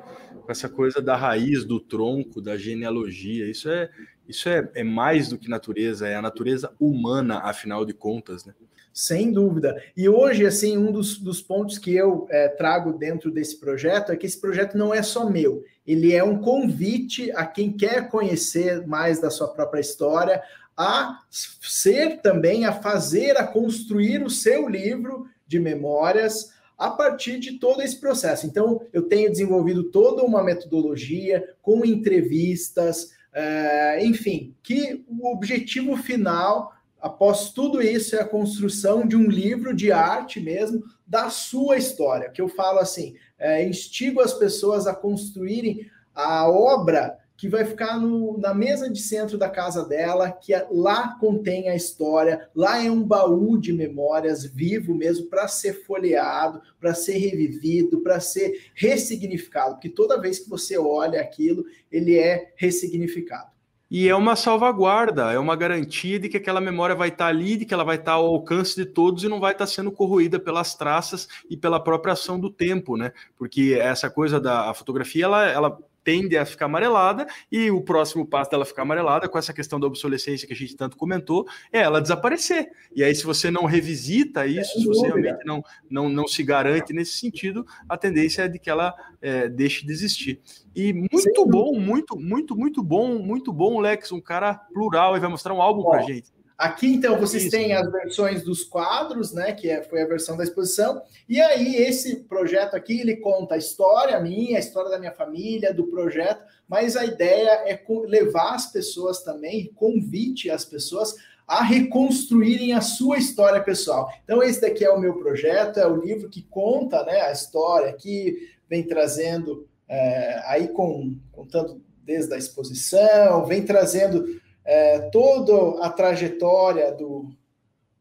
Com 0.43 0.51
essa 0.51 0.67
coisa 0.67 1.01
da 1.01 1.15
raiz, 1.15 1.63
do 1.63 1.79
tronco, 1.79 2.41
da 2.41 2.57
genealogia. 2.57 3.49
Isso 3.49 3.69
é, 3.69 3.89
isso 4.27 4.49
é, 4.49 4.69
é 4.75 4.83
mais 4.83 5.29
do 5.29 5.37
que 5.37 5.49
natureza, 5.49 6.07
é 6.07 6.15
a 6.15 6.21
natureza 6.21 6.71
humana, 6.79 7.39
afinal 7.39 7.85
de 7.85 7.93
contas, 7.93 8.45
né? 8.45 8.53
Sem 8.93 9.31
dúvida. 9.31 9.81
E 9.97 10.07
hoje, 10.07 10.45
assim, 10.45 10.77
um 10.77 10.91
dos, 10.91 11.17
dos 11.17 11.41
pontos 11.41 11.79
que 11.79 11.95
eu 11.95 12.27
é, 12.29 12.47
trago 12.47 12.93
dentro 12.93 13.31
desse 13.31 13.59
projeto 13.59 14.11
é 14.11 14.15
que 14.15 14.27
esse 14.27 14.39
projeto 14.39 14.77
não 14.77 14.93
é 14.93 15.01
só 15.01 15.27
meu, 15.27 15.63
ele 15.85 16.13
é 16.13 16.23
um 16.23 16.37
convite 16.37 17.31
a 17.31 17.45
quem 17.45 17.71
quer 17.71 18.07
conhecer 18.09 18.85
mais 18.85 19.19
da 19.19 19.31
sua 19.31 19.47
própria 19.47 19.81
história, 19.81 20.43
a 20.77 21.19
ser 21.29 22.21
também, 22.21 22.65
a 22.65 22.71
fazer, 22.71 23.35
a 23.37 23.47
construir 23.47 24.23
o 24.23 24.29
seu 24.29 24.69
livro 24.69 25.27
de 25.47 25.59
memórias 25.59 26.52
a 26.83 26.91
partir 26.91 27.39
de 27.39 27.59
todo 27.59 27.81
esse 27.81 27.99
processo. 27.99 28.45
Então, 28.45 28.81
eu 28.91 29.03
tenho 29.03 29.31
desenvolvido 29.31 29.85
toda 29.85 30.21
uma 30.21 30.43
metodologia 30.43 31.55
com 31.61 31.85
entrevistas, 31.85 33.11
é, 33.33 34.05
enfim, 34.05 34.53
que 34.61 35.05
o 35.07 35.31
objetivo 35.31 35.95
final 35.95 36.73
após 37.03 37.51
tudo 37.51 37.81
isso, 37.81 38.15
é 38.15 38.21
a 38.21 38.27
construção 38.27 39.05
de 39.05 39.17
um 39.17 39.29
livro 39.29 39.75
de 39.75 39.91
arte 39.91 40.39
mesmo, 40.39 40.81
da 41.05 41.29
sua 41.29 41.75
história, 41.75 42.29
que 42.29 42.41
eu 42.41 42.47
falo 42.47 42.79
assim, 42.79 43.15
é, 43.37 43.67
instigo 43.67 44.21
as 44.21 44.33
pessoas 44.33 44.87
a 44.87 44.95
construírem 44.95 45.85
a 46.15 46.49
obra 46.49 47.17
que 47.43 47.49
vai 47.49 47.65
ficar 47.65 47.99
no, 47.99 48.37
na 48.37 48.53
mesa 48.53 48.89
de 48.89 49.01
centro 49.01 49.37
da 49.37 49.49
casa 49.49 49.85
dela, 49.85 50.31
que 50.31 50.53
é, 50.53 50.65
lá 50.71 51.17
contém 51.19 51.67
a 51.67 51.75
história, 51.75 52.47
lá 52.55 52.81
é 52.81 52.89
um 52.89 53.03
baú 53.03 53.57
de 53.57 53.73
memórias 53.73 54.45
vivo 54.45 54.95
mesmo 54.95 55.25
para 55.25 55.45
ser 55.49 55.83
folheado, 55.83 56.61
para 56.79 56.93
ser 56.93 57.17
revivido, 57.17 57.99
para 57.99 58.21
ser 58.21 58.71
ressignificado, 58.73 59.73
porque 59.73 59.89
toda 59.89 60.21
vez 60.21 60.39
que 60.39 60.49
você 60.49 60.77
olha 60.77 61.19
aquilo, 61.19 61.65
ele 61.91 62.17
é 62.17 62.53
ressignificado. 62.55 63.51
E 63.91 64.07
é 64.07 64.15
uma 64.15 64.37
salvaguarda, 64.37 65.33
é 65.33 65.37
uma 65.37 65.57
garantia 65.57 66.17
de 66.17 66.29
que 66.29 66.37
aquela 66.37 66.61
memória 66.61 66.95
vai 66.95 67.09
estar 67.09 67.27
ali, 67.27 67.57
de 67.57 67.65
que 67.65 67.73
ela 67.73 67.83
vai 67.83 67.97
estar 67.97 68.13
ao 68.13 68.25
alcance 68.25 68.73
de 68.73 68.85
todos 68.85 69.21
e 69.25 69.27
não 69.27 69.41
vai 69.41 69.51
estar 69.51 69.67
sendo 69.67 69.91
corroída 69.91 70.39
pelas 70.39 70.75
traças 70.75 71.27
e 71.49 71.57
pela 71.57 71.77
própria 71.77 72.13
ação 72.13 72.39
do 72.39 72.49
tempo, 72.49 72.95
né? 72.95 73.11
Porque 73.37 73.77
essa 73.77 74.09
coisa 74.09 74.39
da 74.39 74.73
fotografia, 74.73 75.25
ela, 75.25 75.45
ela 75.49 75.77
tende 76.03 76.37
a 76.37 76.45
ficar 76.45 76.65
amarelada 76.65 77.25
e 77.51 77.71
o 77.71 77.81
próximo 77.81 78.25
passo 78.25 78.51
dela 78.51 78.65
ficar 78.65 78.83
amarelada, 78.83 79.29
com 79.29 79.37
essa 79.37 79.53
questão 79.53 79.79
da 79.79 79.87
obsolescência 79.87 80.47
que 80.47 80.53
a 80.53 80.55
gente 80.55 80.75
tanto 80.75 80.97
comentou, 80.97 81.47
é 81.71 81.79
ela 81.79 82.01
desaparecer. 82.01 82.69
E 82.95 83.03
aí, 83.03 83.13
se 83.15 83.25
você 83.25 83.49
não 83.49 83.65
revisita 83.65 84.45
isso, 84.45 84.77
é, 84.77 84.81
se 84.81 84.85
você 84.85 85.07
realmente 85.07 85.45
não, 85.45 85.63
não, 85.89 86.09
não 86.09 86.27
se 86.27 86.43
garante 86.43 86.93
nesse 86.93 87.13
sentido, 87.13 87.65
a 87.87 87.97
tendência 87.97 88.43
é 88.43 88.47
de 88.47 88.59
que 88.59 88.69
ela 88.69 88.93
é, 89.21 89.47
deixe 89.47 89.85
de 89.85 89.91
existir. 89.91 90.41
E 90.75 90.91
muito 90.93 91.45
bom, 91.45 91.79
muito, 91.79 92.19
muito, 92.19 92.55
muito 92.55 92.83
bom, 92.83 93.19
muito 93.19 93.53
bom, 93.53 93.79
Lex, 93.79 94.11
um 94.11 94.21
cara 94.21 94.55
plural, 94.55 95.15
e 95.15 95.19
vai 95.19 95.29
mostrar 95.29 95.53
um 95.53 95.61
álbum 95.61 95.83
para 95.83 96.01
gente. 96.01 96.31
Aqui, 96.63 96.93
então, 96.93 97.19
vocês 97.19 97.49
têm 97.49 97.73
as 97.73 97.91
versões 97.91 98.41
dos 98.41 98.63
quadros, 98.63 99.33
né? 99.33 99.51
Que 99.51 99.69
é, 99.69 99.83
foi 99.83 100.01
a 100.01 100.07
versão 100.07 100.37
da 100.37 100.45
exposição. 100.45 101.01
E 101.27 101.41
aí, 101.41 101.75
esse 101.75 102.21
projeto 102.21 102.73
aqui, 102.73 103.01
ele 103.01 103.17
conta 103.17 103.55
a 103.55 103.57
história 103.57 104.17
minha, 104.21 104.55
a 104.55 104.61
história 104.61 104.89
da 104.89 104.97
minha 104.97 105.11
família, 105.11 105.73
do 105.73 105.87
projeto, 105.87 106.41
mas 106.65 106.95
a 106.95 107.03
ideia 107.03 107.49
é 107.65 107.83
levar 108.07 108.55
as 108.55 108.71
pessoas 108.71 109.21
também, 109.23 109.73
convite 109.75 110.49
as 110.49 110.63
pessoas 110.63 111.13
a 111.45 111.61
reconstruírem 111.61 112.71
a 112.71 112.79
sua 112.79 113.17
história 113.17 113.61
pessoal. 113.61 114.09
Então, 114.23 114.41
esse 114.41 114.61
daqui 114.61 114.85
é 114.85 114.89
o 114.89 115.01
meu 115.01 115.15
projeto, 115.15 115.81
é 115.81 115.85
o 115.85 115.99
livro 115.99 116.29
que 116.29 116.43
conta 116.43 117.03
né, 117.03 117.23
a 117.23 117.31
história, 117.33 117.91
que 117.91 118.53
vem 118.69 118.83
trazendo, 118.83 119.67
é, 119.85 120.41
aí 120.45 120.69
com, 120.69 121.13
contando 121.29 121.81
desde 122.05 122.33
a 122.33 122.37
exposição, 122.37 123.45
vem 123.45 123.63
trazendo 123.63 124.41
é, 124.65 124.99
toda 125.09 125.83
a 125.83 125.89
trajetória 125.89 126.91
do, 126.91 127.29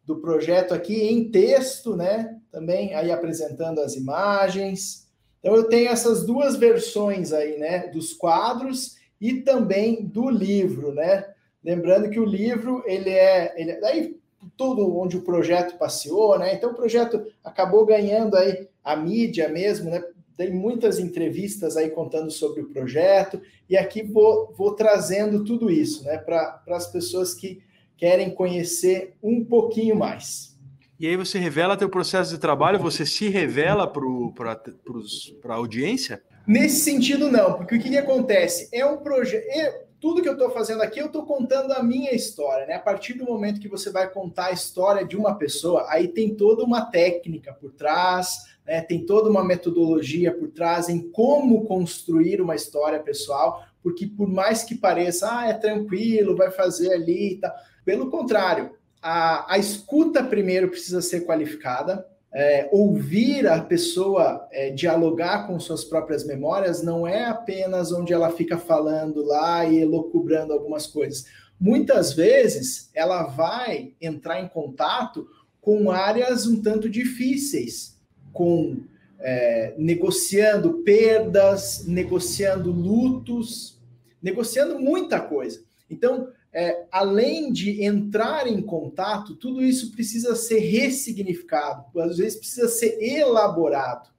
do 0.05 0.17
projeto 0.17 0.73
aqui 0.73 1.09
em 1.09 1.31
texto, 1.31 1.97
né? 1.97 2.39
Também 2.51 2.95
aí 2.95 3.11
apresentando 3.11 3.81
as 3.81 3.95
imagens. 3.95 5.09
Então 5.41 5.57
eu 5.57 5.65
tenho 5.65 5.89
essas 5.89 6.25
duas 6.25 6.57
versões 6.57 7.33
aí, 7.33 7.59
né? 7.59 7.89
Dos 7.89 8.13
quadros 8.13 8.97
e 9.21 9.35
também 9.41 10.05
do 10.05 10.29
livro, 10.29 10.93
né? 10.93 11.27
Lembrando 11.65 12.11
que 12.11 12.19
o 12.19 12.25
livro 12.25 12.83
ele 12.87 13.11
é, 13.11 13.53
ele 13.57 13.71
é 13.71 13.85
aí 13.87 14.17
tudo 14.57 14.99
onde 14.99 15.17
o 15.17 15.23
projeto 15.23 15.79
passeou, 15.79 16.39
né? 16.39 16.55
Então 16.55 16.71
o 16.71 16.75
projeto 16.75 17.25
acabou 17.45 17.87
ganhando 17.87 18.37
aí 18.37 18.69
a 18.83 18.97
mídia 18.97 19.49
mesmo, 19.49 19.91
né? 19.91 20.03
Tem 20.37 20.53
muitas 20.53 20.99
entrevistas 20.99 21.77
aí 21.77 21.91
contando 21.91 22.31
sobre 22.31 22.63
o 22.63 22.69
projeto, 22.69 23.41
e 23.69 23.77
aqui 23.77 24.03
vou, 24.03 24.53
vou 24.57 24.75
trazendo 24.75 25.45
tudo 25.45 25.71
isso, 25.71 26.05
né, 26.05 26.19
para 26.19 26.63
as 26.69 26.91
pessoas 26.91 27.35
que 27.35 27.63
querem 27.97 28.31
conhecer 28.31 29.15
um 29.23 29.45
pouquinho 29.45 29.95
mais. 29.97 30.53
E 30.99 31.07
aí 31.07 31.17
você 31.17 31.39
revela 31.39 31.77
teu 31.77 31.89
processo 31.89 32.31
de 32.31 32.39
trabalho, 32.39 32.79
você 32.79 33.05
se 33.05 33.29
revela 33.29 33.87
para 33.87 34.59
a 35.49 35.55
audiência? 35.55 36.23
Nesse 36.47 36.81
sentido, 36.81 37.31
não, 37.31 37.55
porque 37.55 37.77
o 37.77 37.81
que, 37.81 37.91
que 37.91 37.97
acontece? 37.97 38.69
É 38.73 38.85
um 38.87 38.99
projeto. 38.99 39.92
Tudo 40.03 40.21
que 40.21 40.29
eu 40.29 40.33
estou 40.33 40.51
fazendo 40.51 40.83
aqui, 40.83 40.99
eu 40.99 41.07
estou 41.07 41.25
contando 41.25 41.73
a 41.73 41.81
minha 41.81 42.11
história, 42.13 42.67
né? 42.67 42.75
A 42.75 42.81
partir 42.81 43.13
do 43.13 43.25
momento 43.25 43.61
que 43.61 43.69
você 43.69 43.89
vai 43.89 44.11
contar 44.11 44.47
a 44.47 44.53
história 44.53 45.07
de 45.07 45.17
uma 45.17 45.37
pessoa, 45.37 45.87
aí 45.89 46.09
tem 46.09 46.35
toda 46.35 46.65
uma 46.65 46.87
técnica 46.87 47.53
por 47.53 47.71
trás, 47.71 48.39
né? 48.67 48.81
tem 48.81 49.07
toda 49.07 49.31
uma 49.31 49.45
metodologia 49.45 50.37
por 50.37 50.49
trás 50.49 50.89
em 50.89 51.09
como 51.13 51.65
construir 51.67 52.41
uma 52.41 52.57
história 52.57 52.99
pessoal, 52.99 53.65
porque 53.81 54.05
por 54.05 54.29
mais 54.29 54.65
que 54.65 54.75
pareça, 54.75 55.29
ah, 55.31 55.49
é 55.49 55.55
tranquilo, 55.55 56.37
vai 56.37 56.51
fazer 56.51 56.93
ali 56.93 57.35
e 57.35 57.37
tal. 57.39 57.53
Pelo 57.85 58.11
contrário, 58.11 58.73
a, 59.01 59.55
a 59.55 59.57
escuta 59.57 60.25
primeiro 60.25 60.69
precisa 60.69 61.01
ser 61.01 61.25
qualificada, 61.25 62.05
é, 62.35 62.69
ouvir 62.73 63.47
a 63.47 63.61
pessoa 63.61 64.49
é, 64.51 64.71
dialogar 64.71 65.47
com 65.47 65.61
suas 65.61 65.85
próprias 65.85 66.27
memórias 66.27 66.83
não 66.83 67.07
é 67.07 67.27
apenas 67.27 67.93
onde 67.93 68.13
ela 68.13 68.31
fica 68.31 68.57
falando 68.57 69.23
lá 69.23 69.67
e 69.67 69.79
elocubrando 69.79 70.53
algumas 70.53 70.87
coisas. 70.87 71.27
Muitas 71.61 72.15
vezes 72.15 72.91
ela 72.95 73.25
vai 73.25 73.95
entrar 74.01 74.41
em 74.41 74.49
contato 74.49 75.29
com 75.61 75.91
áreas 75.91 76.47
um 76.47 76.61
tanto 76.61 76.89
difíceis, 76.89 78.01
com 78.33 78.81
é, 79.21 79.75
negociando 79.79 80.83
perdas, 80.83 81.85
negociando 81.87 82.73
lutos, 82.73 83.81
negociando 84.21 84.81
muita 84.81 85.21
coisa. 85.21 85.63
Então, 85.89 86.29
é, 86.53 86.85
além 86.91 87.51
de 87.51 87.83
entrar 87.83 88.47
em 88.47 88.61
contato, 88.61 89.35
tudo 89.37 89.63
isso 89.63 89.93
precisa 89.93 90.35
ser 90.35 90.59
ressignificado, 90.59 91.99
às 92.01 92.19
vezes 92.19 92.39
precisa 92.39 92.69
ser 92.69 93.03
elaborado. 93.03 94.11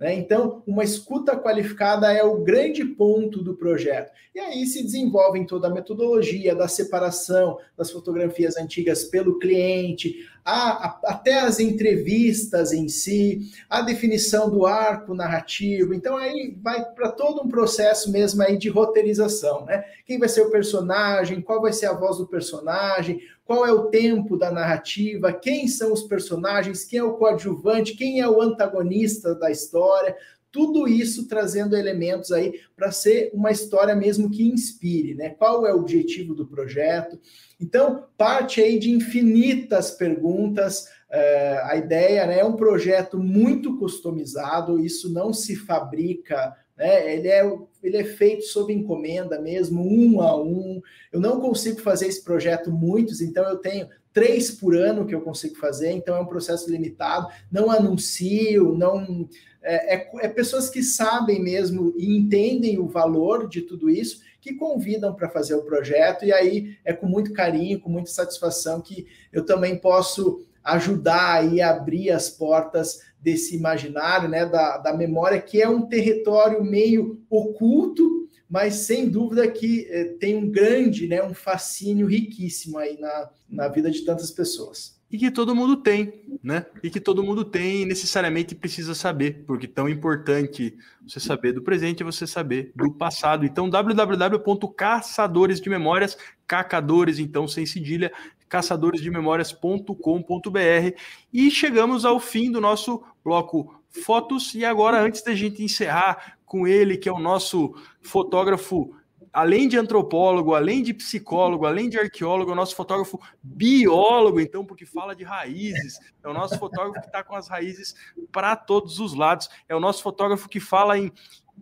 Né? 0.00 0.14
Então, 0.14 0.62
uma 0.66 0.82
escuta 0.82 1.36
qualificada 1.36 2.10
é 2.10 2.24
o 2.24 2.42
grande 2.42 2.84
ponto 2.84 3.42
do 3.42 3.54
projeto. 3.54 4.10
E 4.34 4.40
aí 4.40 4.64
se 4.66 4.82
desenvolve 4.82 5.46
toda 5.46 5.68
a 5.68 5.74
metodologia 5.74 6.54
da 6.54 6.66
separação 6.68 7.58
das 7.76 7.90
fotografias 7.90 8.56
antigas 8.56 9.04
pelo 9.04 9.38
cliente, 9.38 10.26
a, 10.44 10.86
a, 10.86 11.00
até 11.04 11.40
as 11.40 11.60
entrevistas 11.60 12.72
em 12.72 12.88
si, 12.88 13.50
a 13.68 13.82
definição 13.82 14.50
do 14.50 14.66
arco 14.66 15.14
narrativo. 15.14 15.94
Então, 15.94 16.16
aí 16.16 16.56
vai 16.62 16.84
para 16.84 17.10
todo 17.10 17.42
um 17.42 17.48
processo 17.48 18.10
mesmo 18.10 18.42
aí 18.42 18.56
de 18.56 18.68
roteirização. 18.68 19.64
Né? 19.64 19.84
Quem 20.06 20.18
vai 20.18 20.28
ser 20.28 20.42
o 20.42 20.50
personagem, 20.50 21.40
qual 21.40 21.60
vai 21.60 21.72
ser 21.72 21.86
a 21.86 21.92
voz 21.92 22.18
do 22.18 22.26
personagem, 22.26 23.20
qual 23.44 23.66
é 23.66 23.72
o 23.72 23.88
tempo 23.88 24.36
da 24.36 24.50
narrativa, 24.50 25.32
quem 25.32 25.66
são 25.66 25.92
os 25.92 26.02
personagens, 26.02 26.84
quem 26.84 27.00
é 27.00 27.04
o 27.04 27.14
coadjuvante, 27.14 27.96
quem 27.96 28.20
é 28.20 28.28
o 28.28 28.40
antagonista 28.40 29.34
da 29.34 29.50
história, 29.50 30.16
tudo 30.52 30.88
isso 30.88 31.28
trazendo 31.28 31.76
elementos 31.76 32.32
aí 32.32 32.60
para 32.76 32.90
ser 32.90 33.30
uma 33.32 33.50
história 33.50 33.94
mesmo 33.94 34.30
que 34.30 34.48
inspire, 34.48 35.14
né? 35.14 35.30
Qual 35.30 35.66
é 35.66 35.72
o 35.72 35.78
objetivo 35.78 36.34
do 36.34 36.46
projeto? 36.46 37.18
Então, 37.60 38.04
parte 38.16 38.60
aí 38.60 38.78
de 38.78 38.90
infinitas 38.90 39.90
perguntas. 39.90 40.88
É, 41.12 41.60
a 41.64 41.76
ideia 41.76 42.26
né, 42.26 42.38
é 42.38 42.44
um 42.44 42.54
projeto 42.54 43.18
muito 43.18 43.76
customizado, 43.76 44.78
isso 44.78 45.12
não 45.12 45.32
se 45.32 45.56
fabrica 45.56 46.56
né? 46.80 47.14
Ele, 47.14 47.28
é, 47.28 47.58
ele 47.82 47.96
é 47.98 48.04
feito 48.04 48.44
sob 48.44 48.72
encomenda 48.72 49.38
mesmo, 49.38 49.86
um 49.86 50.22
a 50.22 50.34
um. 50.42 50.80
Eu 51.12 51.20
não 51.20 51.38
consigo 51.38 51.78
fazer 51.82 52.06
esse 52.06 52.24
projeto 52.24 52.72
muitos, 52.72 53.20
então 53.20 53.46
eu 53.46 53.58
tenho 53.58 53.86
três 54.14 54.50
por 54.50 54.74
ano 54.74 55.06
que 55.06 55.14
eu 55.14 55.20
consigo 55.20 55.56
fazer, 55.56 55.92
então 55.92 56.16
é 56.16 56.20
um 56.20 56.26
processo 56.26 56.70
limitado. 56.70 57.28
Não 57.52 57.70
anuncio, 57.70 58.74
não. 58.74 59.28
É, 59.62 59.96
é, 59.96 60.10
é 60.22 60.28
pessoas 60.28 60.70
que 60.70 60.82
sabem 60.82 61.38
mesmo 61.38 61.92
e 61.98 62.16
entendem 62.16 62.78
o 62.78 62.88
valor 62.88 63.46
de 63.46 63.60
tudo 63.60 63.90
isso 63.90 64.22
que 64.40 64.54
convidam 64.54 65.14
para 65.14 65.28
fazer 65.28 65.54
o 65.54 65.64
projeto, 65.64 66.24
e 66.24 66.32
aí 66.32 66.76
é 66.84 66.92
com 66.92 67.06
muito 67.06 67.32
carinho, 67.32 67.80
com 67.80 67.90
muita 67.90 68.10
satisfação 68.10 68.80
que 68.80 69.06
eu 69.32 69.44
também 69.44 69.76
posso 69.76 70.44
ajudar 70.62 71.52
e 71.52 71.60
abrir 71.60 72.10
as 72.10 72.28
portas 72.30 73.00
desse 73.20 73.56
imaginário, 73.56 74.28
né, 74.28 74.46
da, 74.46 74.78
da 74.78 74.96
memória, 74.96 75.40
que 75.40 75.60
é 75.60 75.68
um 75.68 75.86
território 75.86 76.62
meio 76.64 77.22
oculto, 77.28 78.28
mas 78.48 78.74
sem 78.74 79.08
dúvida 79.08 79.46
que 79.48 79.86
eh, 79.90 80.16
tem 80.18 80.36
um 80.36 80.50
grande, 80.50 81.06
né, 81.06 81.22
um 81.22 81.34
fascínio 81.34 82.06
riquíssimo 82.06 82.78
aí 82.78 82.98
na, 82.98 83.30
na 83.48 83.68
vida 83.68 83.90
de 83.90 84.04
tantas 84.04 84.30
pessoas. 84.30 84.99
E 85.10 85.18
que 85.18 85.30
todo 85.30 85.54
mundo 85.56 85.76
tem, 85.76 86.22
né? 86.42 86.64
E 86.84 86.88
que 86.88 87.00
todo 87.00 87.22
mundo 87.22 87.44
tem 87.44 87.82
e 87.82 87.84
necessariamente 87.84 88.54
precisa 88.54 88.94
saber, 88.94 89.42
porque 89.44 89.66
tão 89.66 89.88
importante 89.88 90.76
você 91.02 91.18
saber 91.18 91.52
do 91.52 91.62
presente 91.62 92.02
é 92.02 92.06
você 92.06 92.28
saber 92.28 92.70
do 92.76 92.92
passado. 92.92 93.44
Então, 93.44 93.68
www.caçadores 93.68 95.60
de 95.60 95.68
memórias, 95.68 96.16
cacadores, 96.46 97.18
então, 97.18 97.48
sem 97.48 97.66
cedilha, 97.66 98.12
caçadoresdememórias.com.br. 98.48 100.96
E 101.32 101.50
chegamos 101.50 102.04
ao 102.04 102.20
fim 102.20 102.52
do 102.52 102.60
nosso 102.60 103.02
bloco 103.24 103.74
fotos. 103.88 104.54
E 104.54 104.64
agora, 104.64 105.02
antes 105.02 105.22
da 105.22 105.34
gente 105.34 105.60
encerrar 105.62 106.36
com 106.46 106.68
ele, 106.68 106.96
que 106.96 107.08
é 107.08 107.12
o 107.12 107.18
nosso 107.18 107.74
fotógrafo 108.00 108.94
além 109.32 109.68
de 109.68 109.78
antropólogo, 109.78 110.54
além 110.54 110.82
de 110.82 110.92
psicólogo, 110.92 111.66
além 111.66 111.88
de 111.88 111.98
arqueólogo, 111.98 112.50
é 112.50 112.52
o 112.52 112.56
nosso 112.56 112.74
fotógrafo 112.74 113.20
biólogo, 113.42 114.40
então, 114.40 114.64
porque 114.64 114.84
fala 114.84 115.14
de 115.14 115.24
raízes. 115.24 115.98
É 116.22 116.28
o 116.28 116.34
nosso 116.34 116.58
fotógrafo 116.58 117.00
que 117.00 117.06
está 117.06 117.22
com 117.22 117.34
as 117.34 117.48
raízes 117.48 117.94
para 118.32 118.56
todos 118.56 118.98
os 118.98 119.14
lados. 119.14 119.48
É 119.68 119.74
o 119.74 119.80
nosso 119.80 120.02
fotógrafo 120.02 120.48
que 120.48 120.60
fala 120.60 120.98
em 120.98 121.12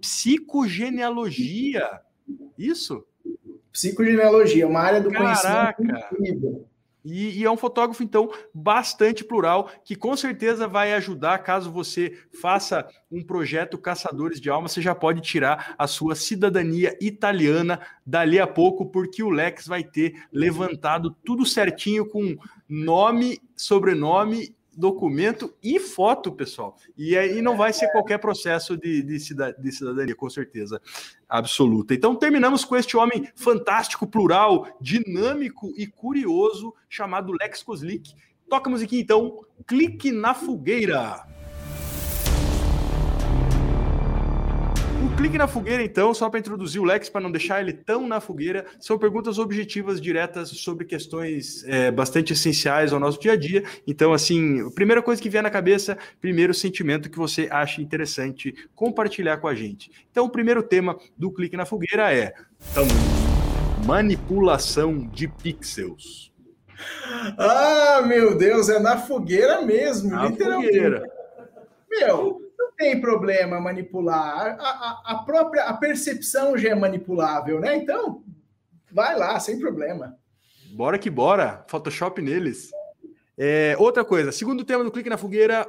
psicogenealogia. 0.00 2.00
Isso? 2.56 3.04
Psicogenealogia, 3.72 4.66
uma 4.66 4.80
área 4.80 5.00
do 5.00 5.10
Caraca. 5.10 5.74
conhecimento 5.74 6.12
incrível. 6.12 6.66
E, 7.12 7.40
e, 7.40 7.44
é 7.44 7.50
um 7.50 7.56
fotógrafo, 7.56 8.02
então, 8.02 8.30
bastante 8.52 9.24
plural, 9.24 9.70
que 9.84 9.96
com 9.96 10.16
certeza 10.16 10.68
vai 10.68 10.92
ajudar 10.92 11.38
caso 11.38 11.70
você 11.70 12.18
faça 12.40 12.86
um 13.10 13.24
projeto 13.24 13.78
Caçadores 13.78 14.40
de 14.40 14.50
Almas, 14.50 14.72
você 14.72 14.82
já 14.82 14.94
pode 14.94 15.20
tirar 15.20 15.74
a 15.78 15.86
sua 15.86 16.14
cidadania 16.14 16.96
italiana 17.00 17.80
dali 18.04 18.38
a 18.38 18.46
pouco, 18.46 18.86
porque 18.86 19.22
o 19.22 19.30
Lex 19.30 19.66
vai 19.66 19.82
ter 19.82 20.14
levantado 20.32 21.16
tudo 21.24 21.46
certinho 21.46 22.06
com 22.06 22.36
nome, 22.68 23.40
sobrenome 23.56 24.54
documento 24.78 25.52
e 25.62 25.80
foto, 25.80 26.30
pessoal. 26.30 26.76
E 26.96 27.18
aí 27.18 27.42
não 27.42 27.56
vai 27.56 27.72
ser 27.72 27.90
qualquer 27.90 28.18
processo 28.18 28.76
de, 28.76 29.02
de, 29.02 29.18
de 29.58 29.72
cidadania, 29.72 30.14
com 30.14 30.30
certeza 30.30 30.80
absoluta. 31.28 31.92
Então 31.92 32.14
terminamos 32.14 32.64
com 32.64 32.76
este 32.76 32.96
homem 32.96 33.28
fantástico, 33.34 34.06
plural, 34.06 34.68
dinâmico 34.80 35.72
e 35.76 35.86
curioso, 35.86 36.72
chamado 36.88 37.32
Lex 37.32 37.62
Kozlik. 37.62 38.14
Toca 38.48 38.70
a 38.70 38.72
musiquinha 38.72 39.02
então, 39.02 39.44
clique 39.66 40.10
na 40.10 40.32
fogueira. 40.32 41.27
Clique 45.18 45.36
na 45.36 45.48
fogueira, 45.48 45.82
então, 45.82 46.14
só 46.14 46.30
para 46.30 46.38
introduzir 46.38 46.80
o 46.80 46.84
Lex, 46.84 47.08
para 47.08 47.20
não 47.20 47.32
deixar 47.32 47.60
ele 47.60 47.72
tão 47.72 48.06
na 48.06 48.20
fogueira. 48.20 48.64
São 48.78 48.96
perguntas 48.96 49.36
objetivas, 49.36 50.00
diretas, 50.00 50.48
sobre 50.50 50.84
questões 50.84 51.64
é, 51.66 51.90
bastante 51.90 52.32
essenciais 52.32 52.92
ao 52.92 53.00
nosso 53.00 53.18
dia 53.18 53.32
a 53.32 53.36
dia. 53.36 53.64
Então, 53.84 54.12
assim, 54.12 54.64
a 54.64 54.70
primeira 54.70 55.02
coisa 55.02 55.20
que 55.20 55.28
vier 55.28 55.42
na 55.42 55.50
cabeça, 55.50 55.98
primeiro 56.20 56.54
sentimento 56.54 57.10
que 57.10 57.18
você 57.18 57.48
acha 57.50 57.82
interessante 57.82 58.54
compartilhar 58.76 59.38
com 59.38 59.48
a 59.48 59.56
gente. 59.56 59.90
Então, 60.08 60.24
o 60.24 60.30
primeiro 60.30 60.62
tema 60.62 60.96
do 61.16 61.32
clique 61.32 61.56
na 61.56 61.66
fogueira 61.66 62.14
é 62.14 62.32
então, 62.70 62.86
manipulação 63.84 65.04
de 65.08 65.26
pixels. 65.26 66.32
Ah, 67.36 68.04
meu 68.06 68.38
Deus, 68.38 68.68
é 68.68 68.78
na 68.78 68.96
fogueira 68.96 69.62
mesmo, 69.62 70.10
na 70.10 70.26
literalmente. 70.26 70.68
Fogueira. 70.68 71.02
Meu, 71.90 72.47
tem 72.76 73.00
problema 73.00 73.60
manipular. 73.60 74.56
A, 74.58 74.68
a, 74.68 75.02
a, 75.04 75.14
própria 75.24 75.64
a 75.64 75.74
percepção 75.74 76.56
já 76.56 76.70
é 76.70 76.74
manipulável, 76.74 77.60
né? 77.60 77.76
Então, 77.76 78.22
vai 78.90 79.18
lá, 79.18 79.38
sem 79.40 79.58
problema. 79.58 80.16
Bora 80.72 80.98
que 80.98 81.10
bora. 81.10 81.64
Photoshop 81.68 82.22
neles. 82.22 82.70
É, 83.36 83.76
outra 83.78 84.04
coisa, 84.04 84.32
segundo 84.32 84.64
tema 84.64 84.82
do 84.82 84.90
Clique 84.90 85.08
na 85.08 85.16
Fogueira, 85.16 85.66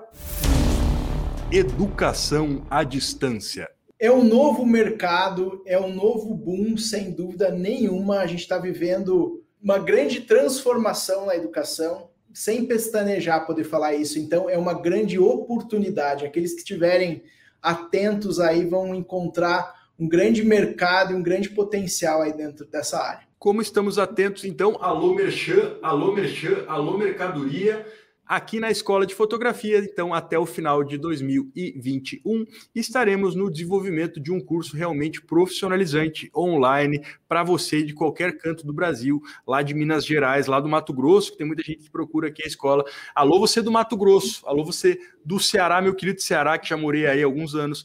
educação 1.52 2.66
à 2.70 2.84
distância. 2.84 3.70
É 4.00 4.12
um 4.12 4.24
novo 4.24 4.66
mercado, 4.66 5.62
é 5.66 5.80
um 5.80 5.94
novo 5.94 6.34
boom, 6.34 6.78
sem 6.78 7.12
dúvida 7.12 7.52
nenhuma. 7.52 8.20
A 8.20 8.28
gente 8.28 8.42
está 8.42 8.58
vivendo 8.58 9.44
uma 9.62 9.78
grande 9.78 10.22
transformação 10.22 11.26
na 11.26 11.36
educação 11.36 12.09
sem 12.34 12.66
pestanejar 12.66 13.46
poder 13.46 13.64
falar 13.64 13.96
isso. 13.96 14.20
Então, 14.20 14.50
é 14.50 14.58
uma 14.58 14.74
grande 14.74 15.18
oportunidade. 15.18 16.26
Aqueles 16.26 16.54
que 16.54 16.60
estiverem 16.60 17.24
atentos 17.62 18.40
aí 18.40 18.66
vão 18.66 18.94
encontrar 18.96 19.80
um 20.00 20.08
grande 20.08 20.44
mercado 20.44 21.12
e 21.12 21.16
um 21.16 21.22
grande 21.22 21.50
potencial 21.50 22.22
aí 22.22 22.32
dentro 22.32 22.66
dessa 22.66 23.02
área. 23.02 23.28
Como 23.38 23.62
estamos 23.62 23.98
atentos, 23.98 24.44
então, 24.44 24.78
alô 24.82 25.14
merchan, 25.14 25.78
alô 25.82 26.14
merchan, 26.14 26.66
alô 26.68 26.98
mercadoria 26.98 27.86
aqui 28.30 28.60
na 28.60 28.70
Escola 28.70 29.08
de 29.08 29.16
Fotografia. 29.16 29.80
Então, 29.80 30.14
até 30.14 30.38
o 30.38 30.46
final 30.46 30.84
de 30.84 31.00
2021, 31.00 32.46
estaremos 32.76 33.34
no 33.34 33.50
desenvolvimento 33.50 34.20
de 34.20 34.32
um 34.32 34.40
curso 34.40 34.78
realmente 34.78 35.20
profissionalizante 35.20 36.30
online 36.36 37.04
para 37.28 37.44
você 37.44 37.82
de 37.82 37.96
qualquer 37.96 38.38
canto 38.38 38.68
do 38.68 38.72
Brasil, 38.72 39.20
lá 39.48 39.64
de 39.64 39.74
Minas 39.74 40.06
Gerais, 40.06 40.46
lá 40.46 40.60
do 40.60 40.70
Mato 40.70 40.94
Grosso, 40.94 41.32
que 41.32 41.40
tem 41.40 41.48
muita 41.48 41.64
gente 41.64 41.86
que 41.86 41.90
procura 41.90 42.28
aqui 42.28 42.44
a 42.44 42.48
escola. 42.48 42.86
Alô, 43.16 43.40
você 43.40 43.64
do 43.64 43.72
Mato 43.72 43.98
Grosso, 43.98 44.46
alô, 44.46 44.64
você 44.64 45.00
do 45.26 45.40
Ceará, 45.40 45.82
meu 45.82 45.96
querido 45.96 46.22
Ceará, 46.22 46.60
que 46.60 46.70
já 46.70 46.78
morei 46.78 47.08
aí 47.08 47.24
há 47.24 47.26
alguns 47.26 47.56
anos 47.56 47.84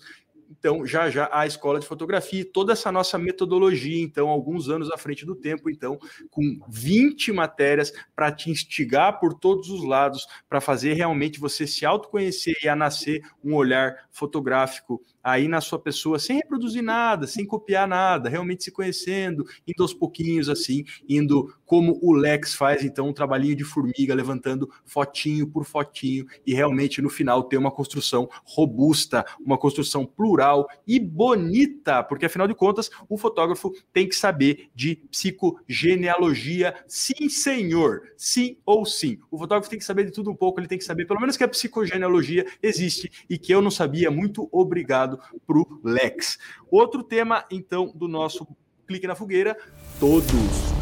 então, 0.51 0.87
já 0.87 1.11
já 1.11 1.29
a 1.33 1.47
escola 1.47 1.79
de 1.79 1.87
fotografia, 1.87 2.45
toda 2.45 2.73
essa 2.73 2.91
nossa 2.91 3.19
metodologia, 3.19 4.03
então, 4.03 4.29
alguns 4.29 4.69
anos 4.69 4.91
à 4.91 4.97
frente 4.97 5.25
do 5.27 5.35
tempo, 5.35 5.69
então, 5.71 5.99
com 6.31 6.43
20 6.69 7.33
matérias 7.33 7.93
para 8.15 8.33
te 8.33 8.51
instigar 8.51 9.19
por 9.21 9.35
todos 9.35 9.69
os 9.69 9.85
lados, 9.85 10.27
para 10.49 10.61
fazer 10.61 10.95
realmente 10.95 11.39
você 11.41 11.67
se 11.67 11.85
autoconhecer 11.85 12.57
e 12.63 12.69
a 12.69 12.77
nascer 12.77 13.23
um 13.45 13.55
olhar 13.55 14.07
fotográfico 14.11 15.03
aí 15.25 15.49
na 15.49 15.63
sua 15.63 15.79
pessoa, 15.79 16.19
sem 16.19 16.37
reproduzir 16.37 16.83
nada, 16.83 17.27
sem 17.27 17.47
copiar 17.47 17.89
nada, 17.89 18.29
realmente 18.29 18.63
se 18.63 18.71
conhecendo, 18.71 19.47
indo 19.67 19.83
aos 19.83 19.95
pouquinhos 19.95 20.51
assim, 20.51 20.85
indo 21.09 21.55
como 21.65 21.99
o 22.03 22.13
Lex 22.13 22.55
faz, 22.55 22.85
então, 22.85 23.09
um 23.09 23.13
trabalhinho 23.13 23.57
de 23.57 23.65
formiga, 23.65 24.15
levantando 24.15 24.71
fotinho 24.85 25.49
por 25.49 25.65
fotinho, 25.65 26.27
e 26.47 26.53
realmente 26.53 27.01
no 27.01 27.09
final 27.09 27.43
ter 27.45 27.57
uma 27.57 27.71
construção 27.71 28.29
robusta, 28.45 29.25
uma 29.41 29.57
construção 29.57 30.05
plural 30.05 30.69
e 30.87 31.01
bonita, 31.01 32.03
porque 32.03 32.27
afinal 32.27 32.47
de 32.47 32.55
contas, 32.55 32.91
o 33.09 33.17
fotógrafo 33.17 33.73
tem 33.93 34.07
que 34.07 34.15
saber 34.15 34.69
de 34.75 34.97
psicogenealogia, 35.11 36.75
sim, 36.87 37.31
senhor, 37.31 38.03
sim 38.17 38.59
ou 38.67 38.85
sim. 38.85 39.19
O 39.31 39.39
fotógrafo 39.39 39.71
tem 39.71 39.79
que 39.79 39.85
saber 39.85 40.05
de 40.05 40.13
tudo 40.13 40.31
um 40.31 40.37
pouco, 40.37 40.61
ele 40.61 40.69
tem 40.69 40.79
que 40.79 40.85
saber 40.85 41.07
pelo 41.07 41.21
menos 41.21 41.37
que 41.37 41.45
a 41.45 41.49
psicogenealogia 41.49 42.45
existe 42.63 43.11
e 43.31 43.39
que 43.39 43.55
eu 43.55 43.63
não 43.63 43.71
sabia. 43.71 44.11
Muito 44.11 44.49
obrigado 44.53 45.14
para 45.17 45.59
o 45.59 45.81
Lex. 45.83 46.39
Outro 46.71 47.03
tema, 47.03 47.45
então, 47.51 47.93
do 47.95 48.09
nosso 48.09 48.47
Clique 48.87 49.07
na 49.07 49.15
Fogueira: 49.15 49.57
todos 49.99 50.31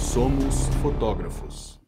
somos 0.01 0.67
fotógrafos. 0.83 1.81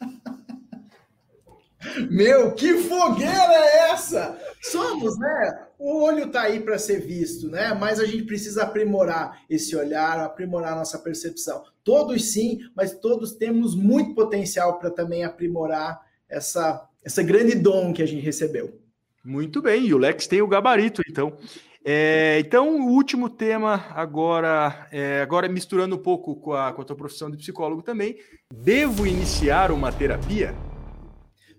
Meu, 2.10 2.52
que 2.54 2.78
fogueira 2.78 3.54
é 3.54 3.90
essa? 3.90 4.38
Somos, 4.60 5.18
né? 5.18 5.66
O 5.78 6.02
olho 6.02 6.30
tá 6.30 6.42
aí 6.42 6.60
para 6.60 6.78
ser 6.78 7.00
visto, 7.00 7.48
né? 7.48 7.74
Mas 7.74 8.00
a 8.00 8.04
gente 8.04 8.24
precisa 8.24 8.64
aprimorar 8.64 9.42
esse 9.48 9.76
olhar, 9.76 10.20
aprimorar 10.20 10.74
nossa 10.74 10.98
percepção. 10.98 11.64
Todos 11.84 12.32
sim, 12.32 12.60
mas 12.74 12.98
todos 12.98 13.32
temos 13.32 13.74
muito 13.74 14.14
potencial 14.14 14.78
para 14.78 14.90
também 14.90 15.24
aprimorar 15.24 16.00
essa, 16.28 16.88
essa 17.04 17.22
grande 17.22 17.54
dom 17.54 17.92
que 17.92 18.02
a 18.02 18.06
gente 18.06 18.24
recebeu. 18.24 18.80
Muito 19.26 19.60
bem, 19.60 19.84
e 19.84 19.92
o 19.92 19.98
Lex 19.98 20.28
tem 20.28 20.40
o 20.40 20.46
gabarito, 20.46 21.02
então. 21.10 21.36
É, 21.84 22.38
então, 22.38 22.76
o 22.78 22.92
último 22.92 23.28
tema, 23.28 23.84
agora, 23.90 24.86
é, 24.92 25.20
agora 25.20 25.48
misturando 25.48 25.96
um 25.96 25.98
pouco 25.98 26.36
com 26.36 26.52
a, 26.52 26.72
com 26.72 26.82
a 26.82 26.84
tua 26.84 26.94
profissão 26.94 27.28
de 27.28 27.36
psicólogo 27.36 27.82
também, 27.82 28.16
devo 28.54 29.04
iniciar 29.04 29.72
uma 29.72 29.90
terapia? 29.90 30.54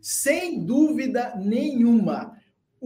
Sem 0.01 0.65
dúvida 0.65 1.33
nenhuma. 1.35 2.36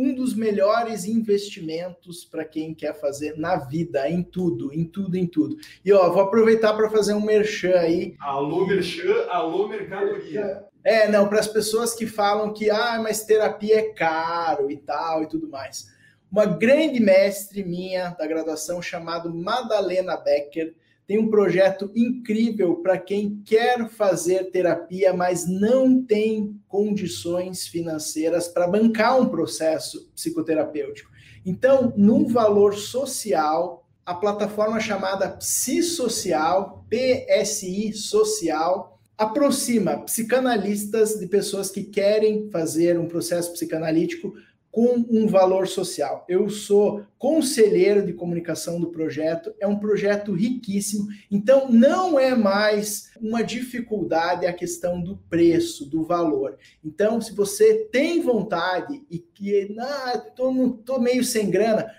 Um 0.01 0.15
dos 0.15 0.33
melhores 0.33 1.05
investimentos 1.05 2.25
para 2.25 2.43
quem 2.43 2.73
quer 2.73 2.99
fazer 2.99 3.37
na 3.37 3.55
vida, 3.55 4.09
em 4.09 4.23
tudo, 4.23 4.73
em 4.73 4.83
tudo, 4.83 5.15
em 5.15 5.27
tudo. 5.27 5.57
E 5.85 5.93
ó, 5.93 6.09
vou 6.09 6.23
aproveitar 6.23 6.73
para 6.73 6.89
fazer 6.89 7.13
um 7.13 7.21
merchan 7.21 7.77
aí. 7.77 8.15
Alô, 8.19 8.65
merchan, 8.65 9.27
alô, 9.29 9.67
mercadoria. 9.67 10.65
É, 10.83 11.07
não, 11.07 11.27
para 11.27 11.39
as 11.39 11.47
pessoas 11.47 11.93
que 11.93 12.07
falam 12.07 12.51
que, 12.51 12.71
ah, 12.71 12.99
mas 12.99 13.25
terapia 13.25 13.77
é 13.77 13.93
caro 13.93 14.71
e 14.71 14.77
tal 14.77 15.21
e 15.21 15.27
tudo 15.27 15.47
mais. 15.47 15.91
Uma 16.31 16.45
grande 16.45 16.99
mestre 16.99 17.63
minha 17.63 18.09
da 18.09 18.25
graduação, 18.25 18.81
chamado 18.81 19.31
Madalena 19.31 20.17
Becker, 20.17 20.73
tem 21.11 21.19
um 21.19 21.29
projeto 21.29 21.91
incrível 21.93 22.77
para 22.77 22.97
quem 22.97 23.41
quer 23.45 23.89
fazer 23.89 24.49
terapia, 24.49 25.13
mas 25.13 25.45
não 25.45 26.01
tem 26.01 26.57
condições 26.69 27.67
financeiras 27.67 28.47
para 28.47 28.65
bancar 28.65 29.19
um 29.19 29.27
processo 29.27 30.09
psicoterapêutico. 30.15 31.11
Então, 31.45 31.91
num 31.97 32.29
valor 32.29 32.75
social, 32.75 33.85
a 34.05 34.13
plataforma 34.13 34.79
chamada 34.79 35.31
Psi 35.31 35.83
Social, 35.83 36.85
PSI 36.89 37.91
Social, 37.91 38.97
aproxima 39.17 39.97
psicanalistas 39.97 41.19
de 41.19 41.27
pessoas 41.27 41.69
que 41.69 41.83
querem 41.83 42.49
fazer 42.49 42.97
um 42.97 43.09
processo 43.09 43.51
psicanalítico 43.51 44.33
com 44.71 45.05
um 45.09 45.27
valor 45.27 45.67
social. 45.67 46.25
Eu 46.29 46.49
sou 46.49 47.03
conselheiro 47.17 48.05
de 48.05 48.13
comunicação 48.13 48.79
do 48.79 48.87
projeto, 48.87 49.53
é 49.59 49.67
um 49.67 49.77
projeto 49.77 50.31
riquíssimo, 50.33 51.07
então 51.29 51.69
não 51.69 52.17
é 52.17 52.33
mais 52.33 53.11
uma 53.19 53.43
dificuldade 53.43 54.47
a 54.47 54.53
questão 54.53 55.01
do 55.01 55.17
preço, 55.29 55.85
do 55.85 56.03
valor. 56.03 56.57
Então, 56.83 57.19
se 57.19 57.33
você 57.33 57.89
tem 57.91 58.21
vontade 58.21 59.03
e 59.11 59.19
que, 59.19 59.75
ah, 59.77 60.17
tô, 60.35 60.71
tô 60.85 60.99
meio 60.99 61.23
sem 61.23 61.49
grana, 61.49 61.91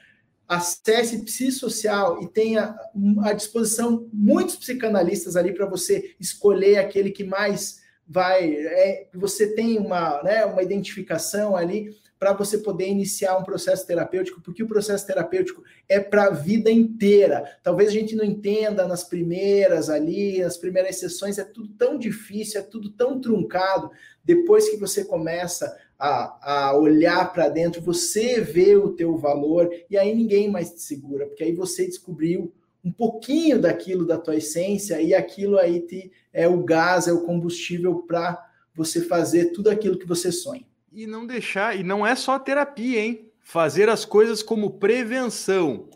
acesse 0.48 1.24
Psissocial 1.24 2.22
e 2.22 2.28
tenha 2.28 2.74
à 3.22 3.32
disposição 3.32 4.08
muitos 4.12 4.56
psicanalistas 4.56 5.36
ali 5.36 5.52
para 5.52 5.66
você 5.66 6.14
escolher 6.18 6.78
aquele 6.78 7.10
que 7.10 7.24
mais 7.24 7.82
vai, 8.06 8.52
é, 8.52 9.08
você 9.14 9.54
tem 9.54 9.78
uma, 9.78 10.22
né, 10.22 10.44
uma 10.44 10.62
identificação 10.62 11.56
ali 11.56 11.90
para 12.22 12.34
você 12.34 12.58
poder 12.58 12.86
iniciar 12.86 13.36
um 13.36 13.42
processo 13.42 13.84
terapêutico, 13.84 14.40
porque 14.40 14.62
o 14.62 14.68
processo 14.68 15.04
terapêutico 15.04 15.64
é 15.88 15.98
para 15.98 16.26
a 16.26 16.30
vida 16.30 16.70
inteira. 16.70 17.58
Talvez 17.64 17.88
a 17.88 17.92
gente 17.92 18.14
não 18.14 18.24
entenda 18.24 18.86
nas 18.86 19.02
primeiras 19.02 19.90
ali, 19.90 20.38
nas 20.38 20.56
primeiras 20.56 21.00
sessões, 21.00 21.36
é 21.36 21.42
tudo 21.42 21.70
tão 21.70 21.98
difícil, 21.98 22.60
é 22.60 22.62
tudo 22.62 22.92
tão 22.92 23.20
truncado. 23.20 23.90
Depois 24.24 24.68
que 24.68 24.76
você 24.76 25.04
começa 25.04 25.76
a, 25.98 26.68
a 26.68 26.76
olhar 26.78 27.32
para 27.32 27.48
dentro, 27.48 27.82
você 27.82 28.40
vê 28.40 28.76
o 28.76 28.92
teu 28.92 29.18
valor 29.18 29.68
e 29.90 29.98
aí 29.98 30.14
ninguém 30.14 30.48
mais 30.48 30.70
te 30.70 30.80
segura, 30.80 31.26
porque 31.26 31.42
aí 31.42 31.52
você 31.52 31.86
descobriu 31.86 32.54
um 32.84 32.92
pouquinho 32.92 33.60
daquilo 33.60 34.06
da 34.06 34.16
tua 34.16 34.36
essência 34.36 35.02
e 35.02 35.12
aquilo 35.12 35.58
aí 35.58 35.80
te, 35.80 36.12
é 36.32 36.46
o 36.46 36.62
gás, 36.62 37.08
é 37.08 37.12
o 37.12 37.26
combustível 37.26 38.04
para 38.06 38.40
você 38.72 39.00
fazer 39.00 39.46
tudo 39.46 39.70
aquilo 39.70 39.98
que 39.98 40.06
você 40.06 40.30
sonha. 40.30 40.70
E 40.94 41.06
não 41.06 41.26
deixar, 41.26 41.74
e 41.78 41.82
não 41.82 42.06
é 42.06 42.14
só 42.14 42.38
terapia, 42.38 43.00
hein? 43.00 43.28
Fazer 43.40 43.88
as 43.88 44.04
coisas 44.04 44.42
como 44.42 44.72
prevenção, 44.72 45.88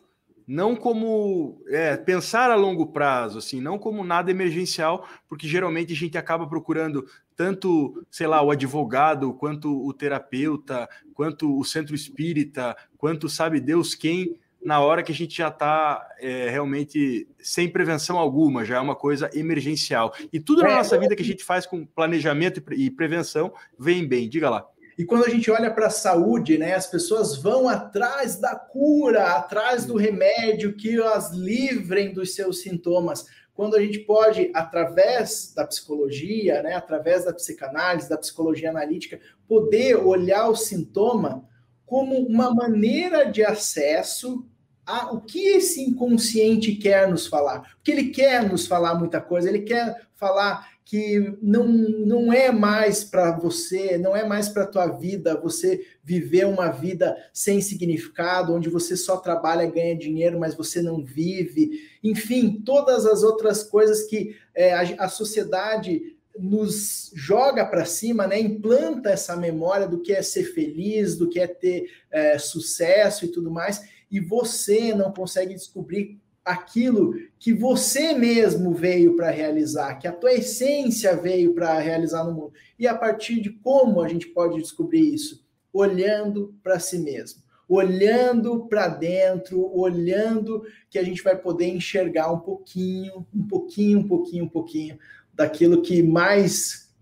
não 0.46 0.74
como 0.74 1.62
é, 1.68 1.96
pensar 1.96 2.50
a 2.50 2.54
longo 2.54 2.86
prazo, 2.86 3.38
assim, 3.38 3.60
não 3.60 3.78
como 3.78 4.04
nada 4.04 4.30
emergencial, 4.30 5.06
porque 5.28 5.46
geralmente 5.46 5.92
a 5.92 5.96
gente 5.96 6.16
acaba 6.16 6.46
procurando 6.46 7.04
tanto, 7.34 8.06
sei 8.10 8.26
lá, 8.26 8.40
o 8.40 8.50
advogado, 8.50 9.34
quanto 9.34 9.86
o 9.86 9.92
terapeuta, 9.92 10.88
quanto 11.12 11.58
o 11.58 11.64
centro 11.64 11.94
espírita, 11.94 12.74
quanto 12.96 13.28
sabe 13.28 13.60
Deus 13.60 13.94
quem, 13.94 14.38
na 14.64 14.80
hora 14.80 15.02
que 15.02 15.12
a 15.12 15.14
gente 15.14 15.36
já 15.36 15.48
está 15.48 16.08
é, 16.18 16.48
realmente 16.48 17.28
sem 17.38 17.70
prevenção 17.70 18.18
alguma, 18.18 18.64
já 18.64 18.76
é 18.76 18.80
uma 18.80 18.96
coisa 18.96 19.30
emergencial. 19.34 20.12
E 20.32 20.40
tudo 20.40 20.62
na 20.62 20.70
é, 20.70 20.74
nossa 20.76 20.98
vida 20.98 21.14
que 21.14 21.22
a 21.22 21.26
gente 21.26 21.44
faz 21.44 21.66
com 21.66 21.84
planejamento 21.84 22.62
e 22.72 22.90
prevenção 22.90 23.52
vem 23.78 24.08
bem. 24.08 24.28
Diga 24.28 24.50
lá. 24.50 24.66
E 24.98 25.04
quando 25.04 25.26
a 25.26 25.28
gente 25.28 25.50
olha 25.50 25.70
para 25.70 25.88
a 25.88 25.90
saúde, 25.90 26.56
né, 26.56 26.74
as 26.74 26.86
pessoas 26.86 27.36
vão 27.36 27.68
atrás 27.68 28.36
da 28.36 28.56
cura, 28.56 29.36
atrás 29.36 29.84
do 29.84 29.96
remédio 29.96 30.74
que 30.74 31.00
as 31.02 31.32
livrem 31.32 32.14
dos 32.14 32.34
seus 32.34 32.62
sintomas. 32.62 33.26
Quando 33.52 33.76
a 33.76 33.80
gente 33.80 33.98
pode, 34.00 34.50
através 34.54 35.52
da 35.54 35.66
psicologia, 35.66 36.62
né, 36.62 36.74
através 36.74 37.24
da 37.24 37.32
psicanálise, 37.32 38.08
da 38.08 38.16
psicologia 38.16 38.70
analítica, 38.70 39.20
poder 39.46 39.96
olhar 39.96 40.48
o 40.48 40.56
sintoma 40.56 41.44
como 41.84 42.16
uma 42.26 42.52
maneira 42.54 43.30
de 43.30 43.44
acesso 43.44 44.46
a 44.86 45.12
o 45.12 45.20
que 45.20 45.48
esse 45.48 45.82
inconsciente 45.82 46.74
quer 46.74 47.08
nos 47.08 47.26
falar. 47.26 47.74
Porque 47.76 47.90
ele 47.90 48.10
quer 48.10 48.48
nos 48.48 48.66
falar 48.66 48.94
muita 48.94 49.20
coisa, 49.20 49.48
ele 49.48 49.62
quer 49.62 50.06
falar 50.14 50.75
que 50.86 51.36
não, 51.42 51.66
não 51.66 52.32
é 52.32 52.52
mais 52.52 53.02
para 53.02 53.36
você, 53.36 53.98
não 53.98 54.14
é 54.14 54.24
mais 54.24 54.48
para 54.48 54.62
a 54.62 54.68
tua 54.68 54.86
vida 54.86 55.34
você 55.34 55.84
viver 56.02 56.46
uma 56.46 56.68
vida 56.68 57.16
sem 57.34 57.60
significado, 57.60 58.54
onde 58.54 58.70
você 58.70 58.96
só 58.96 59.16
trabalha, 59.16 59.68
ganha 59.68 59.98
dinheiro, 59.98 60.38
mas 60.38 60.54
você 60.54 60.80
não 60.80 61.04
vive. 61.04 61.72
Enfim, 62.04 62.62
todas 62.64 63.04
as 63.04 63.24
outras 63.24 63.64
coisas 63.64 64.04
que 64.04 64.36
é, 64.54 64.74
a, 64.74 65.06
a 65.06 65.08
sociedade 65.08 66.16
nos 66.38 67.10
joga 67.16 67.66
para 67.66 67.84
cima, 67.84 68.28
né? 68.28 68.38
implanta 68.38 69.10
essa 69.10 69.34
memória 69.34 69.88
do 69.88 70.00
que 70.00 70.12
é 70.12 70.22
ser 70.22 70.44
feliz, 70.44 71.16
do 71.16 71.28
que 71.28 71.40
é 71.40 71.48
ter 71.48 71.90
é, 72.12 72.38
sucesso 72.38 73.24
e 73.24 73.28
tudo 73.28 73.50
mais, 73.50 73.82
e 74.08 74.20
você 74.20 74.94
não 74.94 75.12
consegue 75.12 75.52
descobrir 75.52 76.20
aquilo 76.46 77.14
que 77.40 77.52
você 77.52 78.14
mesmo 78.14 78.72
veio 78.72 79.16
para 79.16 79.30
realizar, 79.30 79.96
que 79.96 80.06
a 80.06 80.12
tua 80.12 80.32
essência 80.32 81.16
veio 81.16 81.52
para 81.52 81.76
realizar 81.80 82.22
no 82.22 82.32
mundo. 82.32 82.52
E 82.78 82.86
a 82.86 82.94
partir 82.94 83.40
de 83.40 83.50
como 83.50 84.00
a 84.00 84.06
gente 84.06 84.28
pode 84.28 84.62
descobrir 84.62 85.12
isso? 85.12 85.44
Olhando 85.72 86.54
para 86.62 86.78
si 86.78 87.00
mesmo, 87.00 87.42
olhando 87.68 88.66
para 88.66 88.86
dentro, 88.86 89.60
olhando 89.76 90.62
que 90.88 91.00
a 91.00 91.02
gente 91.02 91.20
vai 91.20 91.36
poder 91.36 91.66
enxergar 91.66 92.32
um 92.32 92.38
pouquinho, 92.38 93.26
um 93.34 93.46
pouquinho, 93.46 93.98
um 93.98 94.08
pouquinho, 94.08 94.44
um 94.44 94.48
pouquinho 94.48 94.98
daquilo 95.34 95.82
que 95.82 96.00
mais, 96.00 96.94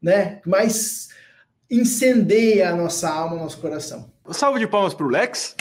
né, 0.00 0.42
mais 0.44 1.08
incendeia 1.70 2.70
a 2.70 2.76
nossa 2.76 3.08
alma, 3.08 3.36
nosso 3.36 3.58
coração. 3.60 4.10
Salve 4.30 4.60
de 4.60 4.66
palmas 4.66 4.92
para 4.92 5.06
o 5.06 5.08
Lex. 5.08 5.56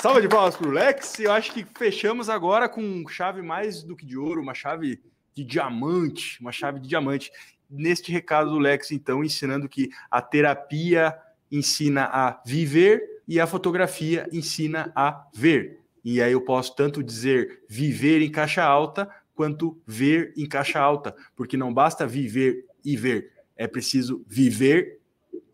Salva 0.00 0.20
de 0.20 0.28
palmas 0.28 0.56
para 0.56 0.68
o 0.68 0.70
Lex. 0.70 1.20
Eu 1.20 1.32
acho 1.32 1.52
que 1.52 1.64
fechamos 1.76 2.28
agora 2.28 2.68
com 2.68 3.06
chave 3.08 3.42
mais 3.42 3.82
do 3.82 3.96
que 3.96 4.04
de 4.04 4.16
ouro, 4.16 4.40
uma 4.40 4.54
chave 4.54 5.00
de 5.34 5.44
diamante, 5.44 6.40
uma 6.40 6.52
chave 6.52 6.80
de 6.80 6.88
diamante. 6.88 7.30
Neste 7.70 8.10
recado 8.10 8.50
do 8.50 8.58
Lex, 8.58 8.90
então, 8.90 9.24
ensinando 9.24 9.68
que 9.68 9.90
a 10.10 10.20
terapia 10.20 11.16
ensina 11.50 12.04
a 12.04 12.42
viver 12.44 13.22
e 13.26 13.38
a 13.40 13.46
fotografia 13.46 14.28
ensina 14.32 14.92
a 14.94 15.26
ver. 15.34 15.80
E 16.04 16.20
aí 16.20 16.32
eu 16.32 16.40
posso 16.40 16.74
tanto 16.74 17.02
dizer 17.02 17.62
viver 17.68 18.22
em 18.22 18.30
caixa 18.30 18.64
alta 18.64 19.08
quanto 19.34 19.80
ver 19.86 20.32
em 20.36 20.48
caixa 20.48 20.80
alta, 20.80 21.14
porque 21.34 21.56
não 21.56 21.72
basta 21.72 22.06
viver 22.06 22.66
e 22.84 22.96
ver, 22.96 23.32
é 23.56 23.66
preciso 23.66 24.24
viver 24.26 24.98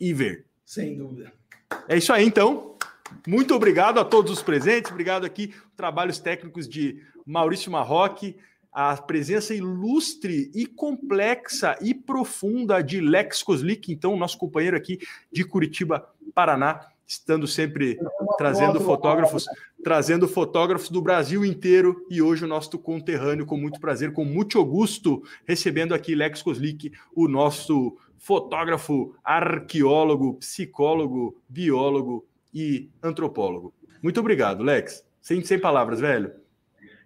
e 0.00 0.12
ver. 0.12 0.46
Sem 0.64 0.96
dúvida. 0.96 1.32
É 1.86 1.96
isso 1.96 2.12
aí, 2.12 2.24
então. 2.24 2.77
Muito 3.26 3.54
obrigado 3.54 3.98
a 3.98 4.04
todos 4.04 4.32
os 4.32 4.42
presentes, 4.42 4.90
obrigado 4.90 5.24
aqui, 5.24 5.54
trabalhos 5.76 6.18
técnicos 6.18 6.68
de 6.68 7.02
Maurício 7.26 7.70
Marroque, 7.70 8.36
a 8.72 8.96
presença 8.96 9.54
ilustre 9.54 10.50
e 10.54 10.66
complexa 10.66 11.76
e 11.80 11.94
profunda 11.94 12.82
de 12.82 13.00
Lex 13.00 13.42
Koslik, 13.42 13.90
então, 13.90 14.16
nosso 14.16 14.38
companheiro 14.38 14.76
aqui 14.76 14.98
de 15.32 15.44
Curitiba, 15.44 16.08
Paraná, 16.34 16.80
estando 17.06 17.46
sempre 17.46 17.98
trazendo 18.36 18.80
fotógrafos, 18.80 19.46
trazendo 19.82 20.28
fotógrafos 20.28 20.90
do 20.90 21.00
Brasil 21.00 21.44
inteiro 21.44 22.06
e 22.10 22.20
hoje 22.20 22.44
o 22.44 22.48
nosso 22.48 22.78
conterrâneo, 22.78 23.46
com 23.46 23.56
muito 23.56 23.80
prazer, 23.80 24.12
com 24.12 24.24
muito 24.24 24.62
gosto, 24.64 25.22
recebendo 25.46 25.94
aqui 25.94 26.14
Lex 26.14 26.42
Koslik, 26.42 26.92
o 27.14 27.26
nosso 27.26 27.96
fotógrafo, 28.18 29.14
arqueólogo, 29.24 30.34
psicólogo, 30.34 31.40
biólogo 31.48 32.27
e 32.52 32.90
antropólogo. 33.02 33.74
Muito 34.02 34.20
obrigado, 34.20 34.62
Lex. 34.62 35.04
Sem, 35.20 35.44
sem 35.44 35.58
palavras, 35.58 36.00
velho. 36.00 36.32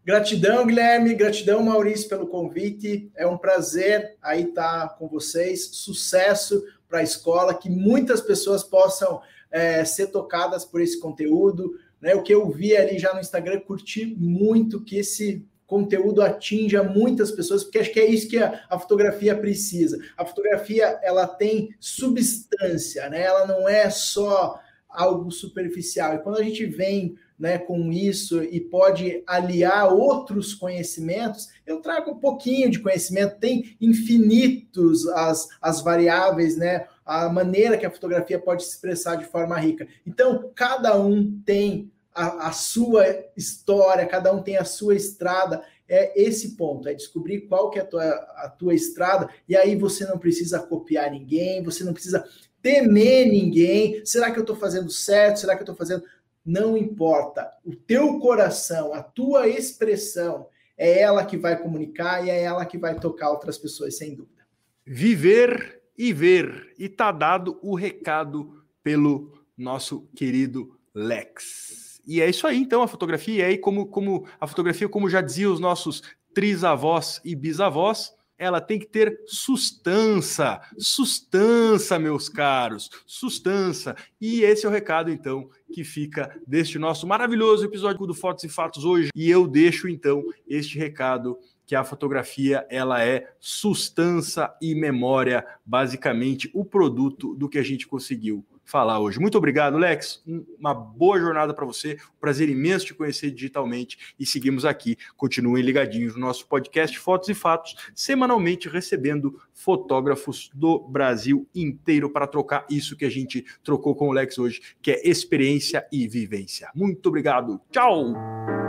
Gratidão, 0.05 0.67
Guilherme. 0.67 1.15
Gratidão, 1.15 1.63
Maurício, 1.63 2.09
pelo 2.09 2.27
convite. 2.27 3.11
É 3.15 3.27
um 3.27 3.39
prazer 3.39 4.17
aí 4.21 4.45
estar 4.45 4.97
com 4.99 5.09
vocês. 5.09 5.71
Sucesso 5.73 6.63
para 6.89 6.99
a 6.99 7.03
escola, 7.03 7.55
que 7.55 7.71
muitas 7.71 8.21
pessoas 8.21 8.63
possam 8.63 9.21
é, 9.51 9.85
ser 9.85 10.09
tocadas 10.09 10.65
por 10.65 10.81
esse 10.81 10.99
conteúdo. 10.99 11.79
Né? 12.01 12.15
O 12.15 12.23
que 12.23 12.35
eu 12.35 12.51
vi 12.51 12.77
ali 12.77 12.99
já 12.99 13.15
no 13.15 13.21
Instagram, 13.21 13.61
curti 13.61 14.05
muito 14.19 14.83
que 14.83 14.99
esse 14.99 15.47
conteúdo 15.67 16.21
atinja 16.21 16.83
muitas 16.83 17.31
pessoas, 17.31 17.65
porque 17.65 17.79
acho 17.79 17.93
que 17.93 18.01
é 18.01 18.05
isso 18.05 18.29
que 18.29 18.37
a, 18.37 18.63
a, 18.69 18.79
fotografia 18.79 19.35
precisa. 19.35 19.99
A 20.19 20.27
fotografia 20.27 20.99
ela 21.03 21.27
tem 21.27 21.75
substância, 21.81 23.09
né? 23.09 23.23
Ela 23.23 23.47
não 23.47 23.67
é 23.67 23.89
só 23.89 24.61
algo 24.93 25.31
superficial. 25.31 26.15
E 26.15 26.19
quando 26.19 26.39
a 26.39 26.43
gente 26.43 26.65
vem 26.67 27.17
né, 27.39 27.59
com 27.59 27.91
isso 27.91 28.43
e 28.43 28.61
pode 28.61 29.23
aliar 29.27 29.93
outros 29.93 30.55
conhecimentos, 30.55 31.49
eu 31.67 31.81
trago 31.81 32.13
um 32.13 32.19
pouquinho 32.19 32.71
de 32.71 32.79
conhecimento, 32.79 33.41
tem 33.41 33.77
infinitos 33.81 35.09
as, 35.09 35.49
as 35.61 35.83
variáveis, 35.83 36.57
né, 36.57 36.87
a 37.05 37.29
maneira 37.29 37.77
que 37.77 37.87
a 37.87 37.91
fotografia 37.91 38.39
pode 38.39 38.63
se 38.63 38.71
expressar 38.71 39.17
de 39.17 39.25
forma 39.25 39.59
rica. 39.59 39.89
Então, 40.07 40.53
cada 40.55 40.97
um 40.97 41.41
tem 41.45 41.91
a, 42.15 42.49
a 42.49 42.53
sua 42.53 43.05
história, 43.37 44.07
cada 44.07 44.33
um 44.33 44.43
tem 44.43 44.57
a 44.57 44.65
sua 44.65 44.95
estrada, 44.95 45.65
é 45.89 46.23
esse 46.23 46.57
ponto, 46.57 46.89
é 46.89 46.95
descobrir 46.95 47.43
qual 47.43 47.71
que 47.71 47.79
é 47.79 47.83
a 47.83 47.87
tua, 47.87 48.05
a 48.05 48.49
tua 48.49 48.75
estrada, 48.75 49.29
e 49.49 49.57
aí 49.57 49.75
você 49.75 50.07
não 50.07 50.19
precisa 50.19 50.61
copiar 50.61 51.11
ninguém, 51.11 51.63
você 51.63 51.83
não 51.83 51.93
precisa 51.93 52.25
temer 52.63 53.29
ninguém. 53.29 54.05
Será 54.05 54.31
que 54.31 54.39
eu 54.39 54.43
estou 54.43 54.57
fazendo 54.57 54.91
certo? 54.91 55.41
Será 55.41 55.55
que 55.55 55.61
eu 55.61 55.65
estou 55.65 55.77
fazendo? 55.77 56.05
Não 56.45 56.77
importa. 56.77 57.51
O 57.65 57.75
teu 57.75 58.19
coração, 58.19 58.95
a 58.95 59.03
tua 59.03 59.49
expressão, 59.49 60.47
é 60.77 61.01
ela 61.01 61.25
que 61.25 61.37
vai 61.37 61.61
comunicar 61.61 62.25
e 62.25 62.31
é 62.31 62.43
ela 62.43 62.65
que 62.65 62.79
vai 62.79 62.99
tocar 62.99 63.31
outras 63.31 63.59
pessoas, 63.59 63.97
sem 63.97 64.15
dúvida. 64.15 64.43
Viver 64.85 65.83
e 65.97 66.13
ver. 66.13 66.73
E 66.79 66.89
tá 66.89 67.13
dado 67.13 67.59
o 67.63 67.75
recado 67.75 68.65
pelo 68.83 69.33
nosso 69.57 70.09
querido 70.15 70.79
Lex. 70.95 72.01
E 72.07 72.21
é 72.21 72.29
isso 72.29 72.47
aí, 72.47 72.59
então, 72.59 72.83
a 72.83 72.89
fotografia. 72.89 73.35
E 73.37 73.43
aí, 73.43 73.59
como, 73.59 73.87
como 73.87 74.27
a 74.41 74.47
fotografia, 74.47 74.89
como 74.89 75.09
já 75.09 75.21
dizia 75.21 75.51
os 75.51 75.61
nossos 75.61 76.03
trisavós 76.35 77.21
e 77.25 77.35
bisavós, 77.35 78.13
ela 78.43 78.61
tem 78.61 78.77
que 78.77 78.87
ter 78.87 79.23
sustância. 79.25 80.61
Sustância, 80.77 81.97
meus 81.97 82.29
caros. 82.29 82.91
Sustância. 83.07 83.95
E 84.21 84.43
esse 84.43 84.67
é 84.67 84.69
o 84.69 84.73
recado, 84.73 85.13
então, 85.13 85.49
que 85.73 85.85
fica 85.85 86.37
deste 86.45 86.77
nosso 86.77 87.07
maravilhoso 87.07 87.65
episódio 87.65 88.05
do 88.05 88.15
Fotos 88.15 88.43
e 88.43 88.49
Fatos 88.49 88.85
hoje. 88.85 89.11
E 89.15 89.31
eu 89.31 89.47
deixo, 89.47 89.89
então, 89.89 90.25
este 90.45 90.77
recado 90.77 91.39
que 91.65 91.77
a 91.77 91.85
fotografia 91.85 92.67
ela 92.69 93.01
é 93.05 93.33
sustância 93.39 94.53
e 94.61 94.75
memória, 94.75 95.47
basicamente 95.65 96.51
o 96.53 96.65
produto 96.65 97.37
do 97.37 97.49
que 97.49 97.59
a 97.59 97.63
gente 97.63 97.87
conseguiu 97.87 98.45
falar 98.65 99.01
hoje. 99.01 99.19
Muito 99.19 99.39
obrigado, 99.39 99.77
Lex. 99.77 100.23
Uma 100.59 100.75
boa 100.75 101.19
jornada 101.19 101.55
para 101.55 101.67
você. 101.67 101.97
Um 102.17 102.21
prazer 102.21 102.49
imenso 102.49 102.87
te 102.87 102.95
conhecer 102.95 103.31
digitalmente 103.31 104.15
e 104.19 104.27
seguimos 104.27 104.65
aqui. 104.65 104.97
Continuem 105.17 105.63
ligadinhos 105.63 106.15
no 106.15 106.21
nosso 106.21 106.47
podcast 106.47 106.99
Fotos 106.99 107.29
e 107.29 107.35
Fatos, 107.35 107.75
semanalmente 107.95 108.69
recebendo 108.69 109.41
fotógrafos 109.53 110.51
do 110.55 110.79
Brasil 110.79 111.47
inteiro 111.55 112.11
para 112.11 112.27
trocar 112.27 112.67
isso 112.71 112.97
que 112.97 113.05
a 113.05 113.11
gente 113.11 113.45
trocou 113.63 113.95
com 113.95 114.09
o 114.09 114.13
Lex 114.13 114.39
hoje, 114.39 114.61
que 114.81 114.91
é 114.91 115.09
experiência 115.09 115.87
e 115.93 116.07
vivência. 116.07 116.71
Muito 116.75 117.07
obrigado. 117.09 117.61
Tchau. 117.71 118.62